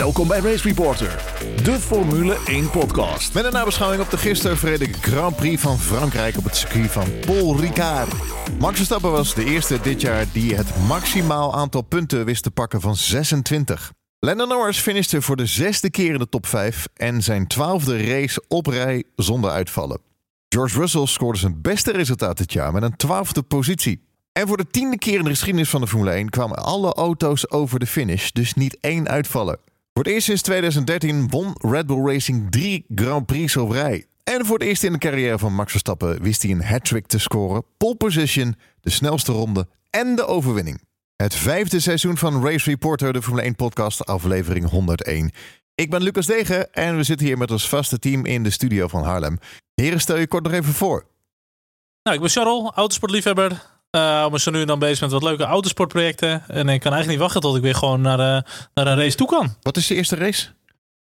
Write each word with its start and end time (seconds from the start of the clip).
Welkom 0.00 0.28
bij 0.28 0.40
Race 0.40 0.68
Reporter, 0.68 1.22
de 1.64 1.72
Formule 1.72 2.36
1 2.46 2.70
podcast. 2.70 3.34
Met 3.34 3.44
een 3.44 3.52
nabeschouwing 3.52 4.02
op 4.02 4.10
de 4.10 4.16
gisteren 4.16 4.56
verreden 4.56 4.94
Grand 4.94 5.36
Prix 5.36 5.62
van 5.62 5.78
Frankrijk 5.78 6.36
op 6.36 6.44
het 6.44 6.56
circuit 6.56 6.90
van 6.90 7.04
Paul 7.26 7.60
Ricard. 7.60 8.12
Max 8.58 8.76
Verstappen 8.76 9.10
was 9.10 9.34
de 9.34 9.44
eerste 9.44 9.80
dit 9.80 10.00
jaar 10.00 10.26
die 10.32 10.54
het 10.54 10.76
maximaal 10.88 11.54
aantal 11.54 11.82
punten 11.82 12.24
wist 12.24 12.42
te 12.42 12.50
pakken 12.50 12.80
van 12.80 12.96
26. 12.96 13.92
Lando 14.18 14.46
Norris 14.46 14.78
finishte 14.78 15.22
voor 15.22 15.36
de 15.36 15.46
zesde 15.46 15.90
keer 15.90 16.12
in 16.12 16.18
de 16.18 16.28
top 16.28 16.46
5 16.46 16.88
en 16.94 17.22
zijn 17.22 17.46
twaalfde 17.46 18.04
race 18.06 18.44
op 18.48 18.66
rij 18.66 19.04
zonder 19.16 19.50
uitvallen. 19.50 20.00
George 20.48 20.78
Russell 20.78 21.06
scoorde 21.06 21.38
zijn 21.38 21.60
beste 21.60 21.92
resultaat 21.92 22.38
dit 22.38 22.52
jaar 22.52 22.72
met 22.72 22.82
een 22.82 22.96
twaalfde 22.96 23.42
positie. 23.42 24.08
En 24.32 24.46
voor 24.46 24.56
de 24.56 24.66
tiende 24.70 24.98
keer 24.98 25.18
in 25.18 25.24
de 25.24 25.30
geschiedenis 25.30 25.70
van 25.70 25.80
de 25.80 25.86
Formule 25.86 26.10
1 26.10 26.28
kwamen 26.28 26.56
alle 26.56 26.92
auto's 26.92 27.50
over 27.50 27.78
de 27.78 27.86
finish, 27.86 28.30
dus 28.30 28.54
niet 28.54 28.78
één 28.80 29.08
uitvallen. 29.08 29.58
Voor 30.00 30.08
het 30.08 30.18
eerst 30.18 30.28
sinds 30.28 30.42
2013 30.42 31.28
won 31.28 31.56
Red 31.58 31.86
Bull 31.86 32.12
Racing 32.12 32.50
drie 32.50 32.84
Grand 32.94 33.26
Prix 33.26 33.56
op 33.56 33.70
rij. 33.70 34.06
En 34.24 34.46
voor 34.46 34.58
het 34.58 34.68
eerst 34.68 34.82
in 34.82 34.92
de 34.92 34.98
carrière 34.98 35.38
van 35.38 35.54
Max 35.54 35.70
Verstappen 35.70 36.22
wist 36.22 36.42
hij 36.42 36.50
een 36.50 36.64
hat-trick 36.64 37.06
te 37.06 37.18
scoren, 37.18 37.64
pole 37.76 37.94
position, 37.94 38.56
de 38.80 38.90
snelste 38.90 39.32
ronde 39.32 39.68
en 39.90 40.14
de 40.14 40.26
overwinning. 40.26 40.82
Het 41.16 41.34
vijfde 41.34 41.80
seizoen 41.80 42.16
van 42.16 42.44
Race 42.44 42.70
Reporter, 42.70 43.12
de 43.12 43.22
Formule 43.22 43.42
1 43.42 43.56
podcast, 43.56 44.06
aflevering 44.06 44.68
101. 44.68 45.30
Ik 45.74 45.90
ben 45.90 46.02
Lucas 46.02 46.26
Degen 46.26 46.72
en 46.72 46.96
we 46.96 47.02
zitten 47.02 47.26
hier 47.26 47.38
met 47.38 47.50
ons 47.50 47.68
vaste 47.68 47.98
team 47.98 48.26
in 48.26 48.42
de 48.42 48.50
studio 48.50 48.88
van 48.88 49.04
Haarlem. 49.04 49.38
Heren, 49.74 50.00
stel 50.00 50.16
je 50.16 50.26
kort 50.26 50.44
nog 50.44 50.52
even 50.52 50.72
voor. 50.72 51.06
Nou, 52.02 52.16
ik 52.16 52.22
ben 52.22 52.30
Charles, 52.30 52.70
autosportliefhebber. 52.74 53.79
Uh, 53.96 54.22
ik 54.24 54.30
ben 54.30 54.40
zo 54.40 54.50
nu 54.50 54.60
en 54.60 54.66
dan 54.66 54.78
bezig 54.78 55.00
met 55.00 55.10
wat 55.10 55.22
leuke 55.22 55.44
autosportprojecten. 55.44 56.42
En 56.46 56.68
ik 56.68 56.80
kan 56.80 56.92
eigenlijk 56.92 57.08
niet 57.08 57.18
wachten 57.18 57.40
tot 57.40 57.56
ik 57.56 57.62
weer 57.62 57.74
gewoon 57.74 58.00
naar, 58.00 58.18
uh, 58.18 58.50
naar 58.74 58.86
een 58.86 58.96
race 58.96 59.16
toe 59.16 59.26
kan. 59.26 59.54
Wat 59.62 59.76
is 59.76 59.86
de 59.86 59.94
eerste 59.94 60.16
race? 60.16 60.48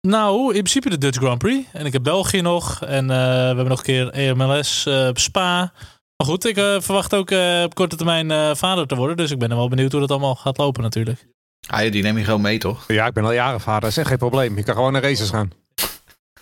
Nou, 0.01 0.47
in 0.47 0.63
principe 0.63 0.91
de 0.91 0.99
Dutch 0.99 1.19
Grand 1.19 1.39
Prix. 1.39 1.69
En 1.73 1.87
ik 1.87 1.93
heb 1.93 2.03
België 2.03 2.41
nog. 2.41 2.83
En 2.85 3.05
uh, 3.05 3.09
we 3.09 3.47
hebben 3.47 3.69
nog 3.69 3.79
een 3.79 3.85
keer 3.85 4.11
EMLS 4.11 4.89
Spa. 5.13 5.73
Maar 6.17 6.27
goed, 6.27 6.45
ik 6.45 6.55
verwacht 6.57 7.15
ook 7.15 7.31
op 7.65 7.75
korte 7.75 7.97
termijn 7.97 8.57
vader 8.57 8.87
te 8.87 8.95
worden. 8.95 9.17
Dus 9.17 9.31
ik 9.31 9.39
ben 9.39 9.51
er 9.51 9.57
wel 9.57 9.69
benieuwd 9.69 9.93
hoe 9.93 10.01
dat 10.01 10.11
allemaal 10.11 10.35
gaat 10.35 10.59
lopen 10.59 10.83
natuurlijk. 10.83 11.27
Ah, 11.67 11.85
ja, 11.85 11.91
die 11.91 12.03
neem 12.03 12.19
je 12.19 12.25
gewoon 12.25 12.41
mee, 12.41 12.59
toch? 12.59 12.85
Ja, 12.89 13.07
ik 13.07 13.13
ben 13.13 13.25
al 13.25 13.33
jaren 13.33 13.61
vader. 13.61 13.81
Dat 13.81 13.91
is 13.91 13.97
echt 13.97 14.09
geen 14.09 14.19
probleem. 14.19 14.57
Je 14.57 14.63
kan 14.63 14.75
gewoon 14.75 14.93
naar 14.93 15.03
races 15.03 15.31
gaan. 15.31 15.53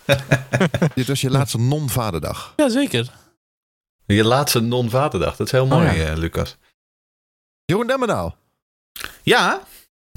Dit 0.95 1.07
was 1.07 1.21
je 1.21 1.29
laatste 1.29 1.59
non-vaderdag. 1.59 2.53
Jazeker. 2.55 3.11
Je 4.05 4.23
laatste 4.23 4.59
non-vaderdag. 4.59 5.35
Dat 5.35 5.45
is 5.45 5.51
heel 5.51 5.65
mooi, 5.65 5.87
oh, 5.87 5.95
ja. 5.95 6.11
uh, 6.11 6.17
Lucas. 6.17 6.57
Jeroen 7.65 7.87
Demmenaal. 7.87 8.37
Ja, 9.21 9.61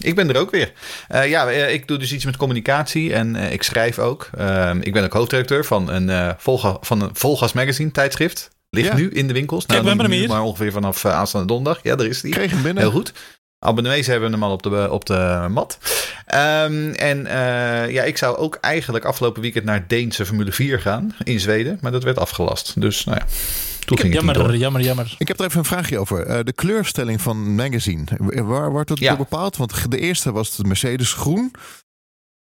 ik 0.02 0.14
ben 0.14 0.28
er 0.28 0.40
ook 0.40 0.50
weer. 0.50 0.72
Uh, 1.12 1.28
ja, 1.28 1.50
ik 1.50 1.88
doe 1.88 1.98
dus 1.98 2.12
iets 2.12 2.24
met 2.24 2.36
communicatie 2.36 3.12
en 3.14 3.34
uh, 3.34 3.52
ik 3.52 3.62
schrijf 3.62 3.98
ook. 3.98 4.30
Uh, 4.38 4.70
ik 4.80 4.92
ben 4.92 5.04
ook 5.04 5.12
hoofdredacteur 5.12 5.64
van 5.64 5.90
een, 5.90 6.34
Volga, 6.38 6.76
van 6.80 7.00
een 7.00 7.10
Volgas 7.12 7.52
Magazine 7.52 7.90
tijdschrift. 7.90 8.50
Ligt 8.70 8.88
ja. 8.88 8.96
nu 8.96 9.10
in 9.10 9.26
de 9.26 9.32
winkels. 9.32 9.66
Nou, 9.66 9.72
Kijk, 9.72 9.82
we 9.82 9.88
hebben 9.88 10.10
hem 10.10 10.20
hier. 10.20 10.28
Maar 10.28 10.42
ongeveer 10.42 10.72
vanaf 10.72 11.04
aanstaande 11.04 11.46
donderdag. 11.46 11.82
Ja, 11.82 11.96
daar 11.96 12.06
is 12.06 12.20
die. 12.20 12.32
Kreeg 12.32 12.50
hem 12.50 12.62
binnen. 12.62 12.82
Heel 12.82 12.92
goed. 12.92 13.12
Abonnees 13.58 14.06
hebben 14.06 14.32
hem 14.32 14.42
al 14.42 14.52
op 14.52 14.62
de, 14.62 14.88
op 14.90 15.04
de 15.06 15.46
mat. 15.50 15.78
Um, 16.34 16.92
en 16.92 17.18
uh, 17.18 17.90
ja, 17.90 18.02
ik 18.02 18.18
zou 18.18 18.36
ook 18.36 18.58
eigenlijk 18.60 19.04
afgelopen 19.04 19.42
weekend 19.42 19.64
naar 19.64 19.86
Deense 19.86 20.26
Formule 20.26 20.52
4 20.52 20.80
gaan 20.80 21.16
in 21.24 21.40
Zweden. 21.40 21.78
Maar 21.80 21.92
dat 21.92 22.02
werd 22.02 22.18
afgelast. 22.18 22.80
Dus 22.80 23.04
nou 23.04 23.18
ja, 23.18 23.26
toen 23.86 23.98
ging 23.98 24.14
jammer, 24.14 24.50
het 24.50 24.60
jammer, 24.60 24.82
jammer. 24.82 25.14
Ik 25.18 25.28
heb 25.28 25.38
er 25.38 25.44
even 25.44 25.58
een 25.58 25.64
vraagje 25.64 25.98
over. 25.98 26.28
Uh, 26.28 26.38
de 26.42 26.52
kleurstelling 26.52 27.20
van 27.20 27.54
magazine. 27.54 28.04
Waar 28.44 28.70
wordt 28.70 28.88
dat 28.88 28.98
ja. 28.98 29.16
bepaald? 29.16 29.56
Want 29.56 29.90
de 29.90 29.98
eerste 29.98 30.32
was 30.32 30.56
de 30.56 30.64
Mercedes 30.64 31.12
groen. 31.12 31.50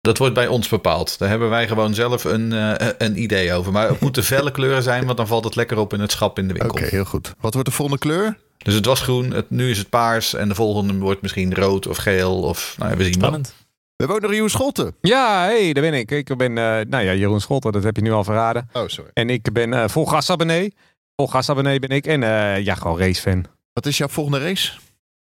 Dat 0.00 0.18
wordt 0.18 0.34
bij 0.34 0.46
ons 0.46 0.68
bepaald. 0.68 1.18
Daar 1.18 1.28
hebben 1.28 1.50
wij 1.50 1.68
gewoon 1.68 1.94
zelf 1.94 2.24
een, 2.24 2.52
uh, 2.52 2.74
een 2.98 3.22
idee 3.22 3.52
over. 3.52 3.72
Maar 3.72 3.88
het 3.88 4.00
moeten 4.00 4.24
felle 4.24 4.50
kleuren 4.50 4.82
zijn, 4.82 5.04
want 5.04 5.16
dan 5.16 5.26
valt 5.26 5.44
het 5.44 5.56
lekker 5.56 5.78
op 5.78 5.92
in 5.92 6.00
het 6.00 6.12
schap 6.12 6.38
in 6.38 6.48
de 6.48 6.52
winkel. 6.52 6.70
Oké, 6.70 6.78
okay, 6.78 6.90
heel 6.90 7.04
goed. 7.04 7.34
Wat 7.40 7.54
wordt 7.54 7.68
de 7.68 7.74
volgende 7.74 8.00
kleur? 8.00 8.38
Dus 8.58 8.74
het 8.74 8.86
was 8.86 9.00
groen, 9.00 9.30
het, 9.30 9.50
nu 9.50 9.70
is 9.70 9.78
het 9.78 9.88
paars 9.88 10.34
en 10.34 10.48
de 10.48 10.54
volgende 10.54 10.94
wordt 10.94 11.22
misschien 11.22 11.54
rood 11.54 11.86
of 11.86 11.96
geel. 11.96 12.40
Of, 12.40 12.74
nou 12.78 12.90
ja, 12.90 12.96
we 12.96 13.04
zien 13.04 13.12
Spannend. 13.12 13.46
Wel. 13.46 13.56
We 13.96 14.04
hebben 14.04 14.16
ook 14.16 14.22
nog 14.22 14.32
Jeroen 14.32 14.50
Scholten. 14.50 14.94
Ja, 15.00 15.44
hey, 15.44 15.72
daar 15.72 15.82
ben 15.82 15.94
ik. 15.94 16.10
Ik 16.10 16.36
ben, 16.36 16.50
uh, 16.50 16.56
nou 16.88 17.04
ja, 17.04 17.14
Jeroen 17.14 17.40
Scholten, 17.40 17.72
dat 17.72 17.82
heb 17.82 17.96
je 17.96 18.02
nu 18.02 18.12
al 18.12 18.24
verraden. 18.24 18.68
Oh, 18.72 18.82
sorry. 18.86 19.10
En 19.12 19.30
ik 19.30 19.52
ben 19.52 19.72
uh, 19.72 19.84
vol 19.88 20.06
gasabonnee. 20.06 20.74
Vol 21.16 21.28
gasabonnee 21.28 21.78
ben 21.78 21.90
ik 21.90 22.06
en 22.06 22.22
uh, 22.22 22.64
ja, 22.64 22.74
gewoon 22.74 22.98
racefan. 22.98 23.44
Wat 23.72 23.86
is 23.86 23.98
jouw 23.98 24.08
volgende 24.08 24.38
race? 24.38 24.72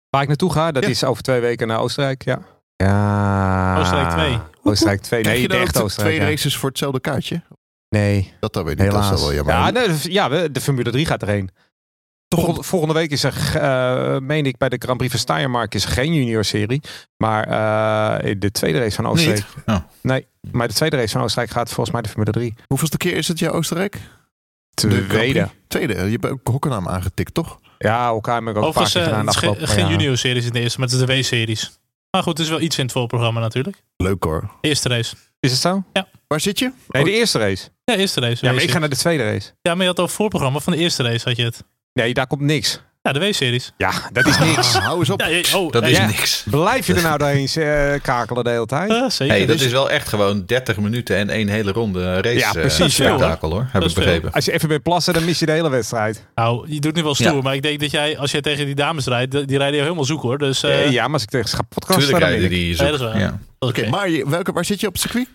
Waar 0.10 0.22
ik 0.22 0.28
naartoe 0.28 0.52
ga, 0.52 0.72
dat 0.72 0.84
ja. 0.84 0.90
is 0.90 1.04
over 1.04 1.24
twee 1.24 1.40
weken 1.40 1.68
naar 1.68 1.80
Oostenrijk, 1.80 2.24
ja. 2.24 2.42
Ja. 2.76 3.80
Oostenrijk 3.80 4.10
2. 4.10 4.40
Oostenrijk 4.64 5.02
2. 5.02 5.24
Nee, 5.24 5.48
de 5.48 5.58
echte 5.58 5.84
Oostenrijk. 5.84 6.16
Twee 6.16 6.30
races 6.30 6.58
voor 6.58 6.70
hetzelfde 6.70 7.00
kaartje? 7.00 7.42
Nee. 7.90 8.34
Dat 8.40 8.54
dan 8.54 8.64
weet 8.64 8.74
ik 8.74 8.80
niet. 8.80 8.90
Helaas. 8.92 9.10
Dat 9.10 9.18
is 9.18 9.24
wel 9.24 9.34
jammer. 9.34 9.54
Ja, 9.54 9.70
nee, 9.70 9.90
ja, 10.02 10.48
de 10.48 10.62
Formule 10.62 10.92
3 10.92 11.06
gaat 11.06 11.22
erheen. 11.22 11.50
Volgende, 12.36 12.64
volgende 12.64 12.94
week 12.94 13.12
is 13.12 13.24
er, 13.24 13.52
uh, 13.56 14.18
meen 14.20 14.46
ik, 14.46 14.58
bij 14.58 14.70
de 14.70 14.76
Grand 14.80 14.98
Prix 14.98 15.12
van 15.12 15.22
Steiermark 15.22 15.76
is 15.76 15.84
er 15.84 15.92
geen 15.92 16.14
junior 16.14 16.44
serie. 16.44 16.82
Maar 17.18 17.48
uh, 17.48 18.36
de 18.40 18.52
tweede 18.52 18.80
race 18.80 18.96
van 18.96 19.08
Oostenrijk. 19.08 19.46
Oh. 19.66 19.78
Nee, 20.02 20.28
maar 20.52 20.68
de 20.68 20.74
tweede 20.74 20.96
race 20.96 21.12
van 21.12 21.22
Oostenrijk 21.22 21.52
gaat 21.52 21.68
volgens 21.68 21.92
mij 21.92 22.02
de 22.02 22.10
Formule 22.10 22.32
3. 22.32 22.54
Hoeveelste 22.68 22.98
keer 22.98 23.16
is 23.16 23.28
het 23.28 23.40
jouw 23.40 23.52
Oostenrijk? 23.52 23.98
Tweede. 24.80 25.50
Tweede. 25.68 25.94
Je 25.94 26.18
hebt 26.20 26.26
ook 26.26 26.48
Hockenheim 26.48 26.88
aangetikt, 26.88 27.34
toch? 27.34 27.60
Ja, 27.78 28.08
elkaar 28.08 28.36
heb 28.36 28.48
ik 28.50 28.58
ook 28.58 28.64
Overigens, 28.64 28.94
vaak 28.94 29.04
gedaan. 29.04 29.26
Het 29.26 29.36
is 29.36 29.42
geen, 29.42 29.68
geen 29.68 29.88
junior 29.88 30.18
series 30.18 30.46
in 30.46 30.52
de 30.52 30.60
eerste, 30.60 30.80
maar 30.80 30.90
het 30.90 31.00
is 31.00 31.06
de 31.06 31.14
W-series. 31.14 31.80
Maar 32.12 32.24
goed, 32.24 32.38
het 32.38 32.46
is 32.46 32.52
wel 32.52 32.62
iets 32.62 32.78
in 32.78 32.84
het 32.84 32.94
voorprogramma 32.94 33.40
natuurlijk. 33.40 33.84
Leuk 33.98 34.24
hoor. 34.24 34.52
Eerste 34.62 34.90
race. 34.90 35.16
Is 35.40 35.52
het 35.52 35.60
zo? 35.60 35.84
Ja. 35.94 36.08
Waar 36.28 36.40
zit 36.40 36.60
je? 36.60 36.72
Nee, 36.88 37.04
de 37.04 37.12
eerste 37.12 37.40
race. 37.40 37.70
Ja, 37.84 37.96
eerste 37.96 38.20
race. 38.20 38.46
Ja, 38.46 38.54
maar 38.54 38.64
ik 38.64 38.72
ga 38.72 38.80
naar 38.80 38.90
de 38.90 38.96
tweede 38.96 39.24
race. 39.24 39.52
Ja, 39.62 39.74
maar 39.74 39.82
je 39.82 39.88
had 39.90 40.00
al 40.00 40.08
voorprogramma 40.08 40.60
van 40.60 40.74
de 40.74 40.80
eerste 40.80 41.04
race 41.04 41.28
had 41.28 41.38
je 41.38 41.44
het. 41.44 41.64
Nee, 41.94 42.14
daar 42.14 42.28
komt 42.28 42.42
niks. 42.42 42.82
Ja, 43.02 43.12
de 43.12 43.20
W-series. 43.20 43.72
Ja, 43.78 43.92
dat 44.12 44.26
is 44.28 44.38
niks. 44.40 44.76
Ah, 44.76 44.84
hou 44.86 45.00
eens 45.00 45.10
op. 45.10 45.20
Ja, 45.22 45.28
je, 45.28 45.50
oh, 45.56 45.72
dat 45.72 45.84
ja, 45.84 45.90
is 45.90 45.98
ja. 45.98 46.06
niks. 46.06 46.44
Blijf 46.50 46.88
je 46.88 46.94
er 46.94 47.02
nou 47.02 47.18
doorheen 47.18 47.48
uh, 47.58 47.94
kakelen 48.02 48.44
de 48.44 48.50
hele 48.50 48.66
tijd? 48.66 48.92
Uh, 48.92 49.10
zeker. 49.10 49.36
Hey, 49.36 49.46
dat 49.46 49.58
Dus- 49.58 49.66
is 49.66 49.72
wel 49.72 49.90
echt 49.90 50.08
gewoon 50.08 50.46
30 50.46 50.78
minuten 50.78 51.16
en 51.18 51.30
één 51.30 51.48
hele 51.48 51.72
ronde 51.72 52.14
race 52.22 52.38
Ja, 52.38 52.52
precies, 52.52 53.00
uh, 53.00 53.06
ja. 53.08 53.16
spektakel 53.18 53.52
hoor. 53.52 53.62
Heb 53.72 53.82
Dat 53.82 53.84
ik 53.84 53.90
veel. 53.96 54.04
begrepen. 54.04 54.32
Als 54.32 54.46
je 54.46 54.52
even 54.52 54.68
bent 54.68 54.84
plassen, 54.84 55.14
dan 55.14 55.26
mis 55.26 55.40
je 55.40 55.46
de 55.46 55.52
hele 55.52 55.70
wedstrijd. 55.70 56.26
Nou, 56.36 56.66
je 56.72 56.80
doet 56.80 56.96
nu 56.96 57.04
wel 57.04 57.16
stoer, 57.16 57.34
Ja. 57.36 57.42
maar 57.42 57.56
ik 57.56 57.62
denk 57.62 57.80
dat 57.80 57.92
jij, 57.92 58.18
als 58.18 58.32
jij 58.32 58.42
tegen 58.42 58.66
die 58.66 58.76
dames 58.76 59.06
rijdt, 59.06 59.32
die 59.32 59.40
rijden 59.46 59.70
jou 59.70 59.82
helemaal 59.82 60.06
zoek 60.06 60.22
hoor. 60.22 60.38
Dus 60.38 60.64
uh, 60.64 60.86
Eh, 60.86 60.92
ja, 60.92 61.04
maar 61.04 61.14
als 61.14 61.24
ik 61.24 61.30
tegen 61.30 61.50
ga 61.50 61.62
podcast 61.62 62.00
Tuurlijk 62.00 62.20
dan 62.20 62.30
ben 62.30 62.40
rijden 62.40 62.58
die 62.58 62.76
zoek. 62.76 63.40
Oké, 63.60 63.90
maar 63.90 64.10
je, 64.10 64.30
welke, 64.30 64.52
waar 64.52 64.66
zit 64.66 64.80
je 64.80 64.88
op 64.88 64.94
het 64.94 65.02
circuit? 65.02 65.28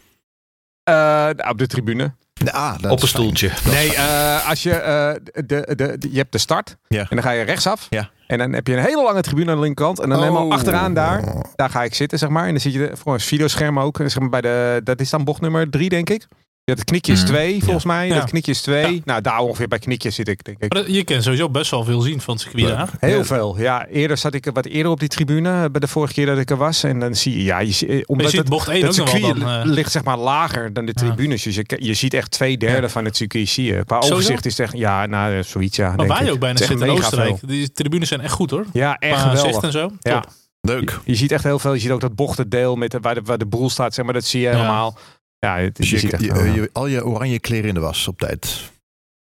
Eh, 0.83 1.29
op 1.51 1.59
de 1.59 1.67
tribune. 1.67 2.15
Ah, 2.53 2.71
dat 2.81 2.91
Op 2.91 3.03
een 3.03 3.09
fijn. 3.09 3.09
stoeltje. 3.09 3.51
Nee, 3.71 3.95
eh, 3.95 4.49
als 4.49 4.63
je, 4.63 4.71
eh, 4.75 5.15
de, 5.33 5.43
de, 5.77 5.97
de, 5.99 6.09
je 6.11 6.19
hebt 6.19 6.33
de 6.33 6.39
start. 6.39 6.77
Ja. 6.89 7.01
En 7.01 7.07
dan 7.11 7.23
ga 7.23 7.31
je 7.31 7.43
rechtsaf. 7.45 7.87
Ja. 7.91 8.11
En 8.27 8.39
dan 8.39 8.53
heb 8.53 8.67
je 8.67 8.73
een 8.77 8.83
hele 8.85 9.03
lange 9.03 9.21
tribune 9.21 9.51
aan 9.51 9.57
de 9.57 9.63
linkerkant. 9.63 10.01
En 10.01 10.09
dan 10.09 10.19
Oh. 10.19 10.25
helemaal 10.25 10.53
achteraan 10.53 10.95
daar. 10.95 11.25
Daar 11.57 11.71
ga 11.71 11.83
ik 11.83 11.95
zitten, 11.95 12.19
zeg 12.19 12.29
maar. 12.29 12.45
En 12.45 12.51
dan 12.51 12.61
zit 12.61 12.73
je 12.73 12.91
voor 12.95 13.15
een 13.15 13.21
videoscherm 13.21 13.79
ook. 13.81 13.97
Zeg 13.97 14.19
maar 14.19 14.29
bij 14.29 14.41
de, 14.41 14.81
dat 14.85 15.01
is 15.01 15.11
dan 15.11 15.25
bocht 15.25 15.41
nummer 15.41 15.71
drie, 15.71 15.89
denk 15.89 16.11
ik. 16.11 16.27
Ja, 16.67 16.73
het 16.75 16.85
knikje 16.85 17.13
is 17.13 17.19
Mhm. 17.23 17.29
twee, 17.29 17.63
volgens 17.63 17.85
mij. 17.85 18.07
Ja. 18.07 18.15
Dat 18.15 18.29
knikje 18.31 18.51
is 18.51 18.61
twee. 18.61 18.95
Ja. 18.95 19.01
Nou, 19.05 19.21
daar 19.21 19.39
ongeveer 19.39 19.69
bij 19.69 19.79
knikje 19.79 20.11
zit 20.11 20.29
ik, 20.29 20.45
denk 20.45 20.63
ik. 20.63 20.87
Je 20.89 21.05
kan 21.05 21.23
sowieso 21.23 21.49
best 21.51 21.71
wel 21.71 21.85
veel 21.85 22.01
zien 22.01 22.21
van 22.21 22.35
het 22.35 22.43
circuit. 22.43 22.91
Heel 23.01 23.19
Ja. 23.19 23.25
veel. 23.25 23.59
Ja, 23.59 23.87
eerder 23.87 24.17
zat 24.17 24.35
ik 24.35 24.51
wat 24.53 24.65
eerder 24.67 24.93
op 24.93 25.01
die 25.01 25.09
tribune. 25.09 25.49
eh, 25.51 25.71
Bij 25.71 25.81
de 25.81 25.89
vorige 25.89 26.13
keer 26.13 26.27
dat 26.27 26.39
ik 26.39 26.51
er 26.51 26.57
was. 26.57 26.83
En 26.83 27.01
dan 27.01 27.15
zie 27.15 27.37
je, 27.39 27.45
ja, 27.45 27.59
je, 27.59 27.87
eh, 27.87 28.01
omdat 28.07 28.25
je 28.27 28.31
ziet 28.31 28.41
het, 28.41 28.49
bocht 28.49 28.69
1 28.69 28.81
dat 28.81 28.91
ook 28.91 28.97
nog 28.97 29.11
wel 29.13 29.21
circuit 29.21 29.41
dan. 29.41 29.61
eh, 29.61 29.65
ligt 29.65 29.93
zeg 29.93 30.05
maar 30.05 30.19
lager 30.19 30.73
dan 30.73 30.85
de 30.87 30.93
Ja. 30.95 31.01
tribunes. 31.07 31.43
Dus 31.43 31.55
je, 31.55 31.65
je 31.79 31.95
ziet 31.95 32.15
echt 32.15 32.31
twee 32.31 32.57
derde 32.59 32.83
Ja. 32.83 32.89
van 32.89 33.05
het 33.05 33.17
circuit. 33.17 33.49
Zie 33.49 33.65
je. 33.65 33.73
Qua 33.85 33.95
Sowieso? 33.97 34.15
overzicht 34.15 34.47
is 34.47 34.57
het 34.57 34.67
echt, 34.67 34.79
ja, 34.79 35.07
nou, 35.07 35.43
zoiets, 35.43 35.77
ja. 35.77 35.89
maar 35.89 35.97
denk 35.97 36.09
waar 36.09 36.21
je 36.23 36.27
ik. 36.29 36.33
ook 36.33 36.41
bijna 36.41 36.59
zit 36.59 36.71
in 36.81 36.91
Oostenrijk. 36.91 37.39
veel. 37.39 37.49
Die 37.49 37.73
tribunes 37.73 38.09
zijn 38.09 38.21
echt 38.21 38.33
goed 38.33 38.51
hoor. 38.51 38.65
Ja, 38.73 38.97
echt 38.99 39.21
geweldig. 39.21 39.63
en 39.63 39.73
zo. 39.73 39.91
Ja. 40.01 40.21
Top. 40.21 40.33
Leuk. 40.61 40.99
Je 41.05 41.15
ziet 41.15 41.33
echt 41.33 41.45
heel 41.45 41.59
veel. 41.59 41.75
Je 41.75 41.81
ziet 41.81 41.91
ook 41.91 42.01
dat 42.01 42.15
bochtendeel 42.15 42.77
met 42.77 42.91
de, 42.91 42.99
waar, 43.01 43.15
de, 43.15 43.21
waar 43.25 43.39
de 43.39 43.47
boel 43.47 43.71
staat, 43.71 43.95
zeg 43.95 44.05
maar. 44.05 44.15
Dat 44.15 44.25
zie 44.25 44.41
je 44.41 44.49
helemaal. 44.49 44.97
Ja, 45.45 45.59
het, 45.59 45.77
Dus 45.77 45.89
je, 45.89 45.95
je, 45.95 46.01
ziet 46.01 46.13
echt 46.13 46.23
je- 46.23 46.33
wel- 46.33 46.45
je- 46.45 46.71
al 46.73 46.87
je 46.87 47.05
oranje 47.05 47.39
kleren 47.41 47.69
in 47.69 47.75
de 47.75 47.81
was 47.81 48.09
op 48.09 48.19
tijd. 48.19 48.71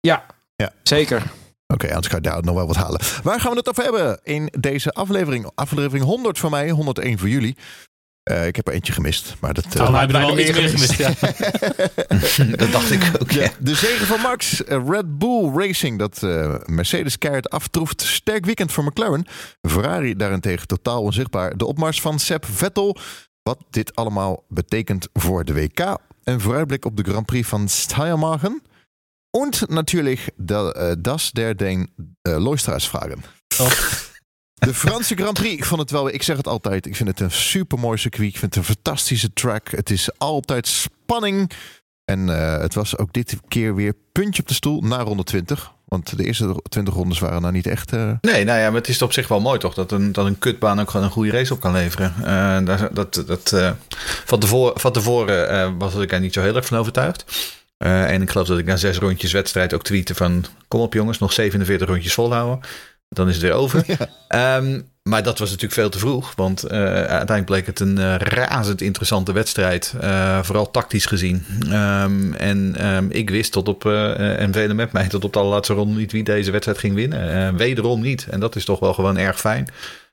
Ja, 0.01 0.25
Ja. 0.57 0.73
zeker. 0.83 1.23
Oké, 1.67 1.89
anders 1.89 2.07
ga 2.07 2.15
je 2.17 2.23
daar 2.23 2.43
nog 2.43 2.55
wel 2.55 2.67
wat 2.67 2.77
halen. 2.77 3.01
Waar 3.23 3.41
gaan 3.41 3.51
we 3.51 3.57
het 3.57 3.69
over 3.69 3.83
hebben 3.83 4.21
in 4.23 4.53
deze 4.59 4.91
aflevering? 4.93 5.51
Aflevering 5.55 6.05
100 6.05 6.39
voor 6.39 6.51
mij, 6.51 6.71
101 6.71 7.19
voor 7.19 7.29
jullie. 7.29 7.57
Eh, 8.23 8.47
ik 8.47 8.57
heb 8.57 8.69
er 8.69 8.75
eentje 8.75 8.93
gemist, 8.93 9.35
maar 9.41 9.55
dat... 9.55 9.65
eh, 9.65 9.73
Nou, 9.75 9.93
we 9.93 9.99
hebben 9.99 10.17
er 10.21 10.27
wel 10.27 10.39
iets 10.39 10.53
meer 10.59 10.69
gemist. 10.69 10.95
Ja. 10.99 11.11
dat 12.63 12.73
dacht 12.73 12.91
ik 12.91 13.11
ook. 13.21 13.31
Ja. 13.31 13.43
Ja, 13.43 13.51
de 13.59 13.75
zegen 13.75 14.07
van 14.07 14.21
Max, 14.21 14.65
eh, 14.65 14.83
Red 14.89 15.19
Bull 15.19 15.53
Racing, 15.55 15.99
dat 15.99 16.23
eh, 16.23 16.55
Mercedes 16.65 17.19
keihard 17.19 17.51
aftroeft. 17.51 18.03
Sterk 18.03 18.45
weekend 18.45 18.73
voor 18.73 18.85
McLaren. 18.85 19.27
Ferrari 19.69 20.17
daarentegen 20.17 20.67
totaal 20.67 21.03
onzichtbaar. 21.03 21.57
De 21.57 21.67
opmars 21.67 22.01
van 22.01 22.19
Seb 22.19 22.45
Vettel. 22.47 22.97
Wat 23.45 23.59
dit 23.71 23.97
allemaal 23.97 24.45
betekent 24.49 25.09
voor 25.13 25.45
de 25.45 25.55
WK. 25.55 25.99
Een 26.25 26.41
vooruitblik 26.41 26.85
op 26.85 26.97
de 26.97 27.03
Grand 27.03 27.27
Prix 27.27 27.49
van 27.49 27.69
Steiermarken. 27.69 28.63
En 29.31 29.53
natuurlijk 29.69 30.31
de, 30.37 30.75
eh, 30.75 30.93
das 30.99 31.31
der 31.31 31.57
den 31.57 31.91
uh, 32.23 32.37
Loistra's 32.39 32.89
vragen. 32.89 33.23
Oh. 33.61 33.71
De 34.55 34.75
Franse 34.75 35.15
Grand 35.15 35.33
Prix, 35.33 35.55
ik 35.55 35.65
vond 35.65 35.81
het 35.81 35.91
wel, 35.91 36.09
ik 36.09 36.23
zeg 36.23 36.37
het 36.37 36.47
altijd, 36.47 36.87
ik 36.87 36.97
vind 36.97 37.09
het 37.09 37.21
een 37.21 37.31
super 37.31 37.79
mooi 37.79 37.99
circuit. 37.99 38.29
Ik 38.29 38.39
vind 38.39 38.55
het 38.55 38.65
een 38.65 38.75
fantastische 38.75 39.33
track. 39.33 39.71
Het 39.71 39.91
is 39.91 40.19
altijd 40.19 40.67
spanning. 40.67 41.51
En 42.05 42.29
uh, 42.29 42.59
het 42.59 42.75
was 42.75 42.99
ook 42.99 43.13
dit 43.13 43.37
keer 43.49 43.75
weer 43.75 43.95
puntje 44.13 44.43
op 44.43 44.49
de 44.49 44.55
stoel 44.55 44.81
na 44.81 45.03
ronde 45.03 45.23
20. 45.23 45.75
Want 45.95 46.17
de 46.17 46.25
eerste 46.25 46.63
20 46.69 46.95
rondes 46.95 47.19
waren 47.19 47.41
nou 47.41 47.53
niet 47.53 47.67
echt. 47.67 47.93
Uh... 47.93 48.11
Nee, 48.21 48.45
nou 48.45 48.59
ja, 48.59 48.67
maar 48.67 48.81
het 48.81 48.89
is 48.89 49.03
op 49.03 49.13
zich 49.13 49.29
wel 49.29 49.41
mooi 49.41 49.59
toch? 49.59 49.75
Dat 49.75 49.93
een, 49.93 50.13
dat 50.13 50.27
een 50.27 50.39
kutbaan 50.39 50.81
ook 50.81 50.91
gewoon 50.91 51.07
een 51.07 51.13
goede 51.13 51.31
race 51.31 51.53
op 51.53 51.61
kan 51.61 51.73
leveren. 51.73 52.15
Uh, 52.21 52.59
dat, 52.65 52.89
dat, 52.93 53.25
dat, 53.27 53.75
van 54.25 54.39
tevoren, 54.39 54.81
van 54.81 54.93
tevoren 54.93 55.79
was 55.79 55.95
ik 55.95 56.13
er 56.13 56.21
niet 56.21 56.35
zo 56.35 56.41
heel 56.41 56.57
erg 56.57 56.67
van 56.67 56.79
overtuigd. 56.79 57.25
en 57.79 58.23
ik 58.23 58.31
geloof 58.31 58.47
dat 58.47 58.59
ik 58.59 58.67
na 58.67 58.77
zes 58.77 58.99
rondjes 58.99 59.33
wedstrijd 59.33 59.75
ook 59.75 59.83
tweette 59.83 60.15
van... 60.15 60.45
Kom 60.69 60.81
op 60.81 60.93
jongens, 60.93 61.19
nog 61.19 61.33
47 61.33 61.89
rondjes 61.89 62.15
volhouden. 62.15 62.61
Dan 63.09 63.29
is 63.29 63.35
het 63.35 63.43
weer 63.43 63.53
over. 63.53 63.85
Ja. 64.29 64.57
Um, 64.57 64.93
maar 65.09 65.23
dat 65.23 65.39
was 65.39 65.49
natuurlijk 65.49 65.81
veel 65.81 65.91
te 65.91 65.99
vroeg. 65.99 66.33
Want 66.37 66.65
uh, 66.65 66.71
uiteindelijk 66.93 67.45
bleek 67.45 67.67
het 67.67 67.81
een 67.81 67.97
uh, 67.99 68.15
razend 68.17 68.81
interessante 68.81 69.33
wedstrijd. 69.33 69.95
Uh, 70.03 70.43
vooral 70.43 70.71
tactisch 70.71 71.07
gezien. 71.07 71.47
Um, 71.73 72.35
en 72.35 72.87
um, 72.87 73.11
ik 73.11 73.31
wist 73.31 73.53
tot 73.53 73.69
op, 73.69 73.87
en 73.87 74.53
velen 74.53 74.77
met 74.77 74.93
mij, 74.93 75.09
tot 75.09 75.25
op 75.25 75.33
de 75.33 75.39
allerlaatste 75.39 75.75
ronde 75.75 75.99
niet 75.99 76.13
wie 76.13 76.25
deze 76.25 76.51
wedstrijd 76.51 76.79
ging 76.79 76.95
winnen. 76.95 77.57
wederom 77.57 78.01
niet. 78.01 78.27
En 78.31 78.41
dat 78.41 78.57
is 78.57 78.65
toch 78.65 78.81
wel 78.81 78.95
gewoon 78.95 79.17
erg 79.17 79.41
fijn. 79.41 79.69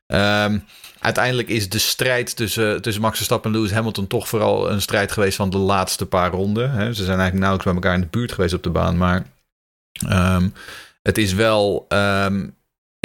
Um, 0.06 0.64
uiteindelijk 0.98 1.48
is 1.48 1.68
de 1.68 1.78
strijd 1.78 2.36
tussen, 2.36 2.82
tussen 2.82 3.02
Max 3.02 3.16
Verstappen 3.16 3.50
en 3.50 3.56
Lewis 3.56 3.72
Hamilton 3.72 4.06
toch 4.06 4.28
vooral 4.28 4.70
een 4.70 4.82
strijd 4.82 5.12
geweest 5.12 5.36
van 5.36 5.50
de 5.50 5.58
laatste 5.58 6.06
paar 6.06 6.30
ronden. 6.30 6.70
Hè. 6.70 6.84
Ze 6.84 7.04
zijn 7.04 7.18
eigenlijk 7.18 7.38
nauwelijks 7.38 7.64
bij 7.64 7.74
elkaar 7.74 7.94
in 7.94 8.00
de 8.00 8.18
buurt 8.18 8.32
geweest 8.32 8.54
op 8.54 8.62
de 8.62 8.70
baan. 8.70 8.96
Maar 8.96 9.24
het 11.02 11.18
is 11.18 11.32
wel 11.32 11.86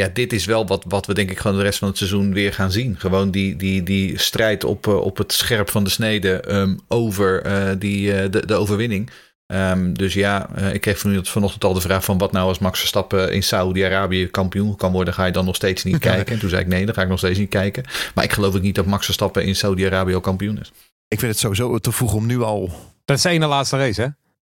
ja, 0.01 0.09
dit 0.13 0.33
is 0.33 0.45
wel 0.45 0.67
wat, 0.67 0.83
wat 0.87 1.05
we 1.05 1.13
denk 1.13 1.31
ik 1.31 1.39
gewoon 1.39 1.57
de 1.57 1.63
rest 1.63 1.79
van 1.79 1.87
het 1.87 1.97
seizoen 1.97 2.33
weer 2.33 2.53
gaan 2.53 2.71
zien. 2.71 2.95
Gewoon 2.99 3.31
die, 3.31 3.55
die, 3.55 3.83
die 3.83 4.19
strijd 4.19 4.63
op, 4.63 4.87
uh, 4.87 4.95
op 4.95 5.17
het 5.17 5.33
scherp 5.33 5.69
van 5.69 5.83
de 5.83 5.89
snede 5.89 6.43
um, 6.55 6.79
over 6.87 7.45
uh, 7.45 7.79
die, 7.79 8.07
uh, 8.07 8.31
de, 8.31 8.45
de 8.45 8.53
overwinning. 8.53 9.09
Um, 9.53 9.97
dus 9.97 10.13
ja, 10.13 10.49
ik 10.73 10.81
kreeg 10.81 10.99
vanochtend 11.23 11.63
al 11.63 11.73
de 11.73 11.81
vraag 11.81 12.03
van 12.03 12.17
wat 12.17 12.31
nou 12.31 12.47
als 12.47 12.59
Max 12.59 12.79
Verstappen 12.79 13.33
in 13.33 13.43
Saudi-Arabië 13.43 14.27
kampioen 14.27 14.75
kan 14.75 14.91
worden, 14.91 15.13
ga 15.13 15.25
je 15.25 15.31
dan 15.31 15.45
nog 15.45 15.55
steeds 15.55 15.83
niet 15.83 15.97
kijken? 15.97 16.33
En 16.33 16.39
toen 16.39 16.49
zei 16.49 16.61
ik 16.61 16.67
nee, 16.67 16.85
dan 16.85 16.93
ga 16.93 17.01
ik 17.01 17.07
nog 17.07 17.17
steeds 17.17 17.39
niet 17.39 17.49
kijken. 17.49 17.83
Maar 18.13 18.23
ik 18.23 18.33
geloof 18.33 18.55
ook 18.55 18.61
niet 18.61 18.75
dat 18.75 18.85
Max 18.85 19.05
Verstappen 19.05 19.43
in 19.43 19.55
Saudi-Arabië 19.55 20.13
al 20.13 20.21
kampioen 20.21 20.59
is. 20.59 20.71
Ik 21.07 21.19
vind 21.19 21.31
het 21.31 21.39
sowieso 21.39 21.77
te 21.77 21.91
vroeg 21.91 22.13
om 22.13 22.25
nu 22.25 22.41
al... 22.41 22.71
Dat 23.05 23.17
is 23.17 23.23
de 23.23 23.29
ene 23.29 23.47
laatste 23.47 23.77
race, 23.77 24.01
hè? 24.01 24.07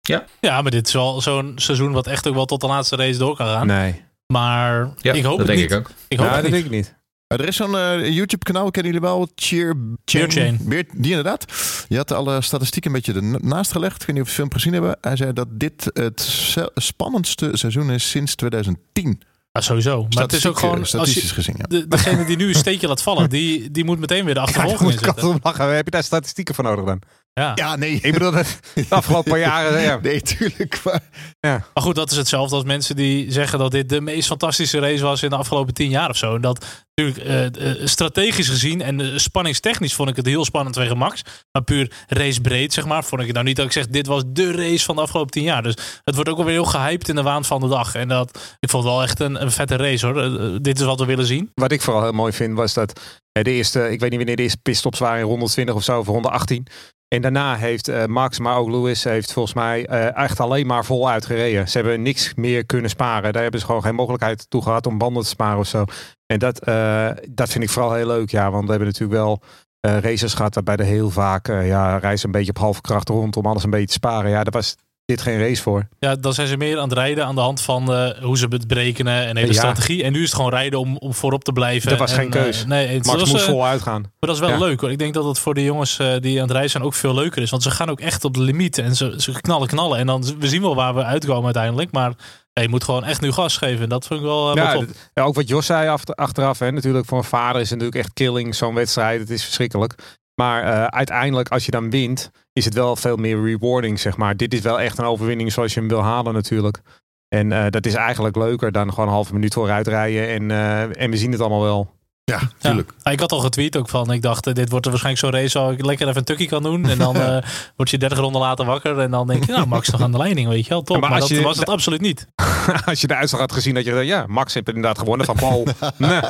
Ja. 0.00 0.24
ja, 0.40 0.62
maar 0.62 0.70
dit 0.70 0.86
is 0.86 0.92
wel 0.92 1.20
zo'n 1.20 1.52
seizoen 1.56 1.92
wat 1.92 2.06
echt 2.06 2.28
ook 2.28 2.34
wel 2.34 2.44
tot 2.44 2.60
de 2.60 2.66
laatste 2.66 2.96
race 2.96 3.18
door 3.18 3.36
kan 3.36 3.46
gaan. 3.46 3.66
Nee. 3.66 4.06
Maar 4.32 4.90
ja, 4.96 5.12
ik 5.12 5.24
hoop 5.24 5.38
dat 5.38 5.46
het 5.48 5.56
denk 5.56 5.58
niet. 5.70 5.70
ik 5.70 5.76
ook. 5.78 5.90
Ik 6.08 6.18
hoop 6.18 6.26
ja, 6.28 6.34
dat 6.34 6.42
niet. 6.42 6.52
denk 6.52 6.64
ik 6.64 6.70
niet. 6.70 6.96
Er 7.26 7.46
is 7.48 7.56
zo'n 7.56 7.74
uh, 7.74 8.08
YouTube-kanaal, 8.14 8.70
kennen 8.70 8.92
jullie 8.92 9.08
wel? 9.08 9.28
Cheer, 9.34 9.76
Cheerchain. 10.04 10.58
Beer- 10.62 10.86
Die 10.94 11.10
inderdaad. 11.10 11.44
Je 11.88 11.96
had 11.96 12.12
alle 12.12 12.42
statistieken 12.42 12.90
een 12.94 12.96
beetje 13.02 13.20
ernaast 13.38 13.72
gelegd. 13.72 14.00
Ik 14.00 14.06
weet 14.06 14.16
niet 14.16 14.24
of 14.24 14.34
je 14.36 14.42
het 14.42 14.50
film 14.50 14.52
gezien 14.52 14.72
hebben. 14.72 14.96
Hij 15.00 15.16
zei 15.16 15.32
dat 15.32 15.48
dit 15.50 15.90
het 15.92 16.56
spannendste 16.74 17.50
seizoen 17.52 17.90
is 17.90 18.10
sinds 18.10 18.34
2010. 18.34 19.20
Ja, 19.52 19.60
sowieso. 19.60 20.06
Maar 20.14 20.22
het 20.22 20.32
is 20.32 20.46
ook 20.46 20.58
gewoon... 20.58 20.74
eh, 20.74 20.80
Als 20.80 20.88
Statistisch 20.88 21.28
je, 21.28 21.34
gezien, 21.34 21.54
ja. 21.58 21.64
de, 21.68 21.88
degene 21.88 22.24
die 22.24 22.36
nu 22.36 22.48
een 22.48 22.54
steekje 22.54 22.88
laat 22.88 23.02
vallen, 23.02 23.28
die, 23.30 23.70
die 23.70 23.84
moet 23.84 23.98
meteen 23.98 24.24
weer 24.24 24.34
de 24.34 24.40
Ja, 24.40 24.46
achtervolging 24.46 25.06
altijd 25.06 25.16
inzetten. 25.24 25.74
Heb 25.74 25.84
je 25.84 25.90
daar 25.90 26.02
statistieken 26.04 26.54
voor 26.54 26.64
nodig 26.64 26.84
dan? 26.84 27.00
Ja. 27.38 27.52
Ja, 27.54 27.76
nee. 27.76 27.98
Ik 28.02 28.12
bedoel, 28.12 28.30
dat 28.30 28.60
de 28.74 28.86
afgelopen 28.88 29.30
paar 29.30 29.40
jaren... 29.40 29.80
Ja. 29.80 29.98
Nee, 30.02 30.20
tuurlijk. 30.20 30.80
Maar 30.84 31.00
Maar 31.40 31.68
goed, 31.74 31.94
dat 31.94 32.10
is 32.10 32.16
hetzelfde 32.16 32.54
als 32.54 32.64
mensen 32.64 32.96
die 32.96 33.32
zeggen 33.32 33.58
dat 33.58 33.70
dit 33.70 33.88
de 33.88 34.00
meest 34.00 34.28
fantastische 34.28 34.78
race 34.78 35.02
was 35.02 35.22
in 35.22 35.30
de 35.30 35.36
afgelopen 35.36 35.74
tien 35.74 35.90
jaar 35.90 36.10
of 36.10 36.16
zo. 36.16 36.34
En 36.34 36.40
dat 36.40 36.86
natuurlijk 36.94 37.28
eh, 37.28 37.70
eh, 37.70 37.86
strategisch 37.86 38.48
gezien 38.48 38.82
en 38.82 39.00
eh, 39.00 39.06
spanningstechnisch 39.16 39.94
vond 39.94 40.08
ik 40.08 40.16
het 40.16 40.26
heel 40.26 40.44
spannend 40.44 40.74
tegen 40.74 40.96
Max. 40.96 41.22
Maar 41.52 41.62
puur 41.62 41.92
racebreed, 42.06 42.72
zeg 42.72 42.86
maar, 42.86 43.04
vond 43.04 43.20
ik 43.20 43.26
het 43.26 43.34
nou 43.34 43.46
niet 43.46 43.56
dat 43.56 43.66
ik 43.66 43.72
zeg 43.72 43.86
dit 43.86 44.06
was 44.06 44.22
de 44.26 44.52
race 44.52 44.84
van 44.84 44.96
de 44.96 45.02
afgelopen 45.02 45.30
tien 45.30 45.42
jaar. 45.42 45.62
Dus 45.62 45.76
het 46.04 46.14
wordt 46.14 46.30
ook 46.30 46.36
wel 46.36 46.44
weer 46.44 46.54
heel 46.54 46.64
gehyped 46.64 47.08
in 47.08 47.14
de 47.14 47.22
waan 47.22 47.44
van 47.44 47.60
de 47.60 47.68
dag. 47.68 47.94
En 47.94 48.08
dat, 48.08 48.56
ik 48.60 48.70
vond 48.70 48.84
het 48.84 48.92
wel 48.92 49.02
echt 49.02 49.20
een, 49.20 49.42
een 49.42 49.50
vette 49.50 49.76
race 49.76 50.06
hoor. 50.06 50.62
Dit 50.62 50.78
is 50.78 50.84
wat 50.84 51.00
we 51.00 51.06
willen 51.06 51.26
zien. 51.26 51.50
Wat 51.54 51.72
ik 51.72 51.82
vooral 51.82 52.02
heel 52.02 52.12
mooi 52.12 52.32
vind 52.32 52.56
was 52.56 52.74
dat 52.74 53.00
de 53.32 53.50
eerste, 53.50 53.90
ik 53.90 54.00
weet 54.00 54.10
niet 54.10 54.18
wanneer 54.18 54.36
de 54.36 54.42
eerste 54.42 54.58
pitstops 54.62 54.98
waren 54.98 55.18
in 55.18 55.26
ronde 55.26 55.46
20 55.46 55.74
of 55.74 55.82
zo, 55.82 55.98
of 55.98 56.06
ronde 56.06 56.30
18. 56.30 56.66
En 57.08 57.22
daarna 57.22 57.56
heeft 57.56 57.88
eh, 57.88 58.04
Max, 58.04 58.38
maar 58.38 58.56
ook 58.56 58.70
Lewis, 58.70 59.04
heeft 59.04 59.32
volgens 59.32 59.54
mij 59.54 59.86
eh, 59.86 60.16
echt 60.16 60.40
alleen 60.40 60.66
maar 60.66 60.84
voluit 60.84 61.26
gereden. 61.26 61.68
Ze 61.68 61.78
hebben 61.78 62.02
niks 62.02 62.34
meer 62.34 62.66
kunnen 62.66 62.90
sparen. 62.90 63.32
Daar 63.32 63.42
hebben 63.42 63.60
ze 63.60 63.66
gewoon 63.66 63.82
geen 63.82 63.94
mogelijkheid 63.94 64.50
toe 64.50 64.62
gehad 64.62 64.86
om 64.86 64.98
banden 64.98 65.22
te 65.22 65.28
sparen 65.28 65.58
of 65.58 65.66
zo. 65.66 65.84
En 66.26 66.38
dat, 66.38 66.64
eh, 66.64 67.10
dat 67.30 67.48
vind 67.48 67.64
ik 67.64 67.70
vooral 67.70 67.94
heel 67.94 68.06
leuk, 68.06 68.30
ja. 68.30 68.50
Want 68.50 68.64
we 68.64 68.70
hebben 68.70 68.88
natuurlijk 68.88 69.20
wel 69.20 69.42
races 69.80 70.34
gehad 70.34 70.54
waarbij 70.54 70.76
er 70.76 70.84
heel 70.84 71.10
vaak 71.10 71.46
ja, 71.46 71.98
reizen 71.98 72.26
een 72.26 72.32
beetje 72.32 72.50
op 72.50 72.58
halve 72.58 72.80
kracht 72.80 73.08
rond 73.08 73.36
om 73.36 73.46
alles 73.46 73.64
een 73.64 73.70
beetje 73.70 73.86
te 73.86 73.92
sparen. 73.92 74.30
Ja, 74.30 74.44
daar 74.44 74.52
was 74.52 74.76
dit 75.08 75.20
geen 75.20 75.38
race 75.38 75.62
voor. 75.62 75.88
Ja, 75.98 76.16
dan 76.16 76.34
zijn 76.34 76.46
ze 76.48 76.56
meer 76.56 76.76
aan 76.78 76.88
het 76.88 76.98
rijden 76.98 77.26
aan 77.26 77.34
de 77.34 77.40
hand 77.40 77.60
van 77.60 77.92
eh, 77.92 78.22
hoe 78.22 78.38
ze 78.38 78.46
het 78.48 78.66
berekenen 78.66 79.26
en 79.26 79.36
hele 79.36 79.52
Ja. 79.52 79.58
strategie. 79.58 80.02
En 80.02 80.12
nu 80.12 80.18
is 80.18 80.24
het 80.24 80.34
gewoon 80.34 80.50
rijden 80.50 80.78
om, 80.80 80.96
om 80.96 81.14
voorop 81.14 81.44
te 81.44 81.52
blijven. 81.52 81.90
Er 81.92 81.96
was 81.98 82.10
En, 82.10 82.16
geen 82.18 82.30
keus. 82.30 82.60
eh, 82.62 82.66
nee, 82.68 82.86
het 82.86 83.06
Max 83.06 83.20
was, 83.20 83.30
moest 83.30 83.42
eh, 83.44 83.48
vol 83.50 83.66
uitgaan. 83.66 84.00
Maar 84.00 84.10
dat 84.20 84.34
is 84.34 84.38
wel 84.40 84.48
Ja. 84.50 84.58
leuk 84.58 84.80
hoor. 84.80 84.90
Ik 84.90 84.98
denk 84.98 85.14
dat 85.14 85.24
het 85.24 85.38
voor 85.38 85.54
de 85.54 85.64
jongens 85.64 85.96
die 86.20 86.36
aan 86.36 86.42
het 86.42 86.50
rijden 86.50 86.70
zijn 86.70 86.82
ook 86.82 86.94
veel 86.94 87.14
leuker 87.14 87.42
is. 87.42 87.50
Want 87.50 87.62
ze 87.62 87.70
gaan 87.70 87.90
ook 87.90 88.00
echt 88.00 88.24
op 88.24 88.34
de 88.34 88.40
limiet. 88.40 88.78
En 88.78 88.96
ze, 88.96 89.14
ze 89.16 89.32
knallen 89.40 89.68
knallen. 89.68 89.98
En 89.98 90.06
dan 90.06 90.24
we 90.38 90.48
zien 90.48 90.62
wel 90.62 90.74
waar 90.74 90.94
we 90.94 91.04
uitkomen 91.04 91.44
uiteindelijk. 91.44 91.92
Maar 91.92 92.12
ja, 92.52 92.62
je 92.62 92.68
moet 92.68 92.84
gewoon 92.84 93.04
echt 93.04 93.20
nu 93.20 93.32
gas 93.32 93.56
geven. 93.56 93.82
En 93.82 93.88
dat 93.88 94.06
vind 94.06 94.20
ik 94.20 94.26
wel, 94.26 94.54
wel 94.54 94.84
Ja, 95.14 95.22
ook 95.22 95.34
wat 95.34 95.48
Jos 95.48 95.66
zei 95.66 95.88
af- 95.88 96.10
achteraf. 96.14 96.58
Hè, 96.58 96.70
natuurlijk 96.72 97.06
voor 97.06 97.18
een 97.18 97.24
vader 97.24 97.60
is 97.60 97.70
het 97.70 97.78
natuurlijk 97.78 98.04
echt 98.06 98.14
killing 98.14 98.54
zo'n 98.54 98.74
wedstrijd. 98.74 99.20
Het 99.20 99.30
is 99.30 99.44
verschrikkelijk. 99.44 99.94
Maar 100.38 100.62
eh, 100.62 100.84
uiteindelijk 100.84 101.48
als 101.48 101.64
je 101.64 101.70
dan 101.70 101.90
wint, 101.90 102.30
is 102.52 102.64
het 102.64 102.74
wel 102.74 102.96
veel 102.96 103.16
meer 103.16 103.42
rewarding, 103.44 104.00
zeg 104.00 104.16
maar. 104.16 104.36
Dit 104.36 104.54
is 104.54 104.60
wel 104.60 104.80
echt 104.80 104.98
een 104.98 105.04
overwinning 105.04 105.52
zoals 105.52 105.74
je 105.74 105.80
hem 105.80 105.88
wil 105.88 106.02
halen 106.02 106.32
natuurlijk. 106.34 106.80
En 107.28 107.52
eh, 107.52 107.64
dat 107.70 107.86
is 107.86 107.94
eigenlijk 107.94 108.36
leuker 108.36 108.72
dan 108.72 108.88
gewoon 108.90 109.06
een 109.06 109.12
halve 109.14 109.32
minuut 109.34 109.54
vooruit 109.54 109.86
rijden. 109.86 110.28
En, 110.28 110.50
eh, 110.50 111.02
en 111.02 111.10
we 111.10 111.16
zien 111.16 111.32
het 111.32 111.40
allemaal 111.40 111.62
wel. 111.62 111.96
ja, 112.24 112.38
Ja. 112.40 112.48
tuurlijk. 112.58 112.92
Ja, 113.02 113.10
ik 113.10 113.20
had 113.20 113.32
al 113.32 113.40
getweet 113.40 113.76
ook 113.76 113.88
van. 113.88 114.12
Ik 114.12 114.22
dacht, 114.22 114.54
dit 114.54 114.70
wordt 114.70 114.84
er 114.86 114.90
waarschijnlijk 114.92 115.18
zo'n 115.26 115.40
race 115.40 115.58
waar 115.58 115.72
ik 115.72 115.84
lekker 115.84 116.06
even 116.06 116.18
een 116.18 116.24
tukkie 116.24 116.48
kan 116.48 116.62
doen. 116.62 116.88
En 116.88 116.98
dan 116.98 117.16
eh, 117.22 117.42
word 117.76 117.90
je 117.90 117.98
30 117.98 118.18
ronden 118.18 118.40
later 118.40 118.64
wakker. 118.66 118.98
En 118.98 119.10
dan 119.10 119.26
denk 119.26 119.44
je, 119.46 119.52
nou 119.52 119.66
Max 119.66 119.88
nog 119.88 120.00
aan 120.02 120.12
de 120.12 120.18
leiding, 120.18 120.48
weet 120.48 120.64
je 120.64 120.68
wel. 120.70 120.82
Top. 120.82 120.94
Ja, 120.96 121.00
maar 121.00 121.10
maar 121.10 121.20
als 121.20 121.28
dat 121.28 121.38
je- 121.38 121.44
was 121.44 121.58
het 121.58 121.68
absoluut 121.68 122.00
niet. 122.00 122.26
als 122.86 123.00
je 123.00 123.06
de 123.06 123.14
uitslag 123.14 123.40
had 123.40 123.52
gezien, 123.52 123.74
dat 123.74 123.84
je 123.84 123.94
ja, 123.94 124.24
Max 124.28 124.54
heeft 124.54 124.68
inderdaad 124.68 124.98
gewonnen 124.98 125.26
van 125.26 125.36
Paul. 125.36 125.66
nee. 125.96 126.20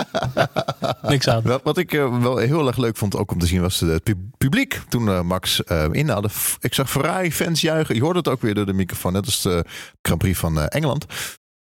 Niks 1.03 1.29
aan. 1.29 1.43
Wat, 1.43 1.61
wat 1.63 1.79
ik 1.79 1.93
eh, 1.93 2.21
wel 2.21 2.37
heel 2.37 2.67
erg 2.67 2.77
leuk 2.77 2.97
vond 2.97 3.17
ook 3.17 3.31
om 3.33 3.39
te 3.39 3.47
zien 3.47 3.61
was 3.61 3.83
eh, 3.83 3.89
het 3.89 4.03
pu- 4.03 4.29
publiek. 4.39 4.81
Toen 4.89 5.09
eh, 5.09 5.21
Max 5.21 5.65
eh 5.65 5.87
inhaalde. 5.93 6.29
Ik 6.61 6.75
zag 6.75 6.91
Ferrari-fans 6.91 7.61
juichen. 7.61 7.95
Je 7.95 8.03
hoorde 8.03 8.19
het 8.19 8.29
ook 8.29 8.43
weer 8.43 8.55
door 8.55 8.67
de 8.67 8.73
microfoon. 8.73 9.13
Net 9.13 9.25
als 9.27 9.43
de 9.43 9.65
Grand 10.03 10.21
Prix 10.21 10.39
van 10.39 10.59
eh, 10.61 10.65
Engeland. 10.69 11.07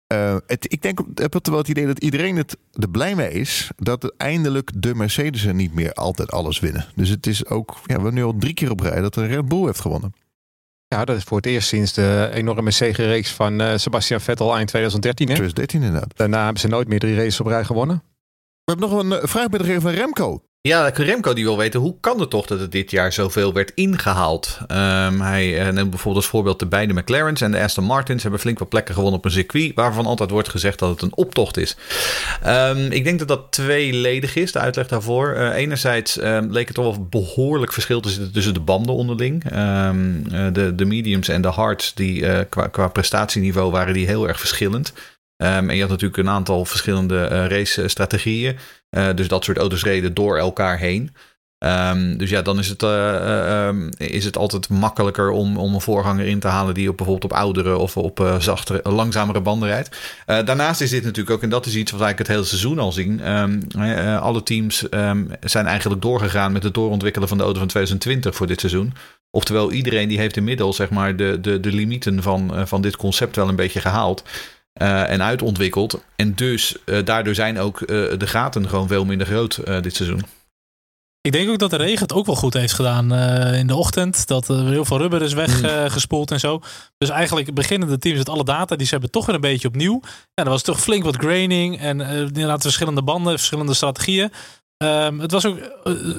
Eh, 0.07 0.37
het, 0.47 0.73
ik 0.73 0.83
denk, 0.83 1.01
ik 1.01 1.19
heb 1.19 1.33
het 1.33 1.49
wel 1.49 1.59
het 1.59 1.69
idee 1.69 1.87
dat 1.87 1.99
iedereen 1.99 2.37
het 2.37 2.57
er 2.73 2.89
blij 2.91 3.15
mee 3.15 3.33
is. 3.33 3.71
Dat 3.77 4.15
eindelijk 4.17 4.71
de 4.75 4.95
Mercedes 4.95 5.45
er 5.45 5.55
niet 5.55 5.75
meer 5.75 5.93
altijd 5.93 6.31
alles 6.33 6.61
winnen. 6.61 6.87
Dus 6.95 7.09
het 7.09 7.27
is 7.27 7.47
ook, 7.47 7.71
ja, 7.71 7.81
we 7.85 7.93
hebben 7.93 8.15
nu 8.15 8.25
al 8.25 8.35
drie 8.39 8.55
keer 8.55 8.71
op 8.71 8.81
rij 8.81 9.01
dat 9.01 9.17
een 9.17 9.27
Red 9.27 9.49
Bull 9.49 9.65
heeft 9.65 9.81
gewonnen. 9.81 10.15
Ja, 10.89 11.05
dat 11.05 11.17
is 11.17 11.23
voor 11.23 11.37
het 11.37 11.47
eerst 11.47 11.69
sinds 11.69 11.93
de 11.93 12.31
enorme 12.33 12.71
zegenreeks 12.71 13.33
van 13.33 13.61
eh, 13.61 13.77
Sebastian 13.77 14.21
Vettel 14.21 14.55
eind 14.57 14.69
2013. 14.69 15.29
Hè? 15.29 15.35
2013 15.35 15.83
inderdaad. 15.83 16.17
Daarna 16.17 16.43
hebben 16.45 16.61
ze 16.61 16.69
nooit 16.69 16.89
meer 16.89 16.99
drie 16.99 17.17
races 17.17 17.41
op 17.41 17.47
rij 17.47 17.65
gewonnen. 17.65 18.03
We 18.65 18.73
hebben 18.73 18.89
nog 18.91 19.01
een 19.01 19.13
eh, 19.13 19.29
vraag 19.29 19.49
binnengekregen 19.49 19.83
van 19.83 20.01
Remco. 20.01 20.43
Ja, 20.67 20.89
Remco 20.89 21.33
die 21.33 21.45
wil 21.45 21.57
weten, 21.57 21.81
hoe 21.81 21.97
kan 22.01 22.21
het 22.21 22.31
toch 22.31 22.47
dat 22.47 22.61
het 22.61 22.73
dit 22.73 22.91
jaar 22.91 23.13
zoveel 23.13 23.53
werd 23.53 23.73
ingehaald? 23.75 24.59
Ehm, 24.67 25.21
hij 25.21 25.59
eh, 25.59 25.73
neemt 25.73 25.91
bijvoorbeeld 25.91 26.25
als 26.25 26.27
voorbeeld 26.27 26.59
de 26.59 26.67
beide 26.67 26.95
McLaren's 26.95 27.41
en 27.41 27.51
de 27.51 27.61
Aston 27.61 27.85
Martins 27.85 28.23
hebben 28.23 28.41
flink 28.41 28.59
wat 28.59 28.69
plekken 28.69 28.95
gewonnen 28.95 29.19
op 29.19 29.25
een 29.25 29.31
circuit, 29.31 29.75
waarvan 29.75 30.07
altijd 30.07 30.31
wordt 30.31 30.49
gezegd 30.49 30.79
dat 30.79 30.91
het 30.91 31.03
een 31.03 31.17
optocht 31.17 31.57
is. 31.57 31.77
Ehm, 32.43 32.93
ik 32.93 33.05
denk 33.05 33.19
dat 33.19 33.29
dat 33.29 33.53
tweeledig 33.53 34.37
is, 34.37 34.53
de 34.53 34.59
uitleg 34.59 34.89
daarvoor. 34.89 35.33
Eh, 35.33 35.55
enerzijds 35.55 36.19
ehm, 36.19 36.51
leek 36.51 36.67
het 36.67 36.77
toch 36.77 36.97
wel 36.97 37.07
behoorlijk 37.11 37.73
verschil 37.73 38.01
te 38.01 38.09
zitten 38.09 38.33
tussen 38.33 38.55
de 38.55 38.61
banden 38.61 38.95
onderling. 38.95 39.45
Eh, 39.45 39.91
de, 40.53 40.73
de 40.75 40.85
mediums 40.85 41.29
en 41.29 41.43
de 41.43 41.49
hards, 41.49 41.95
die 41.95 42.45
qua, 42.45 42.89
prestatieniveau 42.89 43.71
waren 43.71 43.95
die 43.95 44.07
heel 44.07 44.29
erg 44.29 44.39
verschillend. 44.39 44.93
En 45.37 45.75
je 45.75 45.81
had 45.81 45.91
natuurlijk 45.91 46.17
een 46.17 46.29
aantal 46.29 46.65
verschillende 46.65 47.25
eh, 47.25 47.47
race-strategieën. 47.47 48.57
Eh, 48.91 49.09
dus 49.15 49.29
dat 49.29 49.45
soort 49.45 49.59
auto's 49.59 49.85
reden 49.85 50.15
door 50.15 50.39
elkaar 50.39 50.79
heen. 50.79 51.11
Ehm, 51.59 52.17
dus 52.17 52.31
ja, 52.31 52.43
dan 52.43 52.59
is 52.59 52.69
het, 52.69 52.83
eh, 52.83 53.15
eh, 53.15 53.67
ehm, 53.67 53.89
is 53.97 54.25
het 54.25 54.37
altijd 54.37 54.69
makkelijker 54.69 55.31
om, 55.31 55.57
om 55.57 55.75
een 55.75 55.81
voorganger 55.81 56.27
in 56.27 56.41
te 56.41 56.49
halen 56.49 56.75
die 56.75 56.89
op, 56.89 56.97
bijvoorbeeld 56.97 57.33
op 57.33 57.39
oudere 57.39 57.77
of 57.77 57.97
op 57.97 58.37
zachtere, 58.39 58.91
langzamere 58.91 59.41
banden 59.41 59.69
rijdt. 59.69 59.97
Daarnaast 60.27 60.81
is 60.81 60.91
dit 60.91 61.05
natuurlijk 61.05 61.37
ook, 61.37 61.43
en 61.43 61.49
dat 61.49 61.67
is 61.67 61.75
iets 61.75 61.91
wat 61.91 62.01
eigenlijk 62.01 62.29
het 62.29 62.39
hele 62.39 62.49
seizoen 62.49 62.79
al 62.79 62.93
zien. 62.93 63.21
ehm, 63.21 63.61
eh, 63.79 64.23
alle 64.23 64.43
teams 64.43 64.85
zijn 65.41 65.67
eigenlijk 65.67 66.03
doorgegaan 66.03 66.53
met 66.53 66.63
het 66.63 66.75
doorontwikkelen 66.75 67.29
van 67.29 67.37
de 67.37 67.45
auto 67.45 67.59
van 67.59 67.69
2020 67.69 68.35
voor 68.35 68.47
dit 68.47 68.61
seizoen. 68.61 68.95
Oftewel, 69.31 69.73
iedereen 69.73 70.09
die 70.09 70.19
heeft 70.19 70.37
inmiddels 70.37 70.77
zeg 70.77 70.91
maar, 70.91 71.17
de, 71.17 71.41
de, 71.41 71.61
de 71.61 71.73
limieten 71.73 72.23
van, 72.23 72.69
van 72.69 72.81
dit 72.81 72.97
concept 72.97 73.37
wel 73.37 73.49
een 73.49 73.57
beetje 73.57 73.81
gehaald. 73.81 74.23
Eh, 74.77 75.11
en 75.11 75.23
uitontwikkeld. 75.23 76.01
En 76.17 76.35
dus 76.35 76.77
eh, 76.85 77.05
daardoor 77.05 77.35
zijn 77.35 77.59
ook 77.59 77.81
eh, 77.81 77.87
de 78.19 78.27
gaten 78.27 78.69
gewoon 78.69 78.89
veel 78.89 79.05
minder 79.05 79.27
groot 79.27 79.61
dit 79.83 79.95
seizoen. 79.95 80.23
Ik 81.21 81.33
denk 81.33 81.51
ook 81.51 81.59
dat 81.59 81.71
de 81.71 81.77
regen 81.77 82.03
het 82.03 82.13
ook 82.13 82.27
wel 82.27 82.35
goed 82.35 82.55
heeft 82.55 82.73
gedaan 82.73 83.15
in 83.55 83.67
de 83.67 83.75
ochtend. 83.75 84.27
Dat 84.27 84.49
er 84.49 84.69
heel 84.69 84.85
veel 84.85 84.99
rubber 84.99 85.23
is 85.23 85.33
weggespoeld 85.33 86.31
en 86.31 86.41
zo. 86.41 86.61
Dus 86.99 87.09
eigenlijk 87.09 87.55
beginnen 87.55 87.89
de 87.89 87.99
teams 87.99 88.19
met 88.19 88.29
alle 88.29 88.45
data. 88.45 88.77
Die 88.77 88.87
ze 88.87 88.93
hebben 88.93 89.11
toch 89.11 89.27
weer 89.27 89.35
een 89.35 89.41
beetje 89.41 89.69
opnieuw. 89.69 90.01
Ja, 90.35 90.45
er 90.45 90.51
was 90.51 90.63
toch 90.63 90.81
flink 90.81 91.05
wat 91.05 91.17
graining. 91.17 91.81
En 91.81 92.01
inderdaad 92.01 92.63
verschillende 92.63 93.03
banden, 93.03 93.33
verschillende 93.33 93.75
strategieën. 93.75 94.33
Ehm, 94.77 95.19
het 95.19 95.31
was 95.31 95.47
ook, 95.47 95.59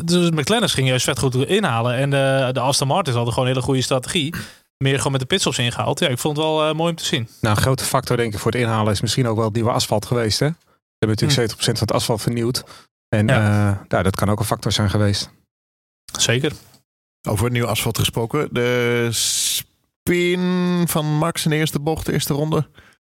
dus 0.06 0.30
McLaren 0.30 0.70
ging 0.70 0.88
juist 0.88 1.06
vet 1.06 1.20
goed 1.20 1.36
inhalen. 1.36 1.96
En 1.96 2.10
de, 2.10 2.50
de 2.52 2.60
Aston 2.60 2.88
Martin 2.88 3.14
hadden 3.14 3.34
gewoon 3.34 3.48
een 3.48 3.54
hele 3.54 3.66
goede 3.66 3.82
strategie. 3.82 4.34
Meer 4.78 4.98
gewoon 4.98 5.12
met 5.12 5.22
de 5.22 5.28
pitstops 5.28 5.58
ingehaald. 5.58 6.00
Ja, 6.00 6.08
ik 6.08 6.18
vond 6.18 6.38
het 6.38 6.46
wel 6.46 6.68
eh, 6.68 6.76
mooi 6.76 6.90
om 6.90 6.96
te 6.96 7.06
zien. 7.06 7.30
Nou, 7.42 7.56
een 7.56 7.62
grote 7.62 7.84
factor 7.84 8.18
denk 8.18 8.34
ik 8.34 8.40
voor 8.40 8.52
het 8.52 8.62
inhalen 8.62 8.94
is 8.94 9.02
misschien 9.02 9.28
ook 9.28 9.36
wel 9.36 9.46
het 9.46 9.54
nieuwe 9.54 9.72
asfalt 9.72 10.06
geweest. 10.06 10.40
Hè? 10.40 10.48
Ze 10.48 11.06
hebben 11.06 11.18
natuurlijk 11.28 11.52
70% 11.54 11.58
van 11.64 11.74
het 11.74 11.92
asfalt 11.92 12.22
vernieuwd. 12.22 12.64
En 13.10 13.28
Ja. 13.28 13.36
ja. 13.36 13.86
nou, 13.88 14.04
dat 14.04 14.16
kan 14.16 14.30
ook 14.30 14.40
een 14.40 14.46
factor 14.46 14.72
zijn 14.72 14.90
geweest. 14.90 15.30
Zeker. 16.20 16.52
Over 17.28 17.44
het 17.44 17.54
nieuwe 17.54 17.68
asfalt 17.68 17.98
gesproken. 17.98 18.50
De 18.52 19.08
spin 19.12 20.84
van 20.88 21.06
Max 21.18 21.44
in 21.46 21.50
de 21.52 21.58
eerste 21.58 21.80
bocht, 21.80 22.06
de 22.06 22.14
eerste 22.14 22.34
ronde. 22.34 22.70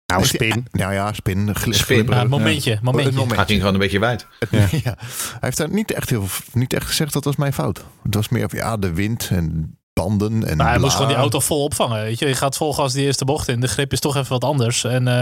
Nou, 0.06 0.22
die- 0.22 0.30
spin. 0.30 0.68
Nou 0.72 0.94
ja, 0.94 1.14
spin. 1.14 1.56
Spin. 1.70 2.06
Ja, 2.10 2.24
momentje, 2.24 2.72
Het 2.72 2.82
momentje. 2.82 3.12
moment. 3.14 3.34
Gaat 3.40 3.48
hij 3.50 3.58
gewoon 3.58 3.74
een 3.74 3.80
beetje 3.80 4.00
wijd. 4.00 4.28
Ja. 4.50 4.68
Ja. 4.84 4.96
Hij 4.98 5.38
heeft 5.40 5.58
daar 5.58 5.70
niet 5.70 5.92
echt, 5.92 6.10
heel, 6.10 6.26
niet 6.54 6.74
echt 6.74 6.86
gezegd 6.88 7.14
dat 7.14 7.24
was 7.24 7.36
mijn 7.36 7.54
fout. 7.54 7.84
Het 8.04 8.16
was 8.16 8.30
meer 8.30 8.50
van 8.50 8.60
ja, 8.60 8.78
de 8.78 8.94
wind 8.94 9.28
en 9.32 9.78
banden. 10.02 10.48
En 10.48 10.58
Maar 10.58 10.70
hij 10.70 10.80
moest 10.80 10.94
gewoon 10.94 11.08
die 11.08 11.18
auto 11.18 11.40
vol 11.40 11.64
opvangen. 11.64 12.02
Weet 12.02 12.20
je. 12.20 12.28
je 12.28 12.36
gaat 12.36 12.58
vol 12.58 12.74
gas 12.74 12.94
die 12.94 13.06
eerste 13.06 13.26
bocht 13.26 13.48
in. 13.48 13.60
De 13.60 13.68
grip 13.68 13.92
is 13.92 14.00
toch 14.00 14.16
even 14.16 14.30
wat 14.32 14.44
anders. 14.44 14.84
En 14.84 15.08
eh, 15.08 15.14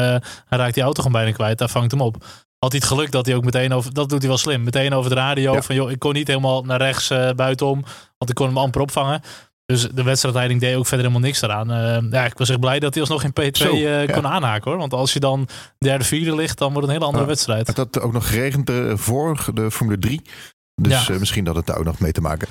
hij 0.45 0.57
raakt 0.57 0.73
die 0.73 0.83
auto 0.83 1.01
gewoon 1.03 1.21
bijna 1.21 1.35
kwijt. 1.35 1.57
Daar 1.57 1.69
vangt 1.69 1.91
hem 1.91 2.01
op. 2.01 2.15
Had 2.59 2.71
hij 2.71 2.79
het 2.79 2.87
geluk 2.89 3.11
dat 3.11 3.25
hij 3.25 3.35
ook 3.35 3.43
meteen 3.43 3.73
over... 3.73 3.93
Dat 3.93 4.09
doet 4.09 4.19
hij 4.19 4.27
wel 4.27 4.37
slim. 4.37 4.63
Meteen 4.63 4.93
over 4.93 5.09
de 5.09 5.15
radio. 5.15 5.53
Ja. 5.53 5.61
Van 5.61 5.75
joh, 5.75 5.91
ik 5.91 5.99
kon 5.99 6.13
niet 6.13 6.27
helemaal 6.27 6.61
naar 6.63 6.77
rechts 6.81 7.09
eh, 7.09 7.29
buitenom. 7.35 7.81
Want 8.17 8.29
ik 8.29 8.35
kon 8.35 8.47
hem 8.47 8.57
amper 8.57 8.81
opvangen. 8.81 9.21
Dus 9.65 9.87
de 9.93 10.03
wedstrijdleiding 10.03 10.59
deed 10.59 10.75
ook 10.75 10.87
verder 10.87 11.05
helemaal 11.05 11.27
niks 11.27 11.41
eraan. 11.41 11.71
Eh, 11.71 12.11
ja, 12.11 12.25
ik 12.25 12.37
was 12.37 12.49
echt 12.49 12.59
blij 12.59 12.79
dat 12.79 12.93
hij 12.93 13.03
alsnog 13.03 13.23
in 13.23 13.31
P2 13.41 13.51
Zo, 13.51 13.73
eh, 13.73 14.05
ja. 14.07 14.13
kon 14.13 14.27
aanhaken 14.27 14.71
hoor. 14.71 14.79
Want 14.79 14.93
als 14.93 15.13
je 15.13 15.19
dan 15.19 15.47
derde, 15.77 16.03
vierde 16.03 16.35
ligt, 16.35 16.57
dan 16.57 16.73
wordt 16.73 16.87
het 16.87 16.95
een 16.95 17.01
hele 17.01 17.05
andere 17.05 17.23
Ja. 17.23 17.29
wedstrijd. 17.29 17.67
Het 17.67 17.77
had 17.77 17.99
ook 17.99 18.13
nog 18.13 18.27
geregend 18.29 18.71
voor 18.93 19.49
de 19.53 19.71
Formule 19.71 19.99
3. 19.99 20.21
Dus 20.81 21.07
Ja. 21.07 21.19
misschien 21.19 21.43
dat 21.43 21.55
het 21.55 21.65
daar 21.65 21.77
ook 21.77 21.85
nog 21.85 21.99
mee 21.99 22.11
te 22.11 22.21
maken. 22.21 22.47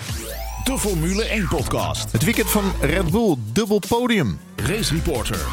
De 0.67 0.79
Formule 0.79 1.25
1 1.25 1.49
podcast. 1.49 2.13
Het 2.13 2.25
weekend 2.25 2.51
van 2.51 2.73
Red 2.81 3.11
Bull, 3.11 3.37
dubbel 3.53 3.81
podium. 3.89 4.39
Race 4.57 4.95
Reporter. 4.95 5.47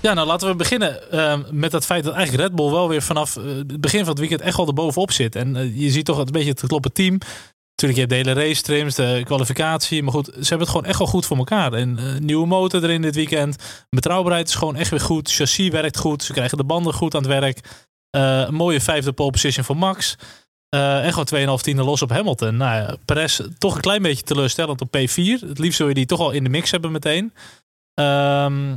Ja, 0.00 0.14
nou 0.14 0.26
laten 0.26 0.48
we 0.48 0.54
beginnen 0.54 1.10
eh, 1.10 1.38
met 1.50 1.72
het 1.72 1.84
feit 1.84 2.04
dat 2.04 2.14
eigenlijk 2.14 2.48
Red 2.48 2.56
Bull 2.56 2.70
wel 2.70 2.88
weer 2.88 3.02
vanaf 3.02 3.36
eh, 3.36 3.44
het 3.44 3.80
begin 3.80 4.00
van 4.00 4.08
het 4.08 4.18
weekend 4.18 4.40
echt 4.40 4.56
wel 4.56 4.66
erbovenop 4.66 5.12
zit. 5.12 5.36
En 5.36 5.56
eh, 5.56 5.80
je 5.80 5.90
ziet 5.90 6.04
toch 6.04 6.18
een 6.18 6.24
beetje 6.24 6.50
het 6.50 6.60
gekloppen 6.60 6.92
team. 6.92 7.18
Natuurlijk, 7.82 8.10
je 8.10 8.16
hebt 8.16 8.26
de 8.26 8.30
hele 8.30 8.48
race 8.48 8.62
trims, 8.62 8.94
de 8.94 9.22
kwalificatie. 9.24 10.02
Maar 10.02 10.12
goed, 10.12 10.26
ze 10.26 10.38
hebben 10.38 10.58
het 10.58 10.68
gewoon 10.68 10.84
echt 10.84 10.98
wel 10.98 11.06
goed 11.06 11.26
voor 11.26 11.36
elkaar. 11.36 11.72
En 11.72 11.98
eh, 11.98 12.18
nieuwe 12.18 12.46
motor 12.46 12.84
erin 12.84 13.02
dit 13.02 13.14
weekend. 13.14 13.56
Betrouwbaarheid 13.90 14.48
is 14.48 14.54
gewoon 14.54 14.76
echt 14.76 14.90
weer 14.90 15.00
goed. 15.00 15.32
Chassis 15.32 15.68
werkt 15.68 15.98
goed. 15.98 16.22
Ze 16.22 16.32
krijgen 16.32 16.58
de 16.58 16.64
banden 16.64 16.94
goed 16.94 17.14
aan 17.14 17.22
het 17.22 17.40
werk. 17.40 17.60
Eh, 18.10 18.44
een 18.46 18.54
mooie 18.54 18.80
vijfde 18.80 19.12
pole 19.12 19.30
position 19.30 19.64
voor 19.64 19.76
Max. 19.76 20.16
Eh, 20.74 21.04
en 21.04 21.12
gewoon 21.12 21.58
2,5 21.58 21.62
tienden 21.62 21.84
los 21.84 22.02
op 22.02 22.10
Hamilton. 22.10 22.56
Nou 22.56 22.82
ja, 22.82 22.96
Perez 23.04 23.40
toch 23.58 23.74
een 23.74 23.80
klein 23.80 24.02
beetje 24.02 24.22
teleurstellend 24.22 24.80
op 24.80 24.96
P4. 24.96 25.48
Het 25.48 25.58
liefst 25.58 25.76
zou 25.76 25.88
je 25.88 25.94
die 25.94 26.06
toch 26.06 26.20
al 26.20 26.30
in 26.30 26.44
de 26.44 26.50
mix 26.50 26.70
hebben 26.70 26.92
meteen. 26.92 27.32
Ehm, 27.94 28.70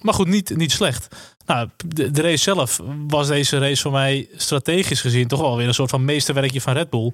maar 0.00 0.14
goed, 0.14 0.26
niet, 0.26 0.56
niet 0.56 0.72
slecht. 0.72 1.16
Nou, 1.46 1.68
de, 1.86 2.22
race 2.22 2.42
zelf 2.42 2.80
was 3.08 3.28
deze 3.28 3.58
race 3.58 3.82
voor 3.82 3.92
mij 3.92 4.28
strategisch 4.36 5.00
gezien 5.00 5.28
toch 5.28 5.40
wel 5.40 5.56
weer 5.56 5.66
een 5.66 5.74
soort 5.74 5.90
van 5.90 6.04
meesterwerkje 6.04 6.60
van 6.60 6.72
Red 6.72 6.90
Bull. 6.90 7.12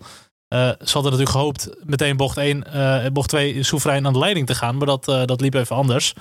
Eh, 0.48 0.68
ze 0.68 0.92
hadden 0.92 1.02
natuurlijk 1.02 1.30
gehoopt 1.30 1.70
meteen 1.84 2.16
bocht 2.16 2.36
1 2.36 2.72
eh, 2.72 3.10
bocht 3.12 3.28
2 3.28 3.62
soeverein 3.62 4.06
aan 4.06 4.12
de 4.12 4.18
leiding 4.18 4.46
te 4.46 4.54
gaan. 4.54 4.76
Maar 4.76 4.86
dat, 4.86 5.04
dat 5.04 5.40
liep 5.40 5.54
even 5.54 5.76
anders. 5.76 6.12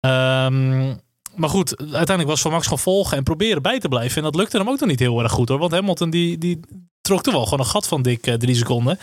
Ehm, 0.00 0.94
maar 1.34 1.48
goed, 1.48 1.78
uiteindelijk 1.78 2.28
was 2.28 2.40
voor 2.40 2.50
Max 2.50 2.64
gewoon 2.64 2.78
volgen 2.78 3.16
en 3.16 3.22
proberen 3.22 3.62
bij 3.62 3.78
te 3.78 3.88
blijven. 3.88 4.16
En 4.16 4.22
dat 4.22 4.34
lukte 4.34 4.56
hem 4.56 4.68
ook 4.68 4.80
nog 4.80 4.88
niet 4.88 4.98
heel 5.00 5.22
erg 5.22 5.32
goed 5.32 5.48
hoor. 5.48 5.58
Want 5.58 5.72
Hamilton 5.72 6.10
die, 6.10 6.38
die 6.38 6.60
trok 7.00 7.26
er 7.26 7.32
wel 7.32 7.44
gewoon 7.44 7.58
een 7.58 7.66
gat 7.66 7.86
van 7.88 8.02
dik 8.02 8.26
eh, 8.26 8.34
drie 8.34 8.54
seconden. 8.54 8.98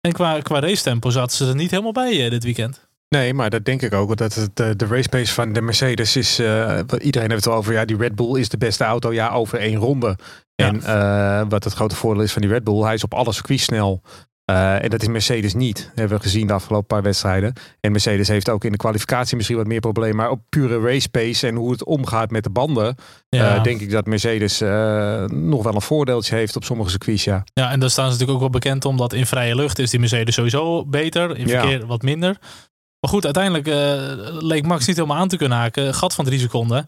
En 0.00 0.12
qua, 0.12 0.40
qua 0.40 0.60
race 0.60 0.82
tempo 0.82 1.10
zaten 1.10 1.36
ze 1.36 1.46
er 1.48 1.54
niet 1.54 1.70
helemaal 1.70 1.92
bij 1.92 2.24
eh, 2.24 2.30
dit 2.30 2.44
weekend. 2.44 2.88
Nee, 3.08 3.34
maar 3.34 3.50
dat 3.50 3.64
denk 3.64 3.82
ik 3.82 3.92
ook. 3.94 4.16
Dat 4.16 4.34
het, 4.34 4.56
de, 4.56 4.76
de 4.76 4.86
race 4.86 5.08
pace 5.08 5.32
van 5.34 5.52
de 5.52 5.60
Mercedes 5.60 6.16
is. 6.16 6.38
eh, 6.38 6.80
iedereen 7.00 7.30
heeft 7.30 7.44
het 7.44 7.54
over. 7.54 7.72
Ja, 7.72 7.84
die 7.84 7.96
Red 7.96 8.14
Bull 8.14 8.38
is 8.40 8.48
de 8.48 8.56
beste 8.56 8.84
auto. 8.84 9.12
Ja, 9.12 9.30
over 9.30 9.58
één 9.58 9.76
ronde. 9.76 10.16
Ja. 10.54 10.66
En 10.66 10.82
eh, 10.82 11.46
wat 11.48 11.64
het 11.64 11.72
grote 11.72 11.94
voordeel 11.96 12.22
is 12.22 12.32
van 12.32 12.42
die 12.42 12.50
Red 12.50 12.64
Bull, 12.64 12.82
hij 12.82 12.94
is 12.94 13.04
op 13.04 13.14
alle 13.14 13.32
circuits 13.32 13.62
snel. 13.64 14.02
Eh, 14.50 14.82
en 14.84 14.90
dat 14.90 15.02
is 15.02 15.08
Mercedes 15.08 15.54
niet. 15.54 15.76
Dat 15.76 15.98
hebben 15.98 16.16
we 16.16 16.22
gezien 16.22 16.46
de 16.46 16.52
afgelopen 16.52 16.86
paar 16.86 17.02
wedstrijden. 17.02 17.52
En 17.80 17.92
Mercedes 17.92 18.28
heeft 18.28 18.48
ook 18.48 18.64
in 18.64 18.70
de 18.72 18.76
kwalificatie 18.78 19.36
misschien 19.36 19.56
wat 19.56 19.66
meer 19.66 19.80
problemen. 19.80 20.16
Maar 20.16 20.30
op 20.30 20.40
pure 20.48 20.80
race 20.80 21.08
pace 21.08 21.46
en 21.46 21.54
hoe 21.54 21.70
het 21.70 21.84
omgaat 21.84 22.30
met 22.30 22.44
de 22.44 22.50
banden. 22.50 22.94
Ja. 23.28 23.56
eh, 23.56 23.62
denk 23.62 23.80
ik 23.80 23.90
dat 23.90 24.06
Mercedes 24.06 24.60
eh, 24.60 25.24
nog 25.24 25.62
wel 25.62 25.74
een 25.74 25.82
voordeeltje 25.82 26.34
heeft 26.34 26.56
op 26.56 26.64
sommige 26.64 26.90
circuits. 26.90 27.24
Ja. 27.24 27.44
Ja, 27.52 27.70
en 27.70 27.80
daar 27.80 27.90
staan 27.90 28.04
ze 28.04 28.10
natuurlijk 28.10 28.36
ook 28.36 28.50
wel 28.52 28.60
bekend 28.60 28.84
omdat 28.84 29.12
in 29.12 29.26
vrije 29.26 29.54
lucht 29.54 29.78
is 29.78 29.90
die 29.90 30.00
Mercedes 30.00 30.34
sowieso 30.34 30.86
beter. 30.86 31.36
In 31.36 31.46
Ja. 31.46 31.60
verkeer 31.60 31.86
wat 31.86 32.02
minder. 32.02 32.36
Maar 33.00 33.10
goed, 33.10 33.24
uiteindelijk 33.24 33.66
leek 34.42 34.66
Max 34.66 34.86
niet 34.86 34.96
helemaal 34.96 35.16
aan 35.16 35.28
te 35.28 35.36
kunnen 35.36 35.58
haken. 35.58 35.94
Gat 35.94 36.14
van 36.14 36.24
drie 36.24 36.38
seconden. 36.38 36.86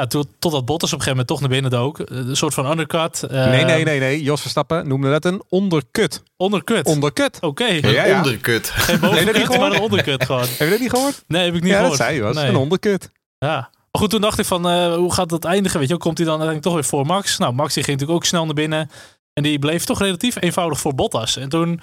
Ja, 0.00 0.06
tot, 0.06 0.26
totdat 0.38 0.64
Bottas 0.64 0.92
op 0.92 0.98
een 0.98 1.04
gegeven 1.04 1.10
moment 1.10 1.26
toch 1.26 1.40
naar 1.40 1.48
binnen 1.48 1.70
dook. 1.70 1.98
Eh, 2.00 2.16
Een 2.16 2.36
soort 2.36 2.54
van 2.54 2.70
undercut. 2.70 3.22
eh, 3.22 3.46
nee, 3.48 3.64
nee, 3.64 3.84
nee, 3.84 3.98
nee. 4.00 4.22
Jos 4.22 4.40
Verstappen 4.40 4.88
noemde 4.88 5.10
dat 5.10 5.24
een 5.24 5.42
onderkut. 5.48 6.22
Undercut. 6.38 6.86
Onderkut. 6.86 7.38
Oké. 7.40 7.64
Een 7.64 7.92
Ja, 7.92 8.04
ja. 8.04 8.16
onderkut. 8.16 8.70
Geen 8.70 9.00
Nee, 9.00 9.10
dat 9.10 9.10
niet 9.10 9.24
bovenkut, 9.24 9.48
maar 9.48 9.56
gehoord? 9.58 9.74
een 9.74 9.80
ondercut 9.82 10.24
gewoon. 10.24 10.40
Heb 10.40 10.58
je 10.58 10.68
dat 10.70 10.78
niet 10.78 10.90
gehoord? 10.90 11.24
Nee, 11.26 11.44
heb 11.44 11.54
ik 11.54 11.60
niet 11.62 11.70
ja, 11.70 11.76
gehoord. 11.78 11.98
dat 11.98 12.06
zei 12.06 12.16
je 12.18 12.22
was. 12.22 12.34
Nee. 12.36 12.46
Een 12.48 12.56
onderkut. 12.56 13.10
Ja. 13.38 13.54
Maar 13.90 14.02
goed, 14.02 14.10
toen 14.10 14.20
dacht 14.20 14.38
ik 14.38 14.44
van, 14.44 14.68
eh, 14.68 14.94
hoe 14.94 15.12
gaat 15.12 15.28
dat 15.28 15.44
eindigen? 15.44 15.78
Weet 15.80 15.88
je, 15.88 15.96
komt 15.96 16.18
hij 16.18 16.26
dan 16.26 16.40
uiteindelijk 16.40 16.62
toch 16.74 16.90
weer 16.90 17.00
voor 17.00 17.06
Max? 17.14 17.38
Nou, 17.38 17.52
Max 17.54 17.74
die 17.74 17.82
ging 17.84 17.96
natuurlijk 17.98 18.24
ook 18.24 18.28
snel 18.28 18.44
naar 18.44 18.54
binnen. 18.54 18.90
En 19.32 19.42
die 19.42 19.58
bleef 19.58 19.84
toch 19.84 19.98
relatief 19.98 20.36
eenvoudig 20.40 20.80
voor 20.80 20.94
Bottas. 20.94 21.36
En 21.36 21.48
toen 21.48 21.80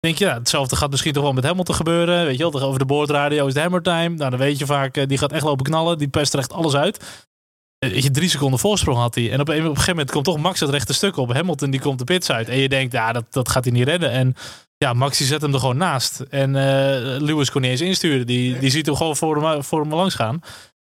denk 0.00 0.18
je, 0.18 0.26
hetzelfde 0.26 0.76
gaat 0.76 0.90
misschien 0.90 1.12
toch 1.12 1.22
wel 1.22 1.32
met 1.32 1.44
Hamilton 1.44 1.74
gebeuren. 1.74 2.24
Weet 2.24 2.38
je 2.38 2.50
wel, 2.50 2.62
over 2.62 2.78
de 2.78 2.84
boordradio 2.84 3.46
is 3.46 3.54
de 3.54 3.60
hammer 3.60 3.82
time. 3.82 4.16
Nou, 4.16 4.30
dan 4.30 4.38
weet 4.38 4.58
je 4.58 4.66
vaak, 4.66 4.96
eh, 4.96 5.06
die 5.06 5.18
gaat 5.18 5.32
echt 5.32 5.44
lopen 5.44 5.64
knallen. 5.64 5.98
Die 5.98 6.08
pest 6.08 6.32
er 6.32 6.38
echt 6.38 6.52
alles 6.52 6.74
uit. 6.74 7.26
Eh, 7.78 7.90
Weet 7.90 8.02
je, 8.02 8.10
drie 8.10 8.28
seconden 8.28 8.58
voorsprong 8.58 8.98
had 8.98 9.14
hij. 9.14 9.32
En 9.32 9.40
op 9.40 9.48
een, 9.48 9.66
op 9.66 9.74
gegeven 9.74 9.94
moment 9.94 10.10
komt 10.10 10.24
toch 10.24 10.38
Max 10.38 10.60
het 10.60 10.70
rechte 10.70 10.94
stuk 10.94 11.16
op. 11.16 11.32
Hamilton 11.32 11.70
die 11.70 11.80
komt 11.80 11.98
de 11.98 12.04
pits 12.04 12.30
uit. 12.30 12.48
En 12.48 12.56
je 12.56 12.68
denkt, 12.68 12.92
ja, 12.92 13.12
dat, 13.12 13.24
dat 13.30 13.48
gaat 13.48 13.64
hij 13.64 13.72
niet 13.72 13.84
redden. 13.88 14.10
En 14.10 14.34
ja, 14.76 14.92
Max 14.92 15.18
die 15.18 15.26
zet 15.26 15.42
hem 15.42 15.52
er 15.52 15.60
gewoon 15.60 15.76
naast. 15.76 16.20
En 16.20 16.56
eh, 16.56 17.20
Lewis 17.20 17.50
kon 17.50 17.60
niet 17.60 17.70
eens 17.70 17.80
insturen. 17.80 18.26
Die, 18.26 18.58
die 18.58 18.70
ziet 18.70 18.86
hem 18.86 18.96
gewoon 18.96 19.16
voor 19.16 19.42
hem, 19.42 19.64
voor 19.64 19.80
hem 19.80 19.94
langs 19.94 20.14
gaan. 20.14 20.40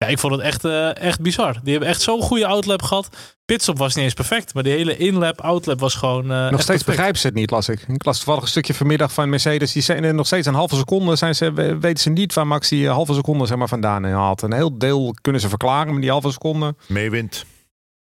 Ja, 0.05 0.11
ik 0.11 0.19
vond 0.19 0.33
het 0.33 0.43
echt, 0.43 0.65
eh, 0.65 0.97
echt 0.97 1.21
bizar. 1.21 1.57
Die 1.63 1.71
hebben 1.73 1.89
echt 1.89 2.01
zo'n 2.03 2.23
goede 2.23 2.47
outlap 2.47 2.83
gehad. 2.83 3.09
Pitstop 3.45 3.79
was 3.79 3.95
niet 3.95 4.05
eens 4.05 4.15
perfect. 4.15 4.55
Maar 4.55 4.63
die 4.63 4.73
hele 4.73 4.97
inlap, 4.97 5.41
outlap 5.41 5.81
was 5.81 5.95
gewoon 5.95 6.23
eh, 6.23 6.29
Nog 6.39 6.49
steeds 6.49 6.65
perfect. 6.67 6.87
begrijpen 6.87 7.21
ze 7.21 7.27
het 7.27 7.37
niet, 7.37 7.51
las 7.51 7.69
ik. 7.69 7.85
Ik 7.89 8.05
las 8.05 8.17
toevallig 8.17 8.43
een 8.43 8.49
stukje 8.49 8.75
vanmiddag 8.75 9.13
van 9.13 9.29
Mercedes. 9.29 9.73
Die 9.73 9.83
zijn 9.83 10.05
er 10.05 10.15
nog 10.15 10.27
steeds 10.27 10.47
een 10.47 10.55
halve 10.55 10.77
seconde. 10.77 11.17
Zijn 11.17 11.35
ze, 11.35 11.53
we- 11.53 11.79
weten 11.79 12.03
ze 12.03 12.11
niet 12.11 12.35
waar 12.35 12.47
Max 12.47 12.69
die 12.69 12.87
eh, 12.87 12.93
halve 12.93 13.15
seconde 13.15 13.47
zeg 13.47 13.57
maar, 13.57 13.69
vandaan 13.69 14.05
haalt. 14.05 14.43
Een 14.43 14.53
heel 14.53 14.79
deel 14.79 15.15
kunnen 15.21 15.41
ze 15.41 15.49
verklaren, 15.49 15.93
maar 15.93 16.01
die 16.01 16.11
halve 16.11 16.31
seconde. 16.31 16.75
Meewint. 16.87 17.45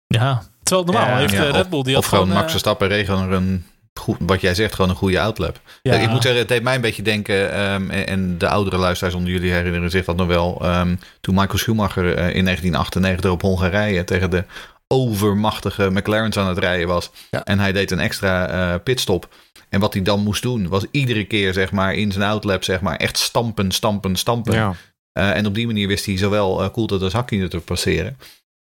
Ja, 0.07 0.43
terwijl 0.63 0.87
normaal 0.87 1.09
Ja, 1.09 1.17
heeft 1.17 1.33
Ja, 1.33 1.43
Red 1.51 1.71
Bull... 1.71 1.83
Die 1.83 1.97
of 1.97 2.03
had 2.03 2.11
gewoon 2.11 2.25
gewoon 2.25 2.39
Max 2.41 2.51
Verstappen 2.51 2.89
regelen 2.89 3.29
er 3.29 3.33
een 3.33 3.65
goed, 3.99 4.17
wat 4.21 4.41
jij 4.41 4.55
zegt, 4.55 4.75
gewoon 4.75 4.91
een 4.91 4.97
goede 4.97 5.21
outlap. 5.21 5.61
ja, 5.83 5.95
Ik 5.95 6.09
moet 6.09 6.23
zeggen, 6.23 6.41
het 6.41 6.49
deed 6.49 6.63
mij 6.63 6.75
een 6.75 6.81
beetje 6.81 7.03
denken, 7.03 7.53
ehm, 7.53 7.91
en, 7.91 8.39
de 8.39 8.49
oudere 8.49 8.77
luisteraars 8.77 9.15
onder 9.15 9.33
jullie 9.33 9.53
herinneren 9.53 9.91
zich 9.91 10.05
dat 10.05 10.17
nog 10.17 10.27
wel, 10.27 10.59
ehm, 10.63 10.97
toen 11.21 11.35
Michael 11.35 11.59
Schumacher 11.59 12.15
eh, 12.15 12.35
in 12.35 12.45
1998 12.45 13.31
op 13.31 13.43
Hongarije 13.43 14.05
tegen 14.05 14.31
de 14.31 14.45
overmachtige 14.89 15.91
McLaren's 15.91 16.37
aan 16.37 16.49
het 16.49 16.59
rijden 16.59 16.87
was. 16.87 17.11
Ja. 17.31 17.45
En 17.45 17.59
hij 17.59 17.73
deed 17.73 17.91
een 17.91 17.99
extra 17.99 18.49
eh, 18.49 18.81
pitstop. 18.83 19.29
En 19.69 19.81
wat 19.81 19.93
hij 19.93 20.03
dan 20.03 20.23
moest 20.23 20.43
doen, 20.43 20.69
was 20.69 20.85
iedere 20.91 21.25
keer 21.25 21.53
zeg 21.53 21.73
maar, 21.73 21.95
in 21.95 22.13
zijn 22.13 22.25
outlap 22.25 22.65
zeg 22.65 22.81
maar, 22.81 22.97
echt 22.97 23.19
stampen, 23.19 23.71
stampen, 23.71 24.17
stampen. 24.17 24.55
Ja. 24.55 24.75
Eh, 25.13 25.37
en 25.37 25.47
op 25.47 25.55
die 25.55 25.67
manier 25.67 25.89
wist 25.89 26.07
hij 26.07 26.19
zowel 26.19 26.63
uh, 26.63 26.69
Coulthard 26.73 27.03
als 27.03 27.13
Hakkinen 27.13 27.51
te 27.51 27.61
passeren. 27.61 28.17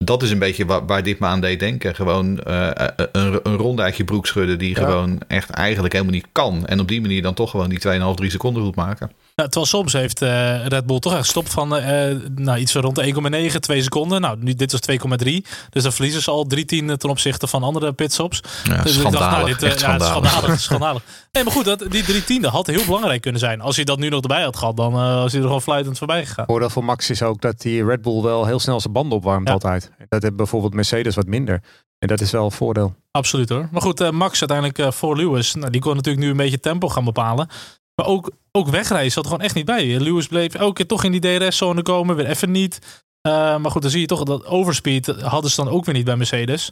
Dat 0.04 0.24
is 0.24 0.32
een 0.32 0.40
beetje 0.40 0.66
waar, 0.66 0.86
waar 0.86 1.04
dit 1.04 1.20
me 1.20 1.26
aan 1.26 1.42
deed 1.42 1.60
denken. 1.60 1.96
Gewoon 1.96 2.40
eh, 2.40 2.70
een, 3.12 3.40
een 3.44 3.56
ronde 3.56 3.82
uit 3.82 3.98
je 3.98 4.04
broek 4.04 4.28
schudden 4.28 4.58
die 4.58 4.70
Ja. 4.80 4.86
gewoon 4.86 5.20
echt 5.28 5.50
eigenlijk 5.50 5.94
helemaal 5.94 6.14
niet 6.14 6.28
kan. 6.32 6.66
En 6.66 6.80
op 6.80 6.88
die 6.88 7.02
manier 7.02 7.22
dan 7.22 7.34
toch 7.34 7.50
gewoon 7.50 7.70
die 7.70 7.80
2,5, 7.80 8.14
3 8.16 8.30
seconden 8.30 8.64
goed 8.64 8.76
maken. 8.76 9.12
Nou, 9.42 9.54
terwijl 9.54 9.66
soms 9.84 9.94
heeft 9.94 10.22
eh, 10.22 10.66
Red 10.66 10.86
Bull 10.86 11.00
toch 11.00 11.12
echt 11.12 11.22
gestopt 11.22 11.50
van 11.50 11.76
eh, 11.76 12.16
nou, 12.36 12.60
iets 12.60 12.74
rond 12.74 12.96
de 12.96 13.50
1,9, 13.52 13.60
2 13.60 13.82
seconden. 13.82 14.22
Nou, 14.22 14.38
nu, 14.40 14.54
dit 14.54 14.72
was 14.72 14.82
2,3. 15.26 15.32
Dus 15.70 15.84
dan 15.84 15.92
verliezen 15.94 16.22
ze 16.22 16.32
al 16.32 16.46
drie 16.46 16.66
tienden 16.66 17.00
ten 17.00 17.10
opzichte 17.10 17.48
van 17.48 17.64
andere 17.64 17.94
pitstops. 17.94 18.42
Ja, 18.64 18.82
Dus 18.82 18.96
ik 18.98 19.02
dacht, 19.04 19.16
schandalig. 19.16 19.32
nou, 19.32 19.46
dit, 19.46 19.64
eh, 19.64 19.70
Echt 19.70 19.80
ja, 19.80 19.92
het 19.92 20.02
is 20.02 20.08
schandalig. 20.08 20.32
schandalig. 20.32 20.60
schandalig. 20.62 21.02
Nee, 21.32 21.44
maar 21.44 21.54
goed, 21.54 21.66
dat, 21.66 21.86
die 21.90 22.04
drie 22.04 22.24
tienden 22.24 22.52
had 22.52 22.68
heel 22.68 22.86
belangrijk 22.86 23.22
kunnen 23.22 23.40
zijn. 23.42 23.62
Als 23.62 23.76
hij 23.76 23.86
dat 23.86 24.00
nu 24.00 24.10
nog 24.10 24.22
erbij 24.22 24.44
had 24.44 24.58
gehad, 24.58 24.78
dan 24.78 24.94
eh, 24.94 25.00
was 25.22 25.32
hij 25.32 25.40
er 25.42 25.48
gewoon 25.48 25.62
fluitend 25.62 25.98
voorbij 25.98 26.26
gegaan. 26.26 26.46
Voordeel 26.46 26.70
voor 26.70 26.84
Max 26.84 27.10
is 27.10 27.22
ook 27.22 27.42
dat 27.42 27.62
die 27.62 27.86
Red 27.86 28.02
Bull 28.02 28.22
wel 28.22 28.46
heel 28.46 28.60
snel 28.60 28.80
zijn 28.80 28.94
banden 28.94 29.18
opwarmt 29.18 29.48
Ja. 29.48 29.54
altijd. 29.54 29.92
Dat 30.10 30.22
heeft 30.22 30.36
bijvoorbeeld 30.36 30.74
Mercedes 30.74 31.16
wat 31.16 31.26
minder. 31.28 31.62
En 32.00 32.08
dat 32.08 32.22
is 32.22 32.32
wel 32.32 32.46
een 32.46 32.52
voordeel. 32.52 32.96
Absoluut 33.12 33.50
hoor. 33.50 33.68
Maar 33.72 33.82
goed, 33.82 34.00
eh, 34.02 34.10
Max 34.10 34.40
uiteindelijk 34.40 34.78
eh, 34.80 34.92
voor 34.92 35.16
Lewis. 35.18 35.54
Nou, 35.54 35.72
die 35.72 35.82
kon 35.82 35.96
natuurlijk 35.96 36.24
nu 36.26 36.32
een 36.32 36.38
beetje 36.38 36.60
tempo 36.60 36.90
gaan 36.90 37.04
bepalen. 37.04 37.48
Maar 37.96 38.06
ook, 38.06 38.32
ook 38.52 38.68
wegrijden 38.68 39.12
zat 39.12 39.24
er 39.24 39.30
gewoon 39.30 39.46
echt 39.46 39.56
niet 39.56 39.66
bij. 39.66 40.00
Lewis 40.00 40.28
bleef 40.28 40.54
elke 40.54 40.74
keer 40.74 40.88
toch 40.88 41.04
in 41.04 41.12
die 41.12 41.40
DRS-zone 41.40 41.82
komen. 41.82 42.16
Weer 42.16 42.26
even 42.26 42.52
niet. 42.52 43.06
Eh, 43.22 43.58
maar 43.58 43.72
goed, 43.72 43.82
dan 43.82 43.92
zie 43.92 44.00
je 44.00 44.08
toch 44.08 44.24
dat 44.24 44.46
overspeed 44.46 45.06
hadden 45.08 45.52
ze 45.52 45.64
dan 45.64 45.74
ook 45.74 45.86
weer 45.86 45.96
niet 45.96 46.06
bij 46.06 46.16
Mercedes. 46.16 46.72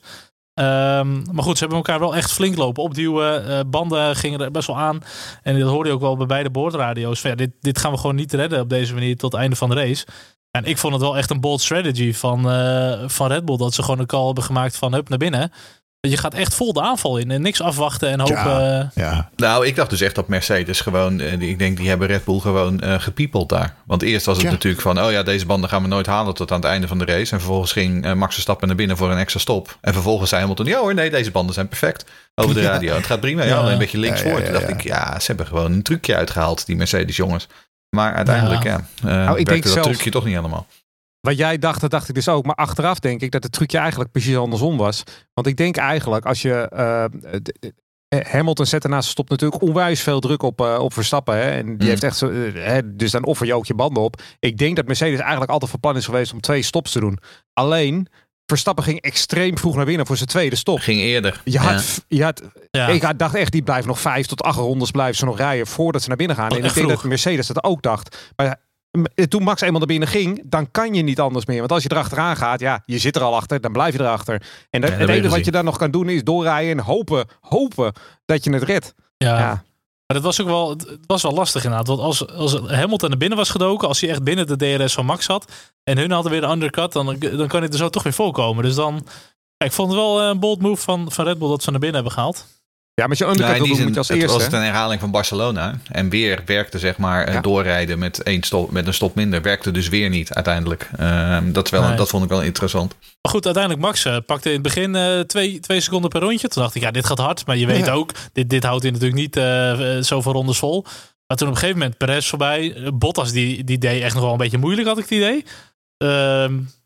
Ehm, 0.53 1.33
maar 1.33 1.43
goed, 1.43 1.57
ze 1.57 1.59
hebben 1.59 1.77
elkaar 1.77 1.99
wel 1.99 2.15
echt 2.15 2.31
flink 2.31 2.57
lopen 2.57 2.83
opduwen. 2.83 3.47
Eh, 3.47 3.59
banden 3.67 4.15
gingen 4.15 4.39
er 4.39 4.51
best 4.51 4.67
wel 4.67 4.77
aan. 4.77 4.99
En 5.43 5.59
dat 5.59 5.69
hoorde 5.69 5.89
je 5.89 5.95
ook 5.95 6.01
wel 6.01 6.17
bij 6.17 6.25
beide 6.25 6.49
boordradio's. 6.49 7.21
Ja, 7.21 7.35
dit, 7.35 7.51
dit 7.61 7.77
gaan 7.77 7.91
we 7.91 7.97
gewoon 7.97 8.15
niet 8.15 8.33
redden 8.33 8.61
op 8.61 8.69
deze 8.69 8.93
manier 8.93 9.17
tot 9.17 9.31
het 9.31 9.41
einde 9.41 9.55
van 9.55 9.69
de 9.69 9.75
race. 9.75 10.05
En 10.51 10.65
ik 10.65 10.77
vond 10.77 10.93
het 10.93 11.01
wel 11.01 11.17
echt 11.17 11.29
een 11.29 11.39
bold 11.39 11.61
strategy 11.61 12.13
van, 12.13 12.49
eh, 12.51 13.03
van 13.07 13.27
Red 13.27 13.45
Bull. 13.45 13.57
Dat 13.57 13.73
ze 13.73 13.83
gewoon 13.83 13.99
een 13.99 14.05
call 14.05 14.25
hebben 14.25 14.43
gemaakt 14.43 14.77
van 14.77 14.93
hup 14.93 15.09
naar 15.09 15.17
binnen. 15.17 15.51
Je 16.07 16.17
gaat 16.17 16.33
echt 16.33 16.55
vol 16.55 16.73
de 16.73 16.81
aanval 16.81 17.17
in 17.17 17.31
en 17.31 17.41
niks 17.41 17.61
afwachten 17.61 18.09
en 18.09 18.19
hopen. 18.19 18.35
Ja. 18.35 18.79
eh, 18.79 18.87
Ja, 18.93 19.29
Nou, 19.35 19.65
ik 19.67 19.75
dacht 19.75 19.89
dus 19.89 20.01
echt 20.01 20.15
dat 20.15 20.27
Mercedes 20.27 20.81
gewoon, 20.81 21.19
eh, 21.19 21.41
ik 21.41 21.59
denk 21.59 21.77
die 21.77 21.89
hebben 21.89 22.07
Red 22.07 22.23
Bull 22.23 22.39
gewoon 22.39 22.79
eh 22.79 22.99
gepiepeld 22.99 23.49
daar. 23.49 23.75
Want 23.85 24.01
eerst 24.01 24.25
was 24.25 24.37
het 24.37 24.45
Ja. 24.45 24.51
natuurlijk 24.51 24.81
van, 24.81 25.01
oh 25.03 25.11
ja, 25.11 25.23
deze 25.23 25.45
banden 25.45 25.69
gaan 25.69 25.81
we 25.81 25.87
nooit 25.87 26.05
halen 26.05 26.33
tot 26.33 26.51
aan 26.51 26.59
het 26.59 26.69
einde 26.69 26.87
van 26.87 26.97
de 26.97 27.05
race. 27.05 27.31
En 27.31 27.39
vervolgens 27.39 27.71
ging 27.71 28.05
eh, 28.05 28.13
Max 28.13 28.33
Verstappen 28.33 28.67
naar 28.67 28.75
binnen 28.75 28.97
voor 28.97 29.11
een 29.11 29.17
extra 29.17 29.39
stop. 29.39 29.77
En 29.81 29.93
vervolgens 29.93 30.29
zei 30.29 30.41
Hamilton, 30.41 30.65
ja 30.65 30.79
hoor, 30.79 30.93
nee, 30.93 31.09
deze 31.09 31.31
banden 31.31 31.53
zijn 31.53 31.67
perfect. 31.67 32.05
Over 32.35 32.53
de 32.55 32.61
Ja. 32.67 32.69
radio. 32.69 32.95
Het 32.95 33.05
gaat 33.05 33.19
prima, 33.19 33.43
ja, 33.43 33.57
alleen 33.57 33.71
een 33.71 33.77
beetje 33.77 33.97
links 33.97 34.21
Ja, 34.21 34.25
ja, 34.27 34.31
voor. 34.31 34.39
ja, 34.39 34.45
Toen 34.45 34.55
dacht 34.59 34.69
ik, 34.69 34.81
ja, 34.83 35.19
ze 35.19 35.25
hebben 35.27 35.47
gewoon 35.47 35.71
een 35.71 35.83
trucje 35.83 36.15
uitgehaald, 36.15 36.65
die 36.65 36.75
Mercedes 36.75 37.15
jongens. 37.15 37.47
Maar 37.89 38.13
uiteindelijk, 38.13 38.63
ja, 38.63 38.69
Ja. 38.69 38.81
Nou, 39.01 39.21
ik 39.21 39.25
werkte 39.25 39.51
denk 39.51 39.63
dat 39.63 39.71
zelf- 39.73 39.85
trucje 39.85 40.09
toch 40.11 40.25
niet 40.25 40.35
helemaal. 40.35 40.67
Wat 41.21 41.37
jij 41.37 41.57
dacht, 41.57 41.81
dat 41.81 41.91
dacht 41.91 42.09
ik 42.09 42.15
dus 42.15 42.27
ook. 42.27 42.45
Maar 42.45 42.55
achteraf 42.55 42.99
denk 42.99 43.21
ik 43.21 43.31
dat 43.31 43.43
het 43.43 43.51
trucje 43.51 43.77
eigenlijk 43.77 44.11
precies 44.11 44.35
andersom 44.37 44.77
was. 44.77 45.03
Want 45.33 45.47
ik 45.47 45.57
denk 45.57 45.77
eigenlijk, 45.77 46.25
als 46.25 46.41
je... 46.41 46.53
eh, 46.69 47.03
eh, 48.07 48.25
Hamilton 48.31 48.65
zet 48.65 48.81
daarnaast 48.81 49.09
stopt 49.09 49.29
natuurlijk 49.29 49.61
onwijs 49.61 50.01
veel 50.01 50.19
druk 50.19 50.43
op, 50.43 50.61
eh, 50.61 50.77
op 50.79 50.93
Verstappen. 50.93 51.35
Hè? 51.35 51.41
En 51.49 51.65
die 51.65 51.75
Mm. 51.75 51.87
heeft 51.87 52.03
echt 52.03 52.17
zo, 52.17 52.31
hè, 52.53 52.95
dus 52.95 53.11
dan 53.11 53.25
offer 53.25 53.45
je 53.45 53.53
ook 53.53 53.65
je 53.65 53.73
banden 53.73 54.03
op. 54.03 54.21
Ik 54.39 54.57
denk 54.57 54.75
dat 54.75 54.85
Mercedes 54.87 55.19
eigenlijk 55.19 55.51
altijd 55.51 55.71
van 55.71 55.79
plan 55.79 55.95
is 55.97 56.05
geweest 56.05 56.33
om 56.33 56.41
twee 56.41 56.61
stops 56.61 56.91
te 56.91 56.99
doen. 56.99 57.19
Alleen, 57.53 58.07
Verstappen 58.45 58.83
ging 58.83 59.01
extreem 59.01 59.57
vroeg 59.57 59.75
naar 59.75 59.85
binnen 59.85 60.05
voor 60.05 60.15
zijn 60.17 60.29
tweede 60.29 60.55
stop. 60.55 60.79
Ging 60.79 60.99
eerder. 60.99 61.41
Je 61.43 61.57
had, 61.59 62.03
Ja. 62.07 62.17
je 62.17 62.23
had, 62.23 62.41
ja. 62.71 62.87
Ik 62.87 63.01
had- 63.01 63.19
dacht 63.19 63.35
echt, 63.35 63.51
die 63.51 63.61
blijven 63.63 63.87
nog 63.87 63.99
vijf 63.99 64.25
tot 64.25 64.41
acht 64.41 64.57
rondes 64.57 64.91
blijven 64.91 65.15
ze 65.15 65.25
nog 65.25 65.37
rijden 65.37 65.67
voordat 65.67 66.01
ze 66.01 66.07
naar 66.07 66.17
binnen 66.17 66.35
gaan. 66.35 66.51
Oh, 66.51 66.57
en 66.57 66.63
ik 66.65 66.73
denk 66.73 66.87
vroeg. 66.87 67.01
dat 67.01 67.09
Mercedes 67.09 67.47
dat 67.47 67.63
ook 67.63 67.81
dacht. 67.81 68.31
Maar 68.35 68.61
toen 69.27 69.43
Max 69.43 69.61
eenmaal 69.61 69.77
naar 69.79 69.87
binnen 69.87 70.07
ging, 70.07 70.41
dan 70.45 70.71
kan 70.71 70.93
je 70.93 71.01
niet 71.01 71.19
anders 71.19 71.45
meer. 71.45 71.59
Want 71.59 71.71
als 71.71 71.83
je 71.83 71.91
erachteraan 71.91 72.35
gaat, 72.35 72.59
ja, 72.59 72.83
je 72.85 72.97
zit 72.97 73.15
er 73.15 73.21
al 73.21 73.35
achter, 73.35 73.61
dan 73.61 73.71
blijf 73.71 73.93
je 73.93 73.99
erachter. 73.99 74.41
En 74.69 74.81
dat, 74.81 74.89
Ja, 74.89 74.97
dat 74.97 75.07
het 75.07 75.17
enige 75.17 75.35
wat 75.35 75.45
je 75.45 75.51
dan 75.51 75.65
nog 75.65 75.77
kan 75.77 75.91
doen 75.91 76.09
is 76.09 76.23
doorrijden 76.23 76.77
en 76.77 76.83
hopen, 76.83 77.27
hopen 77.41 77.93
dat 78.25 78.43
je 78.43 78.53
het 78.53 78.63
redt. 78.63 78.93
ja. 79.17 79.37
Ja. 79.37 79.63
Maar 80.07 80.17
het 80.17 80.27
was 80.27 80.41
ook 80.41 80.47
wel, 80.47 80.69
het 80.69 80.97
was 81.05 81.21
wel 81.21 81.31
lastig 81.33 81.63
inderdaad. 81.63 81.87
Want 81.87 81.99
als, 81.99 82.27
als 82.27 82.53
Hamilton 82.53 83.09
naar 83.09 83.17
binnen 83.17 83.37
was 83.37 83.49
gedoken, 83.49 83.87
als 83.87 84.01
hij 84.01 84.09
echt 84.09 84.23
binnen 84.23 84.47
de 84.47 84.77
DRS 84.77 84.93
van 84.93 85.05
Max 85.05 85.25
zat 85.25 85.51
en 85.83 85.97
hun 85.97 86.11
hadden 86.11 86.31
weer 86.31 86.41
de 86.41 86.47
undercut, 86.47 86.91
dan, 86.91 87.05
dan 87.19 87.47
kan 87.47 87.61
hij 87.61 87.69
er 87.69 87.77
zo 87.77 87.89
toch 87.89 88.03
weer 88.03 88.13
voorkomen. 88.13 88.63
Dus 88.63 88.75
dan, 88.75 89.07
ik 89.57 89.71
vond 89.71 89.91
het 89.91 89.97
wel 89.99 90.21
een 90.21 90.39
bold 90.39 90.61
move 90.61 90.81
van, 90.81 91.11
van 91.11 91.25
Red 91.25 91.37
Bull 91.39 91.49
dat 91.49 91.63
ze 91.63 91.69
naar 91.71 91.79
binnen 91.79 91.97
hebben 92.01 92.17
gehaald. 92.17 92.45
Ja, 92.99 93.07
maar 93.07 93.09
als 93.09 93.17
je 93.19 93.25
undercut 93.25 93.51
Nee, 93.51 93.67
wil 93.67 93.75
doen, 93.75 93.83
moet 93.85 93.93
je 93.93 93.97
als 93.97 94.07
het 94.07 94.21
was 94.21 94.31
eerste. 94.31 94.43
het 94.43 94.53
een 94.53 94.61
herhaling 94.67 94.99
van 94.99 95.11
Barcelona. 95.11 95.79
En 95.91 96.09
weer 96.09 96.41
werkte 96.45 96.79
zeg 96.79 96.97
maar 96.97 97.23
eh, 97.25 97.33
Ja. 97.33 97.41
doorrijden 97.41 97.99
met, 97.99 98.23
één 98.23 98.43
stop, 98.43 98.71
met 98.71 98.87
een 98.87 98.93
stop 98.93 99.15
minder. 99.15 99.41
Werkte 99.41 99.71
dus 99.71 99.89
weer 99.89 100.09
niet 100.09 100.33
uiteindelijk. 100.33 100.89
Ehm, 100.97 101.51
dat, 101.51 101.69
wel, 101.69 101.81
Nee. 101.81 101.95
dat 101.95 102.09
vond 102.09 102.23
ik 102.23 102.29
wel 102.29 102.41
interessant. 102.41 102.95
Maar 103.21 103.31
goed, 103.31 103.45
uiteindelijk 103.45 103.83
Max 103.85 104.05
eh, 104.05 104.17
pakte 104.25 104.47
in 104.47 104.53
het 104.53 104.63
begin 104.63 104.95
eh, 104.95 105.19
twee, 105.19 105.59
twee 105.59 105.79
seconden 105.81 106.09
per 106.09 106.21
rondje. 106.21 106.47
Toen 106.47 106.61
dacht 106.63 106.75
ik, 106.75 106.81
ja, 106.81 106.91
dit 106.91 107.05
gaat 107.05 107.17
hard. 107.19 107.45
Maar 107.45 107.57
je 107.57 107.65
weet 107.65 107.85
Ja. 107.85 107.91
ook, 107.91 108.11
dit, 108.33 108.49
dit 108.49 108.63
houdt 108.63 108.83
hij 108.83 108.91
natuurlijk 108.91 109.19
niet 109.19 109.39
zoveel 110.05 110.31
rondes 110.31 110.57
vol. 110.57 110.85
Maar 111.27 111.37
toen 111.37 111.47
op 111.47 111.53
een 111.53 111.59
gegeven 111.59 111.79
moment 111.79 111.97
Perez 111.97 112.27
voorbij. 112.27 112.75
Bottas 112.93 113.31
die, 113.31 113.63
die 113.63 113.77
deed 113.77 114.01
echt 114.01 114.13
nog 114.13 114.23
wel 114.23 114.31
een 114.31 114.37
beetje 114.37 114.57
moeilijk, 114.57 114.87
had 114.87 114.97
ik 114.97 115.03
het 115.09 115.13
idee. 115.13 115.45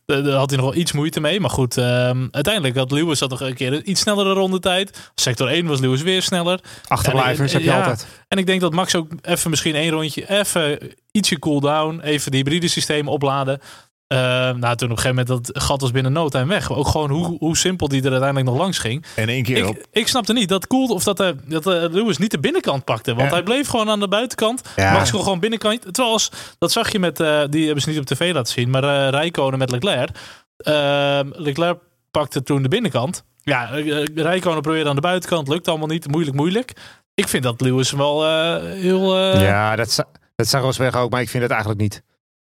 Daar 0.06 0.24
had 0.32 0.50
hij 0.50 0.60
nog 0.60 0.70
wel 0.70 0.80
iets 0.82 0.92
moeite 0.92 1.20
mee. 1.20 1.40
Maar 1.40 1.50
goed, 1.50 1.78
ehm, 1.78 2.28
uiteindelijk 2.32 2.76
had 2.76 2.92
Lewis 2.92 3.20
had 3.20 3.30
nog 3.30 3.42
een 3.42 3.54
keer 3.54 3.74
een 3.74 3.90
iets 3.90 4.02
snellere 4.02 4.34
rondetijd. 4.34 5.12
Sector 5.16 5.52
1 5.52 5.66
was 5.66 5.80
Lewis 5.80 6.02
weer 6.02 6.22
sneller. 6.22 6.60
Achterblijvers 6.88 7.54
heb 7.54 7.62
je 7.62 7.68
ja. 7.68 7.78
altijd. 7.78 8.08
En 8.28 8.38
ik 8.38 8.46
denk 8.46 8.62
dat 8.62 8.74
Max 8.74 8.96
ook 8.96 9.12
even 9.22 9.50
misschien 9.50 9.76
één 9.76 9.92
rondje, 9.92 10.30
even 10.30 10.80
ietsje 11.12 11.40
cool 11.40 11.60
down. 11.60 12.00
Even 12.04 12.32
de 12.32 12.38
hybride 12.38 12.68
systeem 12.68 13.08
opladen. 13.08 13.60
Eh, 14.14 14.20
nou, 14.56 14.76
toen 14.76 14.92
op 14.92 14.98
een 14.98 15.02
gegeven 15.04 15.16
moment 15.16 15.28
dat 15.28 15.64
gat 15.64 15.82
was 15.82 15.92
binnen 15.92 16.12
no 16.12 16.30
time 16.30 16.46
weg. 16.46 16.72
Ook 16.72 16.88
gewoon 16.88 17.10
hoe, 17.10 17.38
hoe 17.40 17.58
simpel 17.58 17.88
die 17.88 18.02
er 18.04 18.12
uiteindelijk 18.12 18.50
nog 18.50 18.58
langs 18.60 18.78
ging. 18.78 19.06
in 19.16 19.30
één 19.30 19.44
keer 19.44 19.68
op. 19.68 19.76
Ik, 19.78 19.86
ik 19.92 20.08
snapte 20.08 20.34
niet 20.34 20.50
dat 20.50 20.68
cool 20.68 20.88
of 20.88 21.04
dat, 21.04 21.20
eh, 21.20 21.30
dat 21.46 21.68
eh, 21.68 21.74
Lewis 21.92 22.18
niet 22.18 22.32
de 22.32 22.40
binnenkant 22.40 22.84
pakte. 22.84 23.14
Want 23.16 23.28
Ja. 23.30 23.34
hij 23.34 23.44
bleef 23.44 23.68
gewoon 23.68 23.90
aan 23.90 24.00
de 24.00 24.08
buitenkant. 24.08 24.62
Ja. 24.76 24.92
Max 24.94 25.12
kon 25.12 25.24
gewoon 25.24 25.40
binnenkant. 25.40 25.82
Terwijl 25.82 26.12
als, 26.14 26.32
dat 26.58 26.72
zag 26.72 26.92
je 26.92 27.00
met, 27.00 27.20
eh, 27.20 27.42
die 27.50 27.66
hebben 27.66 27.84
ze 27.84 27.90
niet 27.90 28.00
op 28.00 28.06
tv 28.06 28.34
laten 28.34 28.54
zien, 28.54 28.70
maar 28.70 29.10
Rijkonen 29.10 29.60
met 29.60 29.72
Leclerc. 29.72 30.10
Ehm, 30.58 31.28
Leclerc 31.32 31.78
pakte 32.12 32.44
toen 32.44 32.62
de 32.62 32.68
binnenkant. 32.70 33.24
Ja, 33.44 33.70
Rijkonen 34.16 34.62
probeerde 34.62 34.90
aan 34.90 34.96
de 34.96 35.02
buitenkant. 35.02 35.48
Lukt 35.48 35.68
allemaal 35.68 35.88
niet. 35.88 36.08
Moeilijk, 36.08 36.36
moeilijk. 36.36 36.72
Ik 37.14 37.28
vind 37.28 37.44
dat 37.44 37.62
Lewis 37.62 37.92
wel 37.92 38.26
heel... 38.62 39.20
Ja, 39.40 39.76
dat, 39.76 39.92
za- 39.92 40.08
dat 40.36 40.48
zag 40.48 40.62
Rosberg 40.62 40.96
ook, 40.96 41.12
maar 41.12 41.22
ik 41.22 41.30
vind 41.30 41.44
het 41.44 41.52
eigenlijk 41.52 41.82
niet. 41.82 42.04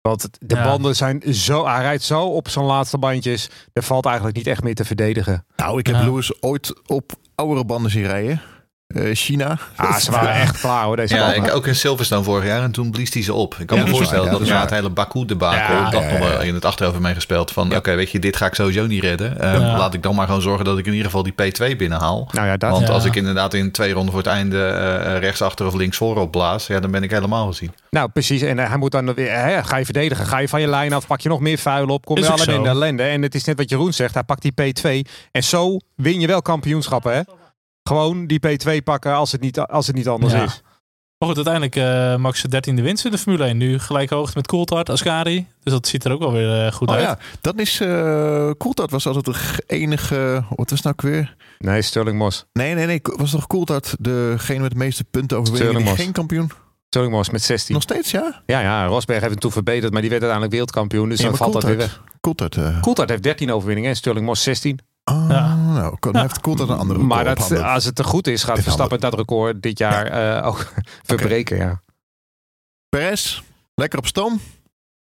Want 0.09 0.29
de 0.40 0.55
Ja. 0.55 0.64
banden 0.64 0.97
zijn 0.97 1.23
zo, 1.35 1.66
hij 1.66 1.81
rijdt 1.83 2.03
zo 2.03 2.23
op 2.23 2.49
zijn 2.49 2.64
laatste 2.64 2.99
bandjes. 2.99 3.51
Er 3.73 3.83
valt 3.83 4.05
eigenlijk 4.07 4.37
niet 4.37 4.47
echt 4.47 4.62
meer 4.62 4.75
te 4.75 4.85
verdedigen. 4.85 5.45
Nou, 5.57 5.79
ik 5.79 5.87
heb 5.87 5.97
Ja. 5.97 6.05
Lewis 6.05 6.42
ooit 6.42 6.73
op 6.87 7.12
oudere 7.35 7.64
banden 7.64 7.90
zien 7.90 8.07
rijden. 8.07 8.40
Eh, 8.97 9.15
China. 9.15 9.59
Ah, 9.77 9.97
ze 9.97 10.11
waren 10.11 10.29
Ja. 10.35 10.41
echt 10.41 10.61
klaar 10.61 10.85
hoor, 10.85 10.97
deze 10.97 11.15
Ja, 11.15 11.33
ik 11.35 11.55
ook 11.55 11.67
in 11.67 11.75
Silverstone 11.75 12.23
vorig 12.23 12.45
jaar. 12.47 12.63
En 12.63 12.71
toen 12.71 12.91
blies 12.91 13.13
hij 13.15 13.23
ze 13.23 13.33
op. 13.35 13.55
Ik 13.59 13.67
kan 13.67 13.79
Ja, 13.79 13.85
me 13.85 13.91
voorstellen 13.91 14.25
waar, 14.25 14.33
ja, 14.33 14.39
dat 14.39 14.49
dat 14.49 14.61
het 14.61 14.71
hele 14.71 14.91
Baku-debakel... 14.91 15.75
Ja, 15.75 15.91
dat 15.91 16.03
ja, 16.03 16.11
nog 16.11 16.19
ja, 16.19 16.29
wel 16.29 16.41
in 16.41 16.55
het 16.55 16.65
achterhoofd 16.65 16.99
mee 16.99 17.15
gespeeld. 17.15 17.51
Van 17.53 17.69
Ja. 17.69 17.77
oké, 17.77 17.95
weet 17.95 18.11
je, 18.11 18.19
dit 18.19 18.37
ga 18.37 18.47
ik 18.47 18.55
sowieso 18.55 18.87
niet 18.87 19.03
redden. 19.03 19.41
Eh, 19.41 19.53
Ja. 19.53 19.77
Laat 19.79 19.95
ik 19.95 20.03
dan 20.03 20.15
maar 20.15 20.27
gewoon 20.27 20.43
zorgen 20.43 20.65
dat 20.65 20.79
ik 20.79 20.85
in 20.87 20.91
ieder 20.93 21.07
geval 21.07 21.23
die 21.23 21.33
P2 21.33 21.77
binnenhaal. 21.77 22.29
Nou 22.33 22.47
ja, 22.47 22.57
dat. 22.57 22.71
Want 22.71 22.87
Ja. 22.87 22.93
als 22.93 23.05
ik 23.05 23.17
inderdaad 23.17 23.55
in 23.55 23.71
twee 23.73 23.93
ronden 23.93 24.13
voor 24.15 24.23
het 24.23 24.31
einde 24.33 24.65
eh, 24.67 25.19
rechtsachter 25.19 25.67
of 25.67 25.75
links 25.75 25.97
voor 25.97 26.17
opblaas... 26.17 26.67
Ja, 26.67 26.81
dan 26.81 26.91
ben 26.91 27.03
ik 27.03 27.11
helemaal 27.11 27.47
gezien. 27.47 27.73
Nou, 27.91 28.09
precies. 28.09 28.43
En 28.43 28.59
hij 28.59 28.77
moet 28.77 28.91
dan 28.93 29.15
weer, 29.15 29.33
hè, 29.33 29.65
ga 29.65 29.77
je 29.77 29.85
verdedigen, 29.85 30.27
ga 30.27 30.39
je 30.39 30.49
van 30.49 30.61
je 30.61 30.67
lijn 30.69 30.93
af, 30.93 31.07
pak 31.07 31.21
je 31.21 31.29
nog 31.29 31.41
meer 31.41 31.59
vuil 31.59 31.87
op, 31.87 32.05
kom 32.05 32.19
je 32.19 32.29
alleen 32.29 32.49
in 32.55 32.63
de 32.63 32.69
ellende. 32.69 33.03
En 33.03 33.23
het 33.23 33.35
is 33.35 33.45
net 33.45 33.57
wat 33.57 33.71
Jeroen 33.71 33.93
zegt, 33.93 34.15
hij 34.15 34.23
pakt 34.23 34.43
die 34.43 34.53
P2 34.53 35.11
en 35.33 35.43
zo 35.45 35.77
win 35.95 36.21
je 36.21 36.27
wel 36.27 36.43
kampioenschappen, 36.43 37.15
hè? 37.15 37.21
Gewoon 37.87 38.27
die 38.27 38.40
P2 38.46 38.83
pakken 38.85 39.14
als 39.14 39.33
het 39.33 39.40
niet, 39.40 39.59
als 39.61 39.87
het 39.87 39.96
niet 39.96 40.09
anders 40.09 40.33
Ja. 40.33 40.44
is. 40.44 40.62
Maar 41.18 41.29
goed, 41.29 41.46
uiteindelijk 41.46 41.77
eh 41.77 42.16
Max 42.16 42.42
de 42.42 42.49
dertiende 42.49 42.83
winst 42.83 43.05
in 43.05 43.11
de 43.11 43.18
Formule 43.18 43.44
1. 43.44 43.57
Nu 43.57 43.79
gelijk 43.79 44.11
hoogte 44.11 44.33
met 44.37 44.46
Coulthard, 44.46 44.90
Ascari. 44.90 45.46
Dus 45.62 45.72
dat 45.72 45.87
ziet 45.87 46.05
er 46.05 46.12
ook 46.12 46.18
wel 46.18 46.33
weer 46.33 46.66
eh, 46.66 46.72
goed 46.72 46.88
Oh 46.88 46.94
uit. 46.94 47.05
ja, 47.05 47.18
dat 47.40 47.59
is 47.59 47.81
uh, 47.81 47.88
Coulthard 48.59 48.90
was 48.90 49.07
altijd 49.07 49.25
de 49.25 49.62
enige. 49.66 50.44
Wat 50.57 50.70
was 50.70 50.83
het 50.83 50.96
nou 50.96 51.12
weer? 51.14 51.37
Nee, 51.59 51.83
Sterling 51.83 52.18
Moss. 52.18 52.46
Nee, 52.53 52.75
nee, 52.75 52.87
nee. 52.87 53.01
Was 53.03 53.31
toch 53.31 53.46
Coulthard 53.46 53.96
degene 53.99 54.61
met 54.61 54.70
de 54.70 54.77
meeste 54.79 55.05
punten 55.05 55.38
overwinningen 55.38 55.96
geen 55.96 56.12
kampioen? 56.12 56.51
Sterling 56.88 57.14
Moss 57.14 57.31
met 57.31 57.42
16. 57.42 57.75
Nog 57.75 57.83
steeds, 57.83 58.11
ja? 58.11 58.42
Ja, 58.46 58.61
ja, 58.61 58.87
Rosberg 58.87 59.18
heeft 59.20 59.31
hem 59.33 59.40
toen 59.40 59.53
verbeterd, 59.53 59.92
maar 59.92 60.01
die 60.01 60.11
werd 60.11 60.22
uiteindelijk 60.22 60.51
wereldkampioen. 60.53 61.09
Dus 61.09 61.18
Ja, 61.20 61.29
dan 61.29 61.37
valt 61.37 61.53
dat 61.53 61.62
weer 61.64 61.77
weg. 61.77 62.03
Coulthard. 62.20 62.57
eh, 62.57 62.81
Coulthard 62.81 63.09
heeft 63.11 63.22
13 63.22 63.53
overwinningen 63.53 63.90
en 63.90 63.96
Sterling 63.96 64.27
Moss 64.27 64.42
16. 64.42 64.79
Oh, 65.11 65.27
Ja. 65.29 65.57
nou, 65.57 65.97
dan 66.01 66.16
heeft 66.16 66.40
Coulthard 66.40 66.69
een 66.71 66.79
andere 66.79 66.99
Maar 66.99 67.25
dat, 67.25 67.62
als 67.62 67.85
het 67.85 67.95
te 67.95 68.05
goed 68.05 68.27
is, 68.27 68.45
gaat 68.45 68.59
Verstappen 68.59 69.01
dat 69.01 69.14
record 69.14 69.62
dit 69.62 69.79
jaar 69.79 70.07
eh, 70.07 70.47
ook 70.47 70.73
verbreken. 71.03 71.57
Ja. 71.57 71.83
Perez, 72.88 73.42
lekker 73.75 73.99
op 73.99 74.07
stoom. 74.07 74.40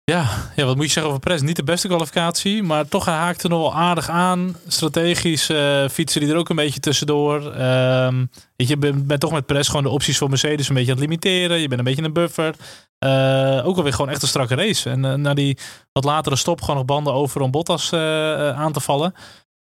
Ja, 0.05 0.27
ja, 0.57 0.65
wat 0.65 0.77
moet 0.77 0.85
je 0.85 0.91
zeggen 0.91 1.13
over 1.13 1.23
Perez? 1.23 1.41
Niet 1.41 1.57
de 1.57 1.65
beste 1.65 1.89
kwalificatie, 1.89 2.63
maar 2.63 2.89
toch 2.89 3.05
hij 3.05 3.15
haakte 3.15 3.49
nog 3.49 3.61
wel 3.61 3.75
aardig 3.75 4.09
aan. 4.09 4.57
Strategisch 4.67 5.49
eh, 5.49 5.89
fietsen 5.89 6.21
die 6.21 6.31
er 6.31 6.37
ook 6.37 6.49
een 6.49 6.57
beetje 6.57 6.81
tussendoor. 6.81 7.53
Ehm, 7.53 8.27
weet 8.57 8.69
je, 8.69 8.77
bent, 8.77 9.07
bent 9.07 9.21
toch 9.21 9.33
met 9.33 9.47
Perez 9.47 9.67
gewoon 9.67 9.83
de 9.83 9.89
opties 9.89 10.19
voor 10.19 10.29
Mercedes 10.29 10.69
een 10.69 10.75
beetje 10.75 10.93
aan 10.93 10.99
het 10.99 11.09
limiteren. 11.09 11.61
Je 11.61 11.69
bent 11.69 11.79
een 11.79 11.87
beetje 11.87 12.03
een 12.03 12.13
buffer. 12.13 12.55
Eh, 12.99 13.67
ook 13.67 13.77
alweer 13.77 13.93
gewoon 13.93 14.11
echt 14.11 14.23
een 14.23 14.29
strakke 14.29 14.55
race. 14.55 14.91
En 14.91 15.21
na 15.21 15.35
die 15.35 15.59
wat 15.93 16.05
latere 16.05 16.37
stop 16.37 16.61
gewoon 16.61 16.77
nog 16.77 16.85
banden 16.85 17.13
over 17.13 17.41
om 17.41 17.51
Bottas 17.51 17.93
aan 17.93 18.73
te 18.73 18.81
vallen. 18.81 19.15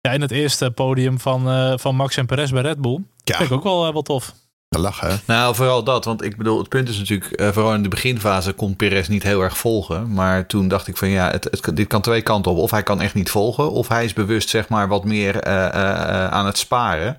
Ja, 0.06 0.12
in 0.12 0.22
het 0.22 0.32
eerste 0.32 0.72
podium 0.72 1.20
van, 1.20 1.50
eh, 1.50 1.74
van 1.76 1.96
Max 1.96 2.18
en 2.18 2.26
Perez 2.26 2.52
bij 2.52 2.62
Red 2.62 2.82
Bull. 2.82 3.04
Ja. 3.24 3.38
Vind 3.38 3.50
ik 3.50 3.56
ook 3.56 3.64
wel, 3.64 3.88
eh, 3.88 3.94
wel 3.94 4.02
tof. 4.02 4.34
Lachen, 4.70 5.10
hè? 5.10 5.16
Nou, 5.26 5.56
vooral 5.56 5.84
dat. 5.84 6.06
Want 6.06 6.24
ik 6.24 6.38
bedoel, 6.38 6.58
het 6.58 6.70
punt 6.70 6.90
is 6.90 6.98
natuurlijk, 6.98 7.32
eh, 7.32 7.50
vooral 7.50 7.74
in 7.74 7.84
de 7.84 7.90
beginfase 7.90 8.54
kon 8.54 8.76
Perez 8.76 9.08
niet 9.08 9.24
heel 9.24 9.42
erg 9.42 9.58
volgen. 9.58 10.14
Maar 10.14 10.46
toen 10.46 10.68
dacht 10.68 10.88
ik 10.88 10.98
van 10.98 11.10
ja, 11.10 11.32
het, 11.32 11.44
het, 11.44 11.76
dit 11.76 11.88
kan 11.88 12.02
twee 12.02 12.22
kanten 12.22 12.52
op. 12.52 12.58
Of 12.58 12.72
hij 12.72 12.84
kan 12.84 13.02
echt 13.02 13.14
niet 13.14 13.30
volgen, 13.30 13.72
of 13.72 13.88
hij 13.88 14.06
is 14.06 14.14
bewust 14.14 14.50
zeg 14.50 14.70
maar 14.70 14.88
wat 14.88 15.04
meer 15.04 15.40
eh, 15.40 15.66
eh, 15.66 16.28
aan 16.28 16.46
het 16.46 16.58
sparen. 16.58 17.18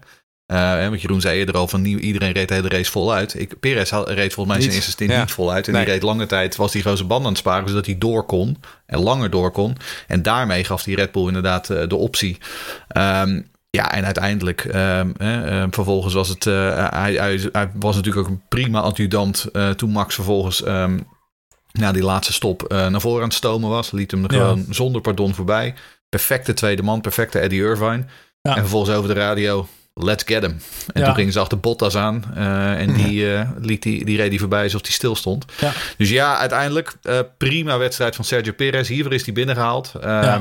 Uh, 0.52 0.88
want 0.88 1.00
Jeroen 1.00 1.20
zei 1.20 1.38
eerder 1.38 1.56
al 1.56 1.68
van 1.68 1.84
iedereen 1.84 2.32
reed 2.32 2.48
de 2.48 2.54
hele 2.54 2.68
race 2.68 2.90
voluit. 2.90 3.40
Ik, 3.40 3.60
Perez 3.60 3.90
reed 3.90 4.34
volgens 4.34 4.56
mij 4.56 4.60
zijn 4.60 4.74
eerste 4.74 4.90
stint 4.90 5.16
niet 5.16 5.30
voluit. 5.30 5.68
En 5.68 5.74
die 5.74 5.84
reed 5.84 6.02
lange 6.02 6.26
tijd, 6.26 6.56
was 6.56 6.72
die 6.72 6.82
grote 6.82 7.04
band 7.04 7.24
aan 7.24 7.30
het 7.30 7.38
sparen, 7.38 7.68
zodat 7.68 7.86
hij 7.86 7.98
door 7.98 8.24
kon. 8.24 8.56
En 8.86 8.98
langer 8.98 9.30
door 9.30 9.50
kon. 9.50 9.76
En 10.06 10.22
daarmee 10.22 10.64
gaf 10.64 10.82
die 10.82 10.96
Red 10.96 11.12
Bull 11.12 11.26
inderdaad 11.26 11.66
de 11.66 11.96
optie. 11.96 12.38
Um, 12.96 13.50
ja, 13.70 13.92
en 13.92 14.04
uiteindelijk, 14.04 14.64
um, 14.64 15.14
eh, 15.16 15.64
vervolgens 15.70 16.14
was 16.14 16.28
het, 16.28 16.44
uh, 16.44 16.90
hij, 16.90 17.14
hij, 17.14 17.48
hij, 17.52 17.70
was 17.74 17.94
natuurlijk 17.94 18.26
ook 18.26 18.32
een 18.32 18.42
prima 18.48 18.80
adjudant 18.80 19.46
toen 19.76 19.90
Max 19.90 20.14
vervolgens 20.14 20.66
um, 20.66 21.06
na 21.72 21.92
die 21.92 22.02
laatste 22.02 22.32
stop 22.32 22.68
naar 22.68 23.00
voren 23.00 23.22
aan 23.22 23.28
het 23.28 23.36
stomen 23.36 23.70
was. 23.70 23.90
Liet 23.90 24.10
hem 24.10 24.24
er 24.24 24.32
ja. 24.32 24.38
gewoon 24.38 24.66
zonder 24.70 25.00
pardon 25.00 25.34
voorbij. 25.34 25.74
Perfecte 26.08 26.52
tweede 26.52 26.82
man, 26.82 27.00
perfecte 27.00 27.38
Eddie 27.38 27.62
Irvine. 27.62 28.04
Ja. 28.42 28.54
En 28.54 28.60
vervolgens 28.60 28.96
over 28.96 29.14
de 29.14 29.20
radio, 29.20 29.68
let's 30.00 30.24
get 30.26 30.42
him. 30.42 30.56
En 30.92 31.04
toen 31.04 31.14
gingen 31.14 31.32
ze 31.32 31.40
achter 31.40 31.60
Bottas 31.60 31.96
aan. 31.96 32.24
Uh, 32.36 32.80
en 32.80 32.92
die, 32.92 33.20
uh, 33.20 33.50
liet 33.60 33.82
die, 33.82 34.04
die 34.04 34.16
reed 34.16 34.30
die 34.30 34.38
voorbij 34.38 34.62
alsof 34.62 34.82
hij 34.82 34.90
stil 34.90 35.16
stond. 35.16 35.44
Ja. 35.60 35.72
Dus 35.96 36.10
ja, 36.10 36.38
uiteindelijk 36.38 36.94
uh, 37.02 37.18
prima 37.38 37.78
wedstrijd 37.78 38.16
van 38.16 38.24
Sergio 38.24 38.52
Perez. 38.52 38.88
Hiervoor 38.88 39.12
is 39.12 39.24
hij 39.24 39.34
binnengehaald. 39.34 39.92
Um, 39.94 40.02
ja. 40.02 40.40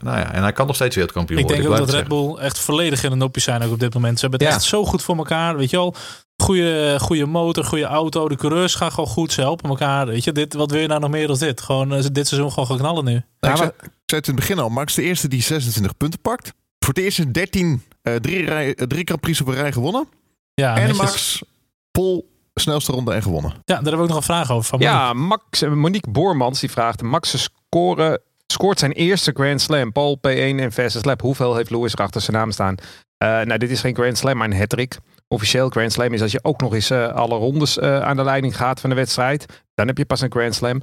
Nou 0.00 0.18
ja, 0.18 0.32
en 0.32 0.42
hij 0.42 0.52
kan 0.52 0.66
nog 0.66 0.74
steeds 0.74 0.94
wereldkampioen 0.94 1.40
worden. 1.40 1.56
Ik 1.56 1.62
denk 1.62 1.80
ook 1.80 1.86
dat 1.86 1.94
Red 1.96 2.08
Bull 2.08 2.36
echt 2.36 2.58
volledig 2.58 3.04
in 3.04 3.10
de 3.10 3.16
nopjes 3.16 3.44
zijn 3.44 3.62
ook 3.62 3.72
op 3.72 3.80
dit 3.80 3.94
moment. 3.94 4.18
Ze 4.18 4.26
hebben 4.26 4.46
het 4.46 4.56
echt 4.56 4.64
zo 4.64 4.84
goed 4.84 5.02
voor 5.02 5.16
elkaar. 5.16 5.56
Weet 5.56 5.70
je 5.70 5.76
wel, 5.76 5.94
goede, 6.36 6.96
goede 7.00 7.26
motor, 7.26 7.64
goede 7.64 7.84
auto. 7.84 8.28
De 8.28 8.36
coureurs 8.36 8.74
gaan 8.74 8.90
gewoon 8.90 9.10
goed. 9.10 9.32
Ze 9.32 9.40
helpen 9.40 9.68
elkaar. 9.68 10.06
Weet 10.06 10.24
je, 10.24 10.32
dit, 10.32 10.54
wat 10.54 10.70
wil 10.70 10.80
je 10.80 10.86
nou 10.86 11.00
nog 11.00 11.10
meer 11.10 11.26
dan 11.26 11.38
dit? 11.38 11.60
Gewoon 11.60 11.88
dit 11.88 12.28
seizoen 12.28 12.50
gewoon 12.50 12.66
gaan 12.66 12.78
knallen 12.78 13.04
nu. 13.04 13.22
Nou, 13.40 13.52
ik, 13.52 13.56
zei, 13.56 13.68
ik 13.68 13.90
zei 14.06 14.20
het 14.20 14.28
in 14.28 14.34
het 14.34 14.34
begin 14.34 14.58
al. 14.58 14.68
Max 14.68 14.94
de 14.94 15.02
eerste 15.02 15.28
die 15.28 15.42
26 15.42 15.96
punten 15.96 16.20
pakt. 16.20 16.52
Voor 16.78 16.94
het 16.94 17.02
eerst 17.02 17.18
in 17.18 17.32
13 17.32 17.82
uh, 18.08 18.14
drie, 18.14 18.44
rij, 18.44 18.74
drie 18.74 19.04
Grand 19.04 19.20
Prix 19.20 19.40
op 19.40 19.46
een 19.46 19.54
rij 19.54 19.72
gewonnen. 19.72 20.08
Ja, 20.54 20.76
en 20.76 20.96
Max 20.96 21.42
Pol 21.90 22.32
snelste 22.54 22.92
ronde 22.92 23.12
en 23.12 23.22
gewonnen. 23.22 23.50
Ja, 23.50 23.60
daar 23.64 23.74
hebben 23.74 23.96
we 23.96 24.02
ook 24.02 24.08
nog 24.08 24.16
een 24.16 24.22
vraag 24.22 24.50
over 24.50 24.68
van 24.68 24.80
Ja, 24.80 25.12
Max, 25.12 25.62
Monique 25.62 26.10
Boormans 26.10 26.60
die 26.60 26.70
vraagt: 26.70 27.02
Max 27.02 27.50
scoren, 27.68 28.20
scoort 28.46 28.78
zijn 28.78 28.92
eerste 28.92 29.30
Grand 29.34 29.60
Slam. 29.60 29.92
Paul 29.92 30.16
P1 30.16 30.58
en 30.58 30.72
Versus 30.72 31.04
Lab. 31.04 31.20
Hoeveel 31.20 31.56
heeft 31.56 31.70
Lewis 31.70 31.92
er 31.92 31.98
achter 31.98 32.20
zijn 32.20 32.36
naam 32.36 32.50
staan? 32.50 32.74
Uh, 32.74 33.40
nou, 33.40 33.58
dit 33.58 33.70
is 33.70 33.80
geen 33.80 33.94
Grand 33.94 34.18
Slam, 34.18 34.36
maar 34.36 34.50
een 34.50 34.58
hat-trick. 34.58 34.98
Officieel 35.28 35.68
Grand 35.68 35.92
Slam 35.92 36.12
is 36.12 36.22
als 36.22 36.32
je 36.32 36.44
ook 36.44 36.60
nog 36.60 36.74
eens 36.74 36.90
uh, 36.90 37.06
alle 37.06 37.36
rondes 37.36 37.78
uh, 37.78 38.00
aan 38.00 38.16
de 38.16 38.24
leiding 38.24 38.56
gaat 38.56 38.80
van 38.80 38.90
de 38.90 38.96
wedstrijd. 38.96 39.62
Dan 39.74 39.86
heb 39.86 39.98
je 39.98 40.04
pas 40.04 40.20
een 40.20 40.30
Grand 40.30 40.54
Slam. 40.54 40.82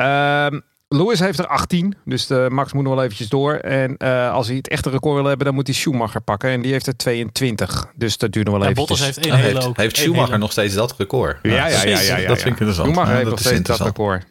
Uh, 0.00 0.60
Lewis 0.92 1.20
heeft 1.20 1.38
er 1.38 1.46
18, 1.46 1.94
dus 2.04 2.26
de 2.26 2.46
Max 2.50 2.72
moet 2.72 2.84
nog 2.84 2.94
wel 2.94 3.02
eventjes 3.02 3.28
door. 3.28 3.54
En 3.54 3.94
uh, 3.98 4.32
als 4.32 4.46
hij 4.46 4.56
het 4.56 4.68
echte 4.68 4.90
record 4.90 5.14
wil 5.14 5.24
hebben, 5.24 5.46
dan 5.46 5.54
moet 5.54 5.66
hij 5.66 5.76
Schumacher 5.76 6.20
pakken. 6.20 6.50
En 6.50 6.62
die 6.62 6.72
heeft 6.72 6.86
er 6.86 6.96
22, 6.96 7.86
dus 7.94 8.16
dat 8.16 8.32
duurt 8.32 8.46
nog 8.46 8.54
wel 8.54 8.64
ja, 8.64 8.70
eventjes. 8.70 8.98
Bottas 8.98 9.14
heeft 9.14 9.26
één 9.26 9.44
hele 9.44 9.62
heeft, 9.62 9.76
heeft 9.76 9.96
Schumacher 9.96 10.26
hele... 10.26 10.38
nog 10.38 10.52
steeds 10.52 10.74
dat 10.74 10.94
record? 10.98 11.38
Ja, 11.42 11.50
ja, 11.52 11.66
ja. 11.66 11.82
ja, 11.82 12.00
ja, 12.00 12.16
ja 12.16 12.28
dat 12.28 12.40
vind 12.40 12.54
ik 12.54 12.60
interessant. 12.60 12.88
Schumacher 12.88 13.10
ja, 13.10 13.16
heeft 13.16 13.30
nog 13.30 13.38
steeds 13.38 13.62
dat 13.62 13.80
record. 13.80 14.26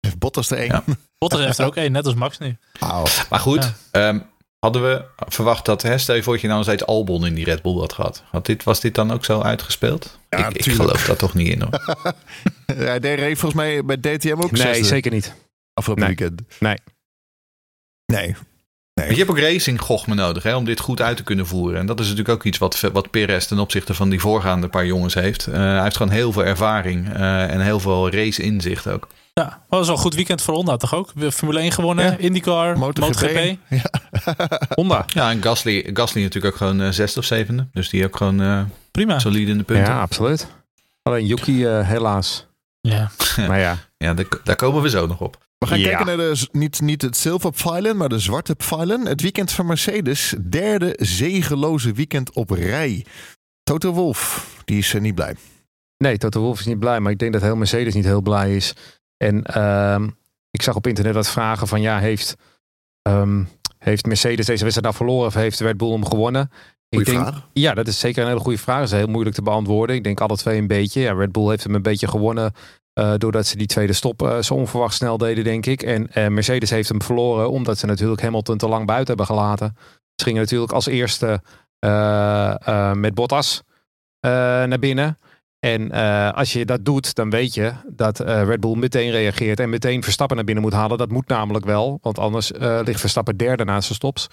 Heeft 0.00 0.18
Bottas 0.18 0.50
er 0.50 0.58
één? 0.58 0.66
Ja. 0.66 0.84
Bottas 1.18 1.40
heeft 1.40 1.58
er 1.58 1.66
ook 1.66 1.76
één, 1.76 1.92
net 1.92 2.06
als 2.06 2.14
Max 2.14 2.38
nu. 2.38 2.56
Wow. 2.78 3.06
Maar 3.30 3.40
goed, 3.40 3.72
ja. 3.92 4.08
um, 4.08 4.26
hadden 4.58 4.82
we 4.82 5.04
verwacht 5.28 5.64
dat, 5.64 5.82
hè, 5.82 5.98
stel 5.98 6.14
je 6.14 6.22
voor 6.22 6.32
dat 6.32 6.42
je 6.42 6.48
nou 6.48 6.62
steeds 6.62 6.86
Albon 6.86 7.26
in 7.26 7.34
die 7.34 7.44
Red 7.44 7.62
Bull 7.62 7.78
had 7.78 7.92
gehad. 7.92 8.22
Had 8.30 8.46
dit, 8.46 8.64
was 8.64 8.80
dit 8.80 8.94
dan 8.94 9.12
ook 9.12 9.24
zo 9.24 9.40
uitgespeeld? 9.40 10.18
Ja, 10.28 10.48
ik, 10.48 10.56
ik 10.56 10.72
geloof 10.72 11.04
dat 11.04 11.18
toch 11.18 11.34
niet 11.34 11.48
in 11.48 11.60
hoor. 11.62 11.80
Hij 12.86 13.00
deed 13.00 13.38
volgens 13.38 13.54
mij 13.54 13.84
bij 13.84 13.96
DTM 13.96 14.40
ook 14.40 14.50
Nee, 14.50 14.62
zesde. 14.62 14.84
zeker 14.84 15.12
niet. 15.12 15.34
Afgelopen 15.76 16.04
Nee. 16.06 16.16
weekend. 16.16 16.42
Nee. 16.58 16.76
Nee. 18.06 18.34
Maar 18.94 19.10
je 19.10 19.16
hebt 19.16 19.30
ook 19.30 19.38
racing 19.38 19.80
gochme 19.80 20.14
nodig 20.14 20.42
hè, 20.42 20.56
om 20.56 20.64
dit 20.64 20.80
goed 20.80 21.00
uit 21.00 21.16
te 21.16 21.22
kunnen 21.22 21.46
voeren. 21.46 21.78
En 21.80 21.86
dat 21.86 22.00
is 22.00 22.08
natuurlijk 22.08 22.34
ook 22.38 22.44
iets 22.44 22.58
wat, 22.58 22.80
wat 22.92 23.10
Perez 23.10 23.46
ten 23.46 23.58
opzichte 23.58 23.94
van 23.94 24.08
die 24.08 24.20
voorgaande 24.20 24.68
paar 24.68 24.86
jongens 24.86 25.14
heeft. 25.14 25.48
Uh, 25.48 25.54
hij 25.54 25.82
heeft 25.82 25.96
gewoon 25.96 26.12
heel 26.12 26.32
veel 26.32 26.44
ervaring 26.44 27.08
uh, 27.16 27.52
en 27.52 27.60
heel 27.60 27.80
veel 27.80 28.10
race 28.10 28.42
inzicht 28.42 28.86
ook. 28.86 29.08
Ja, 29.32 29.44
maar 29.44 29.58
dat 29.68 29.78
was 29.78 29.86
wel 29.86 29.96
een 29.96 30.02
goed 30.02 30.14
weekend 30.14 30.42
voor 30.42 30.54
Honda 30.54 30.76
toch 30.76 30.94
ook? 30.94 31.12
Formule 31.32 31.60
1 31.60 31.72
gewonnen, 31.72 32.04
ja. 32.04 32.16
IndyCar, 32.16 32.78
MotoGP. 32.78 33.22
MotoGP. 33.22 33.58
Ja. 33.68 33.90
Honda. 34.74 35.04
Ja, 35.06 35.30
en 35.30 35.42
Gasly, 35.42 35.90
Gasly 35.92 36.22
natuurlijk 36.22 36.52
ook 36.52 36.58
gewoon 36.58 36.80
uh, 36.80 36.88
zesde 36.90 37.18
of 37.18 37.24
zevende. 37.24 37.66
Dus 37.72 37.88
die 37.88 38.04
ook 38.04 38.16
gewoon 38.16 38.42
uh, 38.42 38.62
Prima. 38.90 39.18
solide 39.18 39.50
in 39.50 39.58
de 39.58 39.64
punten. 39.64 39.92
Ja, 39.92 40.00
absoluut. 40.00 40.46
Alleen 41.02 41.26
Yuki 41.26 41.66
uh, 41.66 41.88
helaas. 41.88 42.46
Ja. 42.80 43.10
maar 43.36 43.58
ja. 43.58 43.76
Ja, 43.98 44.14
daar, 44.14 44.26
daar 44.44 44.56
komen 44.56 44.82
we 44.82 44.90
zo 44.90 45.06
nog 45.06 45.20
op. 45.20 45.45
We 45.58 45.66
gaan 45.66 45.78
Ja. 45.78 45.86
kijken 45.86 46.06
naar 46.06 46.16
de, 46.16 46.48
niet, 46.52 46.80
niet 46.80 47.02
het 47.02 47.16
zilver 47.16 47.50
pfeilen, 47.50 47.96
maar 47.96 48.08
de 48.08 48.18
zwarte 48.18 48.54
pfeilen. 48.54 49.06
Het 49.06 49.20
weekend 49.20 49.52
van 49.52 49.66
Mercedes. 49.66 50.34
Derde 50.48 50.94
zegeloze 51.00 51.92
weekend 51.92 52.32
op 52.34 52.50
rij. 52.50 53.04
Toto 53.62 53.92
Wolf, 53.92 54.48
die 54.64 54.78
is 54.78 54.94
er 54.94 55.00
niet 55.00 55.14
blij. 55.14 55.34
Nee, 55.98 56.18
Toto 56.18 56.40
Wolff 56.40 56.60
is 56.60 56.66
niet 56.66 56.78
blij, 56.78 57.00
maar 57.00 57.12
ik 57.12 57.18
denk 57.18 57.32
dat 57.32 57.42
heel 57.42 57.56
Mercedes 57.56 57.94
niet 57.94 58.04
heel 58.04 58.22
blij 58.22 58.56
is. 58.56 58.72
En 59.16 59.42
ehm, 59.44 60.08
ik 60.50 60.62
zag 60.62 60.74
op 60.74 60.86
internet 60.86 61.14
wat 61.14 61.28
vragen 61.30 61.66
van 61.68 61.80
ja, 61.80 61.98
heeft, 61.98 62.34
ehm, 63.02 63.44
heeft 63.78 64.06
Mercedes 64.06 64.46
deze 64.46 64.64
wedstrijd 64.64 64.82
nou 64.82 64.94
verloren 64.94 65.26
of 65.26 65.34
heeft 65.34 65.60
Red 65.60 65.76
Bull 65.76 65.90
hem 65.90 66.04
gewonnen? 66.04 66.50
Ik 66.88 67.04
denk, 67.04 67.18
vraag. 67.18 67.48
Ja, 67.52 67.74
dat 67.74 67.86
is 67.88 67.98
zeker 67.98 68.22
een 68.22 68.28
hele 68.28 68.40
goede 68.40 68.58
vraag. 68.58 68.78
Dat 68.78 68.92
is 68.92 68.98
heel 68.98 69.06
moeilijk 69.06 69.36
te 69.36 69.42
beantwoorden. 69.42 69.96
Ik 69.96 70.04
denk 70.04 70.20
alle 70.20 70.36
twee 70.36 70.58
een 70.58 70.66
beetje. 70.66 71.00
Ja, 71.00 71.12
Red 71.12 71.32
Bull 71.32 71.48
heeft 71.48 71.64
hem 71.64 71.74
een 71.74 71.82
beetje 71.82 72.08
gewonnen 72.08 72.52
uh, 72.98 73.14
doordat 73.16 73.46
ze 73.46 73.56
die 73.56 73.66
tweede 73.66 73.92
stop 73.92 74.22
uh, 74.22 74.38
zo 74.38 74.54
onverwacht 74.54 74.94
snel 74.94 75.18
deden, 75.18 75.44
denk 75.44 75.66
ik. 75.66 75.82
En 75.82 76.08
uh, 76.14 76.28
Mercedes 76.28 76.70
heeft 76.70 76.88
hem 76.88 77.02
verloren 77.02 77.50
omdat 77.50 77.78
ze 77.78 77.86
natuurlijk 77.86 78.22
Hamilton 78.22 78.56
te 78.56 78.68
lang 78.68 78.86
buiten 78.86 79.16
hebben 79.16 79.36
gelaten. 79.36 79.76
Ze 80.14 80.24
gingen 80.24 80.40
natuurlijk 80.40 80.72
als 80.72 80.86
eerste 80.86 81.42
met 82.94 83.14
Bottas 83.14 83.62
naar 84.20 84.78
binnen. 84.78 85.18
En 85.58 85.90
als 86.32 86.52
je 86.52 86.64
dat 86.64 86.84
doet, 86.84 87.14
dan 87.14 87.30
weet 87.30 87.54
je 87.54 87.72
dat 87.86 88.18
Red 88.18 88.60
Bull 88.60 88.76
meteen 88.76 89.10
reageert 89.10 89.60
en 89.60 89.70
meteen 89.70 90.02
Verstappen 90.02 90.36
naar 90.36 90.44
binnen 90.44 90.64
moet 90.64 90.72
halen. 90.72 90.98
Dat 90.98 91.10
moet 91.10 91.28
namelijk 91.28 91.64
wel, 91.64 91.98
want 92.02 92.18
anders 92.18 92.52
ligt 92.58 93.00
Verstappen 93.00 93.36
derde 93.36 93.64
na 93.64 93.80
zijn 93.80 93.94
stops. 93.94 94.26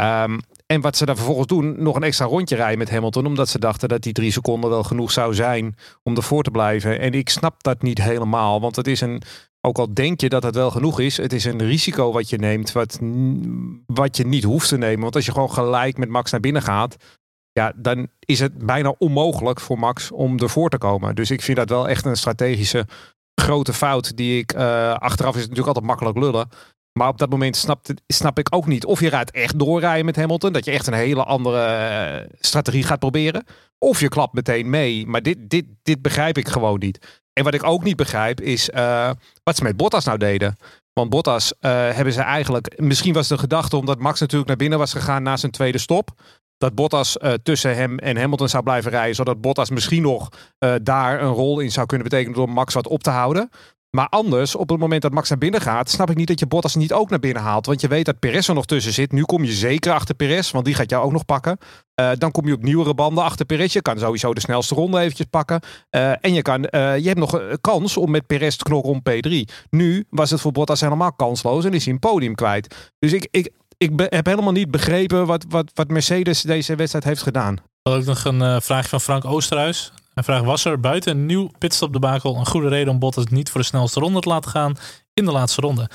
Um, 0.00 0.40
en 0.72 0.80
wat 0.80 0.96
ze 0.96 1.04
dan 1.04 1.16
vervolgens 1.16 1.46
doen, 1.46 1.82
nog 1.82 1.96
een 1.96 2.02
extra 2.02 2.24
rondje 2.24 2.56
rijden 2.56 2.78
met 2.78 2.90
Hamilton. 2.90 3.26
Omdat 3.26 3.48
ze 3.48 3.58
dachten 3.58 3.88
dat 3.88 4.02
die 4.02 4.12
drie 4.12 4.32
seconden 4.32 4.70
wel 4.70 4.82
genoeg 4.82 5.10
zou 5.10 5.34
zijn 5.34 5.76
om 6.02 6.16
ervoor 6.16 6.42
te 6.42 6.50
blijven. 6.50 7.00
En 7.00 7.12
ik 7.12 7.28
snap 7.28 7.62
dat 7.62 7.82
niet 7.82 8.02
helemaal. 8.02 8.60
Want 8.60 8.76
het 8.76 8.86
is 8.86 9.00
een, 9.00 9.22
ook 9.60 9.78
al 9.78 9.94
denk 9.94 10.20
je 10.20 10.28
dat 10.28 10.42
het 10.42 10.54
wel 10.54 10.70
genoeg 10.70 11.00
is. 11.00 11.16
Het 11.16 11.32
is 11.32 11.44
een 11.44 11.58
risico 11.58 12.12
wat 12.12 12.30
je 12.30 12.38
neemt 12.38 12.72
wat, 12.72 12.98
wat 13.86 14.16
je 14.16 14.26
niet 14.26 14.44
hoeft 14.44 14.68
te 14.68 14.78
nemen. 14.78 15.00
Want 15.00 15.14
als 15.14 15.26
je 15.26 15.32
gewoon 15.32 15.52
gelijk 15.52 15.98
met 15.98 16.08
Max 16.08 16.30
naar 16.30 16.40
binnen 16.40 16.62
gaat. 16.62 16.96
Ja, 17.52 17.72
dan 17.76 18.08
is 18.18 18.40
het 18.40 18.66
bijna 18.66 18.94
onmogelijk 18.98 19.60
voor 19.60 19.78
Max 19.78 20.10
om 20.10 20.38
ervoor 20.38 20.68
te 20.70 20.78
komen. 20.78 21.14
Dus 21.14 21.30
ik 21.30 21.42
vind 21.42 21.56
dat 21.56 21.68
wel 21.68 21.88
echt 21.88 22.04
een 22.04 22.16
strategische 22.16 22.86
grote 23.34 23.72
fout. 23.72 24.16
Die 24.16 24.38
ik, 24.38 24.54
uh, 24.54 24.94
achteraf 24.94 25.34
is 25.34 25.40
natuurlijk 25.40 25.66
altijd 25.66 25.86
makkelijk 25.86 26.18
lullen. 26.18 26.48
Maar 26.92 27.08
op 27.08 27.18
dat 27.18 27.30
moment 27.30 27.56
snap, 27.56 27.86
snap 28.06 28.38
ik 28.38 28.54
ook 28.54 28.66
niet 28.66 28.84
of 28.84 29.00
je 29.00 29.10
gaat 29.10 29.30
echt 29.30 29.58
doorrijden 29.58 30.04
met 30.04 30.16
Hamilton. 30.16 30.52
Dat 30.52 30.64
je 30.64 30.70
echt 30.70 30.86
een 30.86 30.92
hele 30.92 31.24
andere 31.24 31.66
uh, 32.22 32.28
strategie 32.40 32.82
gaat 32.82 32.98
proberen. 32.98 33.44
Of 33.78 34.00
je 34.00 34.08
klapt 34.08 34.34
meteen 34.34 34.70
mee. 34.70 35.06
Maar 35.06 35.22
dit, 35.22 35.50
dit, 35.50 35.64
dit 35.82 36.02
begrijp 36.02 36.38
ik 36.38 36.48
gewoon 36.48 36.78
niet. 36.78 37.22
En 37.32 37.44
wat 37.44 37.54
ik 37.54 37.64
ook 37.64 37.84
niet 37.84 37.96
begrijp 37.96 38.40
is 38.40 38.68
uh, 38.68 39.10
wat 39.42 39.56
ze 39.56 39.62
met 39.62 39.76
Bottas 39.76 40.04
nou 40.04 40.18
deden. 40.18 40.56
Want 40.92 41.10
Bottas 41.10 41.52
uh, 41.60 41.70
hebben 41.70 42.12
ze 42.12 42.20
eigenlijk... 42.20 42.80
Misschien 42.80 43.12
was 43.12 43.30
een 43.30 43.38
gedachte 43.38 43.76
omdat 43.76 43.98
Max 43.98 44.20
natuurlijk 44.20 44.48
naar 44.48 44.58
binnen 44.58 44.78
was 44.78 44.92
gegaan 44.92 45.22
na 45.22 45.36
zijn 45.36 45.52
tweede 45.52 45.78
stop. 45.78 46.10
Dat 46.56 46.74
Bottas 46.74 47.16
tussen 47.42 47.76
hem 47.76 47.98
en 47.98 48.16
Hamilton 48.16 48.48
zou 48.48 48.62
blijven 48.62 48.90
rijden. 48.90 49.14
Zodat 49.14 49.40
Bottas 49.40 49.70
misschien 49.70 50.02
nog 50.02 50.28
daar 50.82 51.22
een 51.22 51.32
rol 51.32 51.60
in 51.60 51.70
zou 51.70 51.86
kunnen 51.86 52.08
betekenen 52.08 52.36
door 52.36 52.48
Max 52.48 52.74
wat 52.74 52.88
op 52.88 53.02
te 53.02 53.10
houden. 53.10 53.50
Maar 53.96 54.08
anders, 54.08 54.54
op 54.54 54.68
het 54.68 54.78
moment 54.78 55.02
dat 55.02 55.12
Max 55.12 55.28
naar 55.28 55.38
binnen 55.38 55.60
gaat, 55.60 55.90
snap 55.90 56.10
ik 56.10 56.16
niet 56.16 56.26
dat 56.26 56.38
je 56.38 56.46
Bottas 56.46 56.74
niet 56.74 56.92
ook 56.92 57.10
naar 57.10 57.18
binnen 57.18 57.42
haalt. 57.42 57.66
Want 57.66 57.80
je 57.80 57.88
weet 57.88 58.04
dat 58.04 58.18
Perez 58.18 58.48
er 58.48 58.54
nog 58.54 58.66
tussen 58.66 58.92
zit. 58.92 59.12
Nu 59.12 59.22
kom 59.22 59.44
je 59.44 59.52
zeker 59.52 59.92
achter 59.92 60.14
Perez, 60.14 60.50
want 60.50 60.64
die 60.64 60.74
gaat 60.74 60.90
jou 60.90 61.04
ook 61.04 61.12
nog 61.12 61.24
pakken. 61.24 61.58
Uh, 62.00 62.10
dan 62.18 62.30
kom 62.30 62.46
je 62.46 62.54
op 62.54 62.62
nieuwere 62.62 62.94
banden 62.94 63.24
achter 63.24 63.46
Perez. 63.46 63.72
Je 63.72 63.82
kan 63.82 63.98
sowieso 63.98 64.34
de 64.34 64.40
snelste 64.40 64.74
ronde 64.74 65.00
eventjes 65.00 65.26
pakken. 65.30 65.60
Uh, 65.90 66.10
en 66.10 66.34
je, 66.34 66.42
kan, 66.42 66.60
uh, 66.70 66.98
je 66.98 67.06
hebt 67.06 67.18
nog 67.18 67.32
een 67.32 67.60
kans 67.60 67.96
om 67.96 68.10
met 68.10 68.26
Perez 68.26 68.56
te 68.56 68.64
knokken 68.64 68.90
om 68.90 69.02
P3. 69.10 69.54
Nu 69.70 70.06
was 70.10 70.30
het 70.30 70.40
voor 70.40 70.52
Bottas 70.52 70.80
helemaal 70.80 71.12
kansloos 71.12 71.64
en 71.64 71.74
is 71.74 71.84
hij 71.84 71.92
een 71.92 71.98
podium 71.98 72.34
kwijt. 72.34 72.92
Dus 72.98 73.12
ik, 73.12 73.28
ik, 73.30 73.50
ik 73.76 73.90
heb 74.08 74.26
helemaal 74.26 74.52
niet 74.52 74.70
begrepen 74.70 75.26
wat, 75.26 75.44
wat, 75.48 75.70
wat 75.74 75.88
Mercedes 75.88 76.42
deze 76.42 76.74
wedstrijd 76.74 77.04
heeft 77.04 77.22
gedaan. 77.22 77.56
Dan 77.82 77.94
ook 77.94 78.04
nog 78.04 78.24
een 78.24 78.62
vraag 78.62 78.88
van 78.88 79.00
Frank 79.00 79.24
Oosterhuis. 79.24 79.92
Hij 80.14 80.22
vraagt, 80.22 80.44
was 80.44 80.64
er 80.64 80.80
buiten 80.80 81.12
een 81.12 81.26
nieuw 81.26 81.50
pitstop 81.58 81.92
debakel 81.92 82.36
een 82.36 82.46
goede 82.46 82.68
reden 82.68 82.92
om 82.92 82.98
Bottas 82.98 83.26
niet 83.26 83.50
voor 83.50 83.60
de 83.60 83.66
snelste 83.66 84.00
ronde 84.00 84.20
te 84.20 84.28
laten 84.28 84.50
gaan 84.50 84.76
in 85.14 85.24
de 85.24 85.32
laatste 85.32 85.60
ronde? 85.60 85.90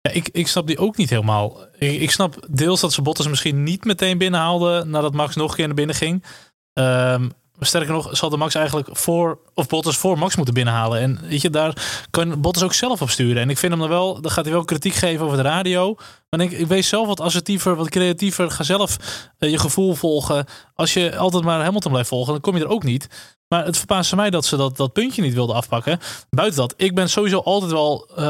Ja, 0.00 0.10
ik, 0.10 0.28
ik 0.28 0.48
snap 0.48 0.66
die 0.66 0.78
ook 0.78 0.96
niet 0.96 1.10
helemaal. 1.10 1.66
Ik, 1.78 2.00
ik 2.00 2.10
snap 2.10 2.46
deels 2.50 2.80
dat 2.80 2.92
ze 2.92 3.02
Bottas 3.02 3.28
misschien 3.28 3.62
niet 3.62 3.84
meteen 3.84 4.18
binnenhaalden 4.18 4.90
nadat 4.90 5.14
Max 5.14 5.36
nog 5.36 5.50
een 5.50 5.56
keer 5.56 5.66
naar 5.66 5.74
binnen 5.74 5.96
ging. 5.96 6.24
Um, 6.72 7.32
sterker 7.60 7.92
nog, 7.92 8.16
zal 8.16 8.30
de 8.30 8.36
Max 8.36 8.54
eigenlijk 8.54 8.88
voor, 8.92 9.38
of 9.60 9.66
Bottas 9.66 9.96
voor 9.96 10.18
Max 10.18 10.36
moeten 10.36 10.54
binnenhalen. 10.54 11.00
En 11.00 11.18
weet 11.22 11.40
je, 11.40 11.50
daar 11.50 12.04
kan 12.10 12.40
Bottas 12.40 12.62
ook 12.62 12.74
zelf 12.74 13.02
op 13.02 13.10
sturen. 13.10 13.42
En 13.42 13.50
ik 13.50 13.58
vind 13.58 13.72
hem 13.72 13.80
dan 13.80 13.90
wel, 13.90 14.20
dan 14.20 14.30
gaat 14.30 14.44
hij 14.44 14.54
wel 14.54 14.64
kritiek 14.64 14.94
geven 14.94 15.24
over 15.24 15.36
de 15.36 15.42
radio. 15.42 15.96
Maar 16.30 16.40
ik, 16.40 16.50
ik 16.50 16.66
wees 16.66 16.88
zelf 16.88 17.06
wat 17.06 17.20
assertiever, 17.20 17.76
wat 17.76 17.88
creatiever. 17.88 18.50
Ga 18.50 18.62
zelf 18.62 18.96
eh, 19.38 19.50
je 19.50 19.58
gevoel 19.58 19.94
volgen. 19.94 20.46
Als 20.74 20.92
je 20.92 21.16
altijd 21.16 21.44
maar 21.44 21.64
Hamilton 21.64 21.90
blijft 21.90 22.08
volgen, 22.08 22.32
dan 22.32 22.40
kom 22.40 22.56
je 22.56 22.62
er 22.62 22.68
ook 22.68 22.82
niet. 22.82 23.08
Maar 23.54 23.64
het 23.64 23.76
verbaasde 23.76 24.16
mij 24.16 24.30
dat 24.30 24.44
ze 24.44 24.56
dat, 24.56 24.76
dat 24.76 24.92
puntje 24.92 25.22
niet 25.22 25.34
wilden 25.34 25.56
afpakken. 25.56 25.98
Buiten 26.30 26.60
dat, 26.60 26.74
ik 26.76 26.94
ben 26.94 27.08
sowieso 27.08 27.38
altijd 27.38 27.72
wel 27.72 28.08
uh, 28.18 28.24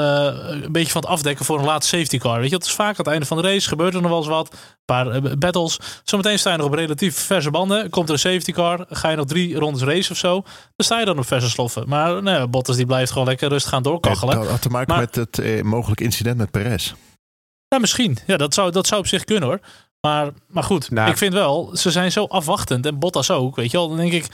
een 0.62 0.72
beetje 0.72 0.92
van 0.92 1.00
het 1.00 1.10
afdekken 1.10 1.44
voor 1.44 1.58
een 1.58 1.64
laatste 1.64 1.96
safety 1.96 2.18
car. 2.18 2.40
Weet 2.40 2.50
je, 2.50 2.58
dat 2.58 2.66
is 2.66 2.72
vaak 2.72 2.88
aan 2.88 2.96
het 2.96 3.06
einde 3.06 3.26
van 3.26 3.36
de 3.36 3.42
race. 3.42 3.68
Gebeurt 3.68 3.94
er 3.94 4.00
nog 4.00 4.10
wel 4.10 4.18
eens 4.18 4.28
wat. 4.28 4.52
Een 4.52 4.58
paar 4.84 5.16
uh, 5.16 5.32
battles. 5.38 5.78
Zometeen 6.04 6.38
sta 6.38 6.50
je 6.50 6.56
nog 6.56 6.66
op 6.66 6.72
relatief 6.72 7.16
verse 7.16 7.50
banden. 7.50 7.90
Komt 7.90 8.08
er 8.08 8.14
een 8.14 8.20
safety 8.20 8.52
car. 8.52 8.86
Ga 8.88 9.10
je 9.10 9.16
nog 9.16 9.26
drie 9.26 9.58
rondes 9.58 9.82
race 9.82 10.12
of 10.12 10.18
zo. 10.18 10.32
Dan 10.76 10.86
sta 10.86 10.98
je 10.98 11.04
dan 11.04 11.16
op 11.20 11.26
verse 11.26 11.50
sloffen. 11.50 11.88
Maar 11.88 12.22
nee, 12.22 12.46
Bottas 12.48 12.76
die 12.76 12.86
blijft 12.86 13.12
gewoon 13.12 13.26
lekker 13.26 13.48
rustig 13.48 13.70
gaan 13.70 13.82
doorkachelen. 13.82 14.34
Dat 14.36 14.48
had 14.48 14.62
te 14.62 14.68
maken 14.68 14.88
Maar- 14.94 15.00
met 15.02 15.14
het 15.14 15.38
eh, 15.38 15.62
mogelijk 15.62 16.00
incident 16.00 16.36
met 16.36 16.50
Perez. 16.50 16.92
Ja, 17.68 17.78
misschien. 17.78 18.18
Ja, 18.26 18.36
dat 18.36 18.54
zou, 18.54 18.70
dat 18.70 18.86
zou 18.86 19.00
op 19.00 19.06
zich 19.06 19.24
kunnen 19.24 19.48
hoor. 19.48 19.60
Maar, 20.00 20.30
maar 20.48 20.62
goed, 20.64 20.90
Nou. 20.90 21.10
ik 21.10 21.16
vind 21.16 21.32
wel, 21.32 21.70
ze 21.76 21.90
zijn 21.90 22.12
zo 22.12 22.24
afwachtend. 22.24 22.86
En 22.86 22.98
Bottas 22.98 23.30
ook, 23.30 23.56
weet 23.56 23.70
je 23.70 23.76
wel. 23.76 23.88
Dan 23.88 23.96
denk 23.96 24.12
ik, 24.12 24.26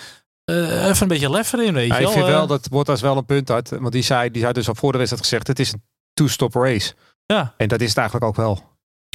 eh, 0.45 0.85
even 0.87 1.03
een 1.03 1.09
beetje 1.09 1.31
lef 1.31 1.53
erin, 1.53 1.75
weet 1.75 1.89
Ja, 1.89 1.95
je 1.95 2.01
ik 2.01 2.07
wel. 2.07 2.13
vind 2.17 2.27
Eh, 2.27 2.33
wel 2.33 2.47
dat 2.47 2.69
Bottas 2.69 3.01
wel 3.01 3.17
een 3.17 3.25
punt 3.27 3.49
had. 3.49 3.69
Want 3.69 3.93
die 3.93 4.03
zei, 4.03 4.31
die 4.31 4.41
zei 4.41 4.53
dus 4.53 4.69
al 4.69 4.75
voor 4.75 4.93
de 4.93 4.99
wedstrijd 4.99 5.25
gezegd, 5.25 5.47
het 5.47 5.59
is 5.59 5.73
een 5.73 5.83
two-stop 6.15 6.55
race. 6.55 6.95
Ja. 7.27 7.55
En 7.57 7.69
dat 7.69 7.81
is 7.81 7.89
het 7.89 7.97
eigenlijk 7.99 8.27
ook 8.29 8.37
wel. 8.37 8.63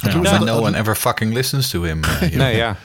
Maar 0.02 0.44
no 0.44 0.58
one 0.58 0.78
ever 0.78 0.94
fucking 0.96 1.32
listens 1.34 1.70
to 1.70 1.82
him. 1.82 2.04
eh. 2.04 2.20
Nee, 2.36 2.56
ja. 2.56 2.76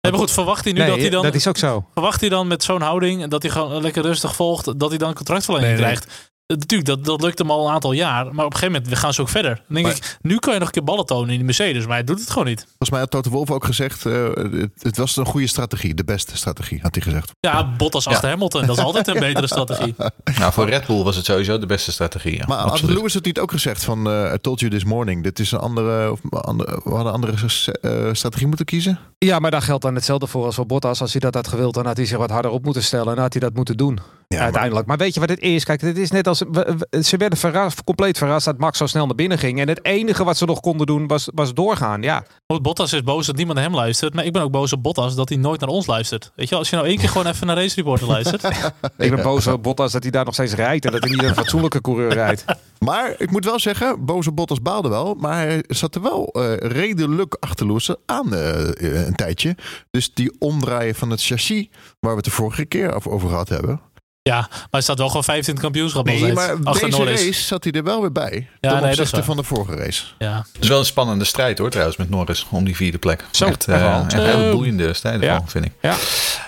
Nee, 0.00 0.12
maar 0.12 0.20
goed, 0.20 0.30
verwacht 0.30 0.64
hij 0.64 0.72
nu 0.72 0.78
Nee, 0.78 0.88
dat 0.88 0.98
hij 0.98 1.10
dan... 1.10 1.22
dat 1.22 1.34
is 1.34 1.46
ook 1.46 1.56
zo. 1.56 1.86
Verwacht 1.92 2.20
hij 2.20 2.28
dan 2.28 2.46
met 2.46 2.62
zo'n 2.62 2.80
houding 2.80 3.28
dat 3.28 3.42
hij 3.42 3.50
gewoon 3.50 3.82
lekker 3.82 4.02
rustig 4.02 4.34
volgt, 4.34 4.78
dat 4.78 4.88
hij 4.88 4.98
dan 4.98 5.14
nee. 5.60 5.76
krijgt? 5.76 6.29
Natuurlijk, 6.58 6.88
dat, 6.88 7.04
dat 7.04 7.22
lukt 7.22 7.38
hem 7.38 7.50
al 7.50 7.66
een 7.66 7.72
aantal 7.72 7.92
jaar. 7.92 8.24
Maar 8.34 8.44
op 8.44 8.52
een 8.52 8.58
gegeven 8.58 8.82
moment 8.82 8.98
gaan 9.00 9.14
ze 9.14 9.20
ook 9.20 9.28
verder. 9.28 9.54
Dan 9.54 9.64
denk 9.74 9.86
Maar- 9.86 9.96
ik, 9.96 10.18
nu 10.20 10.38
kan 10.38 10.52
je 10.52 10.58
nog 10.58 10.68
een 10.68 10.74
keer 10.74 10.84
ballen 10.84 11.06
tonen 11.06 11.28
in 11.30 11.36
die 11.36 11.44
Mercedes. 11.44 11.86
Maar 11.86 11.94
hij 11.96 12.04
doet 12.04 12.20
het 12.20 12.30
gewoon 12.30 12.46
niet. 12.46 12.60
Volgens 12.60 12.90
mij 12.90 13.00
had 13.00 13.10
Toto 13.10 13.30
Wolff 13.30 13.50
ook 13.50 13.64
gezegd, 13.64 14.06
eh, 14.06 14.24
het, 14.34 14.70
het 14.82 14.96
was 14.96 15.16
een 15.16 15.26
goede 15.26 15.46
strategie. 15.46 15.94
De 15.94 16.04
beste 16.04 16.36
strategie, 16.36 16.80
had 16.82 16.94
hij 16.94 17.04
gezegd. 17.04 17.32
Ja, 17.40 17.76
Bottas 17.76 18.06
achter 18.06 18.28
Hamilton. 18.28 18.66
Dat 18.66 18.78
is 18.78 18.84
altijd 18.84 19.08
een 19.08 19.18
betere 19.18 19.46
strategie. 19.46 19.94
Nou, 20.38 20.52
voor 20.52 20.68
Red 20.68 20.86
Bull 20.86 21.02
was 21.02 21.16
het 21.16 21.24
sowieso 21.24 21.58
de 21.58 21.66
beste 21.66 21.92
strategie. 21.92 22.36
ja. 22.36 22.44
Maar 22.46 22.58
had. 22.58 22.82
Lewis 22.82 23.14
het 23.14 23.24
niet 23.24 23.38
ook 23.38 23.50
gezegd 23.50 23.84
van, 23.84 24.08
eh 24.08 24.32
I 24.34 24.38
told 24.40 24.60
you 24.60 24.72
this 24.72 24.84
morning, 24.84 25.22
dit 25.22 25.38
is 25.38 25.52
een 25.52 25.58
andere, 25.58 26.10
of 26.10 26.20
andere 26.30 26.80
we 26.84 26.90
hadden 26.90 27.06
een 27.06 27.12
andere 27.12 27.32
eh, 27.80 28.08
strategie 28.12 28.46
moeten 28.46 28.66
kiezen? 28.66 28.98
Ja, 29.18 29.38
maar 29.38 29.50
daar 29.50 29.62
geldt 29.62 29.82
dan 29.82 29.94
hetzelfde 29.94 30.26
voor 30.26 30.44
als 30.44 30.54
voor 30.54 30.66
Bottas. 30.66 31.00
Als 31.00 31.12
hij 31.12 31.20
dat 31.20 31.34
had 31.34 31.48
gewild, 31.48 31.74
dan 31.74 31.86
had 31.86 31.96
hij 31.96 32.06
zich 32.06 32.18
wat 32.18 32.30
harder 32.30 32.50
op 32.50 32.64
moeten 32.64 32.82
stellen. 32.82 33.06
En 33.08 33.14
dan 33.14 33.22
had 33.22 33.32
hij 33.32 33.42
dat 33.42 33.54
moeten 33.54 33.76
doen. 33.76 33.98
Ja, 34.34 34.40
uiteindelijk. 34.40 34.86
Maar 34.86 34.96
weet 34.96 35.14
je 35.14 35.20
wat 35.20 35.28
het 35.28 35.40
is? 35.40 35.64
Kijk, 35.64 35.80
het 35.80 35.98
is 35.98 36.10
net 36.10 36.26
als. 36.26 36.42
we- 36.50 36.76
we- 36.90 37.02
Ze 37.02 37.16
werden 37.16 37.38
verrast, 37.38 37.84
compleet 37.84 38.18
verrast 38.18 38.44
dat 38.44 38.58
Max 38.58 38.78
zo 38.78 38.86
snel 38.86 39.06
naar 39.06 39.14
binnen 39.14 39.38
ging. 39.38 39.60
En 39.60 39.68
het 39.68 39.84
enige 39.84 40.24
wat 40.24 40.36
ze 40.36 40.44
nog 40.44 40.60
konden 40.60 40.86
doen 40.86 41.06
was, 41.06 41.28
was 41.34 41.54
doorgaan. 41.54 42.02
Ja, 42.02 42.24
Want 42.46 42.62
Bottas 42.62 42.92
is 42.92 43.02
boos 43.02 43.26
dat 43.26 43.36
niemand 43.36 43.56
naar 43.58 43.66
hem 43.66 43.74
luistert. 43.76 44.14
Maar 44.14 44.24
ik 44.24 44.32
ben 44.32 44.42
ook 44.42 44.50
boos 44.50 44.72
op 44.72 44.82
Bottas 44.82 45.14
dat 45.14 45.28
hij 45.28 45.38
nooit 45.38 45.60
naar 45.60 45.68
ons 45.68 45.86
luistert. 45.86 46.24
Weet 46.36 46.44
je, 46.44 46.50
wel, 46.50 46.58
als 46.58 46.70
je 46.70 46.76
nou 46.76 46.88
één 46.88 46.98
keer 46.98 47.08
gewoon 47.08 47.26
even 47.26 47.46
naar 47.46 47.56
Race 47.56 47.74
Reporter 47.74 48.06
luistert. 48.06 48.44
ik 48.98 49.10
ben 49.14 49.22
boos 49.22 49.46
op 49.46 49.62
Bottas 49.62 49.92
dat 49.92 50.02
hij 50.02 50.10
daar 50.10 50.24
nog 50.24 50.34
steeds 50.34 50.54
rijdt. 50.54 50.84
En 50.84 50.92
dat 50.92 51.00
hij 51.02 51.10
niet 51.10 51.22
een 51.22 51.34
fatsoenlijke 51.34 51.80
coureur 51.80 52.12
rijdt. 52.12 52.44
Maar 52.80 53.14
ik 53.18 53.30
moet 53.30 53.44
wel 53.44 53.58
zeggen, 53.58 54.04
boze 54.04 54.32
Bottas 54.32 54.62
baalde 54.62 54.88
wel. 54.88 55.14
Maar 55.14 55.36
hij 55.36 55.64
zat 55.68 55.94
er 55.94 56.02
wel 56.02 56.26
eh, 56.26 56.56
redelijk 56.56 57.36
achterloos 57.40 57.94
aan 58.06 58.34
eh, 58.34 59.06
een 59.06 59.14
tijdje. 59.14 59.56
Dus 59.90 60.14
die 60.14 60.32
omdraaien 60.38 60.94
van 60.94 61.10
het 61.10 61.22
chassis, 61.22 61.68
waar 61.98 62.10
we 62.10 62.16
het 62.16 62.24
de 62.24 62.30
vorige 62.30 62.64
keer 62.64 63.08
over 63.10 63.28
gehad 63.28 63.48
hebben. 63.48 63.80
Ja, 64.22 64.38
maar 64.50 64.68
hij 64.70 64.80
staat 64.80 64.98
wel 64.98 65.06
gewoon 65.08 65.24
15 65.24 65.58
kampioenschap. 65.58 66.04
Nee, 66.06 66.32
maar 66.32 66.56
Achter 66.64 66.86
deze 66.86 66.98
Norris. 66.98 67.24
race 67.24 67.42
zat 67.42 67.64
hij 67.64 67.72
er 67.72 67.82
wel 67.84 68.00
weer 68.00 68.12
bij. 68.12 68.48
Ja, 68.60 68.70
ten 68.70 68.82
nee, 68.82 68.96
dat 68.96 69.12
is 69.12 69.24
van 69.24 69.36
de 69.36 69.42
vorige 69.42 69.74
race. 69.74 70.04
Ja. 70.18 70.46
Het 70.52 70.62
is 70.62 70.68
wel 70.68 70.78
een 70.78 70.84
spannende 70.84 71.24
strijd 71.24 71.58
hoor, 71.58 71.70
trouwens, 71.70 71.96
met 71.96 72.10
Norris 72.10 72.46
om 72.50 72.64
die 72.64 72.76
vierde 72.76 72.98
plek. 72.98 73.24
Zo, 73.30 73.44
echt, 73.44 73.54
echt 73.54 73.68
eh, 73.68 73.86
wel. 73.90 74.00
echt 74.02 74.12
een 74.12 74.20
hele 74.24 74.44
Zo. 74.44 74.52
boeiende 74.56 74.92
strijd, 74.92 75.22
Ja. 75.22 75.42
vind 75.46 75.64
ik. 75.64 75.72
Ja, 75.80 75.94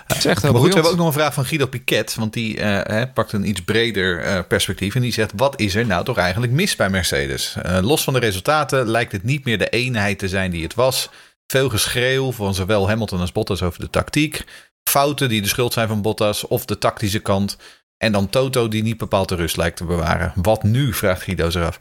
het 0.07 0.17
is 0.17 0.25
echt 0.25 0.43
heel 0.43 0.53
Maar 0.53 0.61
goed, 0.61 0.69
we 0.69 0.75
hebben 0.75 0.93
ook 0.93 0.99
nog 0.99 1.07
een 1.07 1.13
vraag 1.13 1.35
van 1.35 1.45
Guido 1.45 1.67
Piquet. 1.67 2.15
Want 2.15 2.33
die 2.33 2.61
eh, 2.61 2.97
hè, 2.97 3.07
pakt 3.09 3.33
een 3.33 3.49
iets 3.49 3.63
breder 3.65 4.21
eh, 4.21 4.39
perspectief. 4.49 4.95
En 4.95 5.01
die 5.03 5.13
zegt, 5.13 5.33
wat 5.37 5.61
is 5.61 5.75
er 5.75 5.87
nou 5.87 6.05
toch 6.05 6.17
eigenlijk 6.17 6.53
mis 6.53 6.77
bij 6.77 6.91
Mercedes? 6.91 7.55
Eh, 7.63 7.79
los 7.83 8.05
van 8.05 8.13
de 8.13 8.19
resultaten 8.19 8.89
lijkt 8.89 9.13
het 9.13 9.23
niet 9.25 9.45
meer 9.45 9.59
de 9.59 9.69
eenheid 9.69 10.19
te 10.19 10.29
zijn 10.29 10.51
die 10.51 10.63
het 10.63 10.75
was. 10.75 11.09
Veel 11.47 11.69
geschreeuw 11.69 12.33
van 12.33 12.55
zowel 12.55 12.89
Hamilton 12.89 13.21
als 13.21 13.33
Bottas 13.33 13.63
over 13.63 13.81
de 13.81 13.91
tactiek. 13.91 14.45
Fouten 14.85 15.29
die 15.29 15.43
de 15.43 15.49
schuld 15.49 15.73
zijn 15.73 15.89
van 15.89 16.03
Bottas 16.03 16.47
of 16.47 16.65
de 16.65 16.79
tactische 16.79 17.21
kant. 17.21 17.57
En 17.97 18.13
dan 18.13 18.29
Toto 18.29 18.69
die 18.69 18.83
niet 18.83 18.97
bepaald 18.97 19.29
de 19.29 19.35
rust 19.35 19.57
lijkt 19.57 19.77
te 19.77 19.85
bewaren. 19.85 20.33
Wat 20.35 20.63
nu, 20.63 20.93
vraagt 20.93 21.23
Guido 21.23 21.51
zich 21.51 21.63
af. 21.63 21.77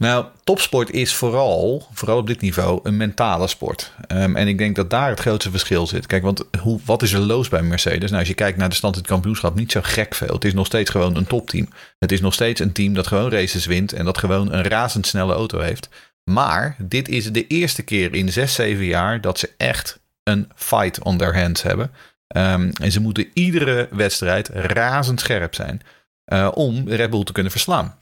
Nou, 0.00 0.26
topsport 0.44 0.90
is 0.90 1.14
vooral, 1.14 1.86
vooral 1.92 2.18
op 2.18 2.26
dit 2.26 2.40
niveau, 2.40 2.80
een 2.82 2.96
mentale 2.96 3.46
sport. 3.46 3.92
Ehm, 4.06 4.36
en 4.36 4.48
ik 4.48 4.58
denk 4.58 4.76
dat 4.76 4.90
daar 4.90 5.08
het 5.08 5.20
grootste 5.20 5.50
verschil 5.50 5.86
zit. 5.86 6.06
Kijk, 6.06 6.22
want 6.22 6.44
hoe, 6.60 6.80
wat 6.84 7.02
is 7.02 7.12
er 7.12 7.20
los 7.20 7.48
bij 7.48 7.62
Mercedes? 7.62 8.08
Nou, 8.08 8.18
als 8.18 8.28
je 8.28 8.34
kijkt 8.34 8.58
naar 8.58 8.68
de 8.68 8.74
stand 8.74 8.94
in 8.94 9.00
het 9.00 9.10
kampioenschap, 9.10 9.54
niet 9.54 9.72
zo 9.72 9.80
gek 9.82 10.14
veel. 10.14 10.34
Het 10.34 10.44
is 10.44 10.54
nog 10.54 10.66
steeds 10.66 10.90
gewoon 10.90 11.16
een 11.16 11.26
topteam. 11.26 11.68
Het 11.98 12.12
is 12.12 12.20
nog 12.20 12.34
steeds 12.34 12.60
een 12.60 12.72
team 12.72 12.94
dat 12.94 13.06
gewoon 13.06 13.30
races 13.30 13.66
wint 13.66 13.92
en 13.92 14.04
dat 14.04 14.18
gewoon 14.18 14.52
een 14.52 14.62
razendsnelle 14.62 15.34
auto 15.34 15.60
heeft. 15.60 15.88
Maar 16.24 16.76
dit 16.78 17.08
is 17.08 17.32
de 17.32 17.46
eerste 17.46 17.82
keer 17.82 18.14
in 18.14 18.32
6, 18.32 18.54
7 18.54 18.84
jaar 18.84 19.20
dat 19.20 19.38
ze 19.38 19.50
echt 19.56 20.00
een 20.22 20.48
fight 20.54 21.02
on 21.02 21.16
their 21.18 21.40
hands 21.40 21.62
hebben. 21.62 21.90
Ehm, 22.30 22.70
en 22.80 22.92
ze 22.92 23.00
moeten 23.00 23.30
iedere 23.32 23.88
wedstrijd 23.90 24.48
razendscherp 24.48 25.54
zijn 25.54 25.80
eh, 26.24 26.50
om 26.54 26.88
Red 26.88 27.10
Bull 27.10 27.24
te 27.24 27.32
kunnen 27.32 27.52
verslaan. 27.52 27.98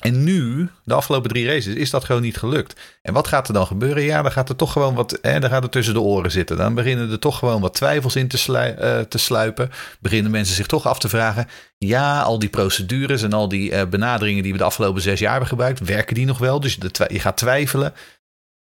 En 0.00 0.24
nu, 0.24 0.68
de 0.84 0.94
afgelopen 0.94 1.30
drie 1.30 1.46
races, 1.46 1.74
is 1.74 1.90
dat 1.90 2.04
gewoon 2.04 2.22
niet 2.22 2.36
gelukt. 2.36 2.80
En 3.02 3.12
wat 3.12 3.28
gaat 3.28 3.48
er 3.48 3.54
dan 3.54 3.66
gebeuren? 3.66 4.02
Ja, 4.02 4.22
dan 4.22 4.32
gaat 4.32 4.48
er 4.48 4.56
toch 4.56 4.72
gewoon 4.72 4.94
wat, 4.94 5.18
hè, 5.22 5.40
dan 5.40 5.50
gaat 5.50 5.62
het 5.62 5.72
tussen 5.72 5.94
de 5.94 6.00
oren 6.00 6.30
zitten. 6.30 6.56
Dan 6.56 6.74
beginnen 6.74 7.10
er 7.10 7.18
toch 7.18 7.38
gewoon 7.38 7.60
wat 7.60 7.74
twijfels 7.74 8.16
in 8.16 8.28
te, 8.28 8.58
eh, 8.58 9.00
te 9.00 9.18
sluipen. 9.18 9.70
Beginnen 10.00 10.30
mensen 10.30 10.54
zich 10.54 10.66
toch 10.66 10.86
af 10.86 10.98
te 10.98 11.08
vragen. 11.08 11.48
Ja, 11.78 12.22
al 12.22 12.38
die 12.38 12.48
procedures 12.48 13.22
en 13.22 13.32
al 13.32 13.48
die 13.48 13.72
eh, 13.72 13.86
benaderingen 13.86 14.42
die 14.42 14.52
we 14.52 14.58
de 14.58 14.64
afgelopen 14.64 15.02
zes 15.02 15.18
jaar 15.18 15.30
hebben 15.30 15.48
gebruikt, 15.48 15.80
werken 15.80 16.14
die 16.14 16.26
nog 16.26 16.38
wel? 16.38 16.60
Dus 16.60 16.78
je 17.08 17.20
gaat 17.20 17.36
twijfelen. 17.36 17.92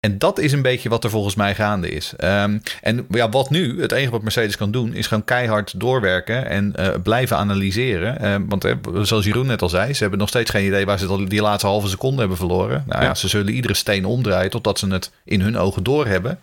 En 0.06 0.18
dat 0.18 0.38
is 0.38 0.52
een 0.52 0.62
beetje 0.62 0.88
wat 0.88 1.04
er 1.04 1.10
volgens 1.10 1.34
mij 1.34 1.54
gaande 1.54 1.88
is. 1.88 2.12
Ehm, 2.16 2.58
en 2.80 3.06
ja, 3.10 3.28
wat 3.28 3.50
nu? 3.50 3.80
Het 3.80 3.92
enige 3.92 4.10
wat 4.10 4.22
Mercedes 4.22 4.56
kan 4.56 4.70
doen 4.70 4.94
is 4.94 5.06
gewoon 5.06 5.24
keihard 5.24 5.80
doorwerken 5.80 6.46
en 6.46 6.76
eh, 6.76 6.88
blijven 7.02 7.36
analyseren. 7.36 8.18
Ehm, 8.20 8.42
want 8.48 8.64
eh, 8.64 8.74
zoals 9.02 9.24
Jeroen 9.24 9.46
net 9.46 9.62
al 9.62 9.68
zei, 9.68 9.92
ze 9.94 10.00
hebben 10.00 10.18
nog 10.18 10.28
steeds 10.28 10.50
geen 10.50 10.66
idee 10.66 10.86
waar 10.86 10.98
ze 10.98 11.24
die 11.28 11.40
laatste 11.42 11.66
halve 11.66 11.88
seconde 11.88 12.18
hebben 12.20 12.36
verloren. 12.36 12.84
Nou 12.86 13.00
ja, 13.02 13.06
Ja. 13.08 13.14
ze 13.14 13.28
zullen 13.28 13.52
iedere 13.52 13.74
steen 13.74 14.04
omdraaien 14.04 14.50
totdat 14.50 14.78
ze 14.78 14.86
het 14.88 15.10
in 15.24 15.40
hun 15.40 15.56
ogen 15.58 15.82
doorhebben. 15.82 16.38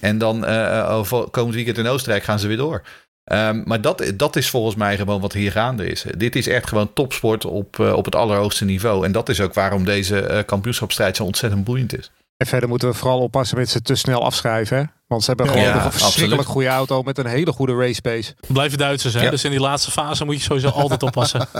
En 0.00 0.18
dan 0.18 0.44
eh, 0.44 0.90
over 0.90 1.28
komend 1.30 1.54
weekend 1.54 1.78
in 1.78 1.86
Oostenrijk 1.86 2.22
gaan 2.24 2.38
ze 2.38 2.46
weer 2.48 2.56
door. 2.56 2.82
Ehm, 3.24 3.62
maar 3.64 3.80
dat, 3.80 4.12
dat 4.14 4.36
is 4.36 4.50
volgens 4.50 4.76
mij 4.76 4.96
gewoon 4.96 5.20
wat 5.20 5.32
hier 5.32 5.52
gaande 5.52 5.86
is. 5.86 6.04
Dit 6.16 6.36
is 6.36 6.46
echt 6.48 6.68
gewoon 6.68 6.92
topsport 6.92 7.44
op, 7.44 7.80
eh, 7.80 7.92
op 7.92 8.04
het 8.04 8.14
allerhoogste 8.14 8.64
niveau. 8.64 9.04
En 9.04 9.12
dat 9.12 9.28
is 9.28 9.40
ook 9.40 9.54
waarom 9.54 9.84
deze 9.84 10.20
eh, 10.20 10.44
kampioenschapsstrijd 10.44 11.16
zo 11.16 11.24
ontzettend 11.24 11.64
boeiend 11.64 11.98
is. 11.98 12.10
En 12.36 12.46
verder 12.46 12.68
moeten 12.68 12.88
we 12.88 12.94
vooral 12.94 13.20
oppassen 13.20 13.58
met 13.58 13.68
ze 13.70 13.80
te 13.82 13.94
snel 13.94 14.24
afschrijven. 14.24 14.76
Hè? 14.76 14.82
Want 15.06 15.22
ze 15.22 15.28
hebben 15.28 15.48
gewoon 15.48 15.62
Ja, 15.62 15.74
nog 15.74 15.84
een 15.84 15.90
verschrikkelijk 15.92 16.32
absoluut. 16.40 16.46
goede 16.52 16.68
auto 16.68 17.02
met 17.02 17.18
een 17.18 17.26
hele 17.26 17.52
goede 17.52 17.74
race 17.74 18.00
pace. 18.00 18.34
Blijven 18.48 18.78
Duitsers, 18.78 19.14
hè? 19.14 19.22
Ja. 19.22 19.30
Dus 19.30 19.44
in 19.44 19.50
die 19.50 19.60
laatste 19.60 19.90
fase 19.90 20.24
moet 20.24 20.34
je 20.36 20.40
sowieso 20.42 20.68
altijd 20.68 21.02
oppassen. 21.02 21.48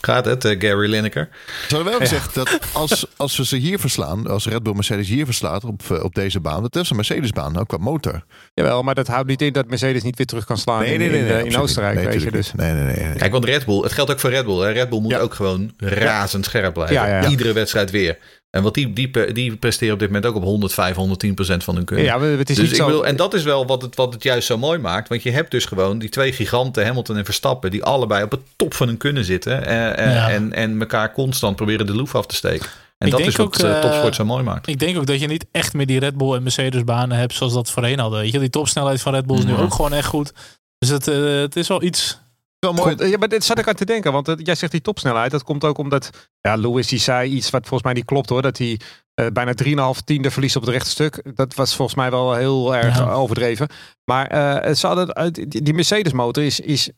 Gaat 0.00 0.24
het, 0.24 0.44
eh, 0.44 0.60
Gary 0.60 0.90
Lineker? 0.90 1.28
Ze 1.68 1.74
hadden 1.74 1.92
wel 1.92 2.00
gezegd 2.00 2.34
dat 2.34 2.58
als, 2.72 3.06
als 3.16 3.36
we 3.36 3.44
ze 3.44 3.56
hier 3.56 3.78
verslaan, 3.78 4.26
als 4.26 4.46
Red 4.46 4.62
Bull 4.62 4.74
Mercedes 4.74 5.08
hier 5.08 5.24
verslaat 5.24 5.64
op, 5.64 5.82
eh, 5.90 6.02
op 6.04 6.14
deze 6.14 6.40
baan, 6.40 6.62
dat 6.62 6.76
is 6.76 6.90
een 6.90 6.96
Mercedes-baan, 6.96 7.58
ook 7.58 7.68
qua 7.68 7.76
motor. 7.76 8.24
Jawel, 8.54 8.82
maar 8.82 8.94
dat 8.94 9.06
houdt 9.06 9.28
niet 9.28 9.42
in 9.42 9.52
dat 9.52 9.66
Mercedes 9.68 10.02
niet 10.02 10.16
weer 10.16 10.26
terug 10.26 10.44
kan 10.44 10.58
slaan 10.58 10.84
in, 10.84 11.00
in, 11.00 11.10
eh, 11.12 11.18
in 11.28 11.30
absoluut 11.34 11.56
Oostenrijk. 11.56 11.94
Nee, 11.96 12.06
weet 12.06 12.22
je, 12.22 12.30
dus. 12.30 12.52
Nee, 12.52 12.72
nee, 12.72 12.84
nee. 12.84 13.04
nee. 13.04 13.14
Kijk, 13.16 13.32
want 13.32 13.44
Red 13.44 13.64
Bull, 13.66 13.82
het 13.82 13.92
geldt 13.92 14.10
ook 14.10 14.20
voor 14.20 14.30
Red 14.30 14.44
Bull. 14.44 14.60
Hè. 14.60 14.70
Red 14.70 14.88
Bull 14.88 15.00
moet 15.00 15.10
Ja. 15.10 15.18
ook 15.18 15.34
gewoon 15.34 15.72
razendscherp 15.78 16.72
blijven. 16.74 16.96
Ja, 16.96 17.06
ja, 17.06 17.20
ja. 17.22 17.28
Iedere 17.28 17.52
wedstrijd 17.52 17.90
weer. 17.90 18.18
En 18.54 18.62
wat 18.62 18.74
die, 18.74 18.92
die, 18.92 19.32
die 19.32 19.56
presteren 19.56 19.94
op 19.94 19.98
dit 20.00 20.08
moment 20.08 20.26
ook 20.26 20.34
op 20.34 20.42
105, 20.42 20.94
110 20.96 21.34
procent 21.34 21.64
van 21.64 21.74
hun 21.74 21.84
kunnen. 21.84 22.04
Ja, 22.04 22.18
we- 22.18 22.26
het 22.26 22.50
is 22.50 22.56
dus 22.56 22.64
niet 22.64 22.70
ik 22.74 22.76
zo... 22.80 22.86
bedoel, 22.86 23.06
en 23.06 23.16
dat 23.16 23.34
is 23.34 23.42
wel 23.42 23.66
wat 23.66 23.82
het, 23.82 23.96
wat 23.96 24.12
het 24.12 24.22
juist 24.22 24.46
zo 24.46 24.58
mooi 24.58 24.78
maakt. 24.78 25.08
Want 25.08 25.22
je 25.22 25.30
hebt 25.30 25.50
dus 25.50 25.64
gewoon 25.64 25.98
die 25.98 26.08
twee 26.08 26.32
giganten, 26.32 26.86
Hamilton 26.86 27.16
en 27.16 27.24
Verstappen, 27.24 27.70
die 27.70 27.84
allebei 27.84 28.24
op 28.24 28.30
het 28.30 28.40
top 28.56 28.74
van 28.74 28.86
hun 28.86 28.96
kunnen 28.96 29.24
zitten. 29.24 29.66
eh, 29.66 29.98
eh, 30.06 30.14
Ja. 30.14 30.30
en, 30.30 30.52
en 30.52 30.80
elkaar 30.80 31.12
constant 31.12 31.56
proberen 31.56 31.86
de 31.86 31.94
loef 31.94 32.14
af 32.14 32.26
te 32.26 32.34
steken. 32.34 32.66
En 32.98 33.06
Ik 33.06 33.12
dat 33.12 33.20
is 33.26 33.36
wat 33.36 33.46
ook, 33.46 33.56
eh, 33.56 33.70
eh, 33.76 33.80
topsport 33.80 34.14
zo 34.14 34.24
mooi 34.24 34.42
maakt. 34.42 34.66
Ik 34.68 34.78
denk 34.78 34.96
ook 34.98 35.06
dat 35.06 35.20
je 35.20 35.26
niet 35.26 35.46
echt 35.52 35.72
meer 35.74 35.86
die 35.86 35.98
Red 35.98 36.16
Bull 36.16 36.34
en 36.34 36.42
Mercedes 36.42 36.84
banen 36.84 37.16
hebt 37.18 37.34
zoals 37.34 37.52
dat 37.52 37.70
voorheen 37.70 37.98
hadden. 37.98 38.20
Weet 38.20 38.32
je, 38.32 38.38
die 38.38 38.50
topsnelheid 38.50 39.00
van 39.00 39.14
Red 39.14 39.26
Bull 39.26 39.38
is 39.38 39.44
nu 39.44 39.52
Mhm. 39.52 39.62
ook 39.62 39.74
gewoon 39.74 39.92
echt 39.92 40.06
goed. 40.08 40.32
Dus 40.78 40.88
het, 40.88 41.08
eh, 41.08 41.16
het 41.40 41.56
is 41.56 41.68
wel 41.68 41.82
iets. 41.82 42.18
Wel 42.64 42.72
mooi. 42.72 43.08
Ja, 43.08 43.18
maar 43.18 43.28
dit 43.28 43.44
zat 43.44 43.58
ik 43.58 43.68
aan 43.68 43.74
te 43.74 43.84
denken, 43.84 44.12
want 44.12 44.28
eh, 44.28 44.34
jij 44.38 44.54
zegt 44.54 44.72
die 44.72 44.80
topsnelheid. 44.80 45.30
Dat 45.30 45.42
komt 45.42 45.64
ook 45.64 45.78
omdat, 45.78 46.10
ja, 46.40 46.54
Lewis 46.56 46.86
die 46.88 46.98
zei 46.98 47.30
iets 47.30 47.50
wat 47.50 47.60
volgens 47.62 47.82
mij 47.82 47.92
niet 47.92 48.04
klopt 48.04 48.28
hoor. 48.28 48.42
Dat 48.42 48.58
hij 48.58 48.80
Eh, 49.14 49.26
bijna 49.32 49.52
3,5 49.54 50.00
tiende 50.04 50.30
verlies 50.30 50.56
op 50.56 50.62
het 50.62 50.70
rechte 50.70 50.90
stuk. 50.90 51.22
Dat 51.34 51.54
was 51.54 51.76
volgens 51.76 51.96
mij 51.96 52.10
wel 52.10 52.34
heel 52.34 52.74
erg 52.76 52.98
Ja. 52.98 53.12
overdreven. 53.12 53.68
Maar 54.04 54.26
eh, 54.26 54.74
ze 54.74 54.86
hadden, 54.86 55.32
die 55.32 55.62
die 55.62 55.74
Mercedes 55.74 56.12
motor 56.12 56.44
is, 56.44 56.60
is, 56.60 56.90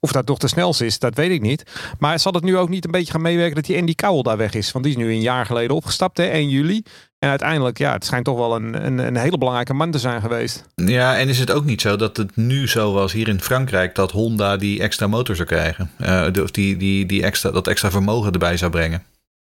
of 0.00 0.12
dat 0.12 0.26
toch 0.26 0.38
de 0.38 0.48
snelste 0.48 0.86
is, 0.86 0.98
dat 0.98 1.14
weet 1.14 1.30
ik 1.30 1.40
niet. 1.40 1.62
Maar 1.98 2.18
zal 2.18 2.32
het 2.32 2.44
nu 2.44 2.56
ook 2.56 2.68
niet 2.68 2.84
een 2.84 2.90
beetje 2.90 3.12
gaan 3.12 3.22
meewerken 3.22 3.54
dat 3.54 3.64
die 3.64 3.78
Andy 3.78 3.94
Cowell 3.94 4.22
daar 4.22 4.36
weg 4.36 4.54
is? 4.54 4.72
Want 4.72 4.84
die 4.84 4.94
is 4.94 5.00
nu 5.00 5.10
een 5.10 5.20
jaar 5.20 5.46
geleden 5.46 5.76
opgestapt, 5.76 6.16
hè, 6.16 6.24
1 6.32 6.48
juli. 6.48 6.82
En 7.24 7.30
uiteindelijk, 7.30 7.78
ja, 7.78 7.92
het 7.92 8.04
schijnt 8.04 8.24
toch 8.24 8.36
wel 8.36 8.54
een, 8.56 8.86
een, 8.86 8.98
een 8.98 9.16
hele 9.16 9.38
belangrijke 9.38 9.74
man 9.74 9.90
te 9.90 9.98
zijn 9.98 10.20
geweest. 10.20 10.64
Ja, 10.74 11.16
en 11.18 11.28
is 11.28 11.38
het 11.38 11.50
ook 11.50 11.64
niet 11.64 11.80
zo 11.80 11.96
dat 11.96 12.16
het 12.16 12.36
nu 12.36 12.68
zo 12.68 12.92
was 12.92 13.12
hier 13.12 13.28
in 13.28 13.40
Frankrijk 13.40 13.94
dat 13.94 14.10
Honda 14.10 14.56
die 14.56 14.80
extra 14.80 15.06
motor 15.06 15.36
zou 15.36 15.48
krijgen? 15.48 15.90
De- 16.32 16.42
of 16.42 16.50
die, 16.50 16.76
die, 16.76 17.06
die 17.06 17.22
extra, 17.22 17.50
dat 17.50 17.66
extra 17.66 17.90
vermogen 17.90 18.32
erbij 18.32 18.56
zou 18.56 18.70
brengen? 18.70 19.02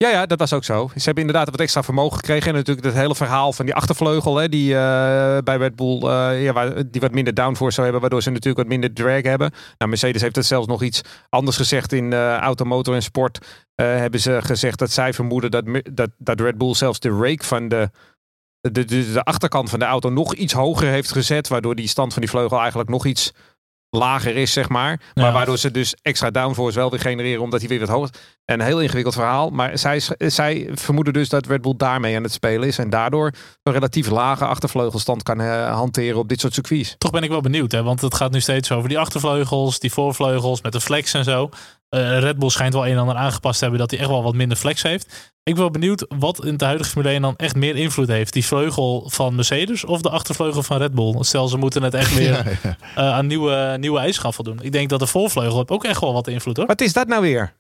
Ja, 0.05 0.09
ja, 0.09 0.27
dat 0.27 0.39
was 0.39 0.53
ook 0.53 0.65
zo. 0.65 0.91
Ze 0.95 1.05
hebben 1.05 1.25
inderdaad 1.25 1.51
wat 1.51 1.61
extra 1.61 1.83
vermogen 1.83 2.17
gekregen. 2.17 2.49
En 2.49 2.55
natuurlijk 2.55 2.87
het 2.87 2.97
hele 2.97 3.15
verhaal 3.15 3.53
van 3.53 3.65
die 3.65 3.75
achtervleugel, 3.75 4.37
hè, 4.37 4.49
die 4.49 4.75
eh, 4.75 5.39
bij 5.45 5.57
Red 5.57 5.77
Bull, 5.77 6.01
eh, 6.03 6.43
ja, 6.43 6.83
die 6.91 7.01
wat 7.01 7.13
minder 7.13 7.35
downforce 7.35 7.73
zou 7.73 7.83
hebben, 7.83 8.01
waardoor 8.01 8.23
ze 8.23 8.31
natuurlijk 8.31 8.59
wat 8.59 8.69
minder 8.69 8.93
drag 8.93 9.23
hebben. 9.23 9.51
Nou, 9.79 9.91
Mercedes 9.91 10.23
heeft 10.23 10.37
het 10.37 10.47
zelfs 10.47 10.67
nog 10.67 10.83
iets 10.83 11.01
anders 11.29 11.57
gezegd 11.57 11.93
in 11.93 12.13
eh 12.13 12.37
automotor 12.37 12.95
en 12.95 13.03
sport. 13.03 13.65
Hebben 13.75 14.21
ze 14.21 14.39
gezegd 14.43 14.79
dat 14.79 14.91
zij 14.91 15.13
vermoeden 15.13 15.51
dat, 15.51 15.65
dat, 15.93 16.11
dat 16.19 16.41
Red 16.41 16.59
Bull 16.59 16.75
zelfs 16.75 17.01
de 17.01 17.11
rake 17.11 17.45
van 17.45 17.69
de, 17.69 17.91
de, 18.61 18.85
de 18.85 19.23
achterkant 19.23 19.71
van 19.71 19.79
de 19.79 19.85
auto 19.85 20.11
nog 20.11 20.35
iets 20.35 20.53
hoger 20.53 20.89
heeft 20.89 21.13
gezet, 21.13 21.49
waardoor 21.49 21.75
die 21.75 21.89
stand 21.89 22.13
van 22.13 22.23
die 22.23 22.31
vleugel 22.31 22.59
eigenlijk 22.59 22.89
nog 22.89 23.07
iets 23.07 23.33
lager 23.91 24.37
is, 24.37 24.53
zeg 24.53 24.69
maar. 24.69 25.01
Maar 25.15 25.25
Ja. 25.27 25.33
waardoor 25.33 25.59
ze 25.59 25.71
dus 25.71 25.95
extra 26.03 26.31
downforce 26.31 26.79
wel 26.79 26.91
weer 26.91 27.01
genereren, 27.01 27.43
omdat 27.43 27.61
hij 27.61 27.69
weer 27.69 27.81
wat 27.81 27.89
hoger... 27.89 28.11
Een 28.45 28.61
heel 28.61 28.81
ingewikkeld 28.81 29.15
verhaal. 29.15 29.51
Maar 29.51 29.79
zij, 29.79 30.01
zij 30.19 30.69
vermoeden 30.73 31.13
dus 31.13 31.29
dat 31.29 31.47
Red 31.47 31.61
Bull 31.63 31.75
daarmee 31.77 32.17
aan 32.17 32.23
het 32.23 32.33
spelen 32.33 32.69
is. 32.69 32.79
En 32.79 32.91
daardoor 32.91 33.33
een 33.63 33.73
relatief 33.73 34.09
lage 34.11 34.45
achtervleugelstand 34.45 35.23
kan 35.23 35.41
eh, 35.41 35.75
hanteren 35.75 36.19
op 36.19 36.29
dit 36.29 36.41
soort 36.41 36.55
circuits. 36.55 36.95
Toch 36.99 37.11
ben 37.11 37.23
ik 37.23 37.31
wel 37.31 37.41
benieuwd, 37.41 37.73
hè? 37.73 37.83
want 37.83 38.01
het 38.01 38.15
gaat 38.15 38.31
nu 38.33 38.41
steeds 38.41 38.73
over 38.73 38.89
die 38.89 38.99
achtervleugels, 38.99 39.79
die 39.79 39.93
voorvleugels 39.93 40.63
met 40.63 40.73
de 40.73 40.81
flex 40.81 41.15
en 41.15 41.25
zo. 41.25 41.49
Eh, 41.89 42.19
Red 42.19 42.39
Bull 42.39 42.49
schijnt 42.49 42.73
wel 42.75 42.87
een 42.87 42.93
en 42.93 42.99
ander 42.99 43.17
aangepast 43.17 43.55
te 43.59 43.63
hebben 43.63 43.81
dat 43.81 43.91
hij 43.91 44.01
echt 44.01 44.09
wel 44.09 44.23
wat 44.23 44.35
minder 44.35 44.57
flex 44.57 44.83
heeft. 44.83 45.33
Ik 45.43 45.55
ben 45.55 45.63
wel 45.63 45.71
benieuwd 45.73 46.07
wat 46.19 46.45
in 46.45 46.57
de 46.57 46.65
huidige 46.65 46.91
Formule 46.91 47.13
1 47.13 47.23
dan 47.23 47.37
echt 47.37 47.57
meer 47.57 47.77
invloed 47.77 48.09
heeft. 48.09 48.33
Die 48.33 48.47
vleugel 48.47 49.05
van 49.11 49.35
Mercedes 49.35 49.85
of 49.85 50.01
de 50.01 50.11
achtervleugel 50.11 50.63
van 50.63 50.79
Red 50.79 50.95
Bull? 50.95 51.17
Stel, 51.21 51.49
ze 51.49 51.57
moeten 51.57 51.83
het 51.83 51.95
echt 51.95 52.15
weer 52.19 52.31
Ja, 52.31 52.43
ja. 52.63 52.77
eh, 52.95 53.13
aan 53.13 53.27
nieuwe, 53.27 53.77
nieuwe 53.81 53.99
eisen 53.99 54.23
gaan 54.23 54.35
voldoen. 54.35 54.59
Ik 54.63 54.73
denk 54.73 54.89
dat 54.89 55.01
de 55.01 55.07
voorvleugel 55.07 55.57
heeft 55.57 55.71
ook 55.71 55.85
echt 55.85 56.01
wel 56.01 56.13
wat 56.13 56.29
invloed 56.29 56.57
hoor. 56.57 56.67
Wat 56.67 56.81
is 56.81 56.93
dat 56.93 57.07
nou 57.09 57.23
weer? 57.23 57.55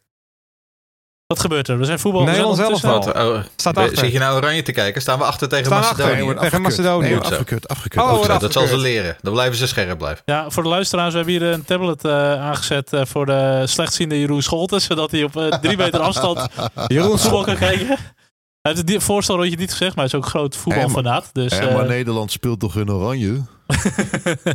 Wat 1.28 1.40
gebeurt 1.40 1.68
er? 1.68 1.78
We 1.78 1.84
zijn 1.84 1.98
voetbal. 1.98 2.20
ondertussen- 2.20 2.64
elftal. 2.64 3.12
Wat, 3.12 3.16
oh, 3.16 3.38
Staat 3.56 3.76
achter. 3.76 3.98
Zit 3.98 4.12
je 4.12 4.18
nou 4.18 4.36
oranje 4.36 4.62
te 4.62 4.72
kijken? 4.72 5.00
Staan 5.00 5.18
we 5.18 5.24
achter 5.24 5.48
tegen 5.48 5.66
Staan 5.66 5.80
Macedonië? 5.80 6.10
achter. 6.10 6.24
wordt 6.24 6.40
tegen. 6.40 6.62
Macedonië. 6.62 7.08
Nee, 7.08 7.18
afgekeurd, 7.18 7.68
afgekeurd. 7.68 8.04
Oh, 8.06 8.38
dat 8.38 8.52
zal 8.52 8.66
ze 8.66 8.76
leren. 8.76 9.16
Dan 9.20 9.32
blijven 9.32 9.56
ze 9.56 9.66
scherp 9.66 9.98
blijven. 9.98 10.22
Ja, 10.24 10.50
voor 10.50 10.62
de 10.62 10.68
luisteraars, 10.68 11.10
we 11.10 11.16
hebben 11.16 11.34
hier 11.34 11.42
een 11.52 11.64
tablet 11.64 12.04
eh, 12.04 12.12
aangezet 12.42 12.92
eh, 12.92 13.04
voor 13.04 13.26
de 13.26 13.62
slechtziende 13.66 14.18
Jeroen 14.20 14.42
Scholten. 14.42 14.80
Zodat 14.80 15.10
hij 15.10 15.22
op 15.22 15.36
eh, 15.36 15.48
drie 15.58 15.76
meter 15.84 16.00
afstand 16.00 16.46
Jeroen 16.86 17.18
voetbal 17.18 17.44
kan 17.44 17.56
kijken. 17.56 17.86
Hij 17.86 18.72
heeft 18.74 18.88
het 18.88 19.02
voorstelrondje 19.02 19.56
niet 19.56 19.70
gezegd, 19.70 19.96
maar 19.96 20.04
hij 20.08 20.18
is 20.18 20.24
ook 20.24 20.30
groot 20.30 20.56
voetbalfanaat. 20.56 21.30
Dus, 21.32 21.58
Ja, 21.58 21.70
maar 21.70 21.86
Nederland 21.86 22.30
speelt 22.32 22.60
toch 22.60 22.76
in 22.76 22.90
oranje? 22.90 23.42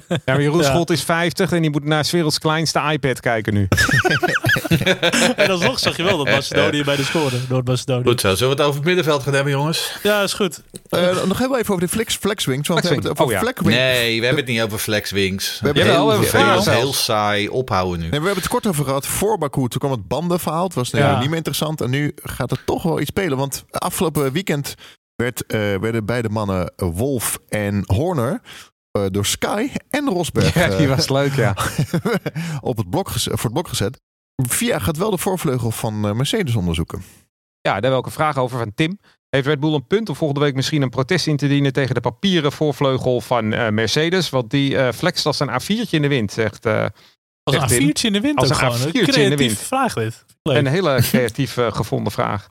Ja, 0.07 0.19
maar 0.25 0.41
Jeroen 0.41 0.61
Ja. 0.61 0.83
Is 0.85 1.03
50 1.03 1.51
en 1.51 1.61
die 1.61 1.71
moet 1.71 1.83
naar 1.83 2.05
's 2.05 2.11
werelds 2.11 2.39
kleinste 2.39 2.79
iPad 2.91 3.19
kijken 3.19 3.53
nu. 3.53 3.67
en 5.35 5.49
alsnog 5.49 5.79
zag 5.79 5.97
je 5.97 6.03
wel 6.03 6.17
dat 6.17 6.27
Macedonië 6.27 6.83
bij 6.83 6.95
de 6.95 7.03
score. 7.03 7.35
Noord-Macedonië. 7.49 8.03
Goed 8.03 8.21
zo. 8.21 8.35
Zullen 8.35 8.55
we 8.55 8.59
het 8.61 8.65
over 8.69 8.75
het 8.79 8.85
middenveld 8.85 9.23
gaan 9.23 9.33
hebben, 9.33 9.51
jongens? 9.53 9.97
Ja, 10.03 10.21
is 10.21 10.33
goed. 10.33 10.61
Eh, 10.89 11.23
nog 11.23 11.37
heel 11.37 11.57
even 11.57 11.73
over 11.73 11.85
de 11.85 11.91
flex, 11.93 12.15
flexwings. 12.15 12.67
Want 12.67 12.81
we 12.81 12.87
hebben 12.87 13.09
het 13.09 13.19
over 13.19 13.35
Oh, 13.35 13.41
ja. 13.41 13.61
Nee, 13.69 14.19
we 14.19 14.25
hebben 14.25 14.43
het 14.43 14.53
niet 14.53 14.61
over 14.61 14.77
flexwings. 14.77 15.59
We 15.59 15.65
hebben- 15.65 15.83
heel 15.85 16.09
het 16.09 16.27
vervelend, 16.29 16.63
wel. 16.65 16.75
heel 16.75 16.93
saai. 16.93 17.49
Ophouden 17.49 17.99
nu. 17.99 18.09
Nee, 18.09 18.19
we 18.19 18.25
hebben 18.25 18.43
het 18.43 18.51
kort 18.51 18.67
over 18.67 18.85
gehad 18.85 19.07
voor 19.07 19.37
Baku. 19.37 19.67
Toen 19.67 19.79
kwam 19.79 19.91
het 19.91 20.07
bandenverhaal. 20.07 20.63
Het 20.63 20.73
was 20.73 20.89
Ja. 20.89 21.19
niet 21.19 21.27
meer 21.27 21.37
interessant. 21.37 21.81
En 21.81 21.89
nu 21.89 22.11
gaat 22.23 22.49
het 22.49 22.59
toch 22.65 22.83
wel 22.83 22.99
iets 22.99 23.09
spelen. 23.09 23.37
Want 23.37 23.63
afgelopen 23.69 24.31
weekend 24.31 24.73
werd, 25.15 25.45
eh, 25.45 25.59
werden 25.59 26.05
beide 26.05 26.29
mannen 26.29 26.71
Wolf 26.75 27.39
en 27.49 27.81
Horner 27.85 28.41
eh, 28.93 29.05
door 29.11 29.25
Sky 29.25 29.69
en 29.89 30.09
Rosberg 30.09 30.53
Ja, 30.59 30.67
die 30.67 30.87
eh, 30.87 30.95
was 30.95 31.09
leuk, 31.09 31.33
ja. 31.33 31.55
op 32.61 32.77
het 32.77 32.89
blok 32.89 33.09
voor 33.09 33.43
het 33.43 33.53
blok 33.53 33.67
gezet. 33.67 34.01
Via 34.35 34.79
gaat 34.79 34.97
wel 34.97 35.11
de 35.11 35.17
voorvleugel 35.17 35.71
van 35.71 36.07
eh, 36.07 36.13
Mercedes 36.13 36.55
onderzoeken. 36.55 37.03
Ja, 37.61 37.73
daar 37.73 37.81
heb 37.81 37.91
ik 37.91 37.97
ook 37.97 38.05
een 38.05 38.11
vraag 38.11 38.37
over 38.37 38.57
van 38.57 38.73
Tim. 38.73 38.99
Heeft 39.29 39.47
Red 39.47 39.59
Bull 39.59 39.73
een 39.73 39.87
punt 39.87 40.09
om 40.09 40.15
volgende 40.15 40.43
week 40.43 40.55
misschien 40.55 40.81
een 40.81 40.89
protest 40.89 41.27
in 41.27 41.37
te 41.37 41.47
dienen 41.47 41.73
tegen 41.73 41.95
de 41.95 42.01
papieren 42.01 42.51
voorvleugel 42.51 43.21
van 43.21 43.53
eh, 43.53 43.69
Mercedes? 43.69 44.29
Want 44.29 44.49
die 44.49 44.77
eh 44.77 44.91
flext 44.93 45.25
als 45.25 45.39
een 45.39 45.49
A4'tje 45.49 45.89
in 45.89 46.01
de 46.01 46.07
wind, 46.07 46.31
zegt 46.31 46.65
eh, 46.65 46.85
Als 47.43 47.55
een 47.55 47.69
Zegt 47.69 47.71
Tim. 47.71 47.89
A4'tje 47.89 48.05
in 48.05 48.13
de 48.13 48.19
wind 48.21 48.37
Als 48.39 48.53
ook 48.53 48.61
een 48.61 48.71
gewoon. 48.71 48.89
A4'tje 48.89 48.93
in 48.93 49.05
de 49.05 49.11
creatieve 49.11 49.35
wind. 49.35 49.57
vraag 49.57 49.93
dit. 49.93 50.25
Leuk. 50.41 50.57
Een 50.57 50.67
hele 50.67 51.01
creatief 51.01 51.53
gevonden 51.53 52.11
vraag. 52.11 52.47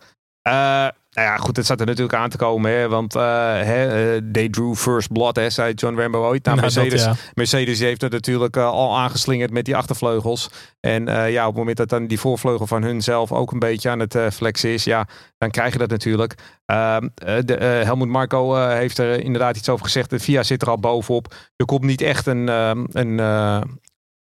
Nou 1.15 1.29
ja, 1.29 1.37
goed, 1.37 1.57
het 1.57 1.67
zat 1.67 1.81
er 1.81 1.87
natuurlijk 1.87 2.15
aan 2.19 2.29
te 2.31 2.37
komen. 2.37 2.71
Hè, 2.71 2.89
want 2.89 3.15
eh, 3.15 3.23
hè, 3.63 4.15
eh, 4.15 4.23
they 4.33 4.49
drew 4.49 4.75
first 4.75 5.13
blood, 5.13 5.37
hè, 5.37 5.51
zei 5.51 5.73
John 5.75 5.99
Rambo 5.99 6.19
ooit. 6.19 6.45
Nou, 6.45 6.57
Nou, 6.57 6.73
dat, 6.73 6.83
Mercedes, 6.83 7.05
ja. 7.05 7.15
Mercedes 7.35 7.79
heeft 7.79 8.01
het 8.01 8.13
natuurlijk 8.13 8.57
eh, 8.57 8.65
al 8.65 8.99
aangeslingerd 8.99 9.51
met 9.51 9.65
die 9.65 9.77
achtervleugels. 9.77 10.51
En 10.81 11.05
ja, 11.07 11.43
op 11.43 11.49
het 11.49 11.57
moment 11.57 11.77
dat 11.77 11.89
dan 11.89 12.07
die 12.07 12.21
voorvleugel 12.21 12.67
van 12.67 12.83
hun 12.83 13.03
zelf 13.03 13.33
ook 13.33 13.53
een 13.53 13.59
beetje 13.59 13.91
aan 13.91 13.99
het 13.99 14.17
flexen 14.33 14.71
is, 14.71 14.85
ja, 14.85 15.07
dan 15.39 15.51
krijg 15.51 15.73
je 15.73 15.79
dat 15.79 15.91
natuurlijk. 15.91 16.35
Ehm, 16.73 17.09
eh, 17.15 17.37
de, 17.45 17.55
Helmoet 17.55 18.09
Marco 18.09 18.55
heeft 18.55 18.99
er 18.99 19.21
inderdaad 19.21 19.57
iets 19.57 19.69
over 19.69 19.85
gezegd. 19.85 20.11
De 20.11 20.19
VIA 20.19 20.43
zit 20.43 20.63
er 20.63 20.71
al 20.71 20.79
bovenop. 20.79 21.35
Er 21.57 21.67
komt 21.67 21.83
niet 21.83 22.01
echt 22.01 22.27
een, 22.27 22.49
ehm, 22.49 22.85
een, 22.91 23.17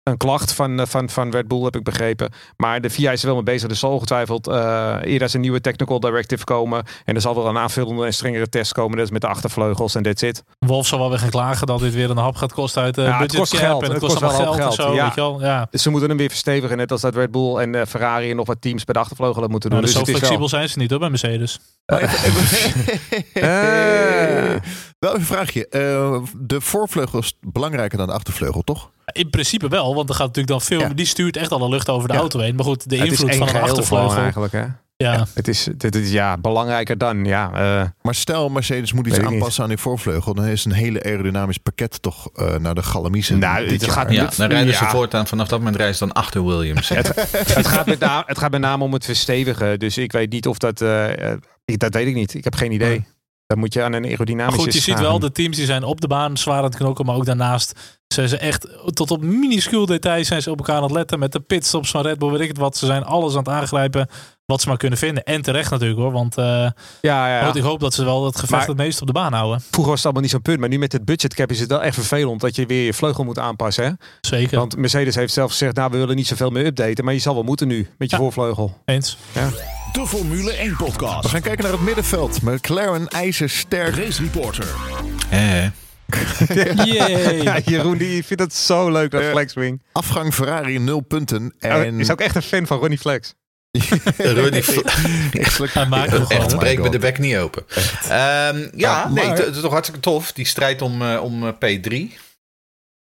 een 0.07 0.17
klacht 0.17 0.53
van, 0.53 0.79
eh, 0.79 0.85
van, 0.85 1.09
van 1.09 1.31
Red 1.31 1.47
Bull, 1.47 1.61
heb 1.63 1.75
ik 1.75 1.83
begrepen. 1.83 2.31
Maar 2.57 2.81
de 2.81 2.89
VIA 2.89 3.11
is 3.11 3.19
er 3.21 3.25
wel 3.25 3.35
mee 3.35 3.43
bezig. 3.43 3.69
Er 3.69 3.75
zal 3.75 3.91
ongetwijfeld 3.91 4.47
eh 4.47 4.95
eerder 5.03 5.35
een 5.35 5.41
nieuwe 5.41 5.61
technical 5.61 5.99
directive 5.99 6.43
komen. 6.43 6.83
En 7.05 7.15
er 7.15 7.21
zal 7.21 7.35
wel 7.35 7.47
een 7.47 7.57
aanvullende 7.57 8.05
en 8.05 8.13
strengere 8.13 8.49
test 8.49 8.71
komen. 8.73 8.97
Dat 8.97 9.05
is 9.05 9.11
met 9.11 9.21
de 9.21 9.27
achtervleugels 9.27 9.95
en 9.95 10.03
that's 10.03 10.21
it. 10.21 10.43
Wolf 10.59 10.87
zal 10.87 10.99
wel 10.99 11.09
weer 11.09 11.19
gaan 11.19 11.29
klagen 11.29 11.67
dat 11.67 11.79
dit 11.79 11.93
weer 11.93 12.09
een 12.09 12.17
hap 12.17 12.35
gaat 12.35 12.53
kosten 12.53 12.81
uit 12.81 12.95
de 12.95 13.01
Ja, 13.01 13.07
het 13.07 13.19
budget 13.19 13.37
kost 13.39 13.51
cap 13.51 13.61
geld. 13.61 13.83
En 13.83 13.91
het, 13.91 14.01
Het 14.01 14.01
kost 14.01 14.13
kost 14.19 14.23
allemaal 14.33 14.55
wel 14.55 14.65
geld, 14.67 14.77
hoop 14.77 14.87
zo. 14.87 14.93
geld, 14.93 15.05
Weet 15.05 15.15
je 15.15 15.21
wel? 15.21 15.41
Ja. 15.41 15.67
Dus 15.71 15.81
ze 15.81 15.89
moeten 15.89 16.09
hem 16.09 16.17
weer 16.17 16.29
verstevigen. 16.29 16.77
Net 16.77 16.91
als 16.91 17.01
dat 17.01 17.15
Red 17.15 17.31
Bull 17.31 17.55
en 17.57 17.75
eh, 17.75 17.85
Ferrari 17.85 18.29
en 18.29 18.35
nog 18.35 18.47
wat 18.47 18.61
teams 18.61 18.83
bij 18.83 18.93
de 18.93 18.99
achtervleugelen 18.99 19.49
moeten 19.49 19.69
doen. 19.69 19.79
Nou, 19.79 19.91
dus 19.91 19.99
dus 19.99 20.05
zo 20.05 20.11
het 20.11 20.23
is 20.23 20.29
wel- 20.29 20.39
flexibel 20.39 20.59
zijn 20.59 20.69
ze 20.69 20.79
niet 20.79 20.89
hoor 20.89 20.99
bij 20.99 21.09
Mercedes. 21.09 21.59
Eh. 23.33 23.43
Wel 24.99 25.09
even 25.09 25.19
een 25.19 25.25
vraagje. 25.25 25.67
Eh, 25.67 26.19
de 26.37 26.61
voorvleugel 26.61 27.19
is 27.19 27.37
belangrijker 27.41 27.97
dan 27.97 28.07
de 28.07 28.13
achtervleugel, 28.13 28.61
toch? 28.61 28.89
In 29.11 29.29
principe 29.29 29.67
wel, 29.67 29.95
want 29.95 30.09
er 30.09 30.15
gaat 30.15 30.25
natuurlijk 30.27 30.47
dan 30.47 30.61
veel. 30.61 30.79
Ja. 30.79 30.93
Die 30.93 31.05
stuurt 31.05 31.37
echt 31.37 31.51
alle 31.51 31.69
lucht 31.69 31.89
over 31.89 32.07
de 32.07 32.13
Ja. 32.13 32.19
auto 32.19 32.39
heen. 32.39 32.55
Maar 32.55 32.65
goed, 32.65 32.89
de 32.89 32.97
het 32.97 33.07
invloed 33.09 33.35
van 33.35 33.47
een 33.47 33.55
achtervleugel. 33.61 34.17
eigenlijk. 34.17 34.53
Hè? 34.53 34.65
Ja. 34.97 35.25
Het 35.33 35.47
is, 35.47 35.67
dit 35.77 35.95
is 35.95 36.11
ja, 36.11 36.37
belangrijker 36.37 36.97
dan. 36.97 37.25
Ja, 37.25 37.51
eh, 37.53 37.87
Maar 38.01 38.15
stel, 38.15 38.49
Mercedes 38.49 38.93
moet 38.93 39.07
iets 39.07 39.19
aanpassen 39.19 39.63
aan 39.63 39.69
die 39.69 39.77
voorvleugel. 39.77 40.33
Dan 40.33 40.45
is 40.45 40.65
een 40.65 40.71
hele 40.71 41.03
aerodynamisch 41.03 41.57
pakket 41.57 42.01
toch 42.01 42.29
eh, 42.33 42.55
naar 42.55 42.75
de 42.75 42.83
galamiezen. 42.83 43.39
Nou, 43.39 43.67
dit 43.67 43.81
het 43.81 43.89
gaat- 43.91 44.11
Ja, 44.11 44.29
dan 44.37 44.49
rijden 44.49 44.73
ze 44.75 44.83
Ja. 44.83 44.89
voortaan. 44.89 45.27
Vanaf 45.27 45.47
dat 45.47 45.57
moment 45.57 45.75
rijden 45.77 45.95
ze 45.95 46.05
dan 46.05 46.13
achter 46.13 46.45
Williams. 46.45 46.89
het, 46.89 47.67
gaat 47.67 47.85
met 47.85 47.99
name, 47.99 48.23
het 48.25 48.37
gaat 48.37 48.51
met 48.51 48.61
name 48.61 48.83
om 48.83 48.93
het 48.93 49.05
verstevigen. 49.05 49.79
Dus 49.79 49.97
ik 49.97 50.11
weet 50.11 50.31
niet 50.31 50.47
of 50.47 50.57
dat... 50.57 50.81
eh, 50.81 51.31
ik, 51.65 51.79
dat 51.79 51.93
weet 51.93 52.07
ik 52.07 52.15
niet. 52.15 52.33
Ik 52.33 52.43
heb 52.43 52.55
geen 52.55 52.71
idee. 52.71 53.05
Dan 53.47 53.57
moet 53.59 53.73
je 53.73 53.83
aan 53.83 53.93
een 53.93 54.01
Maar 54.01 54.09
aerodynamische 54.09 54.61
goed, 54.61 54.73
je 54.73 54.79
ziet 54.79 54.99
wel, 54.99 55.19
de 55.19 55.31
teams 55.31 55.57
die 55.57 55.65
zijn 55.65 55.83
op 55.83 56.01
de 56.01 56.07
baan 56.07 56.37
zwaar 56.37 56.57
aan 56.57 56.63
het 56.63 56.75
knokken. 56.75 57.05
Maar 57.05 57.15
ook 57.15 57.25
daarnaast 57.25 57.79
zijn 58.07 58.29
ze 58.29 58.37
echt 58.37 58.67
tot 58.93 59.11
op 59.11 59.21
minuscuul 59.21 59.85
details 59.85 60.27
zijn 60.27 60.41
ze 60.41 60.51
op 60.51 60.57
elkaar 60.57 60.75
aan 60.75 60.83
het 60.83 60.91
letten. 60.91 61.19
Met 61.19 61.31
de 61.31 61.39
pitstops 61.39 61.89
van 61.91 62.01
Red 62.01 62.19
Bull, 62.19 62.29
weet 62.31 62.39
ik 62.41 62.47
het 62.47 62.57
wat. 62.57 62.77
Ze 62.77 62.85
zijn 62.85 63.03
alles 63.03 63.31
aan 63.31 63.37
het 63.39 63.47
aangrijpen 63.49 64.07
wat 64.45 64.61
ze 64.61 64.67
maar 64.67 64.77
kunnen 64.77 64.97
vinden. 64.97 65.23
En 65.23 65.41
terecht 65.41 65.71
natuurlijk 65.71 65.99
hoor. 65.99 66.11
Want 66.11 66.37
eh, 66.37 66.45
Ja, 66.45 66.71
ja, 67.01 67.27
ja. 67.39 67.53
ik 67.53 67.61
hoop 67.61 67.79
dat 67.79 67.93
ze 67.93 68.03
wel 68.05 68.25
het 68.25 68.35
gevecht 68.35 68.51
Maar- 68.51 68.67
het 68.67 68.77
meest 68.77 69.01
op 69.01 69.07
de 69.07 69.13
baan 69.13 69.33
houden. 69.33 69.61
Vroeger 69.61 69.85
was 69.85 69.95
het 69.95 70.03
allemaal 70.03 70.21
niet 70.21 70.31
zo'n 70.31 70.41
punt. 70.41 70.59
Maar 70.59 70.69
nu 70.69 70.77
met 70.77 70.91
het 70.91 71.05
budgetcap 71.05 71.51
is 71.51 71.59
het 71.59 71.69
wel 71.69 71.83
echt 71.83 71.95
vervelend 71.95 72.41
dat 72.41 72.55
je 72.55 72.65
weer 72.65 72.85
je 72.85 72.93
vleugel 72.93 73.23
moet 73.23 73.39
aanpassen. 73.39 73.83
Hè? 73.83 73.91
Zeker. 74.21 74.57
Want 74.57 74.77
Mercedes 74.77 75.15
heeft 75.15 75.33
zelf 75.33 75.51
gezegd, 75.51 75.75
nou 75.75 75.91
we 75.91 75.97
willen 75.97 76.15
niet 76.15 76.27
zoveel 76.27 76.49
meer 76.49 76.65
updaten. 76.65 77.05
Maar 77.05 77.13
je 77.13 77.19
zal 77.19 77.33
wel 77.33 77.43
moeten 77.43 77.67
nu 77.67 77.87
met 77.97 78.09
je 78.09 78.15
Ja. 78.15 78.21
voorvleugel. 78.21 78.77
Eens. 78.85 79.17
De 79.93 80.07
Formule 80.07 80.51
1 80.51 80.77
We 80.77 81.27
gaan 81.27 81.41
kijken 81.41 81.63
naar 81.63 81.71
het 81.71 81.81
middenveld. 81.81 82.41
McLaren 82.41 83.07
ijzersterk. 83.07 83.95
Race 83.95 84.21
Reporter. 84.23 84.67
Eh. 85.29 85.65
Ja, 87.43 87.59
Jeroen 87.65 87.97
die 87.97 88.23
vindt 88.23 88.43
het 88.43 88.53
zo 88.53 88.91
leuk, 88.91 89.11
dat 89.11 89.21
Eh, 89.21 89.29
flexwing. 89.29 89.81
Afgang 89.91 90.33
Ferrari 90.33 90.77
0 90.79 90.99
punten. 91.01 91.53
Hij 91.59 91.85
En 91.85 91.99
is 91.99 92.11
ook 92.11 92.21
echt 92.21 92.35
een 92.35 92.41
fan 92.41 92.67
van 92.67 92.77
Ronnie 92.79 92.97
Flex. 92.97 93.33
Rudy 94.17 94.61
Hij 95.73 95.85
maakt 95.87 96.13
Oh. 96.13 96.25
Echt, 96.31 96.51
my 96.51 96.57
breek 96.57 96.79
me 96.81 96.89
de 96.89 96.99
bek 96.99 97.19
niet 97.19 97.35
open. 97.37 97.63
Ehm, 97.69 98.09
ja, 98.09 98.69
Ja, 98.75 99.09
nee, 99.09 99.27
maar- 99.27 99.37
het 99.37 99.55
is 99.55 99.61
toch 99.61 99.71
hartstikke 99.71 100.01
tof. 100.01 100.31
Die 100.31 100.45
strijd 100.45 100.81
om, 100.81 101.01
eh, 101.01 101.23
om 101.23 101.47
eh, 101.47 101.53
P3. 101.53 102.17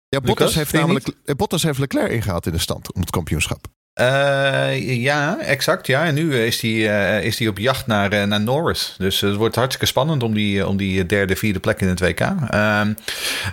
Ja, 0.09 0.21
Bottas 0.21 0.55
heeft 0.55 0.73
namelijk 0.73 1.07
Bottas 1.37 1.63
heeft 1.63 1.79
Leclerc 1.79 2.11
ingehaald 2.11 2.45
in 2.45 2.51
de 2.51 2.57
stand 2.59 2.93
om 2.93 3.01
het 3.01 3.09
kampioenschap. 3.09 3.67
Uh, 4.01 5.01
ja, 5.01 5.39
exact. 5.39 5.87
Ja. 5.87 6.05
En 6.05 6.13
nu 6.13 6.33
eh, 6.33 6.45
is 6.45 6.61
hij 6.61 6.71
uh, 6.71 7.23
is 7.23 7.47
op 7.47 7.57
jacht 7.57 7.87
naar, 7.87 8.27
naar 8.27 8.41
Norris. 8.41 8.95
Dus 8.97 9.21
het 9.21 9.35
wordt 9.35 9.55
hartstikke 9.55 9.85
spannend 9.85 10.23
om 10.23 10.33
die, 10.33 10.67
om 10.67 10.77
die 10.77 11.05
derde, 11.05 11.35
vierde 11.35 11.59
plek 11.59 11.81
in 11.81 11.87
het 11.87 11.99
WK. 11.99 12.19
Ehm, 12.19 12.93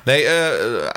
nee, 0.04 0.26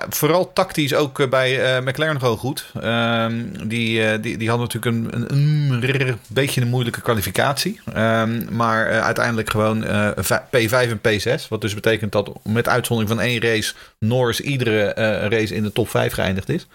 vooral 0.09 0.53
tactisch 0.53 0.93
ook 0.93 1.29
bij 1.29 1.81
McLaren 1.81 2.19
gewoon 2.19 2.37
goed. 2.37 2.65
Ehm, 2.81 3.33
die, 3.63 4.19
die, 4.19 4.37
die 4.37 4.49
hadden 4.49 4.67
natuurlijk 4.67 5.13
een, 5.13 5.35
een, 5.35 6.01
een 6.01 6.19
beetje 6.27 6.61
een 6.61 6.67
moeilijke 6.67 7.01
kwalificatie. 7.01 7.79
Um, 7.97 8.47
maar 8.51 9.01
uiteindelijk 9.01 9.49
gewoon 9.49 9.85
P5 10.27 10.71
en 10.71 11.01
P6. 11.09 11.47
Wat 11.49 11.61
dus 11.61 11.73
betekent 11.73 12.11
dat 12.11 12.31
met 12.43 12.67
uitzondering 12.67 13.15
van 13.15 13.25
één 13.25 13.41
race 13.41 13.73
Norris 13.99 14.41
iedere 14.41 14.93
race 15.29 15.55
in 15.55 15.63
de 15.63 15.71
top 15.71 15.89
5 15.89 16.13
geëindigd 16.13 16.49
is. 16.49 16.67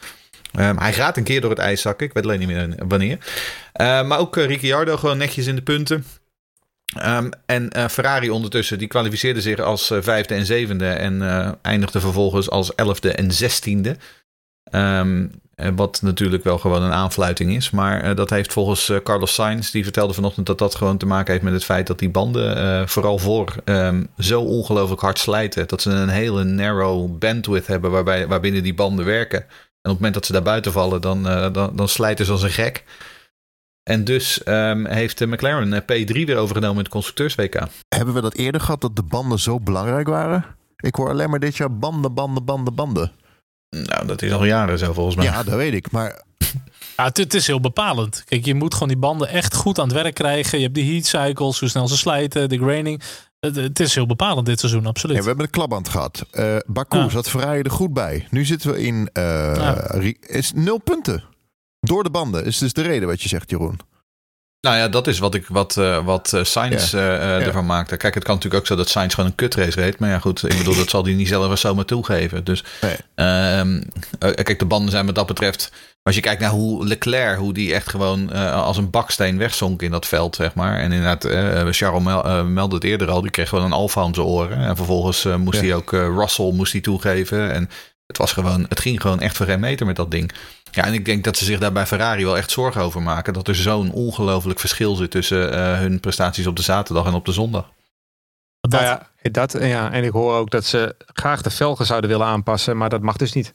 Um, 0.59 0.79
hij 0.79 0.93
gaat 0.93 1.17
een 1.17 1.25
keer 1.25 1.41
door 1.41 1.51
het 1.51 1.59
ijs 1.59 1.81
zakken. 1.81 2.07
Ik 2.07 2.13
weet 2.13 2.25
alleen 2.25 2.39
niet 2.39 2.49
meer 2.49 2.75
wanneer. 2.89 3.19
Uh, 3.81 4.07
maar 4.07 4.19
ook 4.19 4.37
uh, 4.37 4.47
Ricciardo 4.47 4.97
gewoon 4.97 5.19
netjes 5.19 5.47
in 5.47 5.57
de 5.57 5.63
punten. 5.63 6.05
Um, 7.07 7.31
en 7.47 7.71
uh, 7.77 7.89
Ferrari 7.89 8.31
ondertussen, 8.31 8.79
die 8.79 8.89
kwalificeerde 8.89 9.41
zich 9.41 9.59
als 9.59 9.93
vijfde 10.01 10.35
en 10.35 10.47
zevende. 10.47 10.89
En 10.89 11.23
eindigde 11.63 12.01
vervolgens 12.01 12.51
als 12.51 12.75
elfde 12.75 13.13
en 13.13 13.33
zestiende. 13.33 13.97
Um, 14.73 15.31
wat 15.75 16.03
natuurlijk 16.03 16.45
wel 16.45 16.59
gewoon 16.59 16.83
een 16.83 16.93
aanfluiting 16.93 17.57
is. 17.57 17.71
Maar 17.71 18.15
dat 18.15 18.31
heeft 18.31 18.53
volgens 18.53 18.93
Carlos 19.03 19.35
Sainz, 19.35 19.71
die 19.71 19.83
vertelde 19.83 20.15
vanochtend 20.15 20.47
dat 20.47 20.59
dat 20.59 20.75
gewoon 20.75 20.97
te 20.97 21.07
maken 21.07 21.33
heeft 21.33 21.45
met 21.45 21.53
het 21.53 21.65
feit 21.65 21.87
dat 21.87 21.99
die 21.99 22.11
banden 22.11 22.89
vooral 22.89 23.19
voor 23.19 23.55
zo 24.19 24.41
ongelooflijk 24.41 25.01
hard 25.01 25.19
slijten. 25.19 25.69
Dat 25.69 25.83
ze 25.83 25.91
een 25.91 26.09
hele 26.09 26.45
narrow 26.45 27.19
bandwidth 27.19 27.67
hebben 27.67 27.91
waarbij, 27.91 28.27
waarbinnen 28.27 28.63
die 28.63 28.75
banden 28.75 29.05
werken. 29.05 29.45
En 29.83 29.91
op 29.91 29.97
het 29.97 30.05
moment 30.07 30.15
dat 30.15 30.27
ze 30.27 30.33
daar 30.33 30.43
buiten 30.43 30.73
vallen, 30.73 31.01
dan, 31.01 31.27
uh, 31.27 31.53
dan, 31.53 31.77
dan 31.77 31.89
slijten 31.89 32.25
ze 32.25 32.33
als 32.33 32.43
een 32.43 32.51
gek. 32.51 32.85
En 33.83 34.05
dus 34.05 34.41
um, 34.47 34.87
heeft 34.87 35.27
McLaren 35.27 35.73
eh, 35.73 35.81
P3 35.81 36.25
weer 36.25 36.37
overgenomen 36.37 36.77
in 36.77 36.83
het 36.83 36.93
constructeurs-WK. 36.93 37.69
Hebben 37.89 38.15
we 38.15 38.21
dat 38.21 38.35
eerder 38.35 38.61
gehad 38.61 38.81
dat 38.81 38.97
de 38.97 39.03
banden 39.03 39.39
zo 39.39 39.61
belangrijk 39.61 40.09
waren? 40.09 40.45
Ik 40.77 40.95
hoor 40.95 41.09
alleen 41.11 41.31
maar 41.31 41.39
dit 41.39 41.57
jaar 41.57 41.77
banden, 41.77 42.15
banden, 42.15 42.45
banden, 42.45 42.75
banden. 42.75 43.13
Nou, 43.71 44.07
dat 44.07 44.23
is 44.23 44.33
al 44.33 44.45
jaren 44.45 44.79
zo 44.79 44.93
volgens 44.93 45.17
mij. 45.17 45.25
Ja, 45.25 45.43
dat 45.43 45.55
weet 45.55 45.75
ik. 45.75 45.91
Maar 45.91 46.23
ja, 46.97 47.05
het, 47.05 47.17
het, 47.17 47.35
is 47.35 47.47
heel 47.47 47.61
bepalend. 47.61 48.25
Kijk, 48.25 48.45
je 48.45 48.55
moet 48.55 48.73
gewoon 48.73 48.89
die 48.89 48.97
banden 48.97 49.29
echt 49.29 49.55
goed 49.55 49.79
aan 49.79 49.89
het 49.89 49.97
werk 50.03 50.15
krijgen. 50.15 50.59
Je 50.59 50.65
hebt 50.65 50.77
die 50.77 50.93
heat 50.93 51.07
cycles, 51.07 51.61
hoe 51.61 51.69
snel 51.69 51.89
ze 51.89 51.97
slijten, 51.97 52.49
de 52.49 52.59
graining. 52.59 53.03
Het, 53.41 53.81
is 53.81 53.95
heel 53.95 54.07
bepalend 54.07 54.47
dit 54.47 54.61
seizoen, 54.61 54.87
absoluut. 54.87 55.17
Ja, 55.17 55.23
we 55.23 55.29
hebben 55.29 55.45
een 55.45 55.51
klapband 55.51 55.89
gehad. 55.89 56.27
Uh, 56.33 56.57
Baku 56.67 56.99
ja. 56.99 57.09
zat 57.09 57.31
Ferrari 57.31 57.61
er 57.61 57.71
goed 57.71 57.93
bij. 57.93 58.27
Nu 58.31 58.45
zitten 58.45 58.71
we 58.71 58.83
in 58.83 59.11
uh, 59.13 60.13
is 60.21 60.53
nul 60.55 60.79
punten. 60.79 61.25
Door 61.81 62.03
de 62.03 62.11
banden 62.11 62.45
is 62.45 62.59
dus 62.59 62.73
de 62.73 62.83
reden 62.83 63.09
wat 63.09 63.23
je 63.23 63.29
zegt, 63.29 63.51
Jeroen. 63.51 63.81
Nou 64.61 64.77
ja, 64.77 64.89
dat 64.89 65.07
is 65.07 65.19
wat, 65.19 65.35
ik, 65.35 65.47
wat, 65.47 65.77
uh, 65.77 66.05
wat 66.05 66.39
Sainz 66.43 66.91
ja. 66.91 66.99
uh, 66.99 67.47
ervan 67.47 67.67
maakte. 67.67 67.97
Kijk, 67.97 68.15
het 68.15 68.25
kan 68.25 68.35
natuurlijk 68.35 68.63
ook 68.63 68.69
zo 68.69 68.77
dat 68.77 68.89
Sainz 68.89 69.15
gewoon 69.15 69.31
een 69.31 69.37
kutrace 69.37 69.81
reed. 69.81 69.99
Maar 69.99 70.09
ja, 70.09 70.19
goed, 70.19 70.43
ik 70.43 70.59
bedoel, 70.59 70.77
dat 70.77 70.91
zal 70.91 71.05
hij 71.05 71.13
niet 71.13 71.29
zelf 71.29 71.59
zomaar 71.59 71.85
toegeven. 71.85 72.45
Dus 72.45 72.65
nee. 72.81 72.97
uh, 73.17 73.83
kijk, 74.19 74.59
de 74.59 74.65
banden 74.65 74.91
zijn 74.91 75.07
wat 75.07 75.15
dat 75.15 75.27
betreft 75.27 75.73
als 76.03 76.15
je 76.15 76.21
kijkt 76.21 76.41
naar 76.41 76.51
hoe 76.51 76.87
Leclerc, 76.87 77.39
hoe 77.39 77.53
die 77.53 77.75
echt 77.75 77.89
gewoon 77.89 78.31
uh, 78.33 78.55
als 78.55 78.77
een 78.77 78.91
baksteen 78.91 79.39
wegzonk 79.39 79.83
in 79.83 79.91
dat 79.91 80.07
veld, 80.07 80.37
zeg 80.37 80.55
maar. 80.55 80.79
En 80.79 80.93
inderdaad, 80.93 81.25
uh, 81.25 81.73
Charles 81.73 82.03
mel, 82.03 82.27
uh, 82.27 82.45
meldde 82.45 82.75
het 82.75 82.85
eerder 82.85 83.11
al, 83.11 83.21
die 83.21 83.31
kreeg 83.31 83.49
gewoon 83.49 83.65
een 83.65 83.73
alfa 83.73 84.05
om 84.05 84.15
zijn 84.15 84.27
oren. 84.27 84.59
En 84.59 84.77
vervolgens 84.77 85.25
moest 85.25 85.61
ja. 85.61 85.67
hij 85.67 85.75
ook 85.75 85.91
Russell 85.93 86.53
moest 86.53 86.73
hij 86.73 86.81
toegeven. 86.81 87.53
En 87.53 87.71
het, 88.07 88.17
was 88.17 88.33
gewoon, 88.33 88.67
het 88.69 88.81
ging 88.81 89.01
gewoon 89.01 89.21
echt 89.21 89.37
voor 89.37 89.47
geen 89.47 89.61
meter 89.61 89.87
met 89.87 89.97
dat 89.97 90.11
ding. 90.11 90.33
Ja, 90.71 90.85
en 90.85 90.93
ik 90.93 91.05
denk 91.05 91.25
dat 91.25 91.37
ze 91.37 91.45
zich 91.45 91.59
daar 91.59 91.73
bij 91.73 91.87
Ferrari 91.87 92.25
wel 92.25 92.37
echt 92.37 92.51
zorgen 92.51 92.83
over 92.83 93.03
maken. 93.03 93.33
Dat 93.33 93.49
er 93.49 93.55
zo'n 93.55 93.93
ongelooflijk 93.93 94.61
verschil 94.61 94.95
zit 94.95 95.11
tussen 95.11 95.59
hun 95.79 96.01
prestaties 96.01 96.47
op 96.47 96.57
de 96.57 96.63
zaterdag 96.63 97.07
en 97.07 97.15
op 97.15 97.25
de 97.25 97.33
zondag. 97.33 97.71
Dat. 98.61 98.71
Nou 98.71 98.85
ja, 98.85 99.09
dat, 99.31 99.57
ja, 99.61 99.93
en 99.93 100.05
ik 100.05 100.13
hoor 100.13 100.35
ook 100.35 100.51
dat 100.51 100.65
ze 100.65 100.95
graag 101.07 101.43
de 101.43 101.51
velgen 101.51 101.87
zouden 101.87 102.11
willen 102.11 102.27
aanpassen, 102.27 102.77
maar 102.77 102.89
dat 102.89 103.03
mag 103.03 103.17
dus 103.17 103.33
niet. 103.33 103.53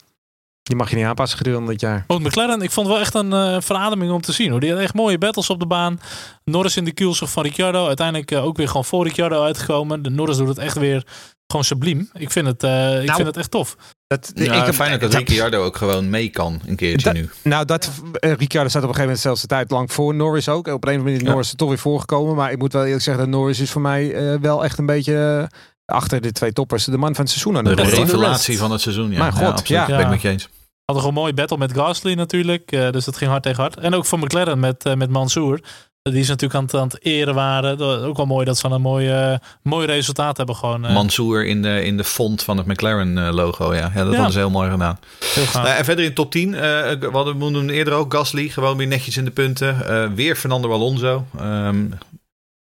Die 0.66 0.76
mag 0.76 0.90
je 0.90 0.96
niet 0.96 1.06
aanpassen 1.06 1.38
gedurende 1.38 1.72
dit 1.72 1.82
jaar. 1.82 2.04
Oh, 2.08 2.20
McLaren, 2.20 2.62
ik 2.62 2.72
vond 2.72 2.88
het 2.88 2.96
wel 2.96 3.06
echt 3.06 3.14
een 3.14 3.32
uh, 3.32 3.62
verademing 3.62 4.12
om 4.12 4.22
te 4.22 4.32
zien. 4.32 4.52
Hoor. 4.52 4.60
Die 4.60 4.72
had 4.72 4.80
echt 4.80 4.94
mooie 4.94 5.18
battles 5.18 5.50
op 5.50 5.60
de 5.60 5.66
baan. 5.66 6.00
Norris 6.44 6.78
in 6.78 6.86
de 6.86 6.92
kielzog 6.92 7.32
van 7.32 7.44
Ricciardo. 7.44 7.88
Uiteindelijk 7.88 8.32
uh, 8.32 8.46
ook 8.46 8.58
weer 8.58 8.68
gewoon 8.68 8.86
voor 8.86 9.04
Ricciardo 9.04 9.44
uitgekomen. 9.44 10.02
De 10.02 10.10
Norris 10.10 10.38
doet 10.38 10.48
het 10.48 10.58
echt 10.58 10.78
weer 10.78 11.06
gewoon 11.48 11.66
subliem. 11.66 12.10
Ik 12.14 12.32
vind 12.32 12.48
het, 12.48 12.64
uh, 12.64 13.00
ik 13.00 13.06
nou, 13.06 13.16
vind 13.16 13.28
het 13.28 13.38
echt 13.38 13.52
tof. 13.52 13.76
Dat, 14.08 14.32
ja, 14.36 14.54
ik 14.54 14.66
heb 14.66 14.76
fijn 14.76 14.92
dat, 14.92 15.00
dat 15.00 15.14
Ricciardo 15.14 15.64
ook 15.64 15.76
gewoon 15.76 16.10
mee 16.10 16.30
kan 16.30 16.62
een 16.66 16.76
keertje 16.76 17.12
nu. 17.12 17.30
Nou, 17.42 17.66
dat 17.66 17.92
Ricciardo 18.12 18.70
staat 18.70 18.84
op 18.84 18.90
een 18.90 18.96
gegeven 18.96 19.02
moment 19.02 19.20
zelfs 19.20 19.42
de 19.42 19.48
tijd 19.48 19.72
lang 19.72 19.92
voor 19.92 20.16
Norris 20.16 20.50
ook. 20.50 20.60
Op 20.60 20.66
een 20.68 20.74
of 20.74 20.84
andere 20.84 21.04
manier 21.04 21.22
is 21.22 21.28
Norris 21.28 21.52
er 21.52 21.58
toch 21.58 21.70
weer 21.70 21.78
voorgekomen. 21.78 22.36
Maar 22.36 22.52
ik 22.52 22.58
moet 22.58 22.74
wel 22.74 22.84
eerlijk 22.86 23.04
zeggen 23.04 23.24
dat 23.24 23.34
Norris 23.34 23.60
is 23.60 23.72
voor 23.72 23.82
mij 23.82 24.40
wel 24.40 24.64
echt 24.64 24.78
een 24.78 24.86
beetje 24.86 25.50
achter 25.86 26.22
de 26.22 26.32
twee 26.32 26.54
toppers. 26.54 26.86
De 26.86 26.98
man 26.98 27.16
van 27.16 27.24
het 27.24 27.30
seizoen. 27.30 27.58
Aan 27.58 27.64
de, 27.64 27.76
de 27.76 27.84
revelatie 27.84 28.58
van 28.58 28.72
het 28.72 28.82
seizoen. 28.82 29.12
Ja, 29.12 29.18
maar 29.18 29.34
god, 29.34 29.68
ja, 29.68 29.88
ja. 29.88 29.96
ben 29.96 30.00
ik 30.00 30.10
met 30.10 30.22
je 30.22 30.30
eens. 30.30 30.50
Hadden 30.86 31.04
gewoon 31.04 31.18
een 31.18 31.24
mooie 31.24 31.34
battle 31.34 31.58
met 31.58 31.74
Gasly 31.74 32.14
natuurlijk. 32.14 32.72
Uh, 32.72 32.90
dus 32.90 33.06
dat 33.06 33.18
ging 33.18 33.30
hard 33.30 33.44
tegen 33.44 33.62
hard. 33.62 33.78
En 33.78 33.94
ook 33.94 34.06
voor 34.06 34.20
McLaren 34.20 34.60
met, 34.60 34.86
uh, 34.86 34.94
met 34.94 35.10
Mansour. 35.10 35.60
Die 36.02 36.20
is 36.20 36.28
natuurlijk 36.28 36.60
aan 36.60 36.64
het, 36.64 36.74
aan 36.74 36.88
het 36.88 37.06
eren 37.06 37.34
waren. 37.34 38.04
Ook 38.04 38.18
wel 38.18 38.26
mooi 38.26 38.46
dat 38.46 38.58
ze 38.58 38.68
een 38.68 38.82
mooi, 38.82 39.38
mooi 39.62 39.88
resultaat 39.88 40.38
hebben. 40.38 40.56
Gewoon, 40.56 40.86
uh. 40.86 40.94
Mansour 40.94 41.46
in 41.46 41.62
de, 41.62 41.86
in 41.86 41.98
de 41.98 42.04
font 42.04 42.44
van 42.44 42.58
het 42.58 42.66
McLaren 42.66 43.34
logo. 43.34 43.74
Ja, 43.74 43.92
ja 43.96 44.04
dat 44.04 44.12
ja. 44.12 44.16
hadden 44.16 44.32
ze 44.32 44.38
heel 44.38 44.50
mooi 44.50 44.72
gedaan. 44.72 45.00
Heel 45.20 45.46
nou, 45.54 45.68
en 45.68 45.86
verder 45.86 46.06
in 46.06 46.14
top 46.14 46.32
10. 46.32 46.52
we 46.52 47.10
hadden 47.12 47.66
we 47.66 47.74
eerder 47.74 47.94
ook 47.94 48.14
Gasly. 48.14 48.50
Gewoon 48.50 48.78
weer 48.78 48.88
netjes 48.88 49.18
in 49.18 49.26
de 49.26 49.32
punten. 49.32 50.16
weer 50.16 50.36
Fernando 50.36 50.72
Alonso. 50.72 51.26
Um, 51.42 51.94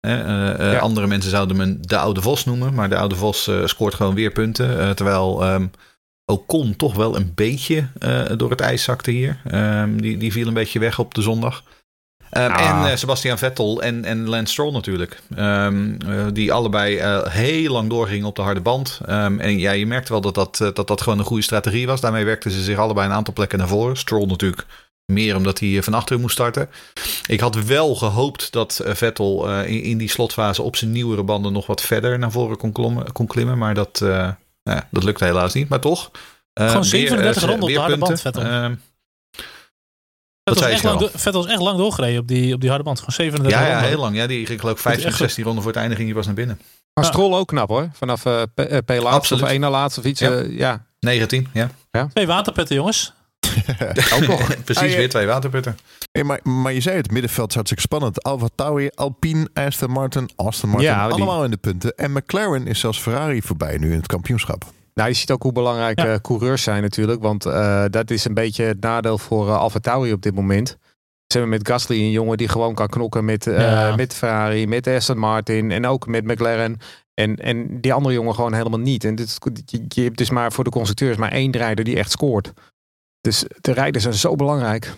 ja. 0.01 0.79
Andere 0.79 1.07
mensen 1.07 1.31
zouden 1.31 1.59
hem 1.59 1.79
de 1.81 1.99
oude 1.99 2.23
Vos 2.23 2.45
noemen. 2.45 2.75
Maar 2.75 2.89
de 2.89 2.97
oude 2.97 3.15
Vos 3.15 3.51
scoort 3.65 3.95
gewoon 3.95 4.15
weer 4.15 4.31
punten. 4.31 4.97
terwijl... 4.97 5.53
Um, 5.53 5.71
Ocon 6.27 6.77
toch 6.77 6.95
wel 6.95 7.17
een 7.17 7.33
beetje 7.35 7.89
uh, 7.99 8.25
door 8.37 8.51
het 8.51 8.61
ijs 8.61 8.83
zakte 8.83 9.11
hier. 9.11 9.41
Um, 9.53 10.01
die, 10.01 10.17
die 10.17 10.33
viel 10.33 10.47
een 10.47 10.55
beetje 10.55 10.79
weg 10.79 10.99
op 10.99 11.15
de 11.15 11.23
zondag. 11.23 11.63
Um, 12.37 12.51
ah. 12.51 12.61
En 12.61 12.91
uh, 12.91 12.97
Sebastian 12.97 13.39
Vettel 13.39 13.83
en, 13.83 14.05
en 14.05 14.29
Lance 14.29 14.53
Stroll 14.53 14.73
natuurlijk. 14.73 15.23
Um, 15.39 15.97
uh, 16.07 16.27
die 16.33 16.53
allebei 16.53 17.01
heel 17.29 17.73
lang 17.73 17.91
doorgingen 17.91 18.27
op 18.27 18.37
de 18.37 18.43
harde 18.43 18.61
band. 18.61 19.01
en 19.07 19.59
ja, 19.59 19.73
je 19.73 19.87
merkte 19.87 20.13
wel 20.13 20.21
dat 20.21 20.35
dat, 20.35 20.57
dat 20.75 20.87
dat 20.89 21.03
gewoon 21.03 21.19
een 21.19 21.25
goede 21.25 21.43
strategie 21.43 21.87
was. 21.87 22.01
Daarmee 22.01 22.25
werkten 22.25 22.51
ze 22.51 22.63
zich 22.63 22.79
allebei 22.79 23.07
een 23.07 23.15
aantal 23.15 23.35
plekken 23.35 23.59
naar 23.59 23.69
voren. 23.69 23.97
Stroll 23.97 24.27
natuurlijk 24.27 24.67
meer 25.13 25.37
omdat 25.37 25.59
hij 25.59 25.83
van 25.83 25.95
achteren 25.95 26.21
moest 26.21 26.35
starten. 26.35 26.71
Ik 27.27 27.41
had 27.41 27.65
wel 27.65 27.95
gehoopt 27.95 28.53
dat 28.53 28.81
Vettel 28.85 29.51
in, 29.63 29.83
in, 29.83 29.99
die 29.99 30.11
slotfase 30.11 30.63
op 30.63 30.77
zijn 30.77 30.93
nieuwere 30.93 31.23
banden 31.23 31.53
nog 31.53 31.67
wat 31.67 31.81
verder 31.81 32.19
naar 32.19 32.33
voren 32.33 32.57
kon, 32.57 32.73
klommen, 32.73 33.13
kon 33.13 33.27
klimmen. 33.27 33.59
Maar 33.59 33.75
dat, 33.75 34.05
nou 34.65 34.79
ja, 34.79 34.89
dat 34.91 35.05
lukt 35.05 35.21
helaas 35.21 35.55
niet, 35.55 35.69
maar 35.69 35.81
toch. 35.81 36.11
Uh, 36.61 36.69
Gewoon 36.69 36.85
37 36.85 37.43
weer, 37.43 37.51
ronden 37.51 37.69
op 37.69 37.75
de 37.75 37.81
harde 37.81 37.99
band, 37.99 38.21
Vettel. 38.21 38.43
Uh, 38.43 38.71
Vettel, 40.45 40.67
is 40.67 40.73
echt 40.73 40.83
lang, 40.83 41.11
Vettel 41.15 41.45
is 41.45 41.51
echt 41.51 41.61
lang 41.61 41.79
doorgereden 41.79 42.21
op 42.21 42.29
die, 42.29 42.55
op 42.55 42.61
die 42.61 42.69
harde 42.69 42.85
band. 42.85 42.99
Gewoon 42.99 43.15
37 43.15 43.59
ja, 43.59 43.67
ronden. 43.67 43.83
Ja, 43.83 43.89
heel 43.89 44.01
lang. 44.01 44.17
Ja, 44.17 44.27
die 44.27 44.47
ging 44.47 44.61
geloof 44.61 44.75
ik 44.75 44.83
15 44.83 45.09
of 45.09 45.17
16 45.17 45.45
ronden 45.45 45.63
voor 45.63 45.73
het 45.73 45.81
einde 45.81 45.97
ging 45.97 46.07
hij 46.07 46.17
pas 46.17 46.27
naar 46.27 46.35
binnen. 46.35 46.61
Maar 46.95 47.05
Stroll 47.05 47.35
ook 47.35 47.49
knap 47.49 47.69
hoor. 47.69 47.89
Vanaf 47.93 48.25
uh, 48.25 48.43
P, 48.85 48.91
laatste 49.01 49.35
of 49.35 49.43
één 49.43 49.61
na 49.61 49.71
laatste 49.71 50.01
of 50.01 50.07
iets. 50.07 50.21
Ja. 50.21 50.31
Uh, 50.31 50.59
ja. 50.59 50.87
19, 51.01 51.49
ja. 51.53 51.71
ja. 51.91 52.07
Twee 52.07 52.27
waterpetten 52.27 52.77
jongens. 52.77 53.13
ook 54.15 54.27
nog. 54.27 54.57
Precies, 54.65 54.93
ah, 54.93 54.97
weer 54.97 55.09
twee 55.09 55.27
waterputten. 55.27 55.79
Hey, 56.13 56.25
maar, 56.25 56.41
maar 56.43 56.73
je 56.73 56.81
zei 56.81 56.97
het, 56.97 57.11
middenveld 57.11 57.49
is 57.49 57.55
hartstikke 57.55 57.85
spannend. 57.85 58.23
Alfa 58.23 58.49
Tauri, 58.55 58.91
Alpine, 58.95 59.49
Aston 59.53 59.91
Martin, 59.91 60.31
Aston 60.37 60.69
Martin, 60.69 60.89
ja, 60.89 61.09
allemaal 61.09 61.45
in 61.45 61.51
de 61.51 61.57
punten. 61.57 61.95
En 61.95 62.13
McLaren 62.13 62.67
is 62.67 62.81
zelfs 62.81 63.01
Ferrari 63.01 63.43
voorbij 63.43 63.77
nu 63.79 63.91
in 63.91 63.97
het 63.97 64.07
kampioenschap. 64.07 64.65
Nou, 64.95 65.09
je 65.09 65.15
ziet 65.15 65.31
ook 65.31 65.43
hoe 65.43 65.53
belangrijk 65.53 65.99
ja. 65.99 66.13
uh, 66.13 66.15
coureurs 66.23 66.63
zijn 66.63 66.83
natuurlijk. 66.83 67.23
Want 67.23 67.47
uh, 67.47 67.85
dat 67.91 68.11
is 68.11 68.25
een 68.25 68.35
beetje 68.35 68.65
het 68.65 68.81
nadeel 68.81 69.19
voor 69.19 69.47
uh, 69.47 69.57
Alfa 69.57 69.79
Tauri 69.79 70.13
op 70.13 70.23
dit 70.23 70.35
moment. 70.35 70.69
Ze 71.27 71.39
hebben 71.39 71.59
met 71.59 71.69
Gasly 71.69 72.01
een 72.01 72.11
jongen 72.11 72.37
die 72.37 72.49
gewoon 72.49 72.75
kan 72.75 72.89
knokken 72.89 73.25
met, 73.25 73.45
ja. 73.45 73.97
met 73.97 74.15
Ferrari, 74.15 74.67
met 74.67 74.87
Aston 74.87 75.19
Martin 75.19 75.71
en 75.71 75.87
ook 75.87 76.07
met 76.07 76.25
McLaren. 76.25 76.79
En, 77.15 77.37
en 77.37 77.81
die 77.81 77.93
andere 77.93 78.15
jongen 78.15 78.35
gewoon 78.35 78.53
helemaal 78.53 78.79
niet. 78.79 79.05
En 79.05 79.15
dit, 79.15 79.39
je, 79.67 79.85
je 79.89 80.03
hebt 80.03 80.19
dus 80.19 80.31
maar 80.31 80.53
voor 80.53 80.65
de 80.65 80.71
constructeurs 80.71 81.17
maar 81.17 81.33
één 81.33 81.57
rijder 81.57 81.85
die 81.85 81.97
echt 81.97 82.11
scoort. 82.11 82.53
Dus 83.25 83.45
de 83.61 83.73
rijders 83.73 84.05
zijn 84.05 84.17
zo 84.17 84.37
belangrijk. 84.37 84.93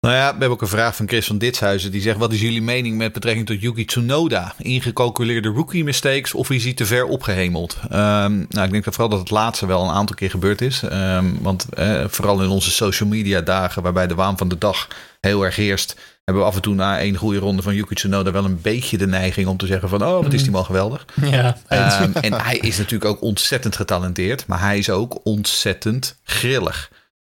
Nou 0.00 0.14
ja, 0.16 0.24
we 0.24 0.30
hebben 0.30 0.50
ook 0.50 0.62
een 0.62 0.68
vraag 0.68 0.96
van 0.96 1.08
Chris 1.08 1.26
van 1.26 1.38
Ditshuizen. 1.38 1.90
Die 1.90 2.00
zegt, 2.00 2.18
wat 2.18 2.32
is 2.32 2.40
jullie 2.40 2.62
mening 2.62 2.96
met 2.96 3.12
betrekking 3.12 3.46
tot 3.46 3.60
Yuki 3.60 3.84
Tsunoda? 3.84 4.54
Ingecalculeerde 4.58 5.48
rookie 5.48 5.84
mistakes 5.84 6.34
of 6.34 6.50
is 6.50 6.64
hij 6.64 6.72
te 6.72 6.86
ver 6.86 7.04
opgehemeld? 7.04 7.78
Um, 7.84 8.46
nou, 8.48 8.64
ik 8.64 8.70
denk 8.70 8.84
dat 8.84 8.94
vooral 8.94 9.08
dat 9.08 9.18
het 9.18 9.30
laatste 9.30 9.66
wel 9.66 9.82
een 9.82 9.94
aantal 9.94 10.16
keer 10.16 10.30
gebeurd 10.30 10.60
is. 10.60 10.82
Um, 10.82 11.38
want 11.40 11.66
eh, 11.68 12.04
vooral 12.08 12.42
in 12.42 12.48
onze 12.48 12.70
social 12.70 13.08
media 13.08 13.40
dagen, 13.40 13.82
waarbij 13.82 14.06
de 14.06 14.14
waan 14.14 14.38
van 14.38 14.48
de 14.48 14.58
dag 14.58 14.88
heel 15.20 15.44
erg 15.44 15.56
heerst... 15.56 15.96
hebben 16.24 16.42
we 16.42 16.48
af 16.48 16.56
en 16.56 16.62
toe 16.62 16.74
na 16.74 16.98
één 16.98 17.16
goede 17.16 17.38
ronde 17.38 17.62
van 17.62 17.74
Yuki 17.74 17.94
Tsunoda 17.94 18.30
wel 18.30 18.44
een 18.44 18.60
beetje 18.60 18.98
de 18.98 19.06
neiging 19.06 19.46
om 19.46 19.56
te 19.56 19.66
zeggen 19.66 19.88
van... 19.88 20.04
oh, 20.04 20.22
wat 20.22 20.32
is 20.32 20.42
die 20.42 20.52
man 20.52 20.64
geweldig. 20.64 21.04
Ja, 21.30 21.56
um, 22.02 22.12
en 22.12 22.32
hij 22.32 22.56
is 22.56 22.78
natuurlijk 22.78 23.10
ook 23.10 23.22
ontzettend 23.22 23.76
getalenteerd, 23.76 24.46
maar 24.46 24.60
hij 24.60 24.78
is 24.78 24.90
ook 24.90 25.20
ontzettend 25.22 26.16
grillig. 26.22 26.90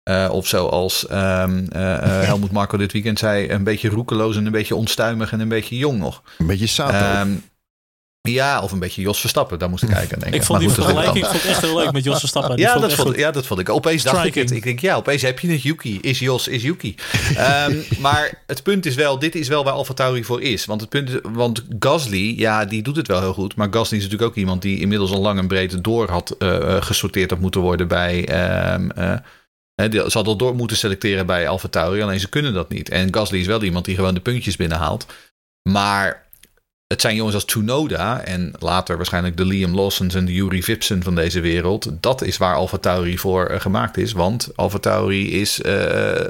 Uh, 0.09 0.29
of 0.31 0.47
zoals 0.47 1.05
um, 1.11 1.67
uh, 1.75 1.97
Helmoet 2.21 2.51
Marco 2.51 2.77
dit 2.77 2.91
weekend 2.91 3.19
zei, 3.19 3.49
een 3.49 3.63
beetje 3.63 3.89
roekeloos 3.89 4.35
en 4.35 4.45
een 4.45 4.51
beetje 4.51 4.75
onstuimig 4.75 5.31
en 5.31 5.39
een 5.39 5.47
beetje 5.47 5.77
jong 5.77 5.99
nog. 5.99 6.21
Een 6.37 6.47
beetje 6.47 6.67
Sato. 6.67 7.21
Um, 7.21 7.43
ja, 8.31 8.61
of 8.61 8.71
een 8.71 8.79
beetje 8.79 9.01
Jos 9.01 9.19
Verstappen. 9.19 9.59
Daar 9.59 9.69
moest 9.69 9.83
ik 9.83 9.89
kijken. 9.89 10.19
Denk 10.19 10.33
ik 10.33 10.43
vond 10.43 10.59
die 10.59 10.69
vergelijking 10.69 11.25
vond 11.25 11.45
echt 11.45 11.61
heel 11.61 11.77
leuk 11.77 11.91
met 11.91 12.03
Jos 12.03 12.19
Verstappen. 12.19 12.57
ja, 12.57 12.79
dat 12.79 12.93
vond, 12.93 13.15
ja, 13.15 13.31
dat 13.31 13.45
vond 13.45 13.59
ik. 13.59 13.69
Opeens 13.69 14.03
dacht 14.03 14.25
ik 14.25 14.35
het. 14.35 14.51
Ik 14.51 14.63
denk, 14.63 14.79
ja, 14.79 14.95
opeens 14.95 15.21
heb 15.21 15.39
je 15.39 15.51
het. 15.51 15.61
Yuki 15.61 15.99
is 16.01 16.19
Jos, 16.19 16.47
is 16.47 16.61
Yuki. 16.61 16.95
um, 17.37 17.83
maar 17.99 18.43
het 18.47 18.63
punt 18.63 18.85
is 18.85 18.95
wel, 18.95 19.19
dit 19.19 19.35
is 19.35 19.47
wel 19.47 19.63
waar 19.63 19.73
Alfa 19.73 19.93
Tauri 19.93 20.23
voor 20.23 20.41
is. 20.41 20.65
Want, 20.65 20.81
het 20.81 20.89
punt 20.89 21.09
is, 21.09 21.19
want 21.23 21.65
Gasly, 21.79 22.33
ja, 22.37 22.65
die 22.65 22.81
doet 22.81 22.95
het 22.95 23.07
wel 23.07 23.19
heel 23.19 23.33
goed. 23.33 23.55
Maar 23.55 23.67
Gasly 23.71 23.97
is 23.97 24.03
natuurlijk 24.03 24.29
ook 24.31 24.37
iemand 24.37 24.61
die 24.61 24.79
inmiddels 24.79 25.11
al 25.11 25.21
lang 25.21 25.39
en 25.39 25.47
breed 25.47 25.83
door 25.83 26.09
had 26.09 26.35
uh, 26.39 26.81
gesorteerd 26.81 27.29
had 27.29 27.39
moeten 27.39 27.61
worden 27.61 27.87
bij... 27.87 28.17
Um, 28.73 28.91
uh, 28.97 29.13
ze 29.75 30.09
hadden 30.13 30.37
door 30.37 30.55
moeten 30.55 30.77
selecteren 30.77 31.25
bij 31.25 31.47
Alfa 31.47 31.67
Tauri, 31.67 32.01
alleen 32.01 32.19
ze 32.19 32.29
kunnen 32.29 32.53
dat 32.53 32.69
niet. 32.69 32.89
En 32.89 33.13
Gasly 33.13 33.39
is 33.39 33.47
wel 33.47 33.63
iemand 33.63 33.85
die 33.85 33.95
gewoon 33.95 34.13
de 34.13 34.19
puntjes 34.19 34.55
binnenhaalt. 34.55 35.05
Maar 35.69 36.25
het 36.87 37.01
zijn 37.01 37.15
jongens 37.15 37.35
als 37.35 37.45
Tsunoda 37.45 38.21
en 38.21 38.53
later 38.59 38.95
waarschijnlijk 38.95 39.37
de 39.37 39.45
Liam 39.45 39.75
Lawsons 39.75 40.15
en 40.15 40.25
de 40.25 40.33
Yuri 40.33 40.63
Vipsen 40.63 41.03
van 41.03 41.15
deze 41.15 41.39
wereld. 41.39 41.91
Dat 42.01 42.21
is 42.21 42.37
waar 42.37 42.55
Alfa 42.55 42.77
Tauri 42.77 43.17
voor 43.17 43.51
uh, 43.51 43.59
gemaakt 43.59 43.97
is. 43.97 44.11
Want 44.11 44.49
Alfa 44.55 44.77
Tauri 44.77 45.39
is 45.41 45.59
uh, 45.59 46.25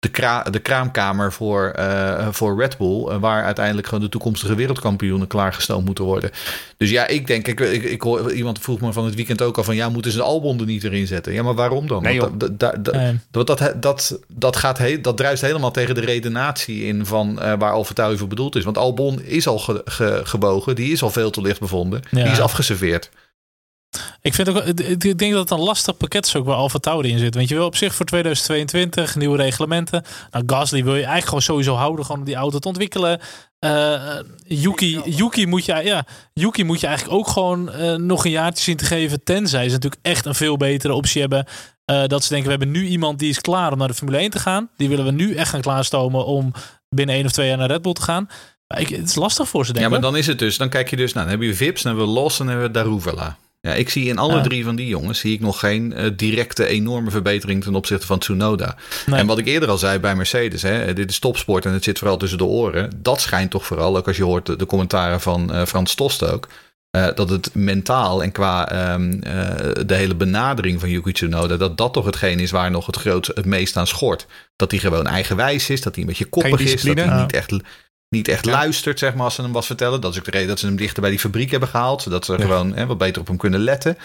de, 0.00 0.08
kra 0.08 0.42
de 0.42 0.58
kraamkamer 0.58 1.32
voor, 1.32 1.74
uh, 1.78 2.28
voor 2.30 2.60
Red 2.60 2.76
Bull. 2.78 3.18
waar 3.18 3.44
uiteindelijk 3.44 3.86
gewoon 3.86 4.02
de 4.04 4.08
toekomstige 4.10 4.54
wereldkampioenen 4.54 5.26
klaargestoomd 5.26 5.84
moeten 5.84 6.04
worden. 6.04 6.30
Dus 6.76 6.90
ja, 6.90 7.06
ik 7.06 7.26
denk, 7.26 7.48
ik, 7.48 7.60
ik, 7.60 7.82
ik 7.82 8.00
hoor, 8.02 8.32
iemand 8.32 8.58
vroeg 8.58 8.80
me 8.80 8.92
van 8.92 9.04
het 9.04 9.14
weekend 9.14 9.42
ook 9.42 9.56
al 9.56 9.64
van 9.64 9.76
ja, 9.76 9.88
moeten 9.88 10.10
ze 10.10 10.16
de 10.16 10.22
Albon 10.22 10.58
er 10.60 10.66
niet 10.66 10.84
erin 10.84 11.06
zetten? 11.06 11.32
Ja, 11.32 11.42
maar 11.42 11.54
waarom 11.54 11.86
dan? 11.86 12.02
Nee, 12.02 12.20
Want 12.20 12.40
dat, 12.40 12.58
dat, 12.58 12.84
dat, 12.84 12.94
Nee. 12.94 13.18
dat, 13.30 13.46
dat, 13.46 13.72
dat, 13.76 14.18
dat, 14.28 14.56
gaat 14.56 14.78
he, 14.78 15.00
dat 15.00 15.16
druist 15.16 15.42
helemaal 15.42 15.70
tegen 15.70 15.94
de 15.94 16.00
redenatie 16.00 16.84
in 16.84 17.06
van 17.06 17.40
eh, 17.40 17.52
waar 17.58 17.72
Alfa 17.72 18.16
voor 18.16 18.28
bedoeld 18.28 18.56
is. 18.56 18.64
Want 18.64 18.78
Albon 18.78 19.20
is 19.22 19.46
al 19.46 19.58
ge, 19.58 19.82
ge- 19.84 20.20
gebogen, 20.24 20.74
die 20.74 20.92
is 20.92 21.02
al 21.02 21.10
veel 21.10 21.30
te 21.30 21.40
licht 21.40 21.60
bevonden, 21.60 22.00
Ja. 22.10 22.22
die 22.22 22.32
is 22.32 22.40
afgeserveerd. 22.40 23.10
Ik, 24.20 24.34
vind 24.34 24.48
ook, 24.48 24.62
ik 24.64 25.18
denk 25.18 25.32
dat 25.32 25.40
het 25.40 25.50
een 25.50 25.64
lastig 25.64 25.96
pakket 25.96 26.26
is 26.26 26.36
ook 26.36 26.44
waar 26.44 26.56
Alfa 26.56 26.78
Tauri 26.78 27.10
in 27.10 27.18
zit. 27.18 27.34
Want 27.34 27.48
je 27.48 27.54
wil 27.54 27.66
op 27.66 27.76
zich 27.76 27.94
voor 27.94 28.06
2022 28.06 29.16
nieuwe 29.16 29.36
reglementen. 29.36 30.04
Nou, 30.30 30.44
Gasly 30.46 30.84
wil 30.84 30.92
je 30.92 30.98
eigenlijk 30.98 31.26
gewoon 31.26 31.42
sowieso 31.42 31.74
houden 31.74 32.04
gewoon 32.04 32.20
om 32.20 32.26
die 32.26 32.34
auto 32.34 32.58
te 32.58 32.68
ontwikkelen. 32.68 33.20
Eh, 33.58 34.18
Yuki, 34.46 35.00
Yuki, 35.04 35.46
moet 35.46 35.64
je, 35.64 35.74
ja, 35.84 36.06
Yuki 36.32 36.64
moet 36.64 36.80
je 36.80 36.86
eigenlijk 36.86 37.18
ook 37.18 37.28
gewoon 37.28 37.70
eh, 37.70 37.94
nog 37.94 38.24
een 38.24 38.30
jaartje 38.30 38.64
zien 38.64 38.76
te 38.76 38.84
geven. 38.84 39.24
Tenzij 39.24 39.64
ze 39.64 39.74
natuurlijk 39.74 40.02
echt 40.02 40.26
een 40.26 40.34
veel 40.34 40.56
betere 40.56 40.94
optie 40.94 41.20
hebben. 41.20 41.46
Eh, 41.84 42.04
dat 42.06 42.22
ze 42.22 42.28
denken, 42.28 42.50
we 42.50 42.56
hebben 42.56 42.70
nu 42.82 42.86
iemand 42.86 43.18
die 43.18 43.28
is 43.28 43.40
klaar 43.40 43.72
om 43.72 43.78
naar 43.78 43.88
de 43.88 43.94
Formule 43.94 44.18
1 44.18 44.30
te 44.30 44.38
gaan. 44.38 44.70
Die 44.76 44.88
willen 44.88 45.04
we 45.04 45.10
nu 45.10 45.34
echt 45.34 45.50
gaan 45.50 45.60
klaarstomen 45.60 46.26
om 46.26 46.52
binnen 46.88 47.14
één 47.14 47.24
of 47.24 47.32
twee 47.32 47.48
jaar 47.48 47.56
naar 47.56 47.70
Red 47.70 47.82
Bull 47.82 47.92
te 47.92 48.02
gaan. 48.02 48.28
Ik, 48.76 48.88
het 48.88 49.08
is 49.08 49.14
lastig 49.14 49.48
voor 49.48 49.66
ze, 49.66 49.72
denk 49.72 49.84
Ja, 49.84 49.90
maar 49.90 50.00
dan 50.00 50.16
is 50.16 50.26
het 50.26 50.38
dus, 50.38 50.56
dan 50.56 50.68
kijk 50.68 50.90
je 50.90 50.96
dus, 50.96 51.12
nou, 51.12 51.26
dan 51.28 51.38
heb 51.38 51.48
je 51.48 51.54
Vips, 51.54 51.82
dan 51.82 51.96
hebben 51.96 52.14
we 52.14 52.20
Los 52.20 52.40
en 52.40 52.46
dan 52.46 52.54
hebben 52.54 52.66
we 52.66 52.78
Daruvela. 52.78 53.36
Ja, 53.60 53.72
ik 53.74 53.88
zie 53.88 54.08
in 54.08 54.18
alle 54.18 54.34
Ja. 54.36 54.42
drie 54.42 54.64
van 54.64 54.76
die 54.76 54.86
jongens 54.86 55.18
zie 55.18 55.34
ik 55.34 55.40
nog 55.40 55.58
geen 55.58 55.92
eh, 55.92 56.10
directe 56.16 56.66
enorme 56.66 57.10
verbetering 57.10 57.62
ten 57.62 57.74
opzichte 57.74 58.06
van 58.06 58.18
Tsunoda. 58.18 58.76
Nee. 59.06 59.20
En 59.20 59.26
wat 59.26 59.38
ik 59.38 59.46
eerder 59.46 59.68
al 59.68 59.78
zei 59.78 59.98
bij 59.98 60.14
Mercedes, 60.16 60.62
hè, 60.62 60.92
dit 60.92 61.10
is 61.10 61.18
topsport 61.18 61.64
en 61.66 61.72
het 61.72 61.84
zit 61.84 61.98
vooral 61.98 62.16
tussen 62.16 62.38
de 62.38 62.44
oren. 62.44 62.90
Dat 62.96 63.20
schijnt 63.20 63.50
toch 63.50 63.66
vooral, 63.66 63.96
ook 63.96 64.06
als 64.06 64.16
je 64.16 64.24
hoort 64.24 64.46
de, 64.46 64.56
de 64.56 64.66
commentaren 64.66 65.20
van 65.20 65.52
eh, 65.52 65.64
Frans 65.64 65.94
Tost 65.94 66.24
ook, 66.32 66.48
eh, 66.90 67.06
dat 67.14 67.28
het 67.30 67.54
mentaal 67.54 68.22
en 68.22 68.32
qua 68.32 68.70
ehm, 68.70 69.12
eh, 69.22 69.84
de 69.86 69.94
hele 69.94 70.14
benadering 70.14 70.80
van 70.80 70.88
Yuki 70.88 71.12
Tsunoda, 71.12 71.56
dat 71.56 71.76
dat 71.76 71.92
toch 71.92 72.04
hetgeen 72.04 72.40
is 72.40 72.50
waar 72.50 72.70
nog 72.70 72.86
het 72.86 72.96
grootste, 72.96 73.32
het 73.34 73.44
meest 73.44 73.76
aan 73.76 73.86
schort. 73.86 74.26
Dat 74.56 74.70
hij 74.70 74.80
gewoon 74.80 75.06
eigenwijs 75.06 75.70
is, 75.70 75.82
dat 75.82 75.94
hij 75.94 76.02
een 76.02 76.08
beetje 76.08 76.24
koppig 76.24 76.60
is, 76.60 76.82
dat 76.82 76.98
hij 76.98 77.20
niet 77.20 77.32
echt, 77.32 77.52
niet 78.08 78.28
echt 78.28 78.44
Ja. 78.44 78.52
luistert, 78.52 78.98
zeg 78.98 79.14
maar, 79.14 79.24
als 79.24 79.34
ze 79.34 79.42
hem 79.42 79.52
wat 79.52 79.66
vertellen. 79.66 80.00
Dat 80.00 80.12
is 80.12 80.18
ook 80.18 80.24
de 80.24 80.30
reden 80.30 80.48
dat 80.48 80.58
ze 80.58 80.66
hem 80.66 80.76
dichter 80.76 81.00
bij 81.00 81.10
die 81.10 81.18
fabriek 81.18 81.50
hebben 81.50 81.68
gehaald, 81.68 82.02
zodat 82.02 82.24
ze 82.24 82.38
gewoon 82.40 82.74
hè, 82.74 82.86
wat 82.86 82.98
beter 82.98 83.20
op 83.20 83.26
hem 83.26 83.36
kunnen 83.36 83.60
letten. 83.60 83.98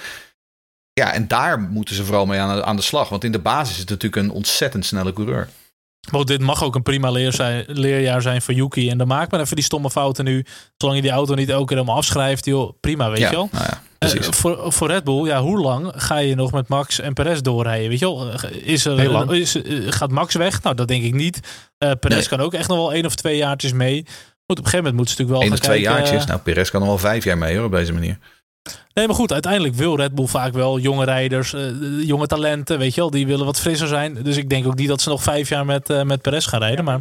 Ja, 0.93 1.14
en 1.14 1.28
daar 1.28 1.60
moeten 1.60 1.95
ze 1.95 2.06
vooral 2.06 2.26
mee 2.26 2.39
aan 2.39 2.56
de, 2.56 2.64
aan 2.64 2.76
de 2.76 2.82
slag. 2.82 3.10
Want 3.10 3.24
in 3.24 3.32
de 3.32 3.39
basis 3.39 3.74
is 3.74 3.80
het 3.80 3.89
natuurlijk 3.89 4.24
een 4.24 4.32
ontzettend 4.32 4.86
snelle 4.86 5.14
coureur. 5.14 5.49
Maar 6.12 6.26
dit 6.26 6.41
mag 6.41 6.64
ook 6.64 6.76
een 6.76 6.84
prima 6.84 7.12
leer 7.12 7.34
zijn, 7.34 7.66
leerjaar 7.68 8.22
zijn 8.22 8.41
voor 8.41 8.54
Yuki. 8.54 8.89
En 8.89 8.97
dan 8.97 9.08
maak 9.08 9.32
maar 9.32 9.39
even 9.39 9.56
die 9.56 9.66
stomme 9.66 9.89
fouten 9.91 10.26
nu. 10.26 10.45
Zolang 10.78 10.97
je 10.97 11.04
die 11.04 11.16
auto 11.16 11.36
niet 11.36 11.49
elke 11.49 11.66
keer 11.66 11.76
helemaal 11.78 11.97
afschrijft. 11.97 12.45
Joh, 12.45 12.74
prima, 12.80 13.10
weet 13.10 13.20
ja, 13.20 13.30
je 13.30 13.36
wel. 13.36 13.49
Nou 13.51 13.66
ja, 13.70 13.82
precies. 14.12 14.36
voor, 14.38 14.72
voor 14.74 14.88
Red 14.88 15.04
Bull, 15.04 15.26
ja, 15.26 15.41
hoe 15.41 15.60
lang 15.60 15.91
ga 15.95 16.18
je 16.18 16.36
nog 16.36 16.51
met 16.51 16.68
Max 16.68 16.99
en 16.99 17.14
Perez 17.14 17.39
doorrijden? 17.39 17.89
Weet 17.89 17.99
je 17.99 18.06
wel, 18.06 18.32
Eh, 18.32 18.49
is 18.64 18.86
er, 18.86 18.99
Heel 18.99 19.12
lang. 19.12 19.32
is, 19.32 19.62
eh, 19.62 19.78
gaat 19.88 20.12
Max 20.12 20.36
weg? 20.36 20.62
Nou, 20.64 20.76
dat 20.76 20.88
denk 20.88 21.04
ik 21.04 21.14
niet. 21.14 21.39
Eh 21.78 21.91
Perez 21.99 22.18
Nee. 22.18 22.28
kan 22.28 22.39
ook 22.39 22.54
echt 22.54 22.68
nog 22.68 22.78
wel 22.78 22.93
één 22.93 23.06
of 23.06 23.16
twee 23.16 23.38
jaartjes 23.38 23.74
mee. 23.74 24.04
Goed, 24.45 24.60
op 24.60 24.66
een 24.66 24.72
gegeven 24.72 24.78
moment 24.78 24.95
moeten 24.95 25.16
ze 25.16 25.22
natuurlijk 25.22 25.39
wel 25.39 25.47
Eén 25.47 25.54
of 25.54 25.60
twee 25.66 25.82
kijken, 25.82 25.99
jaartjes. 26.01 26.26
Nou, 26.26 26.39
Perez 26.39 26.70
kan 26.70 26.80
nog 26.80 26.89
wel 26.89 26.97
vijf 26.97 27.24
jaar 27.24 27.38
mee 27.38 27.56
hoor, 27.58 27.66
op 27.66 27.72
deze 27.72 27.93
manier. 27.93 28.18
Nee, 28.93 29.08
maar 29.08 29.16
goed, 29.16 29.32
uiteindelijk 29.34 29.76
wil 29.76 29.95
Red 29.95 30.16
Bull 30.16 30.26
vaak 30.28 30.54
wel 30.54 30.80
jonge 30.80 31.06
rijders, 31.06 31.54
eh, 31.54 31.62
jonge 32.06 32.28
talenten, 32.28 32.80
weet 32.80 32.93
je 32.95 33.01
wel, 33.01 33.10
die 33.10 33.28
willen 33.28 33.45
wat 33.45 33.60
frisser 33.60 33.88
zijn. 33.88 34.18
Dus 34.24 34.38
ik 34.38 34.49
denk 34.49 34.68
ook 34.68 34.76
niet 34.76 34.88
dat 34.88 35.01
ze 35.01 35.10
nog 35.10 35.24
vijf 35.24 35.49
jaar 35.49 35.66
met, 35.66 35.89
eh, 35.89 36.01
met 36.04 36.22
Perez 36.22 36.47
gaan 36.49 36.60
rijden, 36.60 36.86
maar 36.86 36.99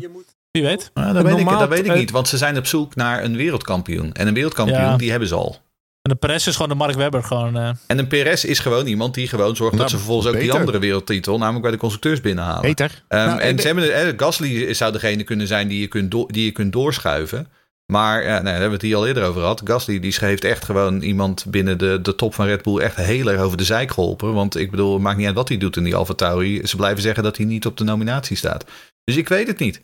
wie 0.51 0.63
weet. 0.63 0.91
Nou, 0.95 1.13
dat, 1.13 1.23
weet 1.25 1.39
ik, 1.39 1.49
dat 1.49 1.69
weet 1.69 1.85
ik 1.85 1.91
eh, 1.93 1.99
niet, 1.99 2.11
want 2.11 2.29
ze 2.29 2.37
zijn 2.37 2.59
op 2.59 2.67
zoek 2.67 2.95
naar 2.95 3.25
een 3.25 3.37
wereldkampioen. 3.37 4.13
En 4.13 4.27
een 4.29 4.35
wereldkampioen, 4.35 4.81
Ja. 4.81 4.97
die 4.97 5.11
hebben 5.11 5.29
ze 5.29 5.35
al. 5.35 5.57
En 6.03 6.11
de 6.11 6.15
Perez 6.17 6.47
is 6.47 6.55
gewoon 6.55 6.69
de 6.69 6.75
Mark 6.75 6.95
Webber, 6.95 7.23
gewoon. 7.23 7.57
eh, 7.57 7.71
En 7.87 7.99
een 7.99 8.07
Perez 8.07 8.45
is 8.45 8.59
gewoon 8.59 8.87
iemand 8.87 9.15
die 9.15 9.29
gewoon 9.29 9.57
zorgt 9.57 9.73
Nou, 9.77 9.77
dat 9.83 9.91
ze 9.91 9.97
vervolgens 9.97 10.29
ook 10.35 10.41
die 10.41 10.53
andere 10.53 10.79
wereldtitel, 10.79 11.39
namelijk 11.39 11.63
bij 11.63 11.71
de 11.71 11.77
constructeurs 11.79 12.21
binnenhalen. 12.21 12.63
Beter. 12.63 13.05
Ehm, 13.09 13.27
Nou, 13.27 13.41
en 13.41 13.47
en 13.47 13.57
de- 13.57 13.61
ze 13.63 13.67
hebben, 13.69 13.95
eh, 13.95 14.13
Gasly 14.17 14.75
zou 14.75 14.93
degene 14.93 15.23
kunnen 15.23 15.47
zijn 15.47 15.69
die 15.69 15.81
je 15.81 15.87
kunt, 15.87 16.11
do- 16.11 16.27
die 16.27 16.45
je 16.45 16.51
kunt 16.53 16.73
doorschuiven. 16.73 17.47
Maar 17.93 18.23
ja, 18.23 18.33
nee, 18.35 18.43
daar 18.43 18.51
hebben 18.53 18.69
we 18.69 18.75
het 18.75 18.83
hier 18.83 18.97
al 18.97 19.07
eerder 19.07 19.25
over 19.25 19.41
gehad. 19.41 19.61
Gasly 19.65 20.01
die 20.01 20.15
heeft 20.19 20.45
echt 20.45 20.65
gewoon 20.65 21.01
iemand 21.03 21.45
binnen 21.49 21.79
de, 21.79 21.99
de 22.03 22.15
top 22.15 22.35
van 22.35 22.47
Red 22.47 22.63
Bull 22.63 22.79
echt 22.79 22.97
heel 22.97 23.31
erg 23.31 23.41
over 23.41 23.57
de 23.57 23.65
zijk 23.65 23.91
geholpen. 23.91 24.35
Want 24.35 24.57
ik 24.57 24.71
bedoel, 24.71 24.93
het 24.93 25.03
maakt 25.03 25.17
niet 25.17 25.27
uit 25.27 25.35
wat 25.35 25.49
hij 25.49 25.59
doet 25.59 25.77
in 25.77 25.85
die 25.85 25.95
Alfa 25.95 26.15
Tauri. 26.15 26.67
Ze 26.67 26.77
blijven 26.77 27.03
zeggen 27.03 27.23
dat 27.23 27.37
hij 27.37 27.47
niet 27.47 27.67
op 27.67 27.77
de 27.77 27.85
nominatie 27.85 28.37
staat. 28.37 28.65
Dus 29.05 29.17
ik 29.17 29.29
weet 29.29 29.47
het 29.47 29.59
niet. 29.59 29.81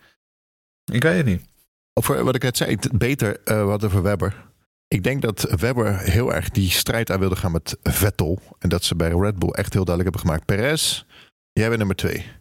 Ik 0.93 1.03
weet 1.03 1.17
het 1.17 1.27
niet. 1.27 1.43
Over 1.93 2.25
wat 2.25 2.35
ik 2.35 2.43
net 2.43 2.57
zei, 2.57 2.71
het- 2.71 2.91
beter 2.93 3.37
eh 3.45 3.65
wat 3.65 3.85
over 3.85 4.03
Webber. 4.03 4.35
Ik 4.89 5.03
denk 5.03 5.23
dat 5.23 5.43
Webber 5.61 5.99
heel 5.99 6.35
erg 6.35 6.49
die 6.49 6.71
strijd 6.71 7.11
aan 7.11 7.19
wilde 7.19 7.37
gaan 7.37 7.53
met 7.53 7.79
Vettel. 7.83 8.41
En 8.59 8.69
dat 8.69 8.85
ze 8.85 8.97
bij 8.97 9.11
Red 9.11 9.39
Bull 9.39 9.51
echt 9.51 9.73
heel 9.73 9.85
duidelijk 9.85 10.17
hebben 10.17 10.21
gemaakt. 10.21 10.45
Perez, 10.45 11.05
jij 11.53 11.67
bent 11.67 11.79
nummer 11.79 11.97
twee. 11.97 12.38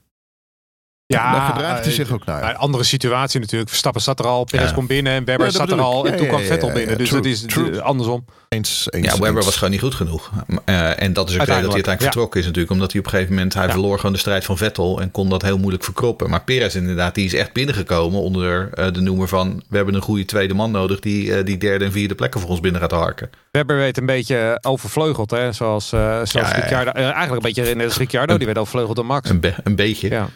Ja, 1.07 1.31
Daar 1.31 1.41
gedraagt 1.41 1.79
hij 1.79 1.87
eh, 1.89 1.93
zich 1.95 2.11
ook 2.11 2.25
naar. 2.25 2.49
Een 2.49 2.55
andere 2.55 2.83
situatie 2.83 3.39
natuurlijk. 3.39 3.69
Verstappen 3.69 4.01
zat 4.01 4.19
er 4.19 4.25
al, 4.27 4.43
Perez 4.43 4.67
Ja. 4.69 4.73
komt 4.75 4.87
binnen 4.87 5.13
en 5.13 5.25
Webber 5.25 5.45
Ja, 5.45 5.51
zat 5.51 5.71
er 5.71 5.79
al. 5.81 6.05
En 6.05 6.11
Ja, 6.11 6.17
toen 6.17 6.27
kwam 6.27 6.39
ja, 6.41 6.45
Vettel 6.47 6.67
ja, 6.67 6.73
binnen. 6.73 6.91
ja, 6.91 6.97
Dus 6.97 7.09
true, 7.09 7.21
dat 7.21 7.31
is 7.31 7.41
true. 7.41 7.71
eh, 7.71 7.77
andersom. 7.79 8.25
Eens, 8.49 8.87
eens, 8.89 9.05
Ja, 9.05 9.11
Webber 9.11 9.35
eens. 9.35 9.45
was 9.45 9.55
gewoon 9.55 9.71
niet 9.71 9.81
goed 9.81 9.95
genoeg. 9.95 10.31
Eh, 10.65 11.01
en 11.01 11.13
dat 11.13 11.29
is 11.29 11.33
ook 11.33 11.39
de 11.39 11.45
reden 11.45 11.45
dat 11.45 11.47
hij 11.47 11.61
uiteindelijk 11.61 12.01
vertrokken 12.01 12.39
is 12.39 12.45
natuurlijk. 12.45 12.73
Omdat 12.73 12.91
hij 12.91 12.99
op 12.99 13.05
een 13.05 13.11
gegeven 13.11 13.33
moment, 13.33 13.53
hij 13.53 13.65
Ja. 13.65 13.71
verloor 13.71 13.95
gewoon 13.97 14.11
de 14.13 14.19
strijd 14.19 14.45
van 14.45 14.57
Vettel. 14.57 15.01
En 15.01 15.11
kon 15.11 15.29
dat 15.29 15.41
heel 15.41 15.57
moeilijk 15.57 15.83
verkroppen. 15.83 16.29
Maar 16.29 16.43
Perez 16.43 16.75
inderdaad, 16.75 17.15
die 17.15 17.25
is 17.25 17.33
echt 17.33 17.53
binnengekomen 17.53 18.21
onder 18.21 18.69
eh, 18.73 18.91
de 18.91 19.01
noemer 19.01 19.27
van... 19.27 19.63
We 19.69 19.75
hebben 19.75 19.95
een 19.95 20.01
goede 20.01 20.25
tweede 20.25 20.53
man 20.53 20.71
nodig 20.71 20.99
die 20.99 21.33
eh, 21.35 21.45
die 21.45 21.57
derde 21.57 21.85
en 21.85 21.91
vierde 21.91 22.15
plekken 22.15 22.39
voor 22.39 22.49
ons 22.49 22.59
binnen 22.59 22.81
gaat 22.81 22.91
harken. 22.91 23.29
Webber 23.51 23.77
werd 23.77 23.97
een 23.97 24.05
beetje 24.05 24.57
overvleugeld. 24.61 25.31
Hè? 25.31 25.51
Zoals, 25.51 25.91
eh, 25.91 25.99
zoals. 26.23 26.51
Ricciardo. 26.51 26.91
eh, 26.91 27.03
eigenlijk 27.03 27.45
een 27.45 27.53
beetje 27.53 27.75
net 27.75 27.85
als 27.85 27.97
Ricciardo. 27.97 28.37
Die 28.37 28.45
werd 28.45 28.57
overvleugeld 28.57 28.95
door 28.95 29.05
Max. 29.05 29.29
Een, 29.29 29.39
be- 29.39 29.55
een 29.63 29.75
beetje. 29.75 30.09
Ja. 30.09 30.27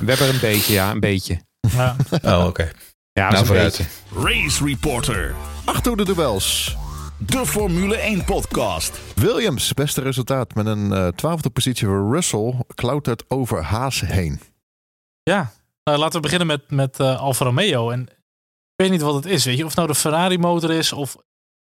Webber 0.00 0.28
een 0.28 0.40
beetje, 0.40 0.72
ja. 0.72 0.90
Een 0.90 1.00
beetje. 1.00 1.40
ja. 1.60 1.96
Oh, 2.22 2.46
oké. 2.46 2.70
Ja, 3.12 3.30
Nou, 3.30 3.46
vooruit. 3.46 3.76
beetje. 3.76 4.22
Race 4.28 4.64
Reporter. 4.64 5.34
Achter 5.64 5.96
de 5.96 6.04
duels. 6.04 6.76
De 7.18 7.46
Formule 7.46 7.96
1 7.96 8.24
podcast. 8.24 9.00
Williams, 9.14 9.72
beste 9.72 10.00
resultaat 10.00 10.54
met 10.54 10.66
een 10.66 10.92
eh, 10.92 11.08
twaalfde 11.08 11.50
positie 11.50 11.86
voor 11.86 12.12
Russell. 12.14 12.54
Klautert 12.74 13.24
over 13.30 13.62
Haas 13.62 14.00
heen. 14.00 14.40
Ja, 15.22 15.52
nou, 15.84 15.98
laten 15.98 16.14
we 16.14 16.20
beginnen 16.20 16.46
met, 16.46 16.70
met 16.70 17.00
eh, 17.00 17.20
Alfa 17.20 17.44
Romeo. 17.44 17.90
En 17.90 18.00
ik 18.02 18.82
weet 18.82 18.90
niet 18.90 19.00
wat 19.00 19.14
het 19.14 19.26
is, 19.26 19.44
weet 19.44 19.56
je. 19.56 19.62
Of 19.62 19.68
het 19.68 19.76
nou 19.76 19.88
de 19.88 19.94
Ferrari 19.94 20.38
motor 20.38 20.70
is, 20.70 20.92
of 20.92 21.16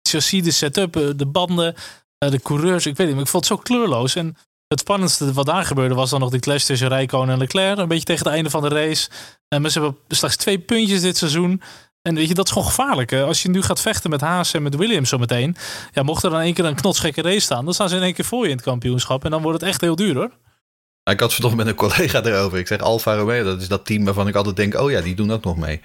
chassis, 0.10 0.44
de 0.44 0.52
setup, 0.52 0.96
eh, 0.96 1.10
de 1.16 1.26
banden, 1.26 1.76
eh, 2.18 2.32
de 2.32 2.40
coureurs. 2.42 2.86
Ik 2.86 2.98
weet 2.98 3.08
niet, 3.08 3.16
maar 3.16 3.26
ik 3.26 3.32
vond 3.32 3.48
het 3.50 3.58
zo 3.58 3.64
kleurloos. 3.64 4.16
En 4.16 4.36
het 4.68 4.80
spannendste 4.80 5.34
wat 5.34 5.46
daar 5.46 5.66
gebeurde 5.66 5.96
was 5.96 6.10
dan 6.10 6.20
nog 6.20 6.30
die 6.30 6.40
clash 6.40 6.64
tussen 6.64 6.88
Rijkonen 6.88 7.34
en 7.34 7.40
Leclerc. 7.40 7.78
Een 7.78 7.88
beetje 7.88 8.04
tegen 8.04 8.26
het 8.26 8.34
einde 8.34 8.50
van 8.50 8.62
de 8.62 8.68
race. 8.68 9.10
En 9.48 9.62
maar 9.62 9.72
ze 9.72 9.80
hebben 9.80 9.98
slechts 10.08 10.38
twee 10.38 10.60
puntjes 10.60 11.02
dit 11.02 11.18
seizoen. 11.18 11.62
En 12.02 12.16
weet 12.16 12.28
je, 12.28 12.34
dat 12.34 12.46
is 12.46 12.52
gewoon 12.52 12.68
gevaarlijk. 12.68 13.10
hè. 13.10 13.24
Als 13.24 13.42
je 13.42 13.50
nu 13.50 13.62
gaat 13.62 13.82
vechten 13.82 14.10
met 14.10 14.22
Haas 14.22 14.54
en 14.54 14.64
met 14.64 14.76
Williams 14.76 15.10
zometeen. 15.10 15.56
Ja, 15.92 16.04
mocht 16.04 16.24
er 16.24 16.30
dan 16.30 16.40
één 16.40 16.54
keer 16.54 16.66
een 16.66 16.76
knotsgekke 16.76 17.22
race 17.22 17.40
staan, 17.40 17.66
dan 17.66 17.74
staan 17.74 17.90
ze 17.90 17.96
in 17.96 18.02
één 18.02 18.14
keer 18.14 18.26
voor 18.26 18.44
je 18.44 18.50
in 18.50 18.56
het 18.56 18.66
kampioenschap. 18.66 19.26
En 19.26 19.32
dan 19.32 19.42
wordt 19.42 19.60
het 19.60 19.70
echt 19.70 19.82
heel 19.82 19.96
duur 19.96 20.16
hoor. 20.16 20.32
Ik 21.04 21.20
had 21.20 21.34
vanochtend 21.34 21.64
met 21.66 21.72
een 21.74 21.80
collega 21.90 22.24
erover. 22.24 22.58
Ik 22.58 22.68
zeg 22.68 22.80
Alfa 22.80 23.16
Romeo, 23.16 23.44
dat 23.44 23.62
is 23.62 23.68
dat 23.68 23.86
team 23.86 24.06
waarvan 24.06 24.28
ik 24.28 24.36
altijd 24.36 24.56
denk... 24.56 24.76
Oh 24.80 24.92
ja, 24.92 25.02
die 25.02 25.16
doen 25.16 25.32
ook 25.32 25.44
nog 25.44 25.58
mee. 25.58 25.82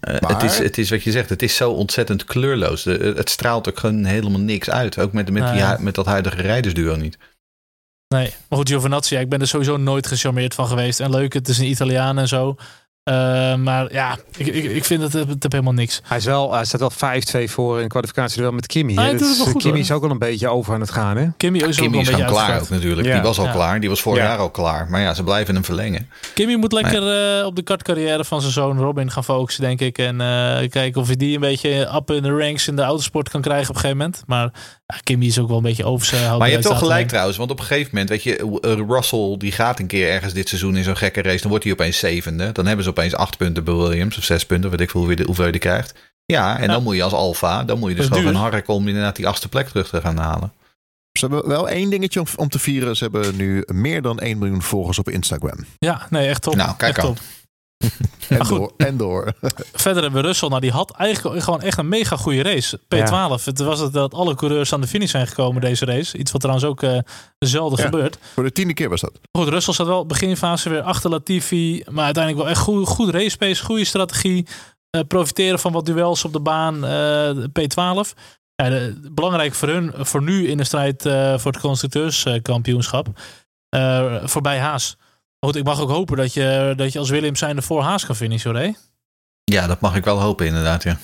Eh, 0.00 0.20
Maar- 0.20 0.30
het, 0.32 0.42
is, 0.42 0.58
het 0.58 0.78
is 0.78 0.90
wat 0.90 1.02
je 1.02 1.10
zegt, 1.10 1.28
het 1.28 1.42
is 1.42 1.56
zo 1.56 1.70
ontzettend 1.70 2.24
kleurloos. 2.24 2.82
De- 2.82 3.12
het 3.16 3.30
straalt 3.30 3.68
ook 3.68 3.78
gewoon 3.78 4.04
helemaal 4.04 4.40
niks 4.40 4.70
uit. 4.70 4.98
Ook 4.98 5.12
met, 5.12 5.30
met, 5.30 5.52
die, 5.52 5.64
hu- 5.64 5.82
met 5.82 5.94
dat 5.94 6.06
huidige 6.06 6.42
rijdersduo 6.42 6.96
niet. 6.96 7.18
Nee, 8.14 8.34
maar 8.48 8.58
goed, 8.58 8.68
Giovinazzi, 8.68 9.16
ik 9.16 9.28
ben 9.28 9.40
er 9.40 9.48
sowieso 9.48 9.76
nooit 9.76 10.06
gecharmeerd 10.06 10.54
van 10.54 10.66
geweest. 10.66 11.00
En 11.00 11.10
leuk, 11.10 11.32
het 11.32 11.48
is 11.48 11.58
een 11.58 11.70
Italiaan 11.70 12.18
en 12.18 12.28
zo. 12.28 12.56
Uh, 13.04 13.54
maar 13.54 13.92
ja, 13.92 14.18
ik, 14.36 14.46
ik, 14.46 14.64
ik 14.64 14.84
vind 14.84 15.02
het, 15.02 15.12
het, 15.12 15.28
het 15.28 15.52
helemaal 15.52 15.72
niks. 15.72 16.00
Hij, 16.04 16.16
is 16.16 16.24
wel, 16.24 16.54
hij 16.54 16.64
staat 16.64 16.80
wel 16.80 17.42
5-2 17.46 17.50
voor 17.50 17.76
in 17.76 17.82
de 17.82 17.88
kwalificatie 17.88 18.42
wel 18.42 18.52
met 18.52 18.66
Kimi. 18.66 18.94
Hij 18.94 19.10
doet 19.10 19.20
het 19.28 19.36
wel 19.36 19.46
goed, 19.46 19.62
Kimi 19.62 19.70
hoor. 19.74 19.82
is 19.82 19.90
ook 19.92 20.02
al 20.04 20.10
een 20.10 20.18
beetje 20.18 20.48
over 20.48 20.74
aan 20.74 20.80
het 20.80 20.90
gaan. 20.90 21.16
Hè? 21.16 21.26
Kimi 21.36 21.58
is, 21.58 21.64
ook 21.64 21.72
Kimi 21.72 21.90
wel 21.90 22.00
is 22.00 22.08
een 22.08 22.14
beetje 22.14 22.30
klaar 22.30 22.60
ook 22.60 22.68
natuurlijk. 22.68 23.06
Ja. 23.06 23.14
Die 23.14 23.22
was 23.22 23.38
al 23.38 23.44
Ja. 23.44 23.52
klaar. 23.52 23.80
Die 23.80 23.88
was 23.88 24.00
vorig 24.00 24.22
Ja. 24.22 24.28
jaar 24.28 24.38
al 24.38 24.50
klaar. 24.50 24.86
Maar 24.90 25.00
ja, 25.00 25.14
ze 25.14 25.22
blijven 25.22 25.54
hem 25.54 25.64
verlengen. 25.64 26.08
Kimi 26.34 26.56
moet 26.56 26.72
lekker 26.72 27.38
eh, 27.38 27.46
op 27.46 27.56
de 27.56 27.62
kartcarrière 27.62 28.24
van 28.24 28.40
zijn 28.40 28.52
zoon 28.52 28.78
Robin 28.78 29.10
gaan 29.10 29.24
focussen, 29.24 29.62
denk 29.62 29.80
ik. 29.80 29.98
En 29.98 30.20
eh, 30.20 30.68
kijken 30.70 31.00
of 31.00 31.06
hij 31.06 31.16
die 31.16 31.34
een 31.34 31.40
beetje 31.40 31.90
up 31.94 32.10
in 32.10 32.22
de 32.22 32.30
ranks 32.38 32.68
in 32.68 32.76
de 32.76 32.82
autosport 32.82 33.28
kan 33.28 33.40
krijgen 33.40 33.68
op 33.68 33.74
een 33.74 33.80
gegeven 33.80 33.96
moment. 33.98 34.22
Maar 34.26 34.50
ja, 34.86 34.96
Kimi 35.02 35.26
is 35.26 35.38
ook 35.38 35.48
wel 35.48 35.56
een 35.56 35.62
beetje 35.62 35.84
over 35.84 36.06
zijn 36.06 36.38
Maar 36.38 36.46
je 36.46 36.52
hebt 36.52 36.64
wel 36.64 36.72
eruit 36.72 36.88
gelijk 36.90 37.08
trouwens. 37.08 37.36
Want 37.36 37.50
op 37.50 37.58
een 37.58 37.64
gegeven 37.64 37.90
moment, 37.92 38.08
weet 38.10 38.22
je, 38.22 38.84
Russell 38.88 39.34
die 39.38 39.52
gaat 39.52 39.78
een 39.78 39.86
keer 39.86 40.08
ergens 40.10 40.32
dit 40.32 40.48
seizoen 40.48 40.76
in 40.76 40.84
zo'n 40.84 40.96
gekke 40.96 41.22
race. 41.22 41.40
Dan 41.40 41.48
wordt 41.50 41.64
hij 41.64 41.72
opeens 41.72 41.98
zevende. 41.98 42.52
Dan 42.52 42.66
hebben 42.66 42.84
ze 42.84 42.89
opeens 42.90 43.14
acht 43.14 43.36
punten 43.36 43.64
bij 43.64 43.74
Williams. 43.74 44.18
Of 44.18 44.24
zes 44.24 44.46
punten, 44.46 44.70
weet 44.70 44.80
ik 44.80 44.90
veel 44.90 45.00
hoeveel 45.00 45.18
je, 45.18 45.24
hoeveel 45.26 45.44
je 45.46 45.52
die 45.52 45.60
krijgt. 45.60 45.94
Ja, 46.24 46.56
en 46.56 46.62
Ja. 46.62 46.72
dan 46.72 46.82
moet 46.82 46.94
je 46.96 47.02
als 47.02 47.12
alfa, 47.12 47.64
dan 47.64 47.78
moet 47.78 47.90
je 47.90 47.96
dus 47.96 48.06
gewoon 48.06 48.22
gaan 48.22 48.32
duur. 48.32 48.40
harken 48.42 48.74
om 48.74 48.88
inderdaad 48.88 49.16
die 49.16 49.26
achtste 49.28 49.48
plek 49.48 49.68
terug 49.68 49.88
te 49.88 50.00
gaan 50.00 50.16
halen. 50.16 50.52
Ze 51.18 51.26
hebben 51.26 51.48
wel 51.48 51.68
één 51.68 51.90
dingetje 51.90 52.20
om, 52.20 52.26
om 52.36 52.48
te 52.48 52.58
vieren. 52.58 52.96
Ze 52.96 53.02
hebben 53.02 53.36
nu 53.36 53.62
meer 53.66 54.02
dan 54.02 54.18
1 54.18 54.38
miljoen 54.38 54.62
volgers 54.62 54.98
op 54.98 55.08
Instagram. 55.08 55.64
Ja, 55.78 56.06
nee, 56.10 56.28
echt 56.28 56.42
top. 56.42 56.54
Nou, 56.54 56.76
kijk 56.76 56.96
echt 56.96 57.06
top. 57.06 57.18
En 58.28 58.46
door. 58.48 58.72
En 58.76 58.96
door. 58.96 59.32
Verder 59.72 60.02
hebben 60.02 60.20
we 60.22 60.26
Russell. 60.26 60.48
Nou, 60.48 60.60
die 60.60 60.70
had 60.70 60.90
eigenlijk 60.90 61.44
gewoon 61.44 61.60
echt 61.62 61.78
een 61.78 61.88
mega 61.88 62.16
goede 62.16 62.42
race. 62.42 62.78
P12. 62.78 63.44
Het 63.44 63.58
was 63.58 63.80
het 63.80 63.92
dat 63.92 64.14
alle 64.14 64.34
coureurs 64.34 64.72
aan 64.72 64.80
de 64.80 64.86
finish 64.86 65.10
zijn 65.10 65.26
gekomen 65.26 65.60
deze 65.60 65.84
race. 65.84 66.18
Iets 66.18 66.30
wat 66.32 66.40
trouwens 66.40 66.68
ook 66.68 66.82
eh 66.82 66.98
zelden 67.38 67.78
Ja. 67.78 67.84
gebeurt. 67.84 68.18
Voor 68.34 68.42
de 68.44 68.52
tiende 68.52 68.74
keer 68.74 68.88
was 68.88 69.00
dat. 69.00 69.12
Goed, 69.32 69.48
Russell 69.48 69.74
zat 69.74 69.86
wel 69.86 70.06
beginfase 70.06 70.68
weer 70.68 70.82
achter 70.82 71.10
Latifi. 71.10 71.82
Maar 71.90 72.04
uiteindelijk 72.04 72.42
wel 72.44 72.52
echt 72.52 72.62
goed, 72.62 72.88
goed 72.88 73.10
race 73.14 73.36
pace, 73.36 73.64
goede 73.64 73.84
strategie. 73.84 74.46
Eh, 74.90 75.00
profiteren 75.08 75.58
van 75.58 75.72
wat 75.72 75.86
duels 75.86 76.24
op 76.24 76.32
de 76.32 76.40
baan. 76.40 76.84
eh, 76.84 77.30
P12. 77.30 78.14
Ja, 78.54 78.68
de- 78.68 79.08
belangrijk 79.12 79.54
voor 79.54 79.68
hun, 79.68 79.92
voor 79.98 80.22
nu 80.22 80.48
in 80.48 80.56
de 80.56 80.64
strijd 80.64 81.06
eh, 81.06 81.38
voor 81.38 81.52
het 81.52 81.60
constructeurskampioenschap. 81.60 83.06
Eh, 83.68 84.14
voorbij 84.24 84.58
Haas. 84.58 84.96
Goed, 85.46 85.56
ik 85.56 85.64
mag 85.64 85.80
ook 85.80 85.90
hopen 85.90 86.16
dat 86.16 86.34
je, 86.34 86.72
dat 86.76 86.92
je 86.92 86.98
als 86.98 87.10
Williams 87.10 87.38
zijnde 87.38 87.62
voor 87.62 87.82
Haas 87.82 88.06
kan 88.06 88.16
finishen, 88.16 88.50
hoor. 88.50 88.60
hè? 88.60 88.70
Ja, 89.44 89.66
dat 89.66 89.80
mag 89.80 89.96
ik 89.96 90.04
wel 90.04 90.20
hopen 90.20 90.46
inderdaad, 90.46 90.82
ja. 90.82 90.98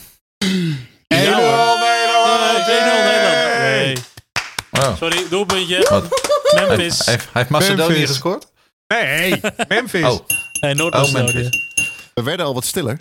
Ja, 1.09 1.41
hoor. 1.41 1.79
Nee, 1.79 2.05
1-0 2.79 3.05
Nederland. 3.05 3.59
Nee. 3.59 3.97
Oh. 4.71 4.97
Sorry, 4.97 5.29
doelpuntje. 5.31 5.87
Wat? 5.91 6.05
Hij, 6.43 6.67
Memphis. 6.67 7.07
hij, 7.07 7.19
heeft 7.33 7.49
Macedonië 7.49 7.89
Memphis. 7.89 8.09
gescoord? 8.09 8.47
Nee, 8.87 9.41
Memphis. 9.69 10.05
Oh, 10.05 10.21
Nee, 10.61 10.73
oh 10.73 10.79
Noord-Macedonië. 10.79 11.49
We 12.15 12.23
werden 12.23 12.47
al 12.47 12.55
wat 12.55 12.65
stiller. 12.65 13.01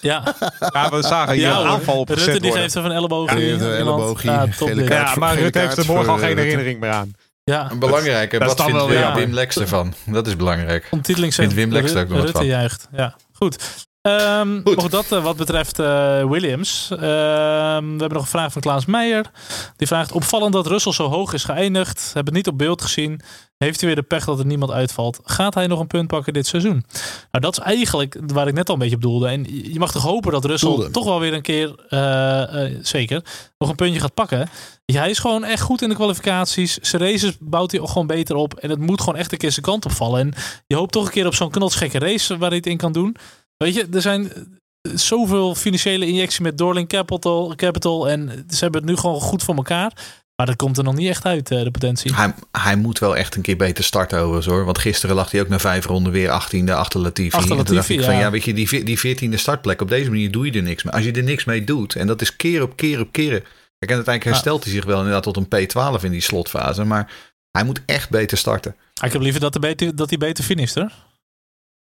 ja, 0.00 0.34
Ja, 0.72 0.90
we 0.90 1.02
zagen 1.02 1.34
hier 1.34 1.42
ja 1.42 1.60
een 1.60 1.66
aanval 1.66 1.98
op 1.98 2.08
Rutte 2.08 2.40
die 2.40 2.52
geeft 2.52 2.74
er 2.74 2.82
van 2.82 2.92
elleboog. 2.92 4.22
Ja, 4.22 4.46
gele 4.50 4.84
kaart. 4.84 5.08
Ja, 5.08 5.14
maar 5.18 5.38
Rutte 5.38 5.58
heeft 5.58 5.76
er 5.76 5.86
morgen 5.86 6.12
al 6.12 6.18
geen 6.18 6.36
eh, 6.36 6.42
herinnering 6.42 6.80
meer 6.80 6.90
aan. 6.90 7.14
Ja, 7.44 7.70
Belangrijk, 7.78 8.32
hè? 8.32 8.38
Dat 8.38 8.48
is 8.50 8.54
wat 8.54 8.66
vindt 8.66 8.80
wel 8.80 8.88
Wim. 8.88 9.14
Wim 9.14 9.32
Lex 9.34 9.56
ervan? 9.56 9.94
Dat 10.06 10.26
is 10.26 10.36
belangrijk. 10.36 10.88
Ontiteling 10.90 11.34
Vindt 11.34 11.54
Wim 11.54 11.72
Lex 11.72 11.92
er 11.92 12.02
ook 12.02 12.08
nog 12.08 12.22
wat 12.22 12.30
van? 12.30 12.46
juicht. 12.46 12.88
Ja, 12.92 13.16
goed. 13.32 13.86
Goed. 14.02 14.76
Nog 14.76 14.88
dat 14.88 15.12
eh, 15.12 15.22
wat 15.22 15.36
betreft 15.36 15.78
eh, 15.78 16.24
Williams. 16.28 16.88
Ehm, 16.90 17.00
we 17.00 17.98
hebben 17.98 18.12
nog 18.12 18.22
een 18.22 18.26
vraag 18.26 18.52
van 18.52 18.62
Klaas 18.62 18.86
Meijer. 18.86 19.30
Die 19.76 19.86
vraagt: 19.86 20.12
Opvallend 20.12 20.52
dat 20.52 20.66
Russell 20.66 20.92
zo 20.92 21.08
hoog 21.08 21.32
is 21.32 21.44
geëindigd. 21.44 22.10
Heb 22.14 22.26
het 22.26 22.34
niet 22.34 22.48
op 22.48 22.58
beeld 22.58 22.82
gezien. 22.82 23.20
Heeft 23.64 23.80
hij 23.80 23.88
weer 23.88 23.98
de 24.00 24.06
pech 24.08 24.24
dat 24.24 24.38
er 24.38 24.46
niemand 24.46 24.72
uitvalt? 24.72 25.20
Gaat 25.24 25.54
hij 25.54 25.66
nog 25.66 25.80
een 25.80 25.86
punt 25.86 26.06
pakken 26.06 26.32
dit 26.32 26.46
seizoen? 26.46 26.84
Nou, 27.30 27.44
dat 27.44 27.58
is 27.58 27.64
eigenlijk 27.64 28.18
waar 28.26 28.48
ik 28.48 28.54
net 28.54 28.68
al 28.68 28.74
een 28.74 28.80
beetje 28.80 28.96
op 28.96 29.02
doelde. 29.02 29.28
En 29.28 29.46
je 29.72 29.78
mag 29.78 29.92
toch 29.92 30.02
hopen 30.02 30.32
dat 30.32 30.44
Russell 30.44 30.68
Doelde. 30.68 30.90
toch 30.90 31.04
wel 31.04 31.20
weer 31.20 31.34
een 31.34 31.42
keer, 31.42 31.74
eh, 31.88 32.64
zeker, 32.82 33.24
nog 33.58 33.68
een 33.68 33.76
puntje 33.76 34.00
gaat 34.00 34.14
pakken. 34.14 34.48
Ja, 34.84 35.00
hij 35.00 35.10
is 35.10 35.18
gewoon 35.18 35.44
echt 35.44 35.62
goed 35.62 35.82
in 35.82 35.88
de 35.88 35.94
kwalificaties. 35.94 36.78
Zijn 36.78 37.02
races 37.02 37.36
bouwt 37.40 37.70
hij 37.70 37.80
ook 37.80 37.88
gewoon 37.88 38.06
beter 38.06 38.36
op. 38.36 38.54
En 38.54 38.70
het 38.70 38.78
moet 38.80 39.00
gewoon 39.00 39.18
echt 39.18 39.32
een 39.32 39.38
keer 39.38 39.52
zijn 39.52 39.64
kant 39.64 39.84
opvallen. 39.84 40.20
En 40.20 40.32
je 40.66 40.76
hoopt 40.76 40.92
toch 40.92 41.04
een 41.04 41.10
keer 41.10 41.26
op 41.26 41.34
zo'n 41.34 41.50
knotsgekke 41.50 41.98
race 41.98 42.38
waar 42.38 42.48
hij 42.48 42.58
het 42.58 42.66
in 42.66 42.76
kan 42.76 42.92
doen. 42.92 43.16
Weet 43.64 43.74
je, 43.74 43.86
er 43.92 44.00
zijn 44.02 44.32
eh, 44.32 44.92
zoveel 44.94 45.54
financiële 45.54 46.06
injectie 46.06 46.42
met 46.42 46.58
Dorling 46.58 46.88
Capital, 46.88 47.52
Capital. 47.56 48.08
En 48.08 48.44
ze 48.48 48.58
hebben 48.58 48.80
het 48.80 48.90
nu 48.90 48.96
gewoon 48.96 49.20
goed 49.20 49.42
voor 49.42 49.54
elkaar. 49.54 49.92
Maar 50.36 50.46
dat 50.48 50.56
komt 50.58 50.78
er 50.78 50.84
nog 50.84 50.94
niet 50.94 51.08
echt 51.08 51.24
uit, 51.24 51.50
eh, 51.50 51.62
de 51.62 51.70
potentie. 51.70 52.14
Hij, 52.14 52.34
hij 52.52 52.76
moet 52.76 52.98
wel 52.98 53.16
echt 53.16 53.34
een 53.34 53.42
keer 53.42 53.56
beter 53.56 53.84
starten 53.84 54.18
overigens 54.18 54.46
hoor. 54.46 54.64
Want 54.64 54.78
gisteren 54.78 55.16
lag 55.16 55.30
hij 55.30 55.40
ook 55.40 55.48
na 55.48 55.58
vijf 55.58 55.84
ronden 55.86 56.12
weer 56.12 56.28
18e 56.28 56.70
achter 56.72 57.00
Latifi. 57.00 57.36
Achter 57.36 57.48
toen 57.48 57.56
dacht 57.56 57.68
Latifi, 57.70 57.94
ik 57.98 58.04
van 58.04 58.14
ja. 58.14 58.20
ja, 58.20 58.30
weet 58.30 58.44
je, 58.44 58.54
die, 58.54 58.68
ve- 58.68 58.82
die 58.82 58.98
14e 59.30 59.34
startplek, 59.34 59.80
op 59.80 59.88
deze 59.88 60.10
manier 60.10 60.30
doe 60.30 60.46
je 60.46 60.52
er 60.52 60.62
niks 60.62 60.82
mee. 60.82 60.92
Als 60.94 61.04
je 61.04 61.12
er 61.12 61.22
niks 61.22 61.44
mee 61.44 61.64
doet, 61.64 61.94
en 61.96 62.06
dat 62.06 62.20
is 62.20 62.36
keer 62.36 62.62
op 62.62 62.76
keer 62.76 63.00
op 63.00 63.12
keer. 63.12 63.30
Kijk, 63.30 63.90
en 63.90 63.96
uiteindelijk 63.96 64.24
herstelt 64.24 64.64
hij 64.64 64.72
zich 64.72 64.84
wel 64.84 64.98
inderdaad 64.98 65.22
tot 65.22 65.36
een 65.36 65.68
P12 65.98 66.02
in 66.04 66.10
die 66.10 66.20
slotfase. 66.20 66.84
Maar 66.84 67.12
hij 67.50 67.64
moet 67.64 67.80
echt 67.86 68.10
beter 68.10 68.38
starten. 68.38 68.76
Ik 69.04 69.12
heb 69.12 69.20
liever 69.22 69.40
dat, 69.40 69.54
hij 69.54 69.62
beter, 69.70 69.96
dat 69.96 70.08
hij 70.08 70.18
beter 70.18 70.44
finisht, 70.44 70.74
hoor. 70.74 70.90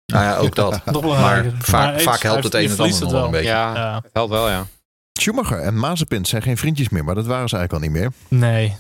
Nou 0.07 0.25
ja, 0.25 0.37
ook 0.37 0.55
dat. 0.55 0.71
Maar 1.03 1.45
vaak, 1.59 1.71
Maar 1.71 1.95
eens, 1.95 2.03
vaak 2.03 2.23
helpt 2.23 2.45
het 2.45 2.55
een 2.55 2.71
en 2.71 2.79
ander 2.79 3.11
wel 3.11 3.25
een 3.25 3.31
beetje. 3.31 3.47
Ja, 3.47 3.75
Ja, 3.75 3.95
het 4.03 4.11
helpt 4.13 4.31
wel, 4.31 4.49
ja. 4.49 4.67
Schumacher 5.13 5.59
en 5.61 5.79
Mazepin 5.79 6.25
zijn 6.25 6.43
geen 6.43 6.57
vriendjes 6.57 6.89
meer. 6.89 7.05
Maar 7.05 7.15
dat 7.15 7.27
waren 7.27 7.49
ze 7.49 7.57
eigenlijk 7.57 7.85
al 7.85 7.91
niet 7.91 8.01
meer. 8.03 8.13
nee. 8.41 8.77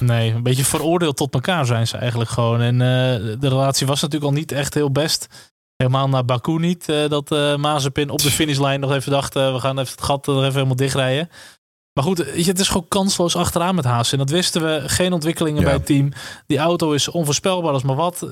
Nee, 0.00 0.32
een 0.32 0.42
beetje 0.42 0.64
veroordeeld 0.64 1.16
tot 1.16 1.34
elkaar 1.34 1.66
zijn 1.66 1.86
ze 1.86 1.96
eigenlijk 1.96 2.30
gewoon. 2.30 2.60
En 2.60 2.74
eh, 2.80 3.40
de 3.40 3.48
relatie 3.48 3.86
was 3.86 4.00
natuurlijk 4.00 4.30
al 4.30 4.36
niet 4.38 4.52
echt 4.52 4.74
heel 4.74 4.92
best. 4.92 5.26
Helemaal 5.76 6.08
naar 6.08 6.24
Baku 6.24 6.52
niet. 6.58 6.88
eh, 6.88 7.08
dat 7.08 7.32
eh 7.32 7.56
Mazepin 7.56 8.10
op 8.10 8.22
de 8.22 8.30
finishlijn 8.40 8.80
nog 8.80 8.92
even 8.92 9.12
dacht... 9.12 9.34
we 9.34 9.56
gaan 9.58 9.78
even 9.78 9.92
het 9.92 10.02
gat 10.04 10.26
er 10.26 10.38
even 10.38 10.52
helemaal 10.52 10.76
dichtrijden. 10.76 11.28
Maar 11.98 12.06
goed, 12.06 12.46
het 12.46 12.58
is 12.60 12.68
gewoon 12.68 12.88
kansloos 12.88 13.36
achteraan 13.36 13.74
met 13.74 13.84
Haas. 13.84 14.12
En 14.12 14.18
dat 14.18 14.30
wisten 14.30 14.62
we. 14.62 14.82
Geen 14.88 15.12
ontwikkelingen 15.12 15.60
Ja. 15.60 15.64
bij 15.66 15.74
het 15.74 15.86
team. 15.86 16.08
Die 16.46 16.58
auto 16.58 16.92
is 16.92 17.08
onvoorspelbaar 17.08 17.72
als 17.72 17.82
maar 17.82 17.96
wat. 17.96 18.22
Eh, 18.22 18.28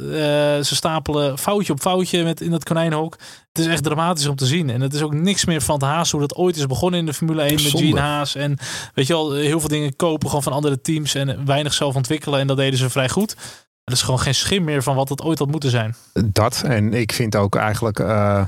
ze 0.60 0.74
stapelen 0.74 1.38
foutje 1.38 1.72
op 1.72 1.80
foutje 1.80 2.24
met 2.24 2.40
in 2.40 2.52
het 2.52 2.64
konijnenhok. 2.64 3.16
Het 3.52 3.58
is 3.58 3.66
echt 3.66 3.82
dramatisch 3.82 4.26
om 4.26 4.36
te 4.36 4.46
zien. 4.46 4.70
En 4.70 4.80
het 4.80 4.94
is 4.94 5.02
ook 5.02 5.14
niks 5.14 5.44
meer 5.44 5.60
van 5.62 5.74
het 5.74 5.84
Haas 5.84 6.10
hoe 6.10 6.20
dat 6.20 6.34
ooit 6.34 6.56
is 6.56 6.66
begonnen 6.66 7.00
in 7.00 7.06
de 7.06 7.14
Formule 7.14 7.42
1 7.42 7.52
met. 7.52 7.60
Gene 7.62 8.00
Haas. 8.00 8.34
En 8.34 8.58
weet 8.94 9.06
je 9.06 9.14
al, 9.14 9.32
heel 9.32 9.60
veel 9.60 9.68
dingen 9.68 9.96
kopen 9.96 10.28
gewoon 10.28 10.42
van 10.42 10.52
andere 10.52 10.80
teams 10.80 11.14
en 11.14 11.46
weinig 11.46 11.72
zelf 11.74 11.94
ontwikkelen. 11.94 12.40
En 12.40 12.46
dat 12.46 12.56
deden 12.56 12.78
ze 12.78 12.90
vrij 12.90 13.08
goed. 13.08 13.36
Er 13.84 13.92
is 13.92 14.02
gewoon 14.02 14.20
geen 14.20 14.34
schim 14.34 14.64
meer 14.64 14.82
van 14.82 14.96
wat 14.96 15.08
het 15.08 15.22
ooit 15.22 15.38
had 15.38 15.50
moeten 15.50 15.70
zijn. 15.70 15.94
Dat. 16.24 16.62
En 16.66 16.94
ik 16.94 17.12
vind 17.12 17.36
ook 17.36 17.56
eigenlijk. 17.56 17.98
eh 17.98 18.42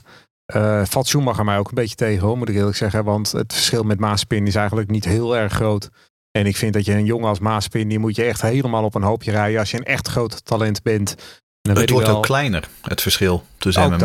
eh 0.48 0.82
valt 0.84 1.06
Schumacher 1.06 1.44
mij 1.44 1.58
ook 1.58 1.68
een 1.68 1.74
beetje 1.74 1.94
tegen, 1.94 2.26
hoor, 2.26 2.38
moet 2.38 2.48
ik 2.48 2.54
eerlijk 2.54 2.76
zeggen. 2.76 3.04
Want 3.04 3.32
het 3.32 3.52
verschil 3.52 3.82
met 3.82 4.00
Maaspin 4.00 4.46
is 4.46 4.54
eigenlijk 4.54 4.90
niet 4.90 5.04
heel 5.04 5.36
erg 5.36 5.52
groot. 5.52 5.88
En 6.30 6.46
ik 6.46 6.56
vind 6.56 6.72
dat 6.72 6.84
je 6.84 6.92
een 6.92 7.04
jongen 7.04 7.28
als 7.28 7.38
Maaspin, 7.38 7.88
die 7.88 7.98
moet 7.98 8.16
je 8.16 8.24
echt 8.24 8.42
helemaal 8.42 8.84
op 8.84 8.94
een 8.94 9.02
hoopje 9.02 9.30
rijden. 9.30 9.60
Als 9.60 9.70
je 9.70 9.76
een 9.76 9.84
echt 9.84 10.08
groot 10.08 10.44
talent 10.44 10.82
bent. 10.82 11.10
En 11.10 11.74
dan 11.74 11.76
Het 11.82 11.90
wordt 11.90 12.06
wel- 12.06 12.16
ook 12.16 12.22
kleiner, 12.22 12.68
het 12.82 13.00
verschil 13.02 13.44
tussen 13.58 13.82
hem 13.82 13.92
en 13.92 13.98
me. 13.98 14.04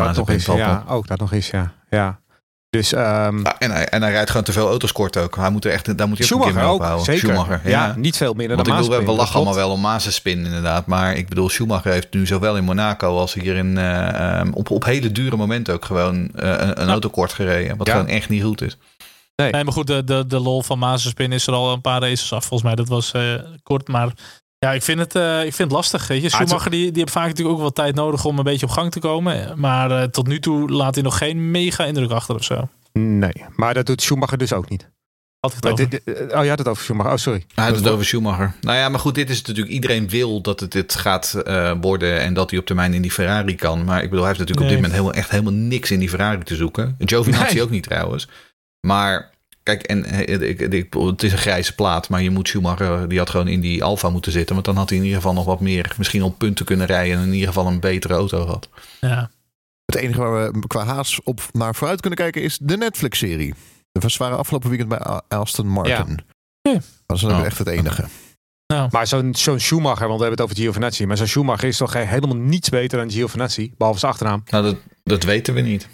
ja, 0.58 0.84
ook 0.88 1.06
dat 1.06 1.18
nog 1.18 1.32
eens, 1.32 1.50
ja. 1.50 1.72
ja. 1.90 2.20
Dus 2.74 2.92
ehm 2.92 3.38
Ja, 3.44 3.58
en, 3.58 3.70
hij, 3.70 3.88
en 3.88 4.02
hij 4.02 4.10
rijdt 4.10 4.30
gewoon 4.30 4.44
te 4.44 4.52
veel 4.52 4.68
auto's 4.68 4.92
kort 4.92 5.16
ook. 5.16 5.36
Hij 5.36 5.50
moet 5.50 5.64
er 5.64 5.70
echt, 5.72 5.98
daar 5.98 6.08
moet 6.08 6.18
hij 6.18 6.26
ook 6.26 6.32
een 6.32 6.38
keer 6.38 6.50
Schumacher 6.52 6.54
mee 6.54 6.64
ook, 6.64 6.80
ophouden. 6.80 7.04
zeker. 7.04 7.20
Schumacher, 7.28 7.60
ja. 7.64 7.70
ja. 7.86 7.94
niet 7.96 8.16
veel 8.16 8.34
minder 8.34 8.56
Want 8.56 8.68
dan 8.68 8.76
ik 8.76 8.82
bedoel, 8.82 8.98
we, 8.98 9.04
Maaspin. 9.04 9.14
we 9.16 9.20
lachen 9.20 9.34
allemaal 9.36 9.54
wel 9.54 9.70
om 9.70 9.80
Mazenspin 9.80 10.44
inderdaad. 10.44 10.86
Maar 10.86 11.14
ik 11.16 11.28
bedoel, 11.28 11.48
Schumacher 11.48 11.92
heeft 11.92 12.06
nu 12.10 12.26
zowel 12.26 12.56
in 12.56 12.64
Monaco 12.64 13.18
als 13.18 13.34
hier 13.34 13.56
in, 13.56 13.78
eh, 13.78 14.38
ehm, 14.38 14.50
op, 14.52 14.70
op 14.70 14.84
hele 14.84 15.12
dure 15.12 15.36
momenten 15.36 15.74
ook 15.74 15.84
gewoon 15.84 16.14
eh, 16.34 16.48
een, 16.48 16.80
een 16.80 16.86
Ja. 16.86 16.92
auto 16.92 17.08
kort 17.08 17.32
gereden. 17.32 17.76
Wat 17.76 17.86
Ja. 17.86 17.92
gewoon 17.92 18.08
echt 18.08 18.28
niet 18.28 18.42
goed 18.42 18.62
is. 18.62 18.76
Nee. 19.36 19.50
Nee, 19.50 19.64
maar 19.64 19.72
goed, 19.72 19.86
de, 19.86 20.04
de, 20.04 20.24
de 20.26 20.38
lol 20.40 20.62
van 20.62 20.78
Mazepin 20.78 21.32
is 21.32 21.46
er 21.46 21.52
al 21.54 21.72
een 21.72 21.80
paar 21.80 22.00
races 22.00 22.32
af. 22.32 22.44
Volgens 22.44 22.62
mij, 22.62 22.74
dat 22.74 22.88
was 22.88 23.12
eh, 23.12 23.22
kort. 23.62 23.88
Maar 23.88 24.08
ja, 24.64 24.72
ik 24.72 24.82
vind 24.82 24.98
het, 24.98 25.14
eh, 25.14 25.36
ik 25.38 25.54
vind 25.54 25.58
het 25.58 25.72
lastig. 25.72 26.06
Weet 26.06 26.22
je. 26.22 26.30
Ah, 26.30 26.34
Schumacher 26.34 26.70
die, 26.70 26.90
die 26.90 27.00
heeft 27.00 27.12
vaak 27.12 27.26
natuurlijk 27.26 27.54
ook 27.56 27.60
wel 27.60 27.72
tijd 27.72 27.94
nodig 27.94 28.24
om 28.24 28.38
een 28.38 28.44
beetje 28.44 28.66
op 28.66 28.72
gang 28.72 28.90
te 28.92 29.00
komen. 29.00 29.60
Maar 29.60 29.90
eh, 29.90 30.02
tot 30.08 30.26
nu 30.26 30.40
toe 30.40 30.70
laat 30.70 30.94
hij 30.94 31.04
nog 31.04 31.18
geen 31.18 31.50
mega 31.50 31.84
indruk 31.84 32.10
achter 32.10 32.34
of 32.34 32.44
zo. 32.44 32.68
Nee, 32.92 33.44
maar 33.56 33.74
dat 33.74 33.86
doet 33.86 34.02
Schumacher 34.02 34.38
dus 34.38 34.52
ook 34.52 34.68
niet. 34.68 34.92
Had 35.40 35.50
ik 35.54 35.56
het 35.56 35.64
Maar 35.64 35.72
over. 35.72 35.88
dit- 35.90 36.02
dit- 36.04 36.32
oh, 36.34 36.42
je 36.42 36.48
had 36.48 36.58
het 36.58 36.68
over 36.68 36.82
Schumacher. 36.84 37.12
Oh, 37.12 37.18
sorry. 37.18 37.44
Hij 37.54 37.64
had 37.64 37.76
het 37.76 37.88
over 37.88 38.04
Schumacher. 38.04 38.54
Nou 38.60 38.76
ja, 38.78 38.88
maar 38.88 39.00
goed, 39.00 39.14
dit 39.14 39.30
is 39.30 39.42
natuurlijk... 39.42 39.74
Iedereen 39.74 40.08
wil 40.08 40.40
dat 40.40 40.60
het 40.60 40.72
dit 40.72 40.94
gaat 40.94 41.34
eh, 41.44 41.72
worden 41.80 42.20
en 42.20 42.34
dat 42.34 42.50
hij 42.50 42.58
op 42.58 42.66
termijn 42.66 42.94
in 42.94 43.02
die 43.02 43.10
Ferrari 43.10 43.54
kan. 43.54 43.84
Maar 43.84 44.02
ik 44.02 44.10
bedoel, 44.10 44.24
hij 44.24 44.34
heeft 44.34 44.38
natuurlijk 44.38 44.66
Nee. 44.66 44.76
op 44.76 44.82
dit 44.82 44.92
moment 44.92 44.92
helemaal, 44.92 45.12
echt 45.14 45.30
helemaal 45.30 45.68
niks 45.68 45.90
in 45.90 45.98
die 45.98 46.08
Ferrari 46.08 46.42
te 46.42 46.56
zoeken. 46.56 46.94
Giovinazzi 46.98 47.54
Nee. 47.54 47.62
ook 47.62 47.70
niet 47.70 47.82
trouwens. 47.82 48.28
Maar 48.86 49.30
kijk, 49.64 49.82
en, 49.82 50.04
eh, 50.04 50.48
ik, 50.48 50.60
ik, 50.60 50.92
het 50.94 51.22
is 51.22 51.32
een 51.32 51.38
grijze 51.38 51.74
plaat, 51.74 52.08
maar 52.08 52.22
je 52.22 52.30
moet 52.30 52.48
Schumacher, 52.48 53.08
die 53.08 53.18
had 53.18 53.30
gewoon 53.30 53.48
in 53.48 53.60
die 53.60 53.84
Alfa 53.84 54.08
moeten 54.10 54.32
zitten. 54.32 54.54
Want 54.54 54.66
dan 54.66 54.76
had 54.76 54.88
hij 54.88 54.98
in 54.98 55.04
ieder 55.04 55.18
geval 55.20 55.34
nog 55.34 55.44
wat 55.44 55.60
meer, 55.60 55.94
misschien 55.98 56.22
op 56.22 56.38
punten 56.38 56.64
kunnen 56.64 56.86
rijden 56.86 57.18
en 57.18 57.24
in 57.26 57.32
ieder 57.32 57.48
geval 57.48 57.66
een 57.66 57.80
betere 57.80 58.14
auto 58.14 58.44
gehad. 58.44 58.68
ja. 59.00 59.30
Het 59.84 59.94
enige 60.02 60.20
waar 60.20 60.52
we 60.52 60.66
qua 60.66 60.84
haas 60.84 61.20
op 61.22 61.40
naar 61.52 61.74
vooruit 61.74 62.00
kunnen 62.00 62.18
kijken 62.18 62.42
is 62.42 62.58
de 62.62 62.76
Netflix-serie. 62.76 63.54
We 63.92 64.14
waren 64.18 64.38
afgelopen 64.38 64.68
weekend 64.68 64.88
bij 64.88 64.98
Aston 65.28 65.66
Martin. 65.68 66.18
Oké. 66.62 66.80
Dat 67.06 67.16
is 67.16 67.24
Oh. 67.24 67.44
echt 67.44 67.58
het 67.58 67.66
enige. 67.68 68.04
Ja. 68.66 68.88
Maar 68.90 69.06
zo'n 69.06 69.34
zo'n 69.34 69.60
Schumacher, 69.60 70.06
want 70.08 70.20
we 70.20 70.24
hebben 70.26 70.30
het 70.30 70.40
over 70.40 70.56
Giovinazzi. 70.56 71.06
Maar 71.06 71.16
zo'n 71.16 71.26
Schumacher 71.26 71.68
is 71.68 71.76
toch 71.76 71.92
helemaal 71.92 72.36
niets 72.36 72.68
beter 72.68 72.98
dan 72.98 73.10
Giovinazzi. 73.10 73.72
Behalve 73.76 73.98
zijn 73.98 74.12
achternaam. 74.12 74.42
Nou, 74.46 74.64
dat, 74.64 74.76
dat 75.02 75.22
weten 75.22 75.54
we 75.54 75.60
niet. 75.60 75.88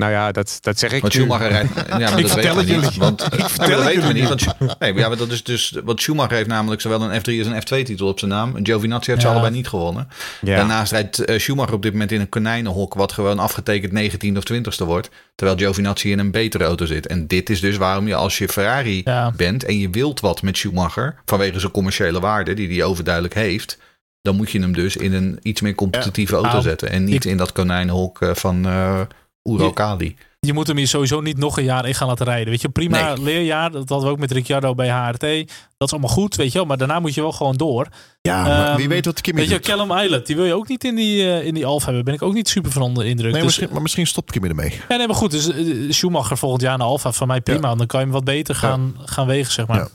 Nou 0.00 0.12
ja, 0.12 0.32
dat, 0.32 0.58
dat 0.60 0.78
zeg 0.78 0.92
ik 0.92 1.00
Want. 1.00 1.12
Schumacher 1.12 1.48
rijdt. 1.48 1.68
Ja, 1.88 1.98
maar 1.98 2.18
Ik 2.18 2.22
dat 2.22 2.30
vertel 2.30 2.56
het 2.56 2.66
niet. 2.66 2.74
jullie. 2.82 2.98
Want, 2.98 3.22
Ik 3.22 3.28
vertel 3.58 3.68
dat 3.68 3.78
het 3.78 3.86
weten 3.86 4.06
we 4.06 4.12
niet. 4.12 4.28
Want, 4.28 4.46
nee, 4.78 4.94
ja, 4.94 5.08
maar 5.08 5.16
dat 5.16 5.30
is 5.30 5.42
dus, 5.44 5.74
want 5.84 6.00
Schumacher 6.00 6.36
heeft 6.36 6.48
namelijk 6.48 6.80
zowel 6.80 7.02
een 7.02 7.20
F3 7.20 7.38
als 7.38 7.46
een 7.46 7.62
F2-titel 7.82 8.08
op 8.08 8.18
zijn 8.18 8.30
naam. 8.30 8.54
Giovinazzi 8.62 9.10
heeft 9.10 9.22
ze 9.22 9.28
allebei 9.28 9.52
niet 9.52 9.68
gewonnen. 9.68 10.08
Ja. 10.40 10.56
Daarnaast 10.56 10.92
rijdt 10.92 11.18
eh, 11.24 11.38
Schumacher 11.38 11.74
op 11.74 11.82
dit 11.82 11.92
moment 11.92 12.12
in 12.12 12.20
een 12.20 12.28
konijnenhok, 12.28 12.94
wat 12.94 13.12
gewoon 13.12 13.38
afgetekend 13.38 13.92
19 13.92 14.36
of 14.36 14.42
20ste 14.52 14.84
wordt. 14.86 15.08
Terwijl 15.34 15.58
Giovinazzi 15.58 16.10
in 16.10 16.18
een 16.18 16.30
betere 16.30 16.64
auto 16.64 16.86
zit. 16.86 17.06
En 17.06 17.26
dit 17.26 17.50
is 17.50 17.60
dus 17.60 17.76
waarom 17.76 18.06
je 18.06 18.14
als 18.14 18.38
je 18.38 18.48
Ferrari 18.48 19.00
Ja. 19.04 19.32
bent 19.36 19.64
en 19.64 19.78
je 19.78 19.90
wilt 19.90 20.20
wat 20.20 20.42
met 20.42 20.56
Schumacher, 20.56 21.14
vanwege 21.24 21.60
zijn 21.60 21.72
commerciële 21.72 22.20
waarde, 22.20 22.54
die 22.54 22.68
hij 22.68 22.84
overduidelijk 22.84 23.34
heeft, 23.34 23.78
dan 24.22 24.36
moet 24.36 24.50
je 24.50 24.60
hem 24.60 24.72
dus 24.72 24.96
in 24.96 25.12
een 25.12 25.38
iets 25.42 25.60
meer 25.60 25.74
competitieve 25.74 26.34
auto 26.34 26.50
Nou, 26.50 26.62
zetten. 26.62 26.90
En 26.90 27.04
niet 27.04 27.24
ik- 27.24 27.30
in 27.30 27.36
dat 27.36 27.52
konijnenhok 27.52 28.20
eh, 28.22 28.34
van 28.34 28.66
eh 28.66 29.00
Uralkali. 29.42 30.16
Je 30.40 30.52
moet 30.52 30.66
hem 30.66 30.76
hier 30.76 30.88
sowieso 30.88 31.20
niet 31.20 31.38
nog 31.38 31.58
een 31.58 31.64
jaar 31.64 31.86
in 31.86 31.94
gaan 31.94 32.08
laten 32.08 32.26
rijden. 32.26 32.48
Weet 32.50 32.60
je, 32.60 32.68
prima 32.68 33.14
Nee. 33.14 33.22
leerjaar. 33.24 33.70
Dat 33.70 33.88
hadden 33.88 34.06
we 34.06 34.12
ook 34.14 34.18
met 34.20 34.30
Ricciardo 34.30 34.74
bij 34.74 34.88
HRT. 34.88 35.20
Dat 35.20 35.88
is 35.88 35.92
allemaal 35.92 36.10
goed, 36.10 36.36
weet 36.36 36.52
je 36.52 36.58
wel. 36.58 36.66
Maar 36.66 36.76
daarna 36.76 37.00
moet 37.00 37.14
je 37.14 37.20
wel 37.20 37.32
gewoon 37.32 37.56
door. 37.56 37.86
Ja, 38.20 38.42
maar 38.42 38.68
Ehm, 38.68 38.76
wie 38.76 38.88
weet 38.88 39.04
wat 39.04 39.20
Kimmy 39.20 39.40
Weet 39.40 39.50
je. 39.50 39.58
Callum 39.60 39.92
Islet, 39.98 40.26
die 40.26 40.36
wil 40.36 40.44
je 40.44 40.54
ook 40.54 40.68
niet 40.68 40.84
in 40.84 40.94
die, 40.94 41.32
eh, 41.32 41.46
in 41.46 41.54
die 41.54 41.66
Alfa 41.66 41.84
hebben. 41.86 42.04
Ben 42.04 42.14
ik 42.14 42.22
ook 42.22 42.34
niet 42.34 42.48
super 42.48 42.70
van 42.70 42.82
onder 42.82 43.02
de 43.04 43.08
indruk. 43.10 43.32
Nee, 43.32 43.42
dus, 43.42 43.44
misschien, 43.50 43.68
maar 43.72 43.82
misschien 43.82 44.06
stopt 44.06 44.30
Kimmy 44.30 44.48
ermee. 44.48 44.80
ja, 44.88 44.96
nee, 44.96 45.06
maar 45.06 45.16
goed. 45.16 45.30
Dus 45.30 45.48
eh, 45.50 45.90
Schumacher 45.90 46.36
volgend 46.38 46.62
jaar 46.62 46.78
naar 46.78 46.86
Alfa, 46.86 47.12
van 47.12 47.26
mij 47.26 47.40
prima. 47.40 47.74
Dan 47.74 47.86
kan 47.86 48.00
je 48.00 48.06
hem 48.06 48.14
wat 48.14 48.24
beter 48.24 48.54
gaan, 48.54 48.96
gaan 49.04 49.26
wegen, 49.26 49.52
zeg 49.52 49.66
maar. 49.66 49.78
Ja. 49.78 49.88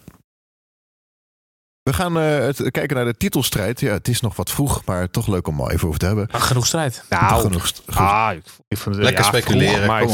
We 1.86 1.94
gaan 1.94 2.20
eh, 2.20 2.40
het, 2.40 2.72
kijken 2.72 2.96
naar 2.96 3.06
de 3.06 3.18
titelstrijd. 3.18 3.80
Ja, 3.80 3.94
het 3.94 4.08
is 4.08 4.22
nog 4.22 4.36
wat 4.36 4.52
vroeg, 4.52 4.86
maar 4.86 5.10
toch 5.10 5.28
leuk 5.28 5.48
om 5.48 5.60
er 5.60 5.72
even 5.72 5.88
over 5.88 6.00
te 6.00 6.06
hebben. 6.06 6.28
Ah, 6.32 6.42
genoeg 6.42 6.66
strijd. 6.66 7.04
Nou, 7.10 7.42
genoeg, 7.42 7.68
st- 7.68 7.82
genoeg. 7.88 8.10
ah, 8.10 8.32
ik, 8.68 8.78
vond 8.78 8.96
het, 8.96 9.04
Lekker 9.04 9.24
ja, 9.24 9.30
speculeren, 9.30 9.74
vroeg, 9.74 9.88
maar 9.88 10.02
ik 10.04 10.10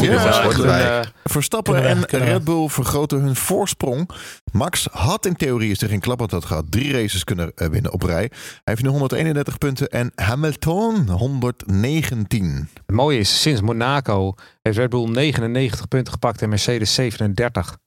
wel 0.57 0.73
een, 0.73 0.79
eh, 0.79 0.99
Verstappen 1.23 1.73
we, 1.73 1.79
en 1.79 2.05
kunnen 2.05 2.27
we. 2.27 2.33
Red 2.33 2.43
Bull 2.43 2.67
vergroten 2.67 3.19
hun 3.21 3.35
voorsprong. 3.35 4.09
Max 4.51 4.87
had 4.91 5.25
in 5.25 5.35
theorie, 5.35 5.69
als 5.69 5.79
hij 5.79 5.89
geen 5.89 5.99
klap 5.99 6.31
had 6.31 6.45
gehad, 6.45 6.65
drie 6.69 6.93
races 6.93 7.23
kunnen 7.23 7.51
eh, 7.55 7.67
winnen 7.67 7.91
op 7.91 8.03
rij. 8.03 8.29
Hij 8.31 8.59
heeft 8.63 8.81
nu 8.81 8.89
131 8.89 9.57
punten 9.57 9.89
en 9.89 10.11
Hamilton 10.15 11.09
119. 11.09 12.69
Het 12.85 12.95
mooie 12.95 13.19
is, 13.19 13.41
sinds 13.41 13.61
Monaco 13.61 14.33
heeft 14.61 14.77
Red 14.77 14.89
Bull 14.89 15.09
99 15.09 15.87
punten 15.87 16.13
gepakt 16.13 16.41
en 16.41 16.49
Mercedes 16.49 16.93
37. 16.93 17.77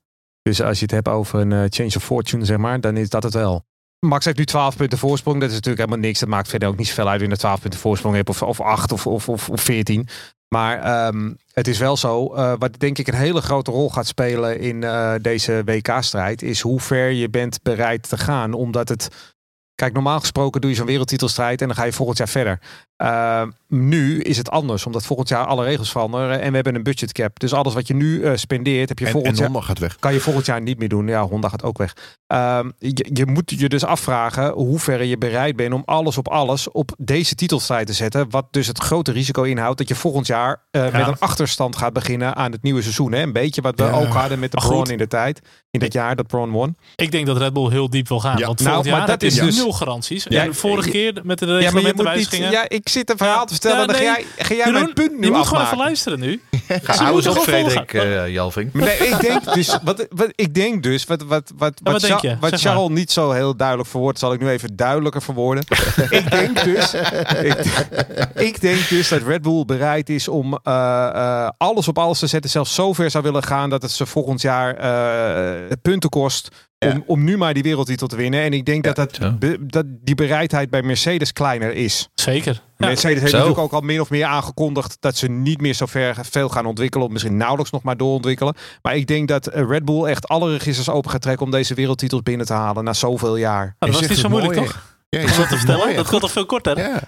Dus 0.42 0.62
als 0.62 0.78
je 0.78 0.82
het 0.84 0.94
hebt 0.94 1.08
over 1.08 1.40
een 1.40 1.52
eh, 1.52 1.64
change 1.68 1.92
of 1.96 2.04
fortune, 2.04 2.44
zeg 2.44 2.56
maar, 2.56 2.80
dan 2.80 2.96
is 2.96 3.08
dat 3.08 3.22
het 3.22 3.34
wel. 3.34 3.64
Max 4.06 4.24
heeft 4.24 4.38
nu 4.38 4.44
12 4.44 4.76
punten 4.76 4.98
voorsprong. 4.98 5.40
Dat 5.40 5.48
is 5.48 5.54
natuurlijk 5.54 5.84
helemaal 5.84 6.06
niks. 6.06 6.18
Dat 6.18 6.28
maakt 6.28 6.48
verder 6.48 6.68
ook 6.68 6.76
niet 6.76 6.86
zoveel 6.86 7.08
uit 7.08 7.20
je 7.20 7.30
een 7.30 7.36
12 7.36 7.60
punten 7.60 7.80
voorsprong 7.80 8.14
hebt 8.14 8.28
of, 8.28 8.42
of 8.42 8.60
8 8.60 8.92
of, 8.92 9.06
of, 9.06 9.28
of, 9.28 9.50
of 9.50 9.60
14. 9.60 10.08
Maar 10.48 10.82
ehm, 10.82 11.32
het 11.52 11.68
is 11.68 11.78
wel 11.78 11.96
zo, 11.96 12.34
eh, 12.34 12.52
wat 12.58 12.80
denk 12.80 12.98
ik 12.98 13.08
een 13.08 13.14
hele 13.14 13.40
grote 13.40 13.70
rol 13.70 13.90
gaat 13.90 14.06
spelen 14.06 14.60
in 14.60 14.84
eh, 14.84 15.14
deze 15.20 15.62
WK-strijd, 15.64 16.42
is 16.42 16.60
hoe 16.60 16.80
ver 16.80 17.10
je 17.10 17.30
bent 17.30 17.62
bereid 17.62 18.08
te 18.08 18.18
gaan. 18.18 18.52
Omdat 18.52 18.88
het, 18.88 19.34
kijk, 19.74 19.92
normaal 19.92 20.20
gesproken 20.20 20.60
doe 20.60 20.70
je 20.70 20.76
zo'n 20.76 20.86
wereldtitelstrijd 20.86 21.60
en 21.60 21.66
dan 21.66 21.76
ga 21.76 21.84
je 21.84 21.92
volgend 21.92 22.18
jaar 22.18 22.28
verder. 22.28 22.60
Uh, 23.02 23.42
nu 23.74 24.20
is 24.20 24.36
het 24.36 24.50
anders, 24.50 24.86
omdat 24.86 25.06
volgend 25.06 25.28
jaar 25.28 25.46
alle 25.46 25.64
regels 25.64 25.90
veranderen 25.90 26.40
en 26.40 26.48
we 26.48 26.54
hebben 26.54 26.74
een 26.74 26.82
budgetcap. 26.82 27.40
Dus 27.40 27.52
alles 27.52 27.74
wat 27.74 27.86
je 27.86 27.94
nu 27.94 28.20
uh, 28.20 28.32
spendeert, 28.34 28.88
heb 28.88 28.98
je 28.98 29.04
En, 29.04 29.10
en 29.10 29.16
volgend 29.16 29.38
jaar 29.38 29.48
Honda 29.48 29.66
gaat 29.66 29.78
weg. 29.78 29.96
kan 29.98 30.12
je 30.12 30.20
volgend 30.20 30.46
jaar 30.46 30.60
niet 30.62 30.78
meer 30.78 30.88
doen. 30.88 31.06
Ja, 31.06 31.22
Honda 31.22 31.48
gaat 31.48 31.62
ook 31.62 31.78
weg. 31.78 31.96
Um, 32.26 32.72
je, 32.78 33.06
je, 33.12 33.26
moet 33.26 33.52
je 33.56 33.68
dus 33.68 33.84
afvragen 33.84 34.52
hoe 34.52 34.78
ver 34.78 35.04
je 35.04 35.18
bereid 35.18 35.56
bent 35.56 35.72
om 35.72 35.82
alles 35.84 36.18
op 36.18 36.28
alles 36.28 36.70
op 36.70 36.94
deze 36.98 37.34
titelstrijd 37.34 37.86
te 37.86 37.92
zetten. 37.92 38.30
Wat 38.30 38.46
dus 38.50 38.66
het 38.66 38.78
grote 38.78 39.12
risico 39.12 39.42
inhoudt 39.42 39.78
dat 39.78 39.88
je 39.88 39.94
volgend 39.94 40.26
jaar 40.26 40.62
uh, 40.70 40.84
ja. 40.90 40.98
met 40.98 41.06
een 41.06 41.18
achterstand 41.18 41.76
gaat 41.76 41.92
beginnen 41.92 42.36
aan 42.36 42.52
het 42.52 42.62
nieuwe 42.62 42.82
seizoen. 42.82 43.12
Hè? 43.12 43.22
Een 43.22 43.32
beetje 43.32 43.62
wat 43.62 43.78
we 43.78 43.84
ja. 43.84 43.90
ook 43.90 44.12
hadden 44.12 44.38
met 44.38 44.50
de 44.50 44.56
Braun 44.56 44.86
in 44.86 44.98
de 44.98 45.06
tijd. 45.06 45.40
In 45.70 45.80
dat 45.80 45.92
jaar 45.92 46.16
dat 46.16 46.26
Braun 46.26 46.50
won. 46.50 46.76
Ik 46.96 47.10
denk 47.10 47.26
dat 47.26 47.36
Red 47.36 47.52
Bull 47.52 47.70
heel 47.70 47.90
diep 47.90 48.08
wil 48.08 48.20
gaan. 48.20 48.38
Ja. 48.38 48.46
Want 48.46 48.60
Nou, 48.60 48.72
volgend 48.72 48.90
maar 48.90 49.08
jaar 49.08 49.18
dat 49.18 49.22
is 49.22 49.34
dus- 49.34 49.56
nul 49.56 49.72
garanties. 49.72 50.26
Ja, 50.28 50.42
en 50.42 50.54
vorige 50.54 50.90
keer 50.90 51.20
met 51.22 51.38
de 51.38 51.46
Ja, 51.46 51.52
maar 51.52 51.60
je 51.60 51.64
moet 51.64 51.74
niet, 51.74 51.84
reglementenwijzigingen. 51.84 52.50
ja, 52.50 52.68
ik 52.68 52.88
zit 52.88 53.10
een 53.10 53.16
verhaal 53.16 53.46
te 53.46 53.54
vertellen. 53.70 53.80
Ja, 53.80 53.86
dan 53.86 53.94
ga 53.94 54.02
nee. 54.02 54.24
jij, 54.36 54.46
ga 54.46 54.54
jij 54.54 54.66
Jeroen, 54.66 54.82
mijn 54.82 54.94
punt 54.94 55.18
nu 55.18 55.24
je 55.24 55.30
moet 55.30 55.40
afmaken. 55.40 55.46
gewoon 55.46 55.64
even 55.64 55.76
luisteren 55.76 56.20
nu. 56.20 56.40
Ga 56.82 57.12
moeten 57.12 57.30
op, 57.30 57.38
Frederik 57.38 57.92
eh, 57.92 58.28
Jalving. 58.28 58.72
Maar 58.72 58.84
Nee, 58.84 58.96
ik 58.96 59.20
denk 59.20 59.54
dus, 59.54 59.78
wat, 59.84 60.06
wat, 60.10 60.32
ik 60.34 60.54
denk 60.54 60.82
dus, 60.82 61.04
wat, 61.04 61.22
wat, 61.22 61.52
wat, 61.56 61.80
wat 61.82 62.08
wat, 62.08 62.36
wat 62.40 62.60
Charles 62.60 62.88
niet 62.88 63.12
zo 63.12 63.30
heel 63.30 63.56
duidelijk 63.56 63.88
verwoordt, 63.88 64.18
zal 64.18 64.32
ik 64.32 64.40
nu 64.40 64.48
even 64.48 64.76
duidelijker 64.76 65.22
verwoorden. 65.22 65.64
ik 66.10 66.30
denk 66.30 66.64
dus, 66.64 66.94
ik, 67.42 67.86
ik 68.34 68.60
denk 68.60 68.88
dus 68.88 69.08
dat 69.08 69.22
Red 69.22 69.42
Bull 69.42 69.64
bereid 69.64 70.08
is 70.08 70.28
om 70.28 70.58
eh, 70.62 71.08
eh, 71.14 71.48
alles 71.58 71.88
op 71.88 71.98
alles 71.98 72.18
te 72.18 72.26
zetten, 72.26 72.50
zelfs 72.50 72.74
zover 72.74 73.10
zou 73.10 73.24
willen 73.24 73.42
gaan 73.42 73.70
dat 73.70 73.82
het 73.82 73.90
ze 73.90 74.06
volgend 74.06 74.40
jaar 74.40 74.76
eh, 74.76 75.76
punten 75.82 76.10
kost. 76.10 76.48
Om, 76.92 77.02
om 77.06 77.24
nu 77.24 77.36
maar 77.36 77.54
die 77.54 77.62
wereldtitel 77.62 78.06
te 78.06 78.16
winnen. 78.16 78.40
En 78.42 78.52
ik 78.52 78.64
denk 78.64 78.84
dat, 78.84 78.96
dat, 78.96 79.38
be- 79.38 79.56
dat 79.60 79.84
die 79.88 80.14
bereidheid 80.14 80.70
bij 80.70 80.82
Mercedes 80.82 81.32
kleiner 81.32 81.72
is. 81.74 82.08
Zeker. 82.14 82.62
Ja. 82.76 82.86
Mercedes 82.86 83.18
heeft 83.20 83.30
Zo. 83.30 83.36
natuurlijk 83.38 83.64
ook 83.64 83.72
al 83.72 83.80
min 83.80 84.00
of 84.00 84.10
meer 84.10 84.24
aangekondigd 84.24 84.96
dat 85.00 85.16
ze 85.16 85.28
niet 85.28 85.60
meer 85.60 85.74
zo 85.74 85.86
ver 85.86 86.16
veel 86.30 86.48
gaan 86.48 86.66
ontwikkelen. 86.66 87.06
Of 87.06 87.12
misschien 87.12 87.36
nauwelijks 87.36 87.70
nog 87.72 87.82
maar 87.82 87.96
doorontwikkelen. 87.96 88.54
Maar 88.82 88.96
ik 88.96 89.06
denk 89.06 89.28
dat 89.28 89.46
eh, 89.46 89.64
Red 89.68 89.84
Bull 89.84 90.04
echt 90.04 90.28
alle 90.28 90.50
registers 90.52 90.88
open 90.88 91.10
gaat 91.10 91.22
trekken 91.22 91.44
om 91.46 91.52
deze 91.52 91.74
wereldtitels 91.74 92.22
binnen 92.22 92.46
te 92.46 92.52
halen 92.52 92.84
na 92.84 92.92
zoveel 92.92 93.36
jaar. 93.36 93.76
Nou, 93.78 93.92
dat 93.92 94.00
was 94.00 94.08
niet 94.10 94.18
zo 94.18 94.28
moeilijk, 94.28 94.54
mooi, 94.54 94.66
toch? 94.66 94.92
Ja, 95.08 95.20
dat 95.20 95.28
zegt 95.30 95.36
te 95.36 95.54
het 95.54 95.58
vertellen. 95.58 95.84
mooi, 95.84 95.96
Dat 95.96 96.06
gaat 96.08 96.20
toch 96.20 96.32
veel 96.32 96.46
korter? 96.46 96.78
Ja. 96.78 97.00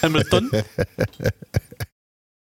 Hamilton? 0.00 0.50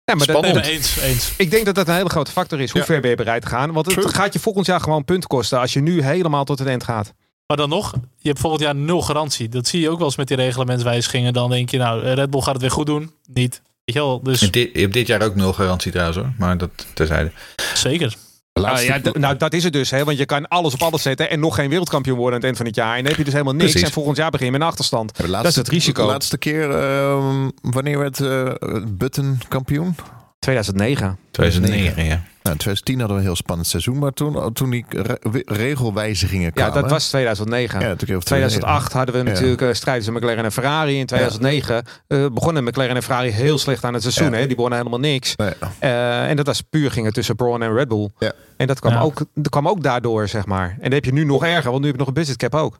Ja, 0.07 0.15
maar 0.15 0.27
dat, 0.27 0.41
Nee, 0.43 0.51
Spannend. 0.51 0.67
maar 0.67 0.75
eens, 0.75 1.01
eens. 1.01 1.33
ik 1.37 1.51
denk 1.51 1.65
dat 1.67 1.75
dat 1.75 1.89
een 1.89 1.95
hele 1.95 2.09
grote 2.11 2.31
factor 2.31 2.61
is. 2.61 2.71
Hoe 2.71 2.81
Ja. 2.81 2.87
ver 2.87 3.01
ben 3.01 3.11
je 3.11 3.17
bereid 3.17 3.43
te 3.43 3.49
gaan? 3.49 3.73
Want 3.73 3.87
het 3.87 3.95
True. 4.01 4.09
gaat 4.15 4.33
je 4.33 4.39
volgend 4.39 4.67
jaar 4.67 4.81
gewoon 4.81 5.05
punten 5.05 5.29
kosten 5.29 5.59
als 5.61 5.73
je 5.73 5.81
nu 5.81 6.03
helemaal 6.03 6.45
tot 6.45 6.59
het 6.59 6.69
eind 6.69 6.85
gaat. 6.85 7.13
Maar 7.47 7.57
dan 7.57 7.69
nog, 7.69 7.93
je 8.19 8.29
hebt 8.29 8.41
volgend 8.41 8.63
jaar 8.63 8.75
nul 8.75 9.03
garantie. 9.03 9.49
Dat 9.49 9.67
zie 9.67 9.81
je 9.81 9.91
ook 9.91 9.97
wel 9.99 10.07
eens 10.07 10.17
met 10.17 10.29
die 10.29 10.37
reglementswijzigingen. 10.37 11.33
Dan 11.33 11.51
denk 11.51 11.71
je, 11.71 11.79
nou, 11.79 12.01
Red 12.03 12.31
Bull 12.31 12.41
gaat 12.41 12.53
het 12.53 12.63
weer 12.63 12.71
goed 12.71 12.87
doen. 12.87 13.13
Niet. 13.33 13.63
Weet 13.85 13.95
je 13.97 14.01
wel, 14.03 14.23
dus 14.23 14.35
Je 14.39 14.41
hebt 14.45 14.53
dit- 14.57 14.71
je 14.75 14.81
hebt 14.81 14.93
dit 14.93 15.07
jaar 15.07 15.23
ook 15.23 15.35
nul 15.35 15.53
garantie 15.53 15.91
trouwens 15.91 16.19
hoor. 16.19 16.33
Maar 16.39 16.59
dat 16.59 16.71
terzijde. 16.95 17.33
zeker. 17.75 18.15
Laatste, 18.61 18.93
Ah, 18.93 19.01
ja, 19.05 19.11
nou, 19.19 19.37
dat 19.37 19.53
is 19.53 19.65
het 19.65 19.73
dus. 19.73 19.91
Hè? 19.91 20.05
Want 20.05 20.19
je 20.19 20.27
kan 20.27 20.49
alles 20.49 20.75
op 20.75 20.83
alles 20.83 21.03
zetten 21.03 21.31
en 21.31 21.41
nog 21.41 21.55
geen 21.55 21.69
wereldkampioen 21.69 22.17
worden 22.17 22.35
aan 22.35 22.41
het 22.41 22.47
eind 22.47 22.57
van 22.57 22.67
het 22.67 22.75
jaar. 22.75 22.97
En 22.97 22.99
dan 22.99 23.07
heb 23.07 23.17
je 23.17 23.25
dus 23.25 23.33
helemaal 23.33 23.55
niks. 23.55 23.71
Precies. 23.71 23.89
En 23.89 23.95
volgend 23.95 24.17
jaar 24.17 24.31
begin 24.31 24.47
je 24.47 24.53
met 24.53 24.61
een 24.61 24.67
achterstand. 24.67 25.13
laatste, 25.19 25.37
dat 25.37 25.45
is 25.45 25.57
het 25.57 25.69
risico. 25.69 26.07
De 26.07 26.13
laatste 26.13 26.39
keer, 26.39 26.71
ehm, 26.71 27.51
wanneer 27.61 27.99
werd 27.99 28.21
eh 28.21 28.53
Button 28.89 29.39
kampioen? 29.49 29.95
2009. 30.39 31.19
2009 31.31 32.05
ja. 32.05 32.23
Nou, 32.47 32.59
in 32.59 32.65
2010 32.65 32.99
hadden 32.99 33.17
we 33.17 33.23
een 33.23 33.29
heel 33.29 33.37
spannend 33.37 33.69
seizoen, 33.69 33.99
maar 33.99 34.13
toen, 34.13 34.53
toen 34.53 34.71
die 34.71 34.85
re- 34.89 35.19
regelwijzigingen 35.45 36.45
Ja, 36.45 36.51
kwamen... 36.51 36.83
dat 36.83 36.91
was 36.91 37.09
2009. 37.09 37.81
Ja, 37.81 37.87
toen 37.95 37.97
kreeg 38.09 38.23
2008 38.23 38.93
hadden 38.93 39.15
we 39.15 39.21
Ja. 39.21 39.27
natuurlijk 39.33 39.61
uh, 39.63 39.73
strijd 39.73 39.97
tussen 39.97 40.15
McLaren 40.15 40.45
en 40.45 40.53
Ferrari. 40.53 40.99
In 40.99 41.07
2009 41.07 41.85
eh, 42.07 42.27
begonnen 42.33 42.65
McLaren 42.65 42.97
en 42.97 43.03
Ferrari 43.03 43.31
heel 43.31 43.59
slecht 43.59 43.85
aan 43.85 43.93
het 43.95 44.03
seizoen. 44.03 44.31
Ja. 44.31 44.37
Hè? 44.37 44.47
Die 44.47 44.57
wonnen 44.57 44.79
helemaal 44.79 44.99
niks. 45.01 45.37
Nee. 45.37 45.53
Eh, 45.79 46.29
en 46.29 46.37
dat 46.37 46.47
was 46.47 46.61
puur 46.61 46.91
gingen 46.91 47.13
tussen 47.13 47.37
Braun 47.37 47.63
en 47.63 47.73
Red 47.75 47.89
Bull. 47.89 48.09
Ja. 48.19 48.33
En 48.57 48.67
dat 48.67 48.81
kwam, 48.81 48.93
Ja. 48.93 49.01
ook, 49.01 49.19
dat 49.35 49.49
kwam 49.49 49.69
ook 49.69 49.83
daardoor, 49.83 50.29
zeg 50.29 50.47
maar. 50.47 50.69
En 50.71 50.83
dat 50.83 50.93
heb 50.93 51.05
je 51.05 51.13
nu 51.13 51.25
nog 51.25 51.45
erger, 51.45 51.71
want 51.71 51.81
nu 51.81 51.87
heb 51.87 51.95
je 51.95 51.99
nog 51.99 52.09
een 52.09 52.15
budgetcap 52.23 52.55
ook. 52.55 52.79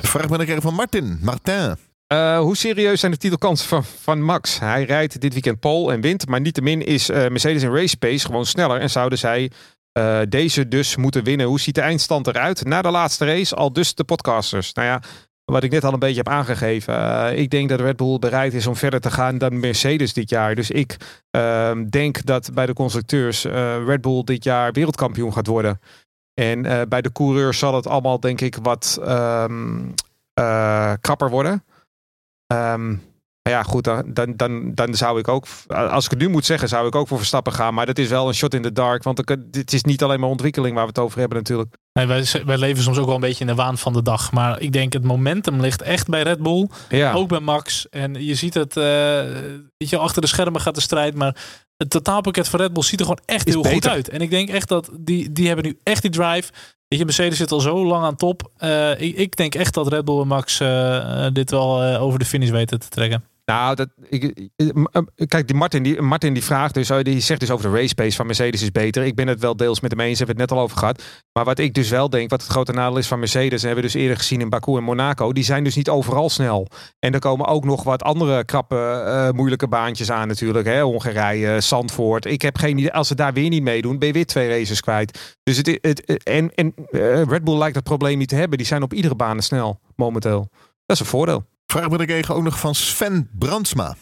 Vraag 0.00 0.22
ben 0.26 0.32
ik 0.32 0.38
gekregen 0.38 0.62
van 0.62 0.74
Martin. 0.74 1.18
Martin. 1.22 1.76
Eh, 2.06 2.38
hoe 2.38 2.56
serieus 2.56 3.00
zijn 3.00 3.12
de 3.12 3.18
titelkansen 3.18 3.68
van, 3.68 3.84
van 3.84 4.22
Max? 4.22 4.58
Hij 4.58 4.84
rijdt 4.84 5.20
dit 5.20 5.32
weekend 5.32 5.60
pole 5.60 5.92
en 5.92 6.00
wint. 6.00 6.28
Maar 6.28 6.40
niettemin 6.40 6.86
is 6.86 7.08
eh, 7.08 7.28
Mercedes 7.28 7.62
in 7.62 7.74
race 7.74 7.96
pace 7.96 8.26
gewoon 8.26 8.46
sneller. 8.46 8.80
En 8.80 8.90
zouden 8.90 9.18
zij 9.18 9.50
eh, 9.92 10.20
deze 10.28 10.68
dus 10.68 10.96
moeten 10.96 11.24
winnen. 11.24 11.46
Hoe 11.46 11.60
ziet 11.60 11.74
de 11.74 11.80
eindstand 11.80 12.26
eruit 12.26 12.64
na 12.64 12.82
de 12.82 12.90
laatste 12.90 13.24
race? 13.24 13.54
Al 13.54 13.72
dus 13.72 13.94
de 13.94 14.04
podcasters. 14.04 14.72
Nou 14.72 14.88
ja, 14.88 15.02
wat 15.44 15.62
ik 15.62 15.70
net 15.70 15.84
al 15.84 15.92
een 15.92 15.98
beetje 15.98 16.16
heb 16.16 16.28
aangegeven. 16.28 17.38
ik 17.38 17.50
denk 17.50 17.68
dat 17.68 17.80
Red 17.80 17.96
Bull 17.96 18.18
bereid 18.18 18.54
is 18.54 18.66
om 18.66 18.76
verder 18.76 19.00
te 19.00 19.10
gaan 19.10 19.38
dan 19.38 19.60
Mercedes 19.60 20.12
dit 20.12 20.30
jaar. 20.30 20.54
Dus 20.54 20.70
ik 20.70 20.96
ehm, 21.30 21.88
denk 21.88 22.24
dat 22.24 22.50
bij 22.54 22.66
de 22.66 22.72
constructeurs 22.72 23.44
Red 23.86 24.00
Bull 24.00 24.24
dit 24.24 24.44
jaar 24.44 24.72
wereldkampioen 24.72 25.32
gaat 25.32 25.46
worden. 25.46 25.80
En 26.34 26.88
bij 26.88 27.02
de 27.02 27.12
coureurs 27.12 27.58
zal 27.58 27.74
het 27.74 27.86
allemaal 27.86 28.20
denk 28.20 28.40
ik 28.40 28.56
wat 28.62 28.98
ehm, 29.04 29.78
eh, 30.40 30.92
krapper 31.00 31.30
worden. 31.30 31.64
Maar 32.46 33.54
ja, 33.54 33.62
goed, 33.62 33.84
dan, 33.84 34.32
dan, 34.36 34.74
dan, 34.74 34.94
zou 34.94 35.18
ik 35.18 35.28
ook, 35.28 35.46
als 35.66 36.04
ik 36.04 36.10
het 36.10 36.18
nu 36.18 36.28
moet 36.28 36.44
zeggen, 36.44 36.68
zou 36.68 36.86
ik 36.86 36.94
ook 36.94 37.08
voor 37.08 37.18
Verstappen 37.18 37.52
gaan. 37.52 37.74
Maar 37.74 37.86
dat 37.86 37.98
is 37.98 38.08
wel 38.08 38.28
een 38.28 38.34
shot 38.34 38.54
in 38.54 38.62
the 38.62 38.72
dark, 38.72 39.02
want 39.02 39.36
dit 39.50 39.72
is 39.72 39.84
niet 39.84 40.02
alleen 40.02 40.20
maar 40.20 40.28
ontwikkeling 40.28 40.74
waar 40.74 40.82
we 40.82 40.88
het 40.88 40.98
over 40.98 41.18
hebben 41.18 41.38
natuurlijk. 41.38 41.74
Nee, 41.92 42.06
wij, 42.06 42.26
wij 42.46 42.58
leven 42.58 42.82
soms 42.82 42.98
ook 42.98 43.06
wel 43.06 43.14
een 43.14 43.20
beetje 43.20 43.40
in 43.40 43.46
de 43.46 43.54
waan 43.54 43.78
van 43.78 43.92
de 43.92 44.02
dag. 44.02 44.32
Maar 44.32 44.60
ik 44.60 44.72
denk 44.72 44.92
het 44.92 45.04
momentum 45.04 45.60
ligt 45.60 45.82
echt 45.82 46.08
bij 46.08 46.22
Red 46.22 46.42
Bull. 46.42 46.68
Ja, 46.88 47.12
Ook 47.12 47.28
bij 47.28 47.40
Max. 47.40 47.88
En 47.88 48.24
je 48.24 48.34
ziet 48.34 48.54
het, 48.54 48.74
weet 48.74 49.90
je, 49.90 49.96
achter 49.96 50.22
de 50.22 50.28
schermen 50.28 50.60
gaat 50.60 50.74
de 50.74 50.80
strijd. 50.80 51.14
Maar 51.14 51.36
het 51.76 51.90
totaalpakket 51.90 52.48
van 52.48 52.60
Red 52.60 52.72
Bull 52.72 52.82
ziet 52.82 53.00
er 53.00 53.06
gewoon 53.06 53.22
echt 53.24 53.46
Is 53.46 53.54
heel 53.54 53.62
goed 53.62 53.88
uit. 53.88 54.08
En 54.08 54.20
ik 54.20 54.30
denk 54.30 54.48
echt 54.48 54.68
dat 54.68 54.90
die, 55.00 55.32
die 55.32 55.46
hebben 55.46 55.64
nu 55.64 55.78
echt 55.82 56.02
die 56.02 56.10
drive. 56.10 56.52
Weet 56.88 56.98
je, 56.98 57.04
Mercedes 57.04 57.38
zit 57.38 57.52
al 57.52 57.60
zo 57.60 57.86
lang 57.86 58.04
aan 58.04 58.16
top. 58.16 58.50
Eh, 58.56 59.00
ik, 59.00 59.16
ik 59.16 59.36
denk 59.36 59.54
echt 59.54 59.74
dat 59.74 59.88
Red 59.88 60.04
Bull 60.04 60.20
en 60.20 60.26
Max 60.26 60.60
eh, 60.60 61.26
eh, 61.26 61.32
dit 61.32 61.50
wel 61.50 61.82
over 61.82 62.18
de 62.18 62.24
finish 62.24 62.50
weten 62.50 62.80
te 62.80 62.88
trekken. 62.88 63.24
Nou, 63.46 63.76
kijk, 65.26 65.46
die 65.46 65.56
Martin, 65.56 65.82
die, 65.82 66.02
Martin 66.02 66.32
die 66.34 66.44
vraagt 66.44 66.74
dus, 66.74 66.90
oh, 66.90 67.00
die 67.02 67.20
zegt 67.20 67.40
dus 67.40 67.50
over 67.50 67.70
de 67.70 67.76
race 67.76 67.94
pace 67.94 68.16
van 68.16 68.26
Mercedes 68.26 68.62
is 68.62 68.70
beter. 68.70 69.04
Ik 69.04 69.14
ben 69.14 69.26
het 69.26 69.40
wel 69.40 69.56
deels 69.56 69.80
met 69.80 69.90
hem 69.90 70.00
eens, 70.00 70.18
hebben 70.18 70.36
we 70.36 70.42
het 70.42 70.50
net 70.50 70.58
al 70.58 70.64
over 70.64 70.78
gehad. 70.78 71.02
Maar 71.32 71.44
wat 71.44 71.58
ik 71.58 71.74
dus 71.74 71.90
wel 71.90 72.10
denk, 72.10 72.30
wat 72.30 72.42
het 72.42 72.50
grote 72.50 72.72
nadeel 72.72 72.98
is 72.98 73.06
van 73.06 73.18
Mercedes, 73.18 73.60
en 73.60 73.66
hebben 73.66 73.84
we 73.84 73.90
dus 73.92 74.00
eerder 74.00 74.16
gezien 74.16 74.40
in 74.40 74.48
Baku 74.48 74.76
en 74.76 74.82
Monaco, 74.82 75.32
die 75.32 75.44
zijn 75.44 75.64
dus 75.64 75.76
niet 75.76 75.88
overal 75.88 76.30
snel. 76.30 76.66
En 76.98 77.12
er 77.12 77.18
komen 77.18 77.46
ook 77.46 77.64
nog 77.64 77.82
wat 77.82 78.02
andere 78.02 78.44
krappe, 78.44 78.76
eh, 78.76 79.30
moeilijke 79.30 79.68
baantjes 79.68 80.10
aan 80.10 80.28
natuurlijk. 80.28 80.66
Hè? 80.66 80.82
Hongarije, 80.82 81.60
Zandvoort. 81.60 82.24
Ik 82.24 82.42
heb 82.42 82.56
geen 82.56 82.78
idee, 82.78 82.92
als 82.92 83.08
ze 83.08 83.14
daar 83.14 83.32
weer 83.32 83.48
niet 83.48 83.62
meedoen, 83.62 83.98
ben 83.98 84.08
je 84.08 84.14
weer 84.14 84.26
twee 84.26 84.48
races 84.48 84.80
kwijt. 84.80 85.36
Dus 85.42 85.56
het, 85.56 85.78
het, 85.80 86.22
en, 86.22 86.54
en 86.54 86.74
eh, 86.90 87.22
Red 87.22 87.44
Bull 87.44 87.58
lijkt 87.58 87.74
dat 87.74 87.84
probleem 87.84 88.18
niet 88.18 88.28
te 88.28 88.34
hebben. 88.36 88.58
Die 88.58 88.66
zijn 88.66 88.82
op 88.82 88.94
iedere 88.94 89.14
baan 89.14 89.42
snel, 89.42 89.80
momenteel. 89.96 90.48
Dat 90.86 90.96
is 90.96 91.00
een 91.00 91.06
voordeel. 91.06 91.44
Vraag 91.66 91.88
ben 91.88 92.00
ik 92.00 92.06
kregen 92.06 92.34
ook 92.34 92.42
nog 92.42 92.58
van 92.58 92.74
Sven 92.74 93.28
Brandsma. 93.32 93.96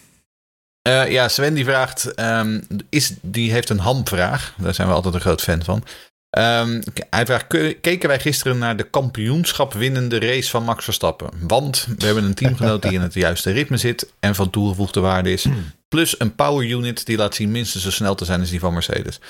Eh, 0.82 1.10
ja, 1.10 1.28
Sven 1.28 1.54
die 1.54 1.64
vraagt, 1.64 2.14
ehm, 2.14 2.60
is, 2.88 3.12
die 3.22 3.52
heeft 3.52 3.68
een 3.68 3.78
hamvraag. 3.78 4.54
Daar 4.58 4.74
zijn 4.74 4.88
we 4.88 4.94
altijd 4.94 5.14
een 5.14 5.20
groot 5.20 5.42
fan 5.42 5.64
van. 5.64 5.84
Ehm, 6.30 6.82
hij 7.10 7.26
vraagt, 7.26 7.46
ke- 7.46 7.76
keken 7.80 8.08
wij 8.08 8.20
gisteren 8.20 8.58
naar 8.58 8.76
de 8.76 8.82
kampioenschap 8.90 9.72
winnende 9.72 10.18
race 10.18 10.50
van 10.50 10.64
Max 10.64 10.84
Verstappen? 10.84 11.28
Want 11.40 11.86
we 11.98 12.04
hebben 12.06 12.24
een 12.24 12.34
teamgenoot 12.34 12.82
die 12.82 12.92
in 12.92 13.00
het 13.00 13.14
juiste 13.14 13.50
ritme 13.50 13.76
zit 13.76 14.12
en 14.20 14.34
van 14.34 14.50
toegevoegde 14.50 15.00
waarde 15.00 15.32
is. 15.32 15.46
Plus 15.94 16.20
een 16.20 16.34
power 16.34 16.66
unit 16.66 17.06
die 17.06 17.16
laat 17.16 17.34
zien 17.34 17.50
minstens 17.50 17.82
zo 17.82 17.90
snel 17.90 18.14
te 18.14 18.24
zijn 18.24 18.40
als 18.40 18.50
die 18.50 18.60
van 18.60 18.72
Mercedes. 18.72 19.20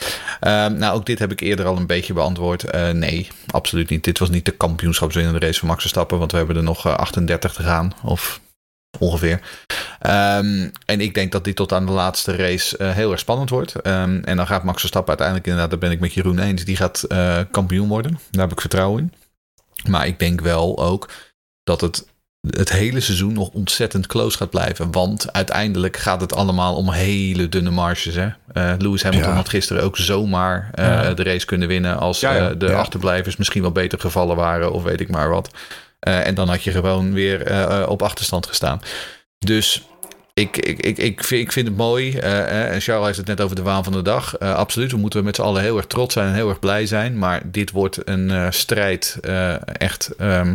Ehm, 0.41 0.75
nou, 0.75 0.97
ook 0.97 1.07
dit 1.07 1.19
heb 1.19 1.33
ik 1.33 1.41
eerder 1.41 1.67
al 1.67 1.77
een 1.77 1.87
beetje 1.87 2.13
beantwoord. 2.13 2.65
Eh, 2.65 2.91
nee, 2.91 3.29
absoluut 3.51 3.89
niet. 3.91 4.05
Dit 4.05 4.19
was 4.19 4.31
niet 4.31 4.45
de 4.45 4.51
kampioenschapswinnende 4.51 5.39
race 5.39 5.59
van 5.59 5.69
Max 5.69 5.81
Verstappen, 5.81 6.19
want 6.19 6.31
we 6.31 6.37
hebben 6.37 6.57
er 6.57 6.63
nog 6.63 6.87
eh, 6.87 6.95
38 6.95 7.53
te 7.53 7.63
gaan. 7.63 7.93
Of 8.03 8.41
ongeveer. 8.99 9.41
Ehm, 10.01 10.69
en 10.87 11.01
ik 11.01 11.15
denk 11.15 11.33
dat 11.33 11.45
dit 11.45 11.57
tot 11.57 11.73
aan 11.73 11.87
de 11.87 11.93
laatste 11.93 12.37
race 12.37 12.77
eh, 12.77 12.91
heel 12.91 13.11
erg 13.11 13.21
spannend 13.21 13.51
wordt. 13.51 13.75
Ehm, 13.75 14.21
en 14.25 14.37
dan 14.37 14.47
gaat 14.47 14.65
Max 14.65 14.79
Verstappen 14.81 15.09
uiteindelijk 15.09 15.47
inderdaad, 15.47 15.71
daar 15.71 15.89
ben 15.89 15.97
ik 15.97 16.01
met 16.01 16.15
Jeroen 16.15 16.39
eens, 16.39 16.65
die 16.65 16.77
gaat 16.77 17.03
eh, 17.03 17.41
kampioen 17.51 17.89
worden. 17.89 18.19
Daar 18.31 18.43
heb 18.43 18.53
ik 18.53 18.61
vertrouwen 18.61 19.03
in. 19.03 19.13
Maar 19.91 20.07
ik 20.07 20.19
denk 20.19 20.41
wel 20.41 20.79
ook 20.79 21.11
dat 21.65 21.81
het 21.81 22.07
het 22.51 22.73
hele 22.73 23.01
seizoen 23.01 23.33
nog 23.33 23.49
ontzettend 23.49 24.07
close 24.07 24.37
gaat 24.37 24.51
blijven. 24.51 24.93
Want 24.93 25.33
uiteindelijk 25.33 25.97
gaat 25.97 26.21
het 26.21 26.35
allemaal 26.35 26.75
om 26.75 26.91
hele 26.91 27.49
dunne 27.49 27.71
marges. 27.71 28.15
Hè? 28.15 28.29
Eh, 28.53 28.73
Lewis 28.79 29.03
Hamilton 29.03 29.31
Ja. 29.31 29.37
had 29.37 29.49
gisteren 29.49 29.83
ook 29.83 29.97
zomaar 29.97 30.71
eh, 30.73 30.85
Ja. 30.87 31.15
de 31.15 31.23
race 31.23 31.47
kunnen 31.47 31.69
winnen... 31.69 31.99
als 31.99 32.21
Ja, 32.21 32.37
eh, 32.37 32.55
de 32.59 32.75
achterblijvers 32.75 33.37
misschien 33.37 33.63
wel 33.63 33.73
beter 33.73 34.01
gevallen 34.01 34.37
waren... 34.37 34.73
of 34.73 34.83
weet 34.83 35.01
ik 35.01 35.11
maar 35.11 35.31
wat. 35.31 35.51
En 36.01 36.35
dan 36.35 36.49
had 36.49 36.63
je 36.63 36.71
gewoon 36.71 37.13
weer 37.13 37.89
op 37.89 38.03
achterstand 38.03 38.47
gestaan. 38.47 38.81
Dus 39.39 39.83
ik, 40.35 40.57
ik, 40.57 40.79
ik, 40.79 40.99
ik, 40.99 41.25
vind, 41.25 41.43
ik 41.43 41.53
vind 41.53 41.69
het 41.69 41.77
mooi. 41.77 42.19
en 42.19 42.81
Charles 42.81 43.07
heeft 43.07 43.19
het 43.19 43.27
net 43.27 43.41
over 43.41 43.57
de 43.57 43.63
waan 43.63 43.85
van 43.85 43.93
de 43.93 44.03
dag. 44.03 44.39
Absoluut, 44.39 44.91
we 44.91 44.97
moeten 44.97 45.25
met 45.25 45.37
z'n 45.37 45.43
allen 45.43 45.63
heel 45.63 45.77
erg 45.77 45.87
trots 45.87 46.15
zijn 46.15 46.29
en 46.29 46.35
heel 46.35 46.49
erg 46.49 46.59
blij 46.59 46.87
zijn. 46.87 47.19
Maar 47.19 47.43
dit 47.45 47.71
wordt 47.71 48.09
een 48.09 48.53
strijd 48.53 49.19
echt 49.79 50.11
ehm, 50.19 50.55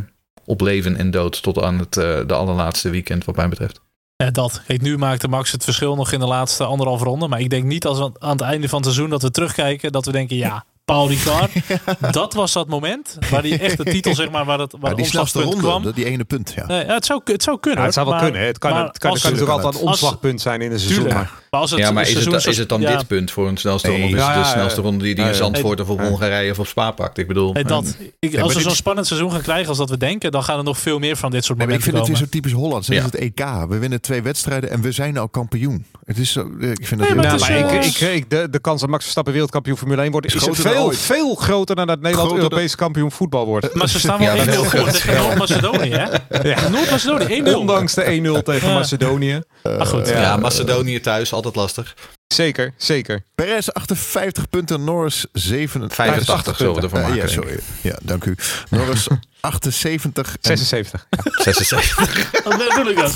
op 0.50 0.62
leven 0.62 0.97
en 0.97 1.12
dood 1.12 1.41
tot 1.41 1.62
aan 1.62 1.80
het 1.80 1.97
eh, 1.97 2.20
de 2.28 2.34
allerlaatste 2.34 2.89
weekend 2.89 3.26
wat 3.26 3.36
mij 3.36 3.50
betreft. 3.50 3.82
Ja, 4.16 4.32
dat. 4.32 4.62
Kijk, 4.68 4.82
nu 4.82 4.97
maakte 4.97 5.28
Max 5.28 5.52
het 5.52 5.64
verschil 5.64 5.95
nog 5.95 6.12
in 6.12 6.20
de 6.20 6.26
laatste 6.26 6.64
anderhalf 6.64 7.02
ronde. 7.02 7.28
Maar 7.28 7.39
ik 7.39 7.50
denk 7.50 7.64
niet 7.64 7.86
als 7.86 7.97
we 7.97 8.12
aan 8.20 8.32
het 8.32 8.41
einde 8.41 8.70
van 8.70 8.78
het 8.78 8.88
seizoen 8.88 9.10
dat 9.10 9.22
we 9.22 9.32
terugkijken, 9.32 9.91
dat 9.91 10.06
we 10.06 10.12
denken, 10.12 10.36
ja, 10.36 10.66
Paul 10.90 11.08
Ricard, 11.10 11.52
dat 12.12 12.34
was 12.34 12.54
dat 12.54 12.68
moment 12.68 13.18
waar 13.30 13.42
die 13.42 13.58
echt 13.58 13.78
de 13.78 13.84
titel, 13.84 14.16
zeg 14.16 14.30
maar, 14.32 14.46
waar 14.46 14.60
het, 14.60 14.76
waar 14.80 14.90
Ja, 14.92 14.96
die 14.98 15.06
snelste 15.06 15.38
omslagpunt 15.38 15.64
ronde, 15.64 15.80
kwam. 15.80 15.84
dat- 15.84 15.96
die 15.96 16.06
ene 16.06 16.24
punt. 16.24 16.54
Ja. 16.56 16.66
Nee, 16.68 16.86
ja, 16.86 16.94
het, 16.94 17.06
zou, 17.06 17.22
het 17.24 17.44
zou 17.44 17.60
kunnen. 17.60 17.80
Ja, 17.80 17.86
het 17.86 17.94
zou 17.94 18.06
wel 18.06 18.16
maar- 18.16 18.24
kunnen. 18.24 18.42
hè. 18.42 18.48
Het 18.48 18.58
kan, 18.58 18.72
maar 18.72 18.84
het 18.86 18.98
kan, 18.98 19.10
als 19.12 19.24
het 19.24 19.32
kan 19.32 19.32
het- 19.32 19.48
natuurlijk 19.50 19.66
altijd 19.66 19.84
een 19.84 19.90
als- 19.90 20.02
omslagpunt 20.02 20.42
zijn 20.42 20.62
in 20.62 20.72
een 20.72 20.80
seizoen. 20.80 21.04
Maar 21.08 21.32
Maar 21.52 21.60
als 21.62 21.72
het 21.72 21.80
ja, 21.80 21.92
maar 21.92 22.02
is 22.02 22.08
het, 22.14 22.18
seizoen 22.24 22.32
dan, 22.32 22.42
zo- 22.42 22.50
is 22.50 22.58
het 22.58 22.70
dan 22.70 22.82
ja, 22.82 22.98
dit 22.98 23.08
punt 23.08 23.32
voor 23.32 23.48
een 23.48 23.58
snelste 23.58 23.88
Nee. 23.88 24.02
ronde? 24.02 24.16
Of 24.16 24.22
is 24.22 24.28
het 24.28 24.36
Ja, 24.36 24.44
de 24.44 24.50
snelste 24.50 24.82
ronde 24.82 25.04
die 25.04 25.16
die 25.16 25.26
in. 25.26 25.36
Zandvoort 25.36 25.80
of 25.80 25.90
op. 25.90 26.00
Hongarije 26.02 26.52
of 26.52 26.60
op 26.60 26.68
Spa 26.68 26.92
pakt? 26.92 27.18
Ik 27.18 27.28
bedoel... 27.28 27.54
Dat. 27.54 27.98
Als 28.42 28.54
we 28.54 28.62
zo'n 28.62 28.72
spannend 28.76 29.08
seizoen 29.08 29.32
gaan 29.32 29.42
krijgen 29.42 29.68
als 29.68 29.78
dat 29.78 29.90
we 29.90 29.98
denken, 29.98 30.32
dan 30.32 30.44
gaan 30.44 30.58
er 30.58 30.64
nog 30.64 30.78
veel 30.78 31.00
meer 31.00 31.16
van 31.18 31.32
dit 31.32 31.46
soort 31.46 31.58
Nee, 31.58 31.68
maar 31.68 31.76
ik 31.76 31.82
momenten 31.86 32.08
vind 32.08 32.20
het 32.20 32.30
weer 32.32 32.42
komen. 32.42 32.52
zo 32.52 32.60
typisch 32.60 32.70
Hollands. 32.70 32.88
Dat 32.88 32.98
is 32.98 33.04
het 33.04 33.16
EK. 33.16 33.70
We 33.70 33.78
winnen 33.78 34.02
twee 34.02 34.22
wedstrijden 34.22 34.70
en 34.70 34.82
we 34.82 34.92
zijn 34.92 35.18
al 35.18 35.30
kampioen. 35.30 35.86
Het 36.06 36.18
is 36.18 36.32
zo, 36.32 36.40
ik 36.42 36.48
vind 36.88 36.90
het 36.90 37.00
Nee, 37.00 37.08
heel 37.08 38.24
de, 38.52 38.60
kans 38.62 38.82
dat 38.82 38.90
Max 38.90 39.02
Verstappen 39.02 39.34
wereldkampioen 39.34 39.78
Formule 39.78 40.02
1 40.02 40.12
wordt, 40.12 40.28
Is 40.28 40.34
groter 40.34 40.56
veel, 40.80 40.88
ooit. 40.88 40.98
veel 41.00 41.36
groter 41.36 41.76
dan 41.76 41.88
dat 41.88 42.00
Nederland 42.02 42.28
Groter 42.28 42.44
dan- 42.44 42.52
Europees 42.52 42.76
kampioen 42.76 43.12
voetbal 43.12 43.46
wordt. 43.46 43.74
Maar 43.74 43.90
ze 43.90 44.00
staan 44.10 44.20
wel 44.20 44.36
Ja, 44.36 44.44
1-0 44.44 44.46
dat 44.46 44.56
is 44.64 44.70
voor 44.70 44.80
heel 44.80 44.86
tegen 44.92 45.00
groot. 45.14 45.26
Noord-Macedonië, 45.26 45.90
hè? 45.92 46.06
Ja. 46.50 46.70
Noord-Macedonië, 46.70 47.42
1-0. 47.44 47.54
Ondanks 47.56 47.94
de 47.94 48.04
1-0 48.40 48.44
tegen 48.44 48.68
Ja. 48.68 48.74
Macedonië. 48.74 49.42
Maar 49.64 49.86
goed, 49.86 50.08
ja, 50.08 50.22
Ja. 50.22 50.38
Macedonië 50.38 51.00
thuis, 51.00 51.34
altijd 51.34 51.56
lastig. 51.56 51.96
Zeker, 52.28 52.74
zeker. 52.78 53.24
Perez 53.36 53.68
58 53.70 54.50
punten, 54.50 54.84
Norris 54.84 55.26
87. 55.34 55.96
85 55.96 56.58
zullen 56.58 56.76
we 56.76 56.82
ervan 56.82 57.02
maken. 57.02 57.16
ja, 57.16 57.28
sorry. 57.28 57.60
Ja, 57.82 57.98
dank 58.04 58.26
u. 58.26 58.36
Norris 58.70 59.08
78 59.42 60.28
en 60.42 60.58
76. 60.58 61.08
76. 61.44 61.96
dat 62.44 62.58
bedoel 62.58 62.90
ik 62.92 62.96
dat. 62.98 63.16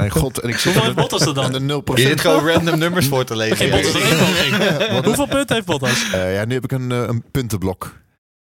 Mijn 0.00 0.10
god. 0.10 0.38
En 0.38 0.48
ik 0.48 0.54
zit 0.54 0.64
Hoeveel 0.64 0.82
heeft 0.82 0.96
Bottas 0.96 1.20
er 1.20 1.28
aan 1.28 1.52
dan? 1.52 1.66
de 1.66 1.82
0%. 1.92 1.94
Je 1.94 2.02
zit 2.06 2.20
gewoon 2.20 2.46
random 2.48 2.78
nummers 2.78 3.06
voor 3.06 3.24
te 3.24 3.36
lezen. 3.36 3.56
Geen 3.56 3.70
Bottas 3.70 3.94
er. 3.94 5.04
Hoeveel 5.06 5.26
punten 5.26 5.54
heeft 5.54 5.66
Bottas? 5.66 6.10
Eh, 6.12 6.34
ja, 6.34 6.44
nu 6.44 6.54
heb 6.54 6.64
ik 6.64 6.72
een, 6.72 6.92
eh, 6.92 6.98
een 6.98 7.24
puntenblok. 7.30 7.92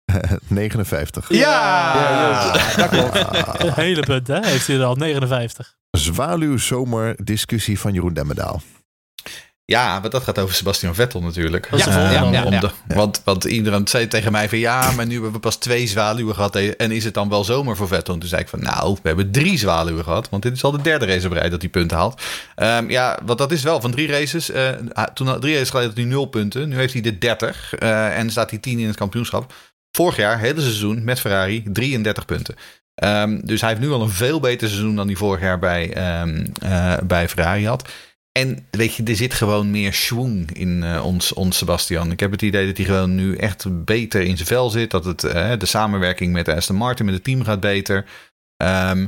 59. 0.48 1.26
Ja, 1.30 2.52
dat 2.76 2.90
klopt. 2.90 3.16
Een 3.64 3.74
hele 3.74 4.02
punt, 4.02 4.28
hè? 4.28 4.40
Heeft 4.48 4.68
hij 4.68 4.76
er 4.76 4.84
al 4.84 4.96
59. 4.96 5.76
Zwaluw 5.92 6.58
zomer 6.58 7.16
discussie 7.24 7.80
van 7.80 7.94
Jeroen 7.94 8.14
Demmendaal. 8.14 8.62
Ja, 9.66 10.00
want 10.02 10.12
dat 10.12 10.24
gaat 10.24 10.40
over 10.40 10.56
Sebastian 10.56 10.96
Vettel 10.96 11.22
natuurlijk. 11.22 11.68
Eh, 11.88 12.12
dan. 12.32 12.46
om 12.46 12.52
ja. 12.54 12.60
de- 12.60 12.70
Want, 12.96 13.22
want 13.24 13.44
iedereen 13.44 13.88
zei 13.88 14.08
tegen 14.08 14.32
mij 14.32 14.50
van 14.50 14.58
ja, 14.58 14.92
maar 14.92 15.06
nu 15.06 15.14
hebben 15.14 15.32
we 15.32 15.40
pas 15.40 15.56
twee 15.56 15.88
zwaluwen 15.88 16.36
gehad. 16.36 16.56
En 16.56 16.92
is 16.92 17.04
het 17.04 17.14
dan 17.14 17.30
wel 17.30 17.44
zomer 17.44 17.76
voor 17.76 17.88
Vettel? 17.88 18.14
En 18.14 18.20
toen 18.20 18.30
zei 18.30 18.42
ik 18.42 18.48
van 18.48 18.62
nou, 18.62 18.94
we 19.02 19.08
hebben 19.08 19.32
drie 19.32 19.58
zwaluwen 19.58 20.04
gehad. 20.04 20.30
Want 20.30 20.44
dit 20.44 20.54
is 20.54 20.64
al 20.64 20.72
de 20.72 20.82
derde 20.82 21.06
race 21.06 21.28
op 21.28 21.34
rij 21.34 21.50
dat 21.50 21.62
hij 21.62 21.70
punten 21.70 21.98
haalt. 21.98 22.22
Ehm, 22.56 22.90
ja, 22.90 23.20
want 23.26 23.38
dat 23.40 23.52
is 23.52 23.64
wel 23.64 23.82
van 23.82 23.92
drie 23.92 24.08
races. 24.08 24.52
eh, 24.52 24.70
toen 25.14 25.28
had- 25.28 25.42
drie 25.42 25.54
races 25.54 25.70
geleden 25.70 25.90
had 25.90 25.98
hij 26.00 26.08
nul 26.08 26.26
punten. 26.26 26.70
Nu 26.70 26.76
heeft 26.76 26.94
hij 26.94 27.02
de 27.02 27.18
30 27.18 27.74
eh, 27.76 28.18
en 28.18 28.30
staat 28.30 28.50
hij 28.50 28.60
10 28.60 28.80
in 28.80 28.88
het 28.88 28.96
kampioenschap. 28.98 29.54
Vorig 29.92 30.16
jaar, 30.16 30.40
hele 30.40 30.62
seizoen 30.62 31.04
met 31.04 31.20
Ferrari, 31.20 31.64
33 31.72 32.26
punten. 32.26 32.56
Ehm, 32.96 33.40
dus 33.44 33.62
hij 33.62 33.70
heeft 33.70 33.82
nu 33.82 33.92
al 33.92 34.02
een 34.02 34.10
veel 34.10 34.40
beter 34.40 34.68
seizoen 34.68 34.96
dan 34.96 35.08
hij 35.08 35.16
vorig 35.16 35.42
jaar 35.42 35.60
bij, 35.60 35.94
ehm, 35.94 36.46
eh, 36.62 36.94
bij 37.04 37.30
Ferrari 37.30 37.68
had. 37.68 37.90
En 38.40 38.68
weet 38.72 38.96
je, 38.96 39.04
er 39.04 39.16
zit 39.16 39.34
gewoon 39.34 39.72
meer 39.72 39.94
schwung 39.94 40.52
in 40.52 40.84
eh, 40.84 41.06
ons, 41.06 41.34
ons 41.34 41.58
Sebastian. 41.58 42.12
Ik 42.12 42.20
heb 42.20 42.32
het 42.32 42.42
idee 42.42 42.68
dat 42.68 42.78
hij 42.78 42.86
gewoon 42.86 43.16
nu 43.16 43.36
echt 43.36 43.86
beter 43.86 44.22
in 44.22 44.36
zijn 44.36 44.48
vel 44.48 44.70
zit. 44.70 44.92
Dat 44.92 45.06
het, 45.06 45.24
eh, 45.24 45.52
de 45.58 45.66
samenwerking 45.66 46.34
met 46.34 46.48
Aston 46.48 46.76
Martin, 46.76 47.06
met 47.06 47.14
het 47.14 47.24
team 47.24 47.44
gaat 47.44 47.60
beter. 47.60 48.06
Ehm, 48.58 49.06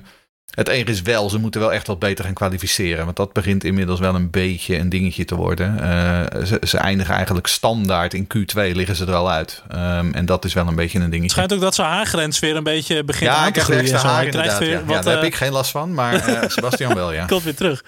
het 0.56 0.68
enige 0.68 0.92
is 0.92 1.02
wel, 1.02 1.30
ze 1.30 1.38
moeten 1.38 1.62
wel 1.62 1.74
echt 1.74 1.88
wat 1.88 2.00
beter 2.00 2.26
gaan 2.26 2.34
kwalificeren. 2.34 3.06
Want 3.06 3.18
dat 3.18 3.34
begint 3.34 3.64
inmiddels 3.64 4.00
wel 4.00 4.16
een 4.16 4.30
beetje 4.30 4.78
een 4.78 4.90
dingetje 4.90 5.26
te 5.26 5.36
worden. 5.36 5.80
Eh, 5.80 6.44
ze, 6.46 6.62
ze 6.68 6.78
eindigen 6.78 7.16
eigenlijk 7.16 7.48
standaard 7.48 8.14
in 8.14 8.28
Q2, 8.28 8.72
liggen 8.72 8.96
ze 8.96 9.06
er 9.06 9.14
al 9.14 9.32
uit. 9.32 9.64
Ehm, 9.70 10.12
en 10.12 10.26
dat 10.26 10.46
is 10.46 10.54
wel 10.54 10.68
een 10.68 10.76
beetje 10.76 10.98
een 10.98 11.04
Het 11.04 11.12
dingetje. 11.12 11.32
schijnt 11.34 11.54
ook 11.54 11.60
dat 11.60 11.76
zijn 11.76 11.88
haargrens 11.88 12.40
weer 12.40 12.56
een 12.56 12.64
beetje 12.64 13.04
begint 13.04 13.30
ja, 13.32 13.36
aan 13.36 13.48
ik 13.48 13.54
te 13.54 13.60
groeien. 13.60 13.82
extra 13.82 13.98
en 13.98 14.06
zo. 14.06 14.14
haar 14.14 14.26
inderdaad. 14.26 14.66
ja. 14.66 14.84
wat, 14.86 14.96
ja, 14.96 15.02
daar 15.02 15.16
heb 15.16 15.24
ik 15.24 15.36
geen 15.36 15.52
last 15.52 15.72
van, 15.72 15.94
maar 15.94 16.44
Sebastian 16.48 16.94
wel, 16.94 17.12
ja. 17.12 17.26
komt 17.36 17.44
weer 17.44 17.56
terug. 17.56 17.84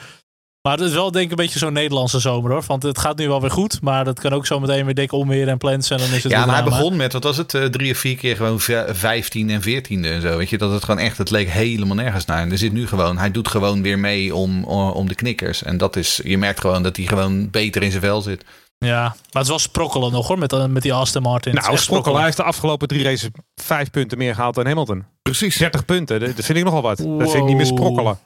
Maar 0.68 0.78
het 0.78 0.88
is 0.88 0.94
wel 0.94 1.12
denk 1.12 1.26
ik 1.26 1.32
een 1.32 1.36
beetje 1.38 1.60
zo'n 1.60 1.74
Nederlandse 1.74 2.20
zomer 2.20 2.52
hoor. 2.52 2.64
Want 2.68 2.84
het 2.84 2.98
gaat 3.00 3.18
nu 3.18 3.28
wel 3.28 3.42
weer 3.42 3.52
goed. 3.52 3.82
Maar 3.82 4.06
dat 4.06 4.20
kan 4.20 4.32
ook 4.34 4.46
zo 4.46 4.60
meteen 4.60 4.86
weer 4.86 4.94
dik 4.94 5.12
omweer 5.12 5.48
en 5.48 5.58
plans. 5.58 5.90
En 5.90 5.98
dan 5.98 6.08
is 6.08 6.24
het 6.24 6.32
Ja, 6.32 6.46
maar 6.46 6.56
hij 6.56 6.64
begon 6.64 6.96
met, 6.96 7.14
wat 7.14 7.24
was 7.24 7.38
het, 7.38 7.54
eh, 7.54 7.64
drie 7.64 7.92
of 7.92 7.98
vier 7.98 8.16
keer 8.16 8.36
gewoon 8.36 8.60
v- 8.60 8.84
vijftien 8.88 9.50
en 9.50 9.62
veertiende 9.62 10.10
en 10.10 10.22
zo. 10.22 10.38
Weet 10.38 10.50
je, 10.50 10.58
dat 10.58 10.72
het 10.72 10.84
gewoon 10.84 11.00
echt, 11.00 11.18
het 11.18 11.30
leek 11.30 11.50
helemaal 11.50 11.96
nergens 11.96 12.26
naar. 12.26 12.42
En 12.42 12.52
er 12.52 12.58
zit 12.58 12.74
nu 12.74 12.88
gewoon, 12.88 13.18
hij 13.18 13.32
doet 13.32 13.48
gewoon 13.48 13.82
weer 13.82 14.00
mee 14.00 14.36
om, 14.36 14.64
om 14.64 15.08
de 15.08 15.16
knikkers. 15.16 15.64
En 15.64 15.78
dat 15.78 15.96
is, 15.96 16.20
je 16.24 16.38
merkt 16.38 16.60
gewoon 16.60 16.84
dat 16.84 16.96
hij 16.98 17.06
gewoon 17.06 17.50
beter 17.50 17.84
in 17.84 17.90
zijn 17.92 18.04
vel 18.04 18.22
zit. 18.22 18.46
Ja, 18.78 19.02
maar 19.02 19.16
het 19.32 19.42
is 19.44 19.50
wel 19.50 19.60
sprokkelen 19.60 20.12
nog 20.12 20.28
hoor. 20.28 20.38
Met, 20.40 20.54
eh, 20.54 20.66
met 20.66 20.82
die 20.82 20.94
Aston 20.94 21.22
Martin. 21.22 21.54
Nou, 21.54 21.72
echt 21.74 21.82
Sprokkel 21.84 22.16
hij 22.16 22.24
heeft 22.24 22.38
de 22.38 22.44
afgelopen 22.44 22.88
drie 22.88 23.04
races 23.04 23.30
vijf 23.56 23.90
punten 23.92 24.18
meer 24.18 24.36
gehaald 24.36 24.56
dan 24.56 24.66
Hamilton. 24.66 25.06
Precies. 25.22 25.58
30 25.58 25.86
punten, 25.86 26.20
dat 26.20 26.46
vind 26.46 26.58
ik 26.58 26.64
nogal 26.64 26.82
wat. 26.82 26.98
Dat 26.98 27.06
vind 27.32 27.34
ik 27.34 27.44
niet 27.46 27.56
meer 27.58 27.66
sprokkelen. 27.66 28.18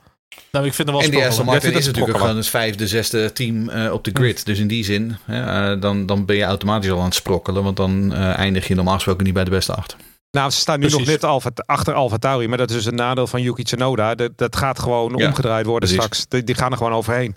Nou, 0.52 0.66
ik 0.66 0.74
vind 0.74 0.88
hem 0.88 0.98
wel 0.98 1.06
En 1.06 1.12
die 1.12 1.20
Aston 1.20 1.32
sprokkelen. 1.32 1.46
Martin 1.46 1.70
Jij 1.70 1.80
is 1.80 1.86
natuurlijk 1.86 2.14
het 2.14 2.22
gewoon 2.22 2.38
het 2.38 2.48
vijfde, 2.48 2.88
zesde 2.88 3.32
team 3.34 3.70
eh, 3.70 3.94
op 3.94 4.04
de 4.04 4.12
grid. 4.14 4.46
Dus 4.46 4.60
in 4.60 4.68
die 4.68 4.84
zin, 4.84 5.18
hè, 5.26 5.72
eh, 5.74 5.82
dan, 5.82 6.06
dan 6.06 6.26
ben 6.26 6.36
je 6.36 6.44
automatisch 6.44 6.92
al 6.92 7.00
aan 7.00 7.06
het 7.06 7.14
sprokkelen. 7.14 7.64
Want 7.64 7.78
dan 7.78 8.14
eh, 8.14 8.38
eindig 8.38 8.68
je 8.68 8.76
normaal 8.76 8.94
gesproken 8.94 9.24
niet 9.24 9.34
bij 9.34 9.44
de 9.44 9.50
beste 9.50 9.74
acht. 9.76 9.96
Nou, 10.32 10.52
ze 10.52 10.58
staan 10.58 10.80
nu 10.80 10.86
Precies. 10.86 11.00
nog 11.00 11.08
net 11.10 11.24
Alfa, 11.24 11.52
achter 11.66 11.94
Alfa 11.94 12.18
Tauri, 12.18 12.48
maar 12.48 12.58
dat 12.58 12.70
is 12.70 12.76
dus 12.76 12.86
een 12.86 12.96
nadeel 12.96 13.28
van 13.28 13.42
Yuki 13.42 13.64
Tsunoda. 13.64 14.16
Dat, 14.16 14.32
dat 14.36 14.56
gaat 14.56 14.80
gewoon 14.80 15.14
Ja, 15.18 15.28
omgedraaid 15.28 15.66
worden 15.66 15.90
precies. 15.90 16.06
straks. 16.06 16.28
Die, 16.28 16.44
die 16.44 16.56
gaan 16.56 16.72
er 16.72 16.78
gewoon 16.78 16.94
overheen. 16.94 17.36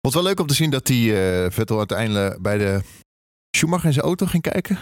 Vond 0.00 0.14
het 0.14 0.14
wel 0.14 0.22
leuk 0.22 0.40
om 0.40 0.46
te 0.46 0.54
zien 0.54 0.70
dat 0.70 0.86
die 0.86 1.20
eh, 1.20 1.50
Vettel 1.50 1.78
uiteindelijk 1.78 2.42
bij 2.42 2.58
de 2.58 2.80
Schumacher 3.56 3.86
in 3.86 3.92
zijn 3.92 4.04
auto 4.04 4.26
ging 4.26 4.42
kijken. 4.42 4.78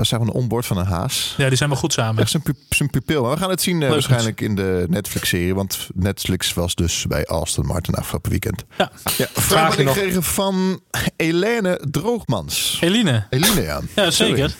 Dat 0.00 0.08
zijn 0.08 0.20
van 0.20 0.30
een 0.30 0.34
onboard 0.40 0.66
van 0.66 0.76
een 0.78 0.86
haas. 0.86 1.34
Ja, 1.36 1.48
die 1.48 1.56
zijn 1.56 1.68
wel 1.70 1.78
goed 1.78 1.92
samen. 1.92 2.22
Echt 2.22 2.30
zijn, 2.30 2.42
pu- 2.42 2.54
zijn 2.68 2.90
pupil. 2.90 3.22
Maar 3.22 3.30
we 3.32 3.36
gaan 3.38 3.50
het 3.50 3.62
zien 3.62 3.82
eh, 3.82 3.88
waarschijnlijk 3.90 4.40
in 4.40 4.54
de 4.54 4.86
Netflix-serie. 4.88 5.54
Want 5.54 5.88
Netflix 5.94 6.54
was 6.54 6.74
dus 6.74 7.04
bij 7.08 7.26
Aston 7.26 7.66
Martin 7.66 7.94
afgelopen 7.94 8.30
weekend. 8.30 8.64
Ja. 8.78 8.90
ja 9.16 9.26
vraag 9.32 9.78
nog? 9.78 9.92
gekregen 9.94 10.22
van 10.22 10.80
Helene 11.16 11.80
Droogmans. 11.90 12.78
Eline. 12.80 13.26
Eline, 13.30 13.62
ja. 13.62 13.80
Ja, 13.94 14.10
zeker. 14.10 14.54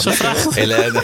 Ze 0.00 0.12
vraagt... 0.12 0.54
Helene. 0.54 1.02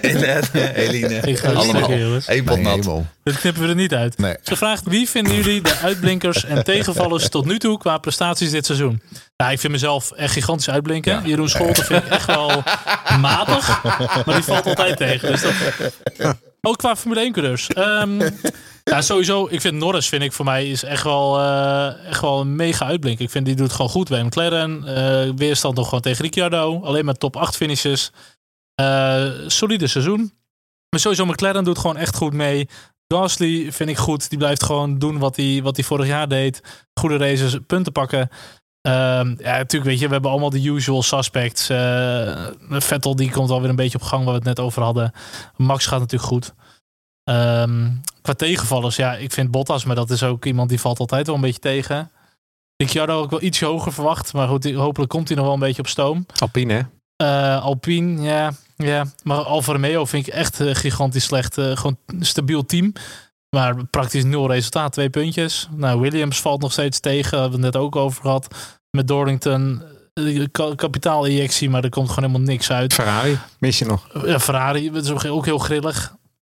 Helene. 0.00 0.74
Eline. 0.74 1.20
Ik 1.20 1.38
ga 1.38 1.52
Allemaal. 1.52 1.90
Eén 2.26 2.62
nat. 2.62 2.84
Dat 3.22 3.38
knippen 3.38 3.62
we 3.62 3.68
er 3.68 3.74
niet 3.74 3.94
uit. 3.94 4.18
Nee. 4.18 4.36
Ze 4.42 4.56
vraagt, 4.56 4.82
wie 4.84 5.08
vinden 5.08 5.34
jullie 5.34 5.62
de 5.62 5.76
uitblinkers 5.82 6.44
en 6.44 6.64
tegenvallers 6.64 7.28
tot 7.28 7.44
nu 7.44 7.58
toe 7.58 7.78
qua 7.78 7.98
prestaties 7.98 8.50
dit 8.50 8.66
seizoen? 8.66 9.02
Nou, 9.36 9.52
ik 9.52 9.60
vind 9.60 9.72
mezelf 9.72 10.12
echt 10.12 10.32
gigantisch 10.32 10.70
uitblinken. 10.70 11.12
Ja. 11.12 11.22
Jeroen 11.24 11.48
Scholten 11.48 11.84
vind 11.84 12.04
ik 12.04 12.10
echt 12.10 12.26
wel 12.26 12.62
matig, 13.20 13.82
maar 14.24 14.34
die 14.34 14.44
valt 14.44 14.66
altijd 14.66 14.96
tegen. 14.96 15.30
Dus 15.30 15.40
dat... 16.16 16.36
Ook 16.66 16.78
qua 16.78 16.96
Formule 16.96 17.20
1 17.20 17.32
coureurs. 17.32 17.68
Ehm, 17.68 18.20
ja, 18.92 19.02
sowieso, 19.02 19.46
ik 19.50 19.60
vind 19.60 19.74
Norris 19.74 20.08
vind 20.08 20.22
ik 20.22 20.32
voor 20.32 20.44
mij 20.44 20.70
is 20.70 20.82
echt 20.82 21.02
wel, 21.02 21.38
eh, 21.38 22.06
echt 22.06 22.20
wel 22.20 22.40
een 22.40 22.56
mega 22.56 22.86
uitblinker. 22.86 23.24
Ik 23.24 23.30
vind 23.30 23.46
die 23.46 23.54
doet 23.54 23.72
gewoon 23.72 23.90
goed 23.90 24.08
bij 24.08 24.24
McLaren. 24.24 24.84
Eh, 24.84 25.32
weerstand 25.36 25.76
nog 25.76 25.84
gewoon 25.84 26.00
tegen 26.00 26.22
Ricciardo. 26.24 26.80
Alleen 26.82 27.04
maar 27.04 27.14
top 27.14 27.36
8 27.36 27.56
finishes. 27.56 28.10
Eh, 28.74 29.30
solide 29.46 29.86
seizoen. 29.86 30.32
Maar 30.90 31.00
sowieso 31.00 31.26
McLaren 31.26 31.64
doet 31.64 31.78
gewoon 31.78 31.96
echt 31.96 32.16
goed 32.16 32.32
mee. 32.32 32.68
Gasly 33.08 33.72
vind 33.72 33.90
ik 33.90 33.96
goed. 33.96 34.28
Die 34.28 34.38
blijft 34.38 34.62
gewoon 34.62 34.98
doen 34.98 35.18
wat 35.18 35.36
hij, 35.36 35.60
wat 35.62 35.76
hij 35.76 35.84
vorig 35.84 36.06
jaar 36.06 36.28
deed. 36.28 36.62
Goede 36.94 37.16
races, 37.16 37.56
punten 37.66 37.92
pakken. 37.92 38.28
Ehm, 38.86 39.34
ja, 39.38 39.56
natuurlijk, 39.56 39.84
weet 39.84 39.98
je, 39.98 40.06
we 40.06 40.12
hebben 40.12 40.30
allemaal 40.30 40.50
de 40.50 40.62
usual 40.62 41.02
suspects. 41.02 41.68
Eh, 41.68 42.46
Vettel 42.68 43.16
die 43.16 43.30
komt 43.30 43.50
alweer 43.50 43.68
een 43.68 43.76
beetje 43.76 43.98
op 43.98 44.04
gang 44.04 44.24
waar 44.24 44.32
we 44.32 44.38
het 44.38 44.48
net 44.48 44.60
over 44.60 44.82
hadden. 44.82 45.12
Max 45.56 45.86
gaat 45.86 45.98
natuurlijk 45.98 46.30
goed. 46.30 46.54
Ehm, 47.24 47.88
qua 48.22 48.32
tegenvallers, 48.32 48.96
ja, 48.96 49.14
ik 49.14 49.32
vind 49.32 49.50
Bottas, 49.50 49.84
maar 49.84 49.96
dat 49.96 50.10
is 50.10 50.22
ook 50.22 50.44
iemand 50.44 50.68
die 50.68 50.80
valt 50.80 50.98
altijd 50.98 51.26
wel 51.26 51.34
een 51.34 51.40
beetje 51.40 51.60
tegen. 51.60 52.10
Ricciardo 52.76 53.20
ook 53.20 53.30
wel 53.30 53.42
iets 53.42 53.60
hoger 53.60 53.92
verwacht, 53.92 54.32
maar 54.32 54.48
goed, 54.48 54.72
hopelijk 54.72 55.10
komt 55.10 55.28
hij 55.28 55.36
nog 55.36 55.46
wel 55.46 55.54
een 55.54 55.60
beetje 55.60 55.82
op 55.82 55.88
stoom. 55.88 56.26
Alpine, 56.38 56.72
hè? 56.72 56.82
Eh, 57.16 57.62
Alpine, 57.62 58.22
ja, 58.22 58.52
ja. 58.76 59.06
Maar 59.22 59.38
Alfa 59.38 59.72
Romeo 59.72 60.04
vind 60.04 60.26
ik 60.26 60.32
echt 60.32 60.60
eh, 60.60 60.74
gigantisch 60.74 61.24
slecht. 61.24 61.54
Gewoon 61.54 61.96
een 62.06 62.26
stabiel 62.26 62.66
team. 62.66 62.92
Maar 63.56 63.84
praktisch 63.86 64.24
nul 64.24 64.50
resultaat, 64.50 64.92
twee 64.92 65.10
puntjes. 65.10 65.68
Nou, 65.76 66.00
Williams 66.00 66.40
valt 66.40 66.60
nog 66.60 66.72
steeds 66.72 67.00
tegen. 67.00 67.30
Daar 67.30 67.40
hebben 67.40 67.58
we 67.60 67.64
het 67.66 67.74
net 67.74 67.82
ook 67.82 67.96
over 67.96 68.20
gehad. 68.22 68.54
Met 68.90 69.08
Dorrington, 69.08 69.82
eh, 70.14 70.44
ka- 70.52 70.74
kapitaalinjectie, 70.74 71.70
maar 71.70 71.84
er 71.84 71.90
komt 71.90 72.08
gewoon 72.08 72.24
helemaal 72.30 72.48
niks 72.52 72.70
uit. 72.70 72.94
Ferrari, 72.94 73.38
mis 73.58 73.78
je 73.78 73.84
nog. 73.84 74.08
Ja, 74.24 74.40
Ferrari, 74.40 74.90
dat 74.90 75.04
is 75.04 75.10
ook 75.10 75.24
ook 75.24 75.44
heel 75.44 75.58
grillig. 75.58 76.14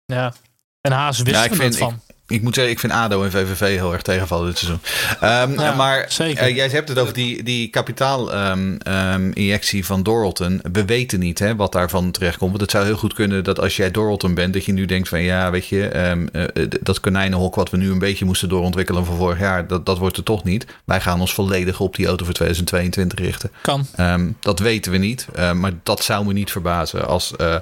Ja. 0.05 0.33
En 0.81 0.91
Haas 0.91 1.17
wist 1.21 1.35
Ja, 1.35 1.43
er 1.43 1.49
vind- 1.55 1.61
het 1.63 1.77
van. 1.77 1.93
Ik 2.06 2.06
moet 2.41 2.55
zeggen, 2.55 2.73
ik 2.73 2.79
vind 2.79 2.93
ADO 2.93 3.23
en 3.23 3.31
VVV 3.31 3.59
heel 3.59 3.93
erg 3.93 4.01
tegenvallen 4.01 4.45
dit 4.47 4.57
seizoen. 4.57 4.79
Ehm, 5.21 5.75
maar 5.77 6.05
zeker. 6.09 6.43
eh, 6.43 6.55
jij 6.55 6.67
hebt 6.67 6.89
het 6.89 6.99
over 6.99 7.13
die, 7.13 7.43
die 7.43 7.67
kapitaalinjectie 7.67 9.85
van 9.85 10.03
Doralton. 10.03 10.61
We 10.71 10.85
weten 10.85 11.19
niet 11.19 11.39
hè, 11.39 11.55
wat 11.55 11.71
daarvan 11.71 12.11
terechtkomt. 12.11 12.49
Want 12.49 12.61
het 12.61 12.71
zou 12.71 12.85
heel 12.85 12.97
goed 12.97 13.13
kunnen 13.13 13.43
dat 13.43 13.59
als 13.59 13.75
jij 13.75 13.91
Doralton 13.91 14.33
bent, 14.33 14.53
dat 14.53 14.65
je 14.65 14.73
nu 14.73 14.85
denkt 14.85 15.09
van 15.09 15.21
ja, 15.21 15.51
weet 15.51 15.67
je, 15.67 15.87
ehm, 15.87 16.27
eh, 16.31 16.43
d- 16.43 16.77
dat 16.81 16.99
konijnenhok 16.99 17.55
wat 17.55 17.69
we 17.69 17.77
nu 17.77 17.91
een 17.91 17.99
beetje 17.99 18.25
moesten 18.25 18.49
doorontwikkelen 18.49 19.05
van 19.05 19.15
vorig 19.17 19.39
jaar, 19.39 19.67
dat, 19.67 19.85
dat 19.85 19.97
wordt 19.97 20.17
er 20.17 20.23
toch 20.23 20.43
niet. 20.43 20.65
Wij 20.85 21.01
gaan 21.01 21.19
ons 21.19 21.33
volledig 21.33 21.79
op 21.79 21.95
die 21.95 22.07
auto 22.07 22.25
voor 22.25 22.33
2022 22.33 23.19
richten. 23.19 23.51
Kan. 23.61 23.87
Ehm, 23.95 24.29
dat 24.39 24.59
weten 24.59 24.91
we 24.91 24.97
niet. 24.97 25.27
eh, 25.35 25.51
maar 25.51 25.71
dat 25.83 26.03
zou 26.03 26.25
me 26.25 26.33
niet 26.33 26.51
verbazen 26.51 27.07
als 27.07 27.35
eh 27.35 27.55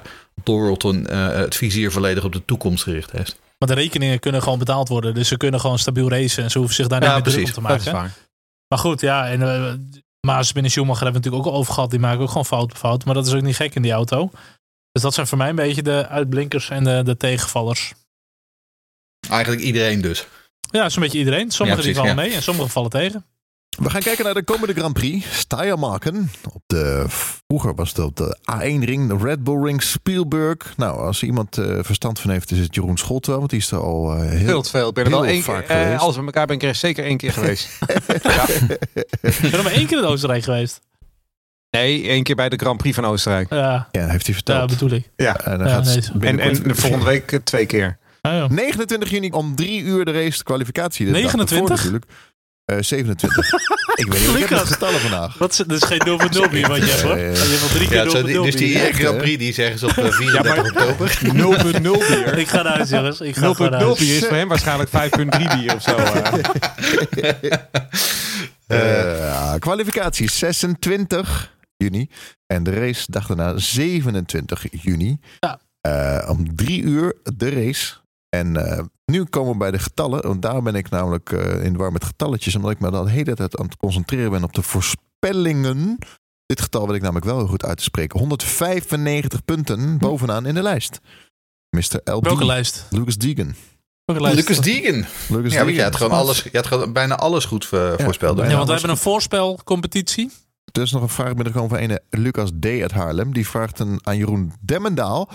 Doralton 0.44 1.06
eh, 1.06 1.28
het 1.28 1.56
vizier 1.56 1.90
volledig 1.92 2.24
op 2.24 2.32
de 2.32 2.42
toekomst 2.44 2.82
gericht 2.82 3.12
heeft. 3.12 3.36
Maar 3.58 3.68
de 3.68 3.74
rekeningen 3.74 4.18
kunnen 4.18 4.42
gewoon 4.42 4.58
betaald 4.58 4.88
worden. 4.88 5.14
Dus 5.14 5.28
ze 5.28 5.36
kunnen 5.36 5.60
gewoon 5.60 5.78
stabiel 5.78 6.08
racen. 6.08 6.42
En 6.42 6.50
ze 6.50 6.58
hoeven 6.58 6.76
zich 6.76 6.86
daar 6.86 7.00
niet 7.00 7.08
meer 7.08 7.22
druk 7.22 7.46
om 7.46 7.52
te 7.52 7.60
Dat 7.60 7.80
is 7.80 7.92
maken. 7.92 8.14
Maar 8.68 8.78
goed, 8.78 9.00
ja. 9.00 9.28
En 9.28 9.42
eh 9.42 9.74
Maas 10.26 10.52
binnen 10.52 10.70
Schumacher 10.70 11.02
hebben 11.02 11.22
we 11.22 11.26
natuurlijk 11.26 11.46
ook 11.46 11.52
al 11.54 11.60
over 11.60 11.74
gehad. 11.74 11.90
Die 11.90 11.98
maken 11.98 12.20
ook 12.20 12.28
gewoon 12.28 12.44
fout 12.44 12.70
op 12.70 12.76
fout. 12.76 13.04
Maar 13.04 13.14
dat 13.14 13.26
is 13.26 13.32
ook 13.32 13.42
niet 13.42 13.56
gek 13.56 13.74
in 13.74 13.82
die 13.82 13.92
auto. 13.92 14.30
Dus 14.92 15.02
dat 15.02 15.14
zijn 15.14 15.26
voor 15.26 15.38
mij 15.38 15.48
een 15.48 15.54
beetje 15.54 15.82
de 15.82 16.06
uitblinkers 16.08 16.70
en 16.70 16.84
de, 16.84 17.02
de 17.02 17.16
tegenvallers. 17.16 17.92
Eigenlijk 19.28 19.62
iedereen 19.62 20.00
dus. 20.00 20.26
Ja, 20.70 20.88
zo'n 20.88 21.02
beetje 21.02 21.18
iedereen. 21.18 21.50
Sommigen 21.50 21.80
Ja, 21.80 21.86
die 21.86 21.96
vallen 21.96 22.10
ja. 22.10 22.16
mee 22.16 22.34
en 22.34 22.42
sommigen 22.42 22.70
vallen 22.70 22.90
tegen. 22.90 23.24
We 23.76 23.90
gaan 23.90 24.00
kijken 24.00 24.24
naar 24.24 24.34
de 24.34 24.42
komende 24.42 24.74
Grand 24.74 24.92
Prix. 24.94 25.38
Steiermarken. 25.38 26.30
Op 26.52 26.62
de, 26.66 27.04
vroeger 27.08 27.74
was 27.74 27.88
het 27.88 27.98
op 27.98 28.16
de 28.16 28.36
A1-ring, 28.52 29.08
de 29.08 29.16
Red 29.26 29.44
Bull 29.44 29.62
Ring, 29.64 29.82
Spielberg. 29.82 30.56
Nou, 30.76 30.98
als 30.98 31.20
er 31.20 31.26
iemand 31.26 31.58
eh, 31.58 31.78
verstand 31.80 32.20
van 32.20 32.30
heeft, 32.30 32.50
is 32.50 32.58
het 32.58 32.74
Jeroen 32.74 32.96
Schot 32.98 33.26
wel. 33.26 33.38
Want 33.38 33.50
die 33.50 33.58
is 33.58 33.70
er 33.70 33.78
al 33.80 34.12
eh, 34.12 34.18
heel... 34.20 34.38
Heel 34.46 34.64
veel. 34.64 34.88
Ik 34.88 34.94
ben 34.94 35.04
er 35.04 35.10
wel 35.10 35.26
één 35.26 35.42
vaak 35.42 35.66
keer, 35.66 35.76
eh, 35.76 35.82
geweest. 35.82 36.00
als 36.00 36.16
we 36.16 36.22
elkaar 36.24 36.46
ben, 36.46 36.56
ik 36.56 36.62
er 36.62 36.74
zeker 36.74 37.04
één 37.04 37.16
keer 37.16 37.32
geweest. 37.32 37.68
Ik 39.20 39.38
ben 39.40 39.52
er 39.52 39.62
maar 39.62 39.72
één 39.72 39.86
keer 39.86 39.98
in 39.98 40.04
Oostenrijk 40.04 40.44
geweest. 40.44 40.80
Nee, 41.70 42.08
één 42.08 42.22
keer 42.22 42.34
bij 42.36 42.48
de 42.48 42.56
Grand 42.56 42.76
Prix 42.78 42.94
van 42.94 43.04
Oostenrijk. 43.04 43.50
Ja, 43.50 43.88
Ja, 43.92 44.06
heeft 44.06 44.26
hij 44.26 44.34
ja 44.36 44.42
verteld. 44.42 44.70
bedoel 44.70 44.90
ik. 44.98 45.10
Ja. 45.16 45.36
en 45.40 45.58
dan 45.58 45.68
Ja, 45.68 45.74
gaat 45.74 45.84
nee. 45.84 45.96
En, 46.12 46.18
binnenkort- 46.18 46.62
en 46.62 46.68
de 46.68 46.74
volgende 46.74 47.04
week 47.04 47.40
twee 47.44 47.66
keer. 47.66 47.98
Ah, 48.20 48.32
ja. 48.32 48.46
29 48.48 49.10
juni 49.10 49.30
om 49.30 49.54
drie 49.56 49.82
uur 49.82 50.04
de 50.04 50.12
race, 50.12 50.38
de 50.38 50.44
kwalificatie. 50.44 51.06
De 51.06 51.12
dag 51.12 51.20
29? 51.20 51.56
ervoor 51.58 51.76
natuurlijk. 51.76 52.04
Eh 52.66 52.76
27. 52.80 53.52
ik 53.94 54.06
weet 54.12 54.26
niet, 54.26 54.36
ik 54.36 54.48
heb 54.48 54.58
getallen 54.58 55.00
vandaag. 55.00 55.38
Wat 55.38 55.50
is, 55.50 55.56
dat 55.56 55.70
is 55.70 55.82
geen 55.82 56.00
0 56.04 56.18
voor 56.18 56.30
0 56.30 56.48
bier 56.48 56.68
wat 56.68 56.76
je 56.76 56.84
hebt 56.84 57.02
hoor. 57.02 57.16
Ja, 57.18 57.22
ja, 57.24 57.30
ja. 57.30 57.32
Je 57.32 57.48
hebt 57.48 57.62
al 57.62 57.68
drie 57.68 57.88
keer 57.88 57.96
Ja, 57.96 58.02
0 58.02 58.10
zo, 58.12 58.18
voor 58.18 58.26
die- 58.26 58.34
0 58.36 58.44
dus 58.44 58.56
die. 58.56 58.78
Echt, 58.78 58.98
Grand 58.98 59.14
hè? 59.14 59.20
Prix 59.20 59.38
die 59.38 59.52
zeggen 59.52 59.78
ze 59.78 59.86
op 59.86 59.96
eh, 59.96 60.10
34 60.12 60.64
oktober. 60.64 61.18
0,0 61.22 62.08
bier. 62.08 62.38
Ik 62.44 62.48
ga 62.48 62.62
naar 62.62 62.74
huis 62.76 62.90
jongens. 62.90 63.20
Ik 63.20 63.36
ga 63.36 63.46
0,0 63.48 63.50
gewoon 63.56 63.70
naar 63.70 63.80
huis. 63.82 63.98
bier 63.98 64.16
is 64.16 64.24
voor 64.26 64.36
hem 64.36 64.48
waarschijnlijk 64.48 64.90
5,3 64.90 65.58
bier 65.58 65.74
of 65.74 65.82
zo. 65.82 65.94
eh. 65.96 67.52
Eh, 68.66 69.18
ja, 69.18 69.58
kwalificatie 69.58 70.30
26 70.30 71.54
juni. 71.76 72.08
En 72.46 72.62
de 72.62 72.70
race 72.70 73.04
dag 73.10 73.26
daarna 73.26 73.58
27 73.58 74.64
juni. 74.70 75.18
Ja. 75.40 75.58
Eh, 75.80 76.30
om 76.30 76.56
drie 76.56 76.82
uur 76.82 77.14
de 77.36 77.48
race. 77.50 77.92
En 78.28 78.56
eh, 78.56 78.84
nu 79.04 79.24
komen 79.24 79.52
we 79.52 79.58
bij 79.58 79.70
de 79.70 79.78
getallen. 79.78 80.22
Want 80.22 80.42
daar 80.42 80.62
ben 80.62 80.74
ik 80.74 80.90
namelijk 80.90 81.32
eh, 81.32 81.64
in 81.64 81.72
de 81.72 81.78
war 81.78 81.92
met 81.92 82.04
getalletjes. 82.04 82.54
Omdat 82.56 82.70
ik 82.70 82.80
me 82.80 82.90
dan 82.90 83.04
de 83.04 83.10
hele 83.10 83.34
tijd 83.34 83.56
aan 83.58 83.64
het 83.66 83.76
concentreren 83.76 84.30
ben 84.30 84.44
op 84.44 84.52
de 84.52 84.62
voorspellingen. 84.62 85.98
Dit 86.46 86.60
getal 86.60 86.86
wil 86.86 86.94
ik 86.94 87.00
namelijk 87.02 87.26
wel 87.26 87.36
heel 87.36 87.46
goed 87.46 87.64
uit 87.64 87.76
te 87.76 87.82
spreken. 87.82 88.18
195 88.18 89.44
punten 89.44 89.98
bovenaan 89.98 90.46
in 90.46 90.54
de 90.54 90.62
lijst. 90.62 91.00
Mr. 91.70 92.00
LD. 92.04 92.24
Welke 92.24 92.44
lijst? 92.44 92.86
Lucas 92.90 93.16
Deegan. 93.16 93.54
Welke 94.04 94.22
lijst? 94.22 94.36
Lucas 94.36 94.60
Deegan. 94.64 95.04
Lucas 95.28 95.52
Ja, 95.52 95.58
maar 95.58 95.72
je 95.72 95.72
Deegan. 95.72 95.84
had 95.84 95.96
gewoon 95.96 96.18
alles, 96.18 96.42
je 96.42 96.50
had 96.52 96.66
gewoon 96.66 96.92
bijna 96.92 97.16
alles 97.16 97.44
goed 97.44 97.68
eh, 97.72 97.92
voorspeld. 97.98 98.38
Ja, 98.38 98.56
want 98.56 98.66
we 98.66 98.72
hebben 98.72 98.90
een 98.90 98.96
voorspelcompetitie. 98.96 100.30
Er 100.72 100.82
is 100.82 100.92
nog 100.92 101.02
een 101.02 101.08
vraag 101.08 101.34
binnengekomen 101.34 101.78
van 101.78 101.90
een 101.90 102.00
Lucas 102.22 102.50
D. 102.60 102.64
uit 102.66 102.92
Haarlem. 102.92 103.32
Die 103.32 103.48
vraagt 103.48 103.78
een, 103.78 104.00
aan 104.02 104.16
Jeroen 104.16 104.52
Demmendaal. 104.60 105.30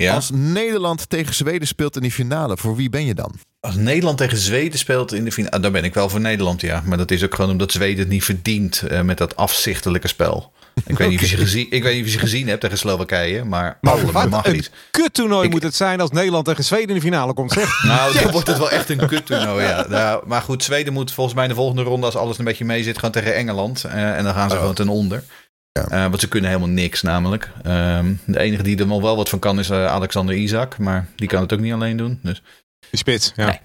Ja. 0.00 0.14
Als 0.14 0.30
Nederland 0.32 1.08
tegen 1.08 1.34
Zweden 1.34 1.68
speelt 1.68 1.96
in 1.96 2.02
die 2.02 2.10
finale, 2.12 2.56
voor 2.56 2.76
wie 2.76 2.90
ben 2.90 3.04
je 3.04 3.14
dan? 3.14 3.34
Als 3.60 3.74
Nederland 3.74 4.18
tegen 4.18 4.36
Zweden 4.38 4.78
speelt 4.78 5.12
in 5.12 5.24
de 5.24 5.32
finale, 5.32 5.54
ah, 5.56 5.62
dan 5.62 5.72
ben 5.72 5.84
ik 5.84 5.94
wel 5.94 6.08
voor 6.08 6.20
Nederland, 6.20 6.60
ja. 6.60 6.82
Maar 6.84 6.98
dat 6.98 7.10
is 7.10 7.24
ook 7.24 7.34
gewoon 7.34 7.50
omdat 7.50 7.72
Zweden 7.72 7.98
het 7.98 8.08
niet 8.08 8.24
verdient 8.24 8.82
eh, 8.82 9.00
met 9.00 9.18
dat 9.18 9.36
afzichtelijke 9.36 10.08
spel. 10.08 10.52
Ik 10.86 10.98
weet, 10.98 11.08
niet 11.08 11.22
of 11.22 11.30
je 11.30 11.36
gezien, 11.46 11.66
ik 11.70 11.82
weet 11.82 11.94
niet 11.96 12.04
of 12.06 12.12
je 12.12 12.18
gezien 12.18 12.48
hebt 12.48 12.60
tegen 12.60 12.78
Slowakije, 12.78 13.44
maar, 13.44 13.78
Maar 13.80 13.96
dat 13.96 14.10
wat 14.10 14.28
mag 14.30 14.46
een 14.46 14.52
niet. 14.52 14.70
kuttoernooi 14.90 15.48
moet 15.48 15.62
het 15.62 15.74
zijn 15.74 16.00
als 16.00 16.10
Nederland 16.10 16.44
tegen 16.44 16.64
Zweden 16.64 16.88
in 16.88 16.94
de 16.94 17.00
finale 17.00 17.32
komt. 17.32 17.52
Zeg. 17.52 17.82
Nou, 17.86 18.18
dan 18.18 18.30
wordt 18.32 18.46
het 18.46 18.58
wel 18.58 18.70
echt 18.70 18.88
een 18.90 19.06
kuttoernooi, 19.06 19.64
ja. 19.64 19.86
Nou, 19.88 20.22
maar 20.26 20.42
goed, 20.42 20.64
Zweden 20.64 20.92
moet 20.92 21.12
volgens 21.12 21.34
mij 21.36 21.44
in 21.44 21.50
de 21.50 21.56
volgende 21.56 21.82
ronde, 21.82 22.06
als 22.06 22.16
alles 22.16 22.38
een 22.38 22.44
beetje 22.44 22.64
mee 22.64 22.82
zit, 22.82 22.94
gewoon 22.94 23.10
tegen 23.10 23.34
Engeland. 23.34 23.84
Eh, 23.84 24.16
en 24.16 24.24
dan 24.24 24.34
gaan 24.34 24.48
ze 24.48 24.54
Oh. 24.54 24.60
gewoon 24.60 24.74
ten 24.76 24.88
onder. 24.88 25.24
Ja. 25.72 25.88
Eh, 25.88 26.02
want 26.08 26.20
ze 26.20 26.28
kunnen 26.28 26.50
helemaal 26.50 26.72
niks 26.74 27.02
namelijk. 27.02 27.50
Ehm, 27.62 28.14
de 28.26 28.38
enige 28.38 28.62
die 28.62 28.78
er 28.78 28.86
nog 28.86 29.00
wel 29.02 29.16
wat 29.16 29.28
van 29.28 29.38
kan 29.38 29.58
is 29.58 29.70
eh, 29.70 29.86
Alexander 29.86 30.34
Isaac. 30.34 30.78
Maar 30.78 31.08
die 31.16 31.28
kan 31.28 31.40
het 31.42 31.52
ook 31.52 31.60
niet 31.60 31.72
alleen 31.72 31.96
doen. 31.96 32.18
Dus 32.22 32.42
Die 32.90 32.98
spits, 32.98 33.32
ja. 33.36 33.46
Nee. 33.46 33.58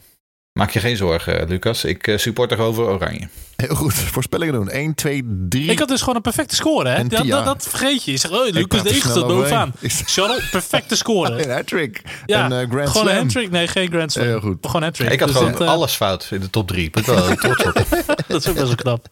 maak 0.59 0.69
je 0.69 0.79
geen 0.79 0.97
zorgen, 0.97 1.39
eh, 1.39 1.47
Lucas. 1.47 1.83
Ik 1.83 2.13
support 2.15 2.51
er 2.51 2.59
over 2.59 2.83
Oranje. 2.83 3.27
Heel 3.55 3.75
goed, 3.75 3.93
voorspellingen 3.93 4.53
doen. 4.53 4.69
1, 4.69 4.95
2, 4.95 5.23
3. 5.49 5.71
Ik 5.71 5.79
had 5.79 5.87
dus 5.87 5.99
gewoon 5.99 6.15
een 6.15 6.21
perfecte 6.21 6.55
score, 6.55 6.89
hè? 6.89 7.07
Dat, 7.07 7.27
dat, 7.27 7.45
dat 7.45 7.67
vergeet 7.69 8.03
je. 8.03 8.11
Je 8.11 8.17
zegt, 8.17 8.33
oh, 8.33 8.47
Lucas 8.49 8.83
de 8.83 8.89
Eagles 8.89 9.11
staat 9.11 9.27
bovenaan. 9.27 9.73
Charles, 9.87 10.49
perfecte 10.49 10.95
score. 10.95 11.43
Een 11.43 11.49
hat-trick. 11.51 12.01
Ja, 12.25 12.45
een 12.45 12.51
eh, 12.51 12.69
Grand 12.69 12.89
gewoon 12.89 13.07
een 13.07 13.13
Slam. 13.13 13.23
hat-trick. 13.23 13.51
Nee, 13.51 13.67
geen 13.67 13.87
Grand 13.89 14.11
Slam. 14.11 14.25
Heel 14.25 14.39
goed. 14.39 14.57
Gewoon 14.61 14.75
een 14.81 14.87
hat-trick. 14.87 15.11
Ik 15.11 15.19
had 15.19 15.27
Dus 15.27 15.37
gewoon 15.37 15.51
dat, 15.51 15.67
alles 15.67 15.93
fout 15.93 16.27
in 16.31 16.39
de 16.39 16.49
top 16.49 16.67
drie. 16.67 16.89
Ben 16.89 17.01
ik 17.01 17.07
wel 17.09 17.35
trots 17.35 17.63
op. 17.63 17.73
dat 18.27 18.41
is 18.41 18.47
ook 18.47 18.55
best 18.55 18.65
wel 18.67 18.75
knap. 18.75 19.07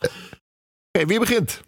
Oké, 0.91 1.05
wie 1.05 1.19
begint? 1.19 1.61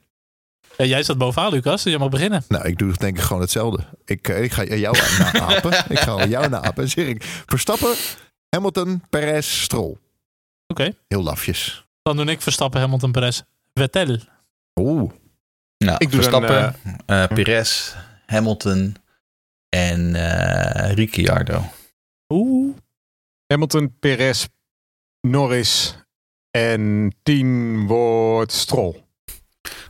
Ja, 0.78 0.86
jij 0.86 1.04
staat 1.04 1.18
bovenaan, 1.18 1.52
Lucas. 1.52 1.84
Dus 1.84 1.92
jij 1.92 2.02
mag 2.02 2.10
beginnen. 2.10 2.44
Nou, 2.48 2.68
ik 2.68 2.78
doe 2.78 2.94
denk 2.98 3.18
ik 3.18 3.24
gewoon 3.24 3.42
hetzelfde. 3.42 3.84
Ik, 4.06 4.28
eh, 4.28 4.44
ik 4.44 4.52
ga 4.52 4.64
jou 4.64 4.98
naapen. 5.34 5.72
ik 5.96 6.00
ga 6.00 6.26
jou 6.26 6.50
naapen. 6.50 6.84
En 6.84 6.90
zeg 6.90 7.08
ik, 7.08 7.24
Verstappen, 7.24 7.94
Hamilton, 8.50 9.04
Perez, 9.10 9.62
Stroll. 9.62 9.98
Oké. 10.68 10.92
Heel 11.08 11.24
lafjes. 11.24 11.86
Dan 12.02 12.16
doe 12.18 12.26
ik 12.26 12.42
Verstappen, 12.42 12.80
Hamilton, 12.82 13.12
Perez, 13.12 13.42
Vettel. 13.74 14.18
Oeh. 14.80 15.12
Ja, 15.78 16.00
Ik 16.00 16.12
doe 16.12 16.22
dan, 16.22 16.42
Verstappen, 16.42 16.76
eh, 17.06 17.28
Perez, 17.28 17.94
Hamilton 18.26 18.96
en 19.70 20.16
eh 20.16 20.94
Ricciardo. 20.94 21.62
Oeh. 22.34 22.76
Hamilton, 23.48 23.96
Perez, 24.00 24.46
Norris 25.22 25.96
en 26.52 27.14
10 27.24 27.88
wordt 27.88 28.52
Stroll. 28.52 29.05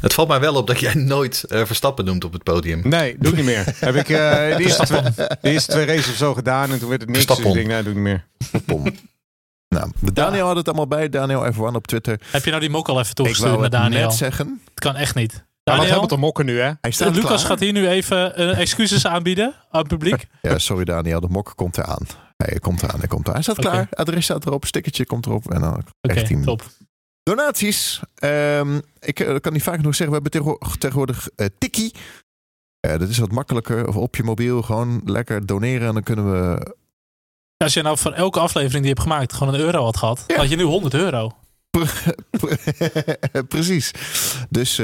Het 0.02 0.14
valt 0.14 0.28
mij 0.28 0.40
wel 0.40 0.56
op 0.56 0.68
dat 0.68 0.80
jij 0.80 0.94
nooit 0.94 1.44
eh, 1.44 1.66
Verstappen 1.66 2.06
noemt 2.06 2.24
op 2.24 2.34
het 2.34 2.44
podium. 2.44 2.82
Nee, 2.84 3.16
doe 3.20 3.32
ik 3.32 3.38
niet 3.38 3.46
meer. 3.46 3.64
Heb 3.80 3.96
ik 3.96 4.10
eh, 4.10 4.58
de, 4.58 4.64
eerste 4.64 4.86
twee, 4.86 5.02
de 5.02 5.38
eerste 5.42 5.72
twee 5.72 5.86
races 5.86 6.10
of 6.10 6.16
zo 6.16 6.34
gedaan 6.34 6.72
en 6.72 6.80
toen 6.80 6.90
werd 6.90 7.02
het 7.02 7.10
niks. 7.10 7.26
Dus 7.26 7.38
ik 7.38 7.54
denk, 7.54 7.68
nee, 7.68 7.84
doe 7.84 7.92
ik 7.92 7.98
niet 7.98 8.04
meer. 8.04 8.28
Pom. 8.66 8.84
Nou, 9.70 9.92
Daniel 10.14 10.48
had 10.48 10.56
het 10.56 10.68
allemaal 10.68 10.88
bij. 10.88 11.10
Daniel 11.10 11.54
F1 11.54 11.58
op 11.76 11.88
Twitter. 11.88 12.20
Heb 12.32 12.44
je 12.44 12.50
nou 12.50 12.62
die 12.62 12.70
mok 12.70 12.88
al 12.90 13.00
even 13.00 13.16
toegestuurd 13.16 13.60
het 13.60 13.72
Daniel? 13.72 14.02
net 14.02 14.14
zeggen. 14.14 14.62
Het 14.70 14.80
kan 14.80 14.96
echt 14.96 15.16
niet. 15.16 15.44
Daniel, 15.64 15.86
helemaal 15.86 16.08
te 16.08 16.18
mokken 16.18 16.46
nu, 16.46 16.60
hè? 16.60 16.72
Hij 16.82 16.92
staat 16.92 17.16
Lucas 17.16 17.28
klaar. 17.28 17.40
gaat 17.40 17.60
hier 17.60 17.74
nu 17.74 17.88
even 17.88 18.36
eh, 18.36 18.60
excuses 18.60 19.06
aanbieden 19.06 19.54
aan 19.72 19.80
het 19.80 19.88
publiek. 19.88 20.26
Ja, 20.42 20.58
sorry 20.58 20.84
Daniel, 20.84 21.20
de 21.20 21.28
mok 21.30 21.54
komt 21.56 21.78
eraan. 21.78 22.06
Hij 22.38 22.60
komt 22.60 22.84
eraan, 22.84 23.00
hij 23.00 23.08
komt 23.08 23.22
eraan. 23.24 23.34
Hij 23.34 23.44
staat 23.44 23.60
klaar. 23.60 23.88
Adres 23.92 24.24
staat 24.24 24.46
erop, 24.46 24.66
stickertje 24.66 25.06
komt 25.06 25.26
erop. 25.26 25.52
En 25.52 25.62
dan 25.62 25.74
Oké, 25.74 25.84
krijgt 26.02 26.28
hij 26.28 26.38
hem. 26.38 26.46
top. 26.46 26.64
Donaties. 27.30 28.00
Ehm, 28.16 28.80
ik 29.00 29.20
eh, 29.20 29.36
kan 29.42 29.54
niet 29.54 29.64
vaak 29.64 29.76
genoeg 29.76 29.96
zeggen. 29.96 30.16
We 30.16 30.22
hebben 30.24 30.32
tegenwo- 30.32 30.78
tegenwoordig 30.78 31.30
eh 31.36 31.46
Tikkie. 31.58 31.94
Eh, 32.80 33.00
dat 33.00 33.10
is 33.10 33.18
wat 33.18 33.32
makkelijker. 33.32 33.88
Of 33.88 33.96
op 33.96 34.16
je 34.16 34.24
mobiel 34.24 34.62
gewoon 34.62 35.02
lekker 35.06 35.46
doneren. 35.46 35.88
En 35.88 35.94
dan 35.94 36.04
kunnen 36.04 36.32
we... 36.32 36.74
Als 37.58 37.74
je 37.74 37.82
nou 37.82 37.98
voor 37.98 38.12
elke 38.12 38.40
aflevering 38.40 38.74
die 38.74 38.82
je 38.84 38.88
hebt 39.00 39.02
gemaakt 39.02 39.34
gewoon 39.34 39.54
een 39.54 39.60
euro 39.60 39.84
had 39.84 39.98
gehad, 39.98 40.24
Ja. 40.28 40.36
had 40.38 40.50
je 40.50 40.56
nu 40.56 40.64
100 40.64 40.94
euro. 40.94 41.32
Precies. 43.48 43.92
Dus 44.50 44.82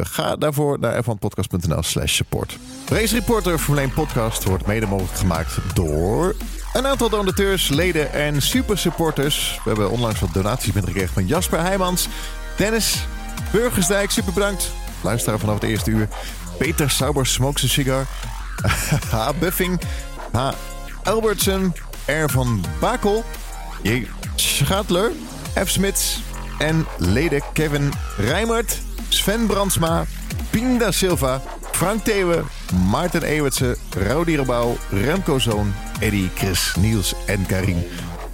ga 0.00 0.36
daarvoor 0.36 0.78
naar 0.78 1.02
f1podcast.nl 1.04 1.82
slash 1.82 2.14
support. 2.14 2.58
Race 2.88 3.14
Reporter 3.14 3.58
Formule 3.58 3.82
1 3.86 3.94
podcast 3.94 4.44
wordt 4.44 4.66
mede 4.66 4.86
mogelijk 4.86 5.16
gemaakt 5.18 5.58
door 5.74 6.34
een 6.72 6.86
aantal 6.86 7.08
donateurs, 7.08 7.68
leden 7.68 8.12
en 8.12 8.42
super 8.42 8.78
supporters. 8.78 9.60
We 9.64 9.68
hebben 9.68 9.90
onlangs 9.90 10.20
wat 10.20 10.32
donaties 10.32 10.72
binnengekregen 10.72 11.14
van 11.14 11.26
Jasper 11.26 11.60
Heijmans, 11.60 12.08
Dennis 12.56 13.06
Burgersdijk, 13.52 14.10
super 14.10 14.32
bedankt. 14.32 14.70
Luisteraar 15.00 15.38
vanaf 15.38 15.54
het 15.54 15.70
eerste 15.70 15.90
uur. 15.90 16.08
Peter 16.58 16.90
Sauber 16.90 17.26
Smokes 17.26 17.64
a 17.64 17.68
Cigar. 17.68 18.06
H. 19.10 19.30
Buffing. 19.38 19.80
H. 20.32 20.50
Albertsen. 21.02 21.74
R. 22.06 22.30
van 22.30 22.64
Bakel. 22.80 23.24
J. 23.82 24.06
Schatler. 24.34 25.12
F. 25.64 25.68
Smits. 25.68 26.20
En 26.58 26.86
leden 26.96 27.42
Kevin 27.52 27.92
Rijmert. 28.16 28.78
Sven 29.08 29.46
Brandsma. 29.46 30.04
Pinda 30.50 30.90
Silva. 30.90 31.40
Frank 31.72 32.04
Thewe. 32.04 32.42
Maarten 32.90 33.22
Ewertse. 33.22 33.76
Rowdy 34.08 34.36
Rebouw. 34.36 34.76
Remco 34.90 35.38
Zoon. 35.38 35.74
Eddie, 36.00 36.30
Chris, 36.34 36.74
Niels 36.78 37.14
en 37.26 37.46
Karin. 37.46 37.84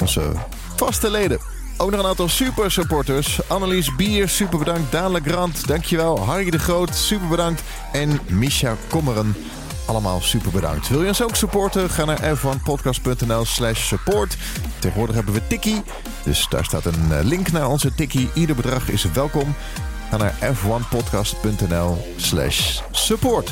Onze 0.00 0.32
vaste 0.76 1.10
leden. 1.10 1.38
Ook 1.76 1.90
nog 1.90 2.00
een 2.00 2.06
aantal 2.06 2.28
super 2.28 2.70
supporters. 2.70 3.48
Annelies 3.48 3.94
Bier, 3.96 4.28
super 4.28 4.58
bedankt. 4.58 4.92
Daan 4.92 5.12
Legrand, 5.12 5.66
dankjewel. 5.66 6.20
Harry 6.20 6.50
de 6.50 6.58
Groot, 6.58 6.94
super 6.94 7.28
bedankt. 7.28 7.62
En 7.92 8.20
Misha 8.28 8.76
Kommeren, 8.88 9.36
allemaal 9.86 10.20
super 10.20 10.50
bedankt. 10.50 10.88
Wil 10.88 11.02
je 11.02 11.08
ons 11.08 11.22
ook 11.22 11.36
supporten? 11.36 11.90
Ga 11.90 12.04
naar 12.04 12.36
f1podcast.nl 12.36 13.44
slash 13.44 13.86
support. 13.86 14.36
Tegenwoordig 14.78 15.16
hebben 15.16 15.34
we 15.34 15.46
Tikkie. 15.46 15.82
Dus 16.24 16.46
daar 16.48 16.64
staat 16.64 16.84
een 16.84 17.12
eh, 17.12 17.24
link 17.24 17.52
naar 17.52 17.68
onze 17.68 17.94
Tikkie. 17.94 18.30
Ieder 18.34 18.56
bedrag 18.56 18.88
is 18.88 19.04
welkom. 19.12 19.54
Ga 20.10 20.16
naar 20.16 20.34
f1podcast.nl 20.54 22.14
slash 22.16 22.78
support. 22.90 23.50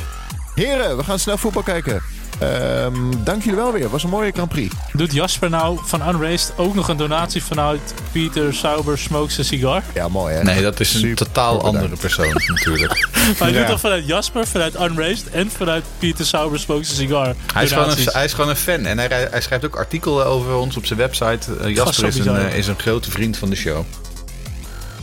Heren, 0.55 0.97
we 0.97 1.05
gaan 1.05 1.19
snel 1.19 1.39
voetbal 1.39 1.63
kijken. 1.63 2.03
Ehm, 2.39 2.95
dank 3.25 3.43
jullie 3.43 3.59
wel 3.59 3.73
weer. 3.73 3.89
Was 3.89 4.03
een 4.03 4.11
mooie 4.11 4.33
Grand 4.33 4.49
Prix. 4.49 4.75
Doet 4.93 5.13
Jasper 5.13 5.51
nou 5.51 5.79
van 5.85 6.09
Unraced 6.09 6.53
ook 6.57 6.75
nog 6.75 6.89
een 6.89 6.97
donatie 6.97 7.43
vanuit 7.45 7.95
Peter 8.13 8.55
Sauber 8.55 8.99
Smokes 8.99 9.39
a 9.39 9.43
Cigar? 9.43 9.83
Ja, 9.95 10.09
mooi 10.09 10.35
hè? 10.35 10.43
Nee, 10.43 10.63
dat 10.63 10.81
is 10.81 10.95
een 10.95 11.01
Super 11.01 11.27
totaal 11.27 11.57
bedankt. 11.57 11.77
andere 11.79 11.97
persoon 11.97 12.41
natuurlijk. 12.55 13.09
Maar 13.15 13.35
hij 13.39 13.51
Ja. 13.53 13.59
doet 13.59 13.67
toch 13.69 13.81
vanuit 13.81 14.07
Jasper, 14.07 14.47
vanuit 14.47 14.75
Unraced 14.81 15.31
en 15.31 15.51
vanuit 15.51 15.85
Peter 15.99 16.27
Sauber 16.27 16.59
Smokes 16.59 16.91
a 16.91 16.95
Cigar 16.95 17.35
Hij 17.55 17.63
is, 17.65 17.69
gewoon 17.71 17.85
een, 17.85 17.91
donaties. 17.91 18.13
hij 18.15 18.25
is 18.25 18.33
gewoon 18.33 18.51
een 18.51 18.57
fan 18.57 18.85
en 18.87 18.99
hij, 18.99 19.29
hij 19.31 19.41
schrijft 19.41 19.65
ook 19.65 19.77
artikelen 19.77 20.27
over 20.27 20.55
ons 20.55 20.77
op 20.77 20.87
zijn 20.87 20.99
website. 20.99 21.55
Eh, 21.61 21.75
Jasper 21.75 22.07
is 22.07 22.19
een, 22.19 22.37
eh, 22.37 22.57
is 22.57 22.67
een 22.67 22.79
grote 22.79 23.11
vriend 23.11 23.37
van 23.37 23.51
de 23.51 23.57
show. 23.57 23.85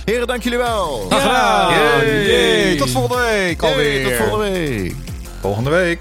Heren, 0.10 0.28
dank 0.28 0.44
jullie 0.44 0.58
wel. 0.58 1.06
Graag 1.10 1.22
gedaan. 1.22 2.78
Tot 2.78 2.90
volgende 2.90 3.24
week 3.26 3.62
Yay, 3.62 3.72
alweer. 3.72 4.04
tot 4.04 4.14
volgende 4.28 4.50
week. 4.60 4.94
Volgende 5.42 5.70
week. 5.70 6.00